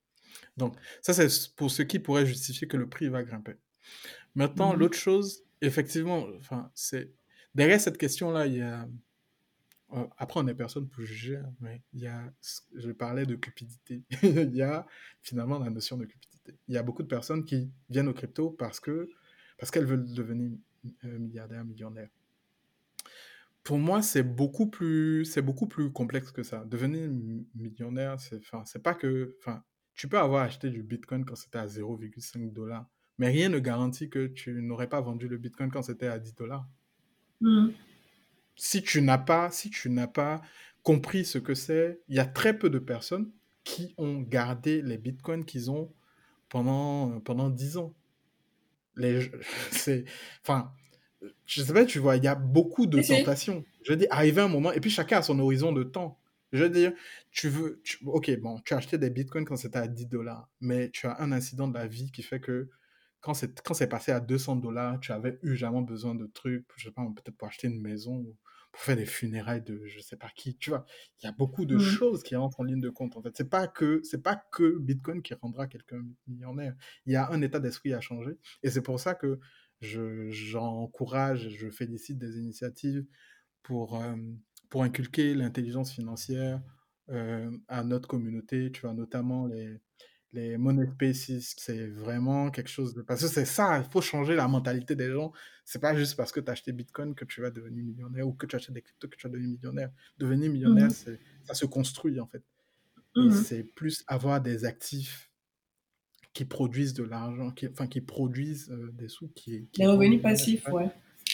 Donc, 0.57 0.77
ça, 1.03 1.15
c'est 1.15 1.55
pour 1.57 1.71
ce 1.71 1.83
qui 1.83 1.99
pourrait 1.99 2.27
justifier 2.27 2.69
que 2.69 2.77
le 2.77 2.89
prix 2.89 3.09
va 3.09 3.23
grimper. 3.23 3.57
Maintenant, 4.35 4.73
Mhm. 4.73 4.79
l'autre 4.81 4.99
chose, 4.99 5.45
effectivement, 5.61 6.27
enfin, 6.39 6.71
c'est 6.75 7.13
derrière 7.55 7.81
cette 7.81 7.99
question-là, 7.99 8.47
il 8.47 8.57
y 8.57 8.61
a 8.63 8.89
euh, 9.93 10.05
après, 10.19 10.41
on 10.41 10.43
n'est 10.43 10.55
personne 10.55 10.89
pour 10.89 11.05
juger, 11.05 11.37
hein, 11.37 11.55
mais 11.61 11.81
il 11.93 12.01
y 12.01 12.09
a, 12.09 12.33
je 12.75 12.91
parlais 12.91 13.25
de 13.25 13.37
cupidité. 13.37 14.03
il 14.23 14.55
y 14.57 14.63
a 14.63 14.85
finalement 15.23 15.59
la 15.61 15.71
notion 15.71 15.97
de 15.97 16.05
cupidité. 16.07 16.59
Il 16.67 16.75
y 16.75 16.77
a 16.79 16.83
beaucoup 16.83 17.03
de 17.05 17.09
personnes 17.09 17.45
qui 17.45 17.71
viennent 17.89 18.09
au 18.09 18.13
crypto 18.15 18.51
parce 18.51 18.81
que 18.81 19.09
parce 19.59 19.71
qu'elles 19.71 19.87
veulent 19.87 20.13
devenir 20.13 20.51
euh, 21.05 21.19
milliardaires, 21.19 21.65
millionnaires. 21.65 22.11
Pour 23.67 23.79
moi, 23.79 24.01
c'est 24.03 24.23
beaucoup 24.23 24.69
plus 24.71 25.25
c'est 25.25 25.43
beaucoup 25.43 25.67
plus 25.67 25.93
complexe 25.93 26.31
que 26.33 26.43
ça. 26.43 26.65
Devenir 26.67 27.11
millionnaire, 27.55 28.21
c'est 28.21 28.39
enfin, 28.39 28.65
c'est 28.65 28.83
pas 28.83 28.95
que 28.95 29.37
enfin, 29.41 29.63
tu 29.95 30.09
peux 30.09 30.19
avoir 30.19 30.43
acheté 30.45 30.71
du 30.71 30.83
Bitcoin 30.83 31.25
quand 31.25 31.37
c'était 31.37 31.59
à 31.59 31.67
0,5 31.67 32.53
dollars, 32.53 32.89
mais 33.19 33.29
rien 33.29 33.49
ne 33.49 33.59
garantit 33.59 34.09
que 34.11 34.27
tu 34.29 34.63
n'aurais 34.63 34.89
pas 34.89 35.01
vendu 35.01 35.29
le 35.29 35.39
Bitcoin 35.39 35.71
quand 35.71 35.83
c'était 35.83 36.07
à 36.09 36.19
10 36.19 36.35
dollars 36.35 36.69
Mhm. 37.41 37.75
si 38.57 38.83
tu 38.83 39.03
n'as 39.03 39.19
pas, 39.19 39.51
si 39.51 39.71
tu 39.71 39.91
n'as 39.91 40.07
pas 40.07 40.43
compris 40.83 41.25
ce 41.25 41.39
que 41.39 41.55
c'est, 41.55 42.01
il 42.09 42.17
y 42.17 42.19
a 42.19 42.27
très 42.27 42.59
peu 42.59 42.71
de 42.71 42.79
personnes 42.79 43.33
qui 43.65 43.95
ont 43.99 44.21
gardé 44.21 44.83
les 44.83 44.99
bitcoins 44.99 45.45
qu'ils 45.45 45.71
ont 45.71 45.93
pendant, 46.49 47.21
pendant 47.21 47.51
10 47.51 47.77
ans. 47.79 47.95
Les, 48.97 49.31
c'est, 49.71 50.05
enfin, 50.43 50.73
je 51.47 51.63
sais 51.63 51.73
pas, 51.73 51.85
tu 51.85 51.99
vois, 51.99 52.17
il 52.17 52.25
y 52.25 52.29
a 52.29 52.35
beaucoup 52.35 52.87
de 52.87 53.01
tentations. 53.01 53.65
Je 53.83 53.93
veux 53.93 53.97
dire, 53.99 54.09
arriver 54.11 54.41
un 54.43 54.49
moment, 54.49 54.73
et 54.73 54.81
puis 54.81 54.91
chacun 54.91 55.19
a 55.19 55.23
son 55.23 55.39
horizon 55.39 55.73
de 55.73 55.83
temps. 55.85 56.19
Je 56.53 56.63
veux 56.65 56.71
dire, 56.71 56.93
tu 57.31 57.49
veux, 57.49 57.81
tu- 57.85 57.99
ok, 58.07 58.31
bon, 58.41 58.61
tu 58.65 58.75
as 58.75 58.79
acheté 58.79 58.99
des 58.99 59.11
bitcoins 59.11 59.45
quand 59.45 59.57
c'était 59.57 59.79
à 59.79 59.89
10 59.89 60.07
dollars, 60.07 60.49
mais 60.61 60.91
tu 60.91 61.07
as 61.07 61.21
un 61.21 61.33
incident 61.33 61.69
de 61.69 61.75
la 61.75 61.87
vie 61.87 62.11
qui 62.13 62.23
fait 62.23 62.41
que 62.41 62.69
quand 63.21 63.35
c'est, 63.35 63.61
quand 63.63 63.75
c'est 63.75 63.89
passé 63.89 64.13
à 64.13 64.21
200 64.21 64.57
dollars, 64.57 65.01
tu 65.01 65.13
avais 65.13 65.39
urgemment 65.43 65.83
besoin 65.83 66.15
de 66.15 66.27
trucs, 66.27 66.67
je 66.77 66.85
sais 66.89 66.93
pas, 66.93 67.03
peut-être 67.05 67.37
pour 67.37 67.49
acheter 67.49 67.69
une 67.69 67.81
maison 67.81 68.15
ou 68.19 68.37
pour 68.73 68.83
faire 68.83 68.97
des 68.97 69.07
funérailles 69.07 69.63
de 69.63 69.83
je 69.87 70.01
sais 70.01 70.17
pas 70.17 70.29
qui, 70.35 70.57
tu 70.57 70.71
vois. 70.71 70.85
Il 71.23 71.27
y 71.27 71.29
a 71.29 71.33
beaucoup 71.33 71.65
de 71.67 71.79
Mhm. 71.79 71.79
choses 71.79 72.23
qui 72.23 72.37
rentrent 72.37 72.61
en 72.61 72.65
ligne 72.65 72.81
de 72.81 72.91
compte, 72.91 73.17
en 73.17 73.23
fait. 73.23 73.37
C'est 73.37 73.49
pas 73.51 73.67
que, 73.67 74.01
c'est 74.05 74.23
pas 74.23 74.37
que 74.53 74.79
Bitcoin 74.79 75.23
qui 75.23 75.35
rendra 75.35 75.67
quelqu'un 75.67 76.03
millionnaire. 76.29 76.75
Il 77.07 77.13
y 77.13 77.17
a 77.17 77.29
un 77.31 77.41
état 77.43 77.59
d'esprit 77.59 77.95
à 77.95 78.01
changer. 78.01 78.39
Et 78.63 78.71
c'est 78.71 78.83
pour 78.83 79.01
ça 79.01 79.15
que 79.15 79.41
j'encourage, 79.81 81.49
je 81.51 81.69
félicite 81.71 82.19
des 82.19 82.39
initiatives 82.39 83.05
pour, 83.63 84.01
euh, 84.03 84.17
pour 84.71 84.83
inculquer 84.83 85.35
l'intelligence 85.35 85.93
financière 85.93 86.61
euh, 87.11 87.51
à 87.69 87.85
notre 87.85 88.09
communauté, 88.09 88.71
tu 88.73 88.81
vois, 88.83 88.95
notamment 88.95 89.47
les, 89.47 89.79
les 90.33 90.57
money 90.59 90.87
spaces, 90.87 91.55
c'est 91.57 91.87
vraiment 91.87 92.51
quelque 92.51 92.69
chose 92.69 92.95
de... 92.95 93.03
Parce 93.03 93.23
que 93.23 93.29
c'est 93.29 93.45
ça, 93.45 93.79
il 93.79 93.91
faut 93.91 94.01
changer 94.01 94.35
la 94.35 94.49
mentalité 94.49 94.97
des 94.97 95.11
gens. 95.11 95.33
C'est 95.65 95.79
pas 95.81 95.95
juste 95.97 96.17
parce 96.17 96.33
que 96.33 96.41
tu 96.41 96.49
as 96.49 96.53
acheté 96.53 96.73
Bitcoin 96.73 97.15
que 97.15 97.25
tu 97.25 97.41
vas 97.41 97.51
devenir 97.51 97.85
millionnaire 97.85 98.27
ou 98.27 98.33
que 98.33 98.47
tu 98.47 98.57
achètes 98.57 98.75
des 98.75 98.83
cryptos 98.83 99.09
que 99.09 99.17
tu 99.17 99.27
vas 99.27 99.33
devenir 99.33 99.51
millionnaire. 99.51 99.91
Devenir 100.19 100.51
millionnaire, 100.51 100.87
Mhm. 100.87 100.91
c'est, 100.91 101.21
ça 101.45 101.55
se 101.55 101.67
construit 101.67 102.19
en 102.21 102.27
fait. 102.27 102.43
Mhm. 103.15 103.31
c'est 103.31 103.63
plus 103.63 104.05
avoir 104.09 104.43
des 104.43 104.67
actifs 104.67 105.31
qui 106.37 106.45
produisent 106.45 106.93
de 106.93 107.03
l'argent, 107.03 107.51
qui, 107.51 107.67
enfin 107.67 107.87
qui 107.87 108.03
produisent 108.03 108.71
euh, 108.71 108.93
des 108.93 109.09
sous, 109.09 109.29
qui, 109.29 109.67
rendent 109.79 109.93
revenus 109.93 110.21
passifs, 110.21 110.69
ouais. 110.69 110.91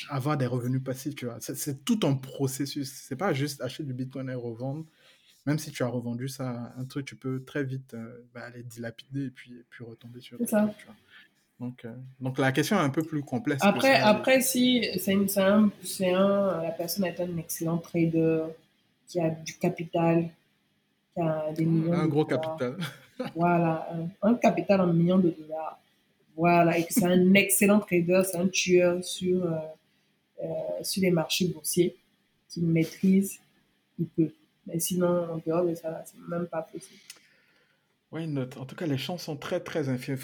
Avoir 0.08 0.36
des 0.38 0.46
revenus 0.46 0.82
passifs, 0.82 1.16
tu 1.16 1.24
vois. 1.26 1.38
C'est, 1.40 1.56
c'est 1.56 1.84
tout 1.84 1.98
un 2.04 2.14
processus. 2.14 2.88
C'est 2.88 3.16
pas 3.16 3.32
juste 3.32 3.60
acheter 3.62 3.82
du 3.82 3.92
Bitcoin 3.92 4.30
et 4.30 4.34
revendre. 4.34 4.84
Même 5.44 5.58
si 5.58 5.72
tu 5.72 5.82
as 5.82 5.88
revendu 5.88 6.28
ça, 6.28 6.72
un 6.78 6.84
truc, 6.84 7.04
tu 7.04 7.16
peux 7.16 7.42
très 7.42 7.64
vite 7.64 7.94
euh, 7.94 8.24
bah, 8.32 8.42
aller 8.42 8.62
dilapider 8.62 9.24
et 9.24 9.30
puis, 9.30 9.54
et 9.54 9.64
puis 9.68 9.84
retomber 9.84 10.20
sur 10.20 10.38
C'est 10.38 10.46
ça. 10.46 10.62
trucs, 10.62 10.78
tu 10.78 10.86
vois. 10.86 10.94
Donc, 11.58 11.84
euh, 11.84 11.92
donc 12.20 12.38
la 12.38 12.52
question 12.52 12.76
est 12.76 12.84
un 12.84 12.90
peu 12.90 13.02
plus 13.02 13.22
complexe. 13.22 13.60
Après, 13.64 13.96
après 13.96 14.40
si 14.40 14.86
c'est 15.00 15.14
un, 15.40 15.68
un, 15.68 16.62
la 16.62 16.70
personne 16.70 17.06
est 17.06 17.20
un 17.20 17.36
excellent 17.38 17.78
trader 17.78 18.44
qui 19.08 19.18
a 19.18 19.30
du 19.30 19.54
capital, 19.54 20.30
qui 21.12 21.20
a 21.20 21.52
des 21.52 21.64
millions 21.64 21.92
un 21.92 22.06
gros 22.06 22.24
dollars. 22.24 22.56
capital. 22.56 22.76
Voilà, 23.34 23.88
un, 24.22 24.34
capital 24.34 24.80
en 24.80 24.92
millions 24.92 25.18
de 25.18 25.30
dollars. 25.30 25.78
Voilà, 26.36 26.78
et 26.78 26.84
que 26.84 26.92
c'est 26.92 27.04
un 27.04 27.34
excellent 27.34 27.80
trader, 27.80 28.22
c'est 28.24 28.38
un 28.38 28.48
tueur 28.48 29.04
sur, 29.04 29.44
euh, 29.44 29.58
euh, 30.42 30.48
sur 30.82 31.02
les 31.02 31.10
marchés 31.10 31.48
boursiers 31.48 31.96
qu'il 32.48 32.66
maîtrise, 32.66 33.38
il 33.98 34.06
peut. 34.06 34.32
Mais 34.66 34.78
sinon, 34.78 35.30
en 35.30 35.42
dehors 35.44 35.66
de 35.66 35.74
ça, 35.74 36.02
c'est 36.06 36.18
même 36.28 36.46
pas 36.46 36.62
possible. 36.62 37.00
Oui, 38.12 38.26
note. 38.26 38.58
En 38.58 38.66
tout 38.66 38.76
cas, 38.76 38.86
les 38.86 38.98
chances 38.98 39.24
sont 39.24 39.36
très, 39.36 39.60
très 39.60 39.88
infimes. 39.88 40.18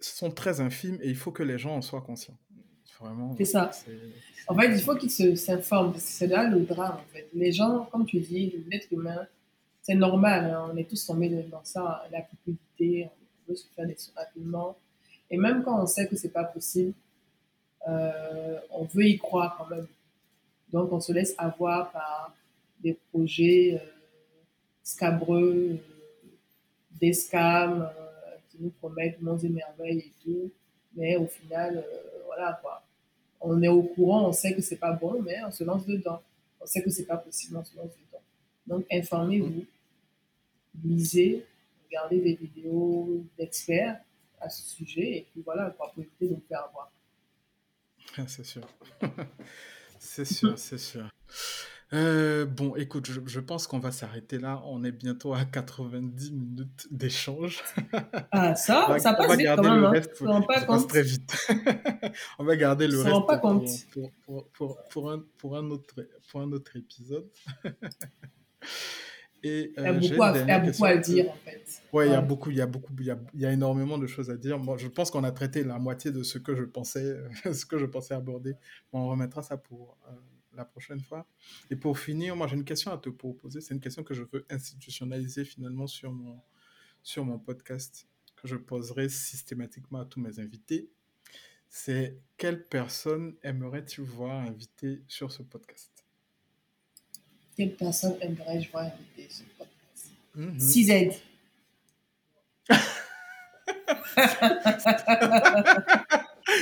sont 0.00 0.30
très 0.30 0.60
infimes 0.60 0.98
et 1.02 1.08
il 1.08 1.16
faut 1.16 1.32
que 1.32 1.42
les 1.42 1.58
gens 1.58 1.74
en 1.74 1.82
soient 1.82 2.02
conscients. 2.02 2.36
Vraiment. 3.00 3.34
C'est 3.38 3.44
ça. 3.44 3.70
En 4.48 4.56
fait, 4.56 4.74
il 4.74 4.80
faut 4.80 4.94
qu'ils 4.94 5.38
s'informent 5.38 5.92
parce 5.92 6.04
que 6.04 6.10
c'est 6.10 6.26
là 6.26 6.48
le 6.48 6.60
drame. 6.60 6.96
En 6.96 7.12
fait. 7.12 7.28
Les 7.32 7.52
gens, 7.52 7.88
comme 7.90 8.04
tu 8.04 8.18
dis, 8.18 8.54
l'être 8.68 8.92
humain, 8.92 9.26
c'est 9.88 9.94
normal. 9.94 10.50
Hein. 10.50 10.70
on 10.70 10.76
est 10.76 10.84
tous 10.84 11.06
tombés 11.06 11.30
dans 11.50 11.64
ça, 11.64 12.04
la 12.12 12.20
cupidité, 12.20 13.08
on 13.08 13.50
veut 13.50 13.56
se 13.56 13.66
faire 13.74 13.86
des 13.86 13.96
sous 13.96 14.12
rapidement. 14.14 14.76
Et 15.30 15.38
même 15.38 15.62
quand 15.62 15.82
on 15.82 15.86
sait 15.86 16.06
que 16.06 16.14
c'est 16.14 16.28
pas 16.28 16.44
possible, 16.44 16.92
euh, 17.88 18.58
on 18.70 18.84
veut 18.84 19.06
y 19.06 19.16
croire 19.16 19.56
quand 19.56 19.74
même. 19.74 19.86
Donc, 20.70 20.92
on 20.92 21.00
se 21.00 21.10
laisse 21.12 21.34
avoir 21.38 21.90
par 21.90 22.34
des 22.82 22.98
projets 23.10 23.80
euh, 23.82 23.86
scabreux. 24.82 25.70
Euh, 25.70 25.76
des 27.00 27.12
scams 27.12 27.88
qui 28.50 28.58
nous 28.60 28.70
promettent 28.70 29.22
monts 29.22 29.38
et 29.38 29.48
merveilles 29.48 30.00
et 30.00 30.12
tout. 30.22 30.50
Mais 30.96 31.16
au 31.16 31.26
final, 31.26 31.84
voilà 32.26 32.58
quoi. 32.60 32.82
On 33.40 33.62
est 33.62 33.68
au 33.68 33.82
courant, 33.82 34.28
on 34.28 34.32
sait 34.32 34.52
que 34.52 34.60
c'est 34.60 34.78
pas 34.78 34.92
bon, 34.92 35.22
mais 35.22 35.36
on 35.46 35.52
se 35.52 35.62
lance 35.62 35.86
dedans. 35.86 36.20
On 36.60 36.66
sait 36.66 36.82
que 36.82 36.90
c'est 36.90 37.06
pas 37.06 37.18
possible, 37.18 37.56
on 37.56 37.62
se 37.62 37.76
lance 37.76 37.92
dedans. 37.92 38.22
Donc, 38.66 38.84
informez-vous, 38.90 39.64
lisez, 40.84 41.44
regardez 41.86 42.20
des 42.20 42.34
vidéos 42.34 43.24
d'experts 43.38 44.00
à 44.40 44.48
ce 44.48 44.62
sujet 44.62 45.18
et 45.18 45.28
puis 45.30 45.42
voilà, 45.44 45.70
pour 45.70 45.92
éviter 45.96 46.28
de 46.28 46.34
vous 46.34 46.42
faire 46.48 46.64
avoir. 46.64 46.90
C'est 48.26 48.44
sûr. 48.44 48.66
c'est 49.98 50.24
sûr, 50.24 50.58
c'est 50.58 50.78
sûr. 50.78 51.08
Euh, 51.94 52.44
bon, 52.44 52.76
écoute, 52.76 53.06
je, 53.06 53.40
pense 53.40 53.66
qu'on 53.66 53.78
va 53.78 53.92
s'arrêter 53.92 54.38
là. 54.38 54.60
On 54.66 54.84
est 54.84 54.92
bientôt 54.92 55.32
à 55.32 55.44
90 55.44 56.32
minutes 56.32 56.86
d'échange. 56.90 57.62
Ah, 58.30 58.54
ça, 58.54 58.98
ça 58.98 59.14
passe 59.14 59.36
vite 59.36 59.46
quand 59.56 59.62
même. 59.62 59.84
Hein. 59.84 59.90
Reste 59.90 60.18
pour, 60.18 60.46
pas 60.46 60.64
compte. 60.64 60.88
très 60.88 61.02
vite. 61.02 61.34
on 62.38 62.44
va 62.44 62.56
garder 62.56 62.86
le 62.86 63.00
reste 63.00 63.26
pas 63.26 63.38
compte. 63.38 63.68
Pour, 63.92 64.10
pour, 64.52 64.78
pour, 64.90 65.10
un, 65.10 65.24
pour, 65.38 65.56
un 65.56 65.70
autre, 65.70 65.94
pour 66.30 66.42
un 66.42 66.52
autre 66.52 66.76
épisode. 66.76 67.28
Et, 69.42 69.72
il 69.76 69.82
y 69.82 69.86
a 69.86 69.90
euh, 69.90 69.98
beaucoup, 69.98 70.22
à, 70.22 70.58
beaucoup 70.58 70.84
à, 70.84 70.96
dire, 70.96 71.30
en 71.30 71.36
fait. 71.44 71.82
Ouais, 71.92 72.08
il 72.08 72.12
y 72.12 72.14
a 72.14 72.20
beaucoup, 72.20 72.50
il 72.50 72.56
y 72.56 72.60
a 72.60 72.66
beaucoup, 72.66 72.92
il 72.98 73.06
y 73.06 73.10
a, 73.10 73.18
il 73.34 73.40
y 73.40 73.46
a 73.46 73.52
énormément 73.52 73.98
de 73.98 74.06
choses 74.06 74.30
à 74.30 74.36
dire. 74.36 74.58
Moi, 74.58 74.76
je 74.78 74.88
pense 74.88 75.10
qu'on 75.10 75.24
a 75.24 75.32
traité 75.32 75.62
la 75.64 75.78
moitié 75.78 76.10
de 76.10 76.22
ce 76.22 76.38
que 76.38 76.54
je 76.54 76.64
pensais, 76.64 77.16
ce 77.52 77.64
que 77.64 77.78
je 77.78 77.86
pensais 77.86 78.14
aborder. 78.14 78.54
on 78.92 79.08
remettra 79.08 79.42
ça 79.42 79.56
pour, 79.56 79.96
euh, 80.08 80.12
la 80.58 80.64
prochaine 80.64 81.00
fois. 81.00 81.26
Et 81.70 81.76
pour 81.76 81.98
finir, 81.98 82.36
moi 82.36 82.46
j'ai 82.48 82.56
une 82.56 82.64
question 82.64 82.90
à 82.92 82.98
te 82.98 83.08
proposer. 83.08 83.60
C'est 83.60 83.74
une 83.74 83.80
question 83.80 84.02
que 84.02 84.12
je 84.12 84.24
veux 84.30 84.44
institutionnaliser 84.50 85.44
finalement 85.44 85.86
sur 85.86 86.12
mon, 86.12 86.40
sur 87.02 87.24
mon 87.24 87.38
podcast, 87.38 88.06
que 88.36 88.48
je 88.48 88.56
poserai 88.56 89.08
systématiquement 89.08 90.00
à 90.00 90.04
tous 90.04 90.20
mes 90.20 90.40
invités. 90.40 90.90
C'est 91.70 92.18
quelle 92.36 92.66
personne 92.66 93.36
aimerais-tu 93.42 94.02
voir 94.02 94.40
invité 94.40 95.02
sur 95.06 95.30
ce 95.30 95.42
podcast? 95.42 95.97
Quelle 97.58 97.74
personne 97.74 98.14
aimerais-je 98.20 98.70
voir 98.70 98.84
invité 98.84 99.26
sur 99.28 99.44
ce 99.44 99.58
podcast 99.58 100.12
mm 100.36 100.56
-hmm. 100.56 100.60
6Z. 100.60 101.16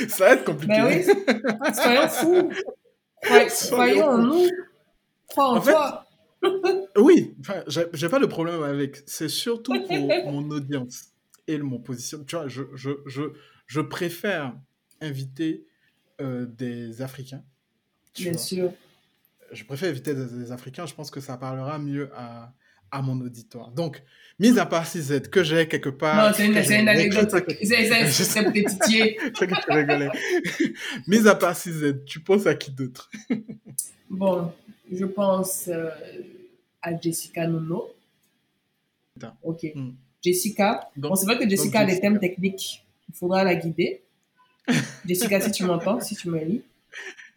Ça 0.09 0.25
va 0.25 0.31
être 0.33 0.45
compliqué. 0.45 0.73
Ben 0.73 0.87
oui, 0.87 1.05
soyons 1.75 2.09
fous. 2.09 2.51
Soyons 3.51 4.07
en 4.07 4.19
nous. 4.19 4.49
Crois 5.29 5.49
en, 5.51 5.61
toi. 5.61 6.07
oui, 6.97 7.37
j'ai 7.67 8.09
pas 8.09 8.19
de 8.19 8.25
problème 8.25 8.63
avec. 8.63 9.03
C'est 9.07 9.29
surtout 9.29 9.79
pour 9.87 9.99
mon 10.33 10.51
audience 10.51 11.13
et 11.47 11.59
mon 11.59 11.79
position. 11.79 12.25
Tu 12.25 12.37
vois, 12.37 12.49
je, 12.49 12.63
je, 12.75 12.93
je, 13.05 13.23
je 13.67 13.81
préfère 13.83 14.57
inviter 15.03 15.67
euh, 16.23 16.47
des 16.47 17.03
Africains. 17.03 17.45
Bien 18.15 18.39
sûr. 18.39 18.73
Je 19.57 19.65
préfère 19.65 19.91
inviter 19.91 20.15
des, 20.15 20.53
Africains. 20.53 20.87
Je 20.87 20.95
pense 20.95 21.11
que 21.11 21.21
ça 21.21 21.37
parlera 21.37 21.79
mieux 21.79 22.11
à, 22.15 22.53
à 22.91 23.03
mon 23.03 23.21
auditoire. 23.21 23.71
Donc, 23.71 24.03
mis 24.39 24.59
à 24.59 24.67
part 24.67 24.87
CZ, 24.87 25.23
que 25.31 25.43
j'ai 25.43 25.67
quelque 25.67 25.89
part. 25.89 26.29
Non, 26.29 26.33
c'est 26.37 26.47
une, 26.47 26.81
une, 26.81 26.89
anecdote. 26.89 27.31
C'est 27.31 28.43
pour 28.43 28.53
titiller. 28.53 29.19
C'est 29.35 29.47
que 29.49 29.55
tu 29.55 29.73
rigolais. 29.73 30.11
mis 31.07 31.27
à 31.27 31.35
part 31.35 31.57
CZ, 31.57 32.05
tu 32.05 32.21
penses 32.21 32.47
à 32.47 32.55
qui 32.55 32.71
d'autre? 32.71 33.11
Bon, 34.11 34.53
je 34.93 35.05
pense 35.05 35.69
euh, 35.69 35.89
à 36.83 36.99
Jessica 36.99 37.47
Nono. 37.47 37.93
Ok. 39.43 39.73
Hmm. 39.75 39.93
Jessica. 40.23 40.91
Donc, 40.97 41.11
bon, 41.11 41.17
c'est 41.17 41.27
vrai 41.27 41.39
que 41.39 41.49
Jessica 41.49 41.81
a 41.81 41.85
des 41.85 41.99
thèmes 41.99 42.19
techniques. 42.19 42.85
Il 43.09 43.15
faudra 43.15 43.43
la 43.43 43.55
guider. 43.55 44.03
Jessica, 45.07 45.41
si 45.41 45.51
tu 45.51 45.65
m'entends, 45.65 46.01
si 46.01 46.15
tu 46.15 46.29
me 46.29 46.45
lis. 46.45 46.63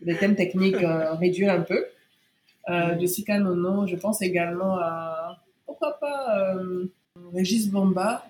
Les 0.01 0.15
thèmes 0.17 0.35
techniques, 0.35 0.75
euh, 0.75 1.13
réduire 1.13 1.53
un 1.53 1.61
peu. 1.61 1.85
Euh, 2.69 2.99
Jessica 2.99 3.39
Nono, 3.39 3.87
je 3.87 3.95
pense 3.95 4.21
également 4.21 4.77
à, 4.77 5.41
pourquoi 5.65 5.99
pas, 5.99 6.55
euh, 6.55 6.85
Régis 7.33 7.69
Bomba. 7.69 8.25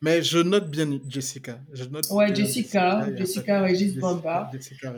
Mais 0.00 0.22
je 0.22 0.38
note 0.38 0.70
bien 0.70 1.00
Jessica. 1.08 1.58
Je 1.72 1.84
note 1.84 2.06
ouais, 2.10 2.34
Jessica, 2.34 3.06
Jessica, 3.16 3.62
Régis 3.62 3.96
Bomba. 3.96 4.50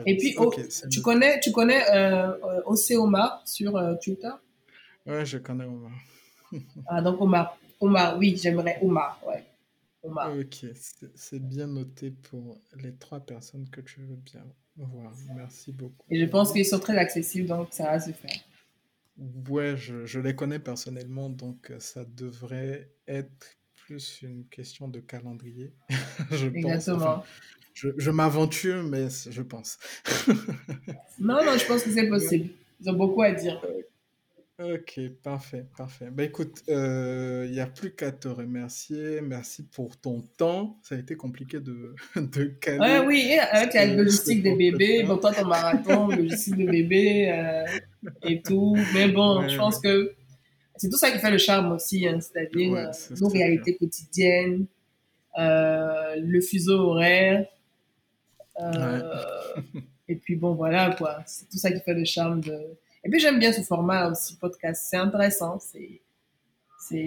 Et 0.05 0.17
puis, 0.17 0.35
oh, 0.37 0.53
tu, 0.91 1.01
connais, 1.01 1.39
tu 1.39 1.51
connais 1.51 1.81
euh, 1.93 2.33
euh 2.67 2.97
Omar 2.97 3.41
sur 3.45 3.73
Twitter? 4.03 4.31
Ouais, 5.05 5.25
je 5.25 5.37
connais 5.39 5.65
Omar. 5.65 5.91
ah, 6.87 7.01
donc 7.01 7.21
Omar. 7.21 7.57
Omar, 7.79 8.17
oui, 8.17 8.37
j'aimerais 8.41 8.77
Omar, 8.81 9.19
ouais. 9.27 9.43
Omar. 10.03 10.31
Ok, 10.37 10.67
c'est 11.15 11.39
bien 11.39 11.67
noté 11.67 12.11
pour 12.11 12.59
les 12.83 12.93
trois 12.95 13.19
personnes 13.19 13.67
que 13.69 13.81
tu 13.81 14.01
veux 14.01 14.17
bien 14.17 14.43
voir. 14.77 15.11
Merci 15.35 15.71
beaucoup. 15.71 16.05
Et 16.09 16.19
je 16.19 16.25
pense 16.25 16.51
qu'ils 16.51 16.65
sont 16.65 16.79
très 16.79 16.97
accessibles, 16.97 17.47
donc 17.47 17.69
ça 17.71 17.85
va 17.85 17.99
se 17.99 18.11
faire. 18.11 18.41
Ouais, 19.17 19.77
je, 19.77 20.05
je, 20.05 20.19
les 20.19 20.35
connais 20.35 20.59
personnellement, 20.59 21.29
donc 21.29 21.71
euh, 21.71 21.79
ça 21.79 22.03
devrait 22.03 22.91
être 23.07 23.57
plus 23.73 24.21
une 24.21 24.45
question 24.47 24.87
de 24.87 24.99
calendrier. 24.99 25.73
je 26.31 26.47
Exactement. 26.47 27.19
Pense. 27.19 27.25
je, 27.73 27.89
je 27.97 28.11
m'aventure, 28.11 28.83
mais 28.83 29.07
je 29.09 29.41
pense. 29.41 29.77
non, 31.19 31.45
non, 31.45 31.57
je 31.57 31.65
pense 31.65 31.83
que 31.83 31.91
c'est 31.91 32.09
possible. 32.09 32.49
Ils 32.81 32.89
ont 32.89 32.93
beaucoup 32.97 33.21
à 33.21 33.31
dire. 33.31 33.61
Ok, 34.57 35.01
parfait, 35.21 35.65
parfait. 35.77 36.07
Bah 36.09 36.23
écoute, 36.23 36.63
il 36.69 36.73
euh, 36.73 37.45
n'y 37.49 37.59
a 37.59 37.67
plus 37.67 37.93
qu'à 37.93 38.13
te 38.13 38.29
remercier. 38.29 39.19
Merci 39.19 39.63
pour 39.67 39.97
ton 39.97 40.21
temps. 40.37 40.79
Ça 40.81 40.95
a 40.95 40.97
été 40.97 41.17
compliqué 41.17 41.59
de, 41.59 41.93
de 42.15 42.45
caler. 42.45 42.79
Ouais, 42.79 42.99
oui, 43.05 43.37
avec 43.51 43.73
la 43.73 43.85
logistique 43.87 44.43
des 44.43 44.55
bébés. 44.55 45.03
Bon, 45.03 45.17
toi, 45.17 45.33
ton 45.33 45.45
marathon, 45.45 46.07
logistique 46.15 46.55
des 46.55 46.67
bébés 46.67 47.31
euh, 47.33 47.65
et 48.23 48.41
tout. 48.41 48.77
Mais 48.93 49.09
bon, 49.09 49.45
je 49.45 49.57
pense 49.57 49.77
que 49.81 50.15
c'est 50.77 50.89
tout 50.89 50.97
ça 50.97 51.11
qui 51.11 51.19
fait 51.19 51.31
le 51.31 51.37
charme 51.37 51.73
aussi, 51.73 52.07
hein, 52.07 52.21
c'est-à-dire 52.21 52.75
euh, 52.75 53.15
nos 53.19 53.27
réalités 53.27 53.75
quotidiennes, 53.75 54.67
le 55.37 56.39
fuseau 56.39 56.79
horaire. 56.91 57.45
et 60.07 60.15
puis 60.15 60.37
bon, 60.37 60.53
voilà, 60.53 60.95
quoi. 60.95 61.23
C'est 61.25 61.49
tout 61.49 61.57
ça 61.57 61.73
qui 61.73 61.81
fait 61.81 61.93
le 61.93 62.05
charme 62.05 62.39
de 62.39 62.77
et 63.05 63.09
puis 63.09 63.19
j'aime 63.19 63.37
bien 63.37 63.53
ce 63.53 63.61
format 63.61 64.09
aussi, 64.09 64.35
podcast. 64.37 64.87
C'est 64.89 64.97
intéressant, 64.97 65.59
c'est, 65.59 66.01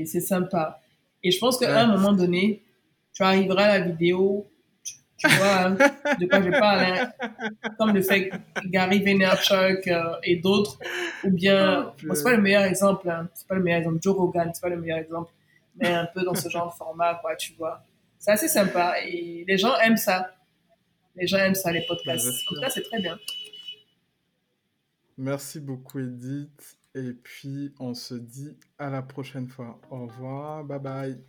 c'est, 0.07 0.20
sympa. 0.20 0.81
Et 1.25 1.33
je 1.33 1.39
pense 1.41 1.59
qu'à 1.59 1.81
un 1.81 1.89
moment 1.89 2.12
donné, 2.12 2.62
tu 3.12 3.25
arriveras 3.25 3.65
à 3.65 3.79
la 3.79 3.85
vidéo, 3.85 4.47
tu, 5.16 5.27
vois 5.27 5.65
hein, 5.65 5.70
de 5.73 6.27
quoi 6.27 6.41
je 6.41 6.51
parle, 6.51 6.85
hein. 6.85 7.12
comme 7.77 7.93
le 7.93 8.01
fait 8.01 8.31
Gary 8.66 9.01
Vaynerchuk 9.03 9.89
euh, 9.89 10.15
et 10.23 10.37
d'autres, 10.37 10.79
ou 11.25 11.31
bien, 11.31 11.93
oh, 12.09 12.15
c'est 12.15 12.23
pas 12.23 12.37
le 12.37 12.43
meilleur 12.43 12.62
exemple, 12.62 13.11
hein, 13.11 13.29
c'est 13.35 13.49
pas 13.49 13.57
le 13.57 13.62
meilleur 13.65 13.81
exemple, 13.81 13.99
Joe 14.01 14.16
Rogan, 14.16 14.53
c'est 14.55 14.62
pas 14.62 14.69
le 14.69 14.81
meilleur 14.81 14.99
exemple, 14.99 15.33
mais 15.75 15.89
un 15.89 16.07
peu 16.07 16.23
dans 16.23 16.37
ce 16.37 16.49
genre 16.49 16.70
de 16.70 16.77
format, 16.77 17.16
quoi, 17.16 17.35
tu 17.35 17.55
vois. 17.55 17.83
C'est 18.20 18.31
assez 18.31 18.49
sympa 18.49 18.95
et 19.05 19.45
les 19.47 19.59
gens 19.59 19.77
aiment 19.79 19.97
ça. 19.97 20.31
Les 21.16 21.27
gens 21.27 21.39
aiment 21.39 21.57
ça, 21.57 21.73
les 21.73 21.85
podcasts. 21.87 22.29
En 22.29 22.55
tout 22.55 22.61
cas, 22.61 22.70
c'est 22.70 22.83
très 22.83 23.01
bien. 23.01 23.19
Merci 25.19 25.59
beaucoup, 25.59 25.99
Edith. 25.99 26.78
Et 26.95 27.12
puis, 27.12 27.74
on 27.78 27.93
se 27.93 28.15
dit 28.15 28.57
à 28.78 28.89
la 28.89 29.03
prochaine 29.03 29.49
fois. 29.49 29.81
Au 29.90 30.07
revoir. 30.07 30.65
Bye 30.65 30.78
bye. 30.78 31.20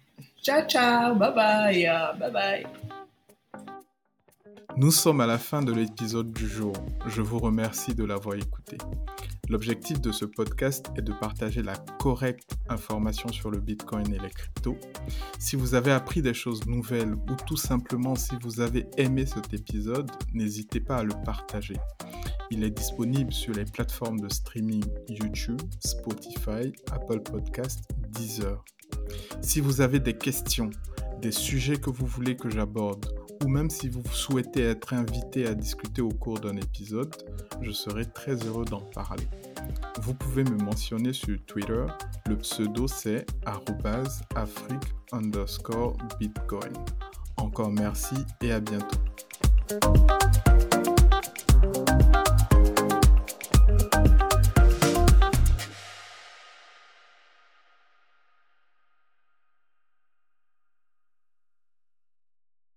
Ciao, 0.41 0.61
ciao. 0.67 1.15
Bye 1.15 1.33
bye. 1.33 1.85
Bye 2.19 2.31
bye. 2.31 2.67
Nous 4.77 4.91
sommes 4.91 5.21
à 5.21 5.27
la 5.27 5.37
fin 5.37 5.61
de 5.61 5.73
l'épisode 5.73 6.31
du 6.31 6.47
jour. 6.47 6.73
Je 7.07 7.21
vous 7.21 7.39
remercie 7.39 7.95
de 7.95 8.05
l'avoir 8.05 8.35
écouté. 8.35 8.77
L'objectif 9.49 9.99
de 9.99 10.11
ce 10.11 10.25
podcast 10.25 10.91
est 10.95 11.01
de 11.01 11.11
partager 11.11 11.63
la 11.63 11.75
correcte 11.99 12.55
information 12.69 13.29
sur 13.29 13.49
le 13.49 13.59
Bitcoin 13.59 14.13
et 14.13 14.19
les 14.19 14.29
cryptos. 14.29 14.77
Si 15.39 15.55
vous 15.55 15.73
avez 15.73 15.91
appris 15.91 16.21
des 16.21 16.35
choses 16.35 16.67
nouvelles 16.67 17.13
ou 17.13 17.35
tout 17.47 17.57
simplement 17.57 18.13
si 18.13 18.35
vous 18.43 18.61
avez 18.61 18.85
aimé 18.97 19.25
cet 19.25 19.51
épisode, 19.55 20.11
n'hésitez 20.33 20.79
pas 20.79 20.97
à 20.97 21.03
le 21.03 21.15
partager. 21.25 21.77
Il 22.51 22.63
est 22.63 22.69
disponible 22.69 23.33
sur 23.33 23.53
les 23.53 23.65
plateformes 23.65 24.19
de 24.19 24.29
streaming 24.29 24.85
YouTube, 25.07 25.61
Spotify, 25.79 26.71
Apple 26.91 27.21
Podcast, 27.21 27.89
Deezer. 28.09 28.63
Si 29.41 29.61
vous 29.61 29.81
avez 29.81 29.99
des 29.99 30.13
questions, 30.13 30.69
des 31.21 31.31
sujets 31.31 31.77
que 31.77 31.89
vous 31.89 32.05
voulez 32.05 32.35
que 32.35 32.49
j'aborde, 32.49 33.05
ou 33.43 33.47
même 33.47 33.69
si 33.69 33.89
vous 33.89 34.03
souhaitez 34.11 34.63
être 34.63 34.93
invité 34.93 35.47
à 35.47 35.53
discuter 35.53 36.01
au 36.01 36.09
cours 36.09 36.39
d'un 36.39 36.55
épisode, 36.57 37.13
je 37.61 37.71
serai 37.71 38.05
très 38.05 38.35
heureux 38.35 38.65
d'en 38.65 38.81
parler. 38.81 39.27
Vous 40.01 40.13
pouvez 40.13 40.43
me 40.43 40.57
mentionner 40.57 41.13
sur 41.13 41.37
Twitter, 41.45 41.85
le 42.27 42.37
pseudo 42.37 42.87
c'est 42.87 43.25
afrique 43.45 44.93
underscore 45.11 45.97
bitcoin. 46.19 46.73
Encore 47.37 47.71
merci 47.71 48.15
et 48.41 48.51
à 48.51 48.59
bientôt. 48.59 48.97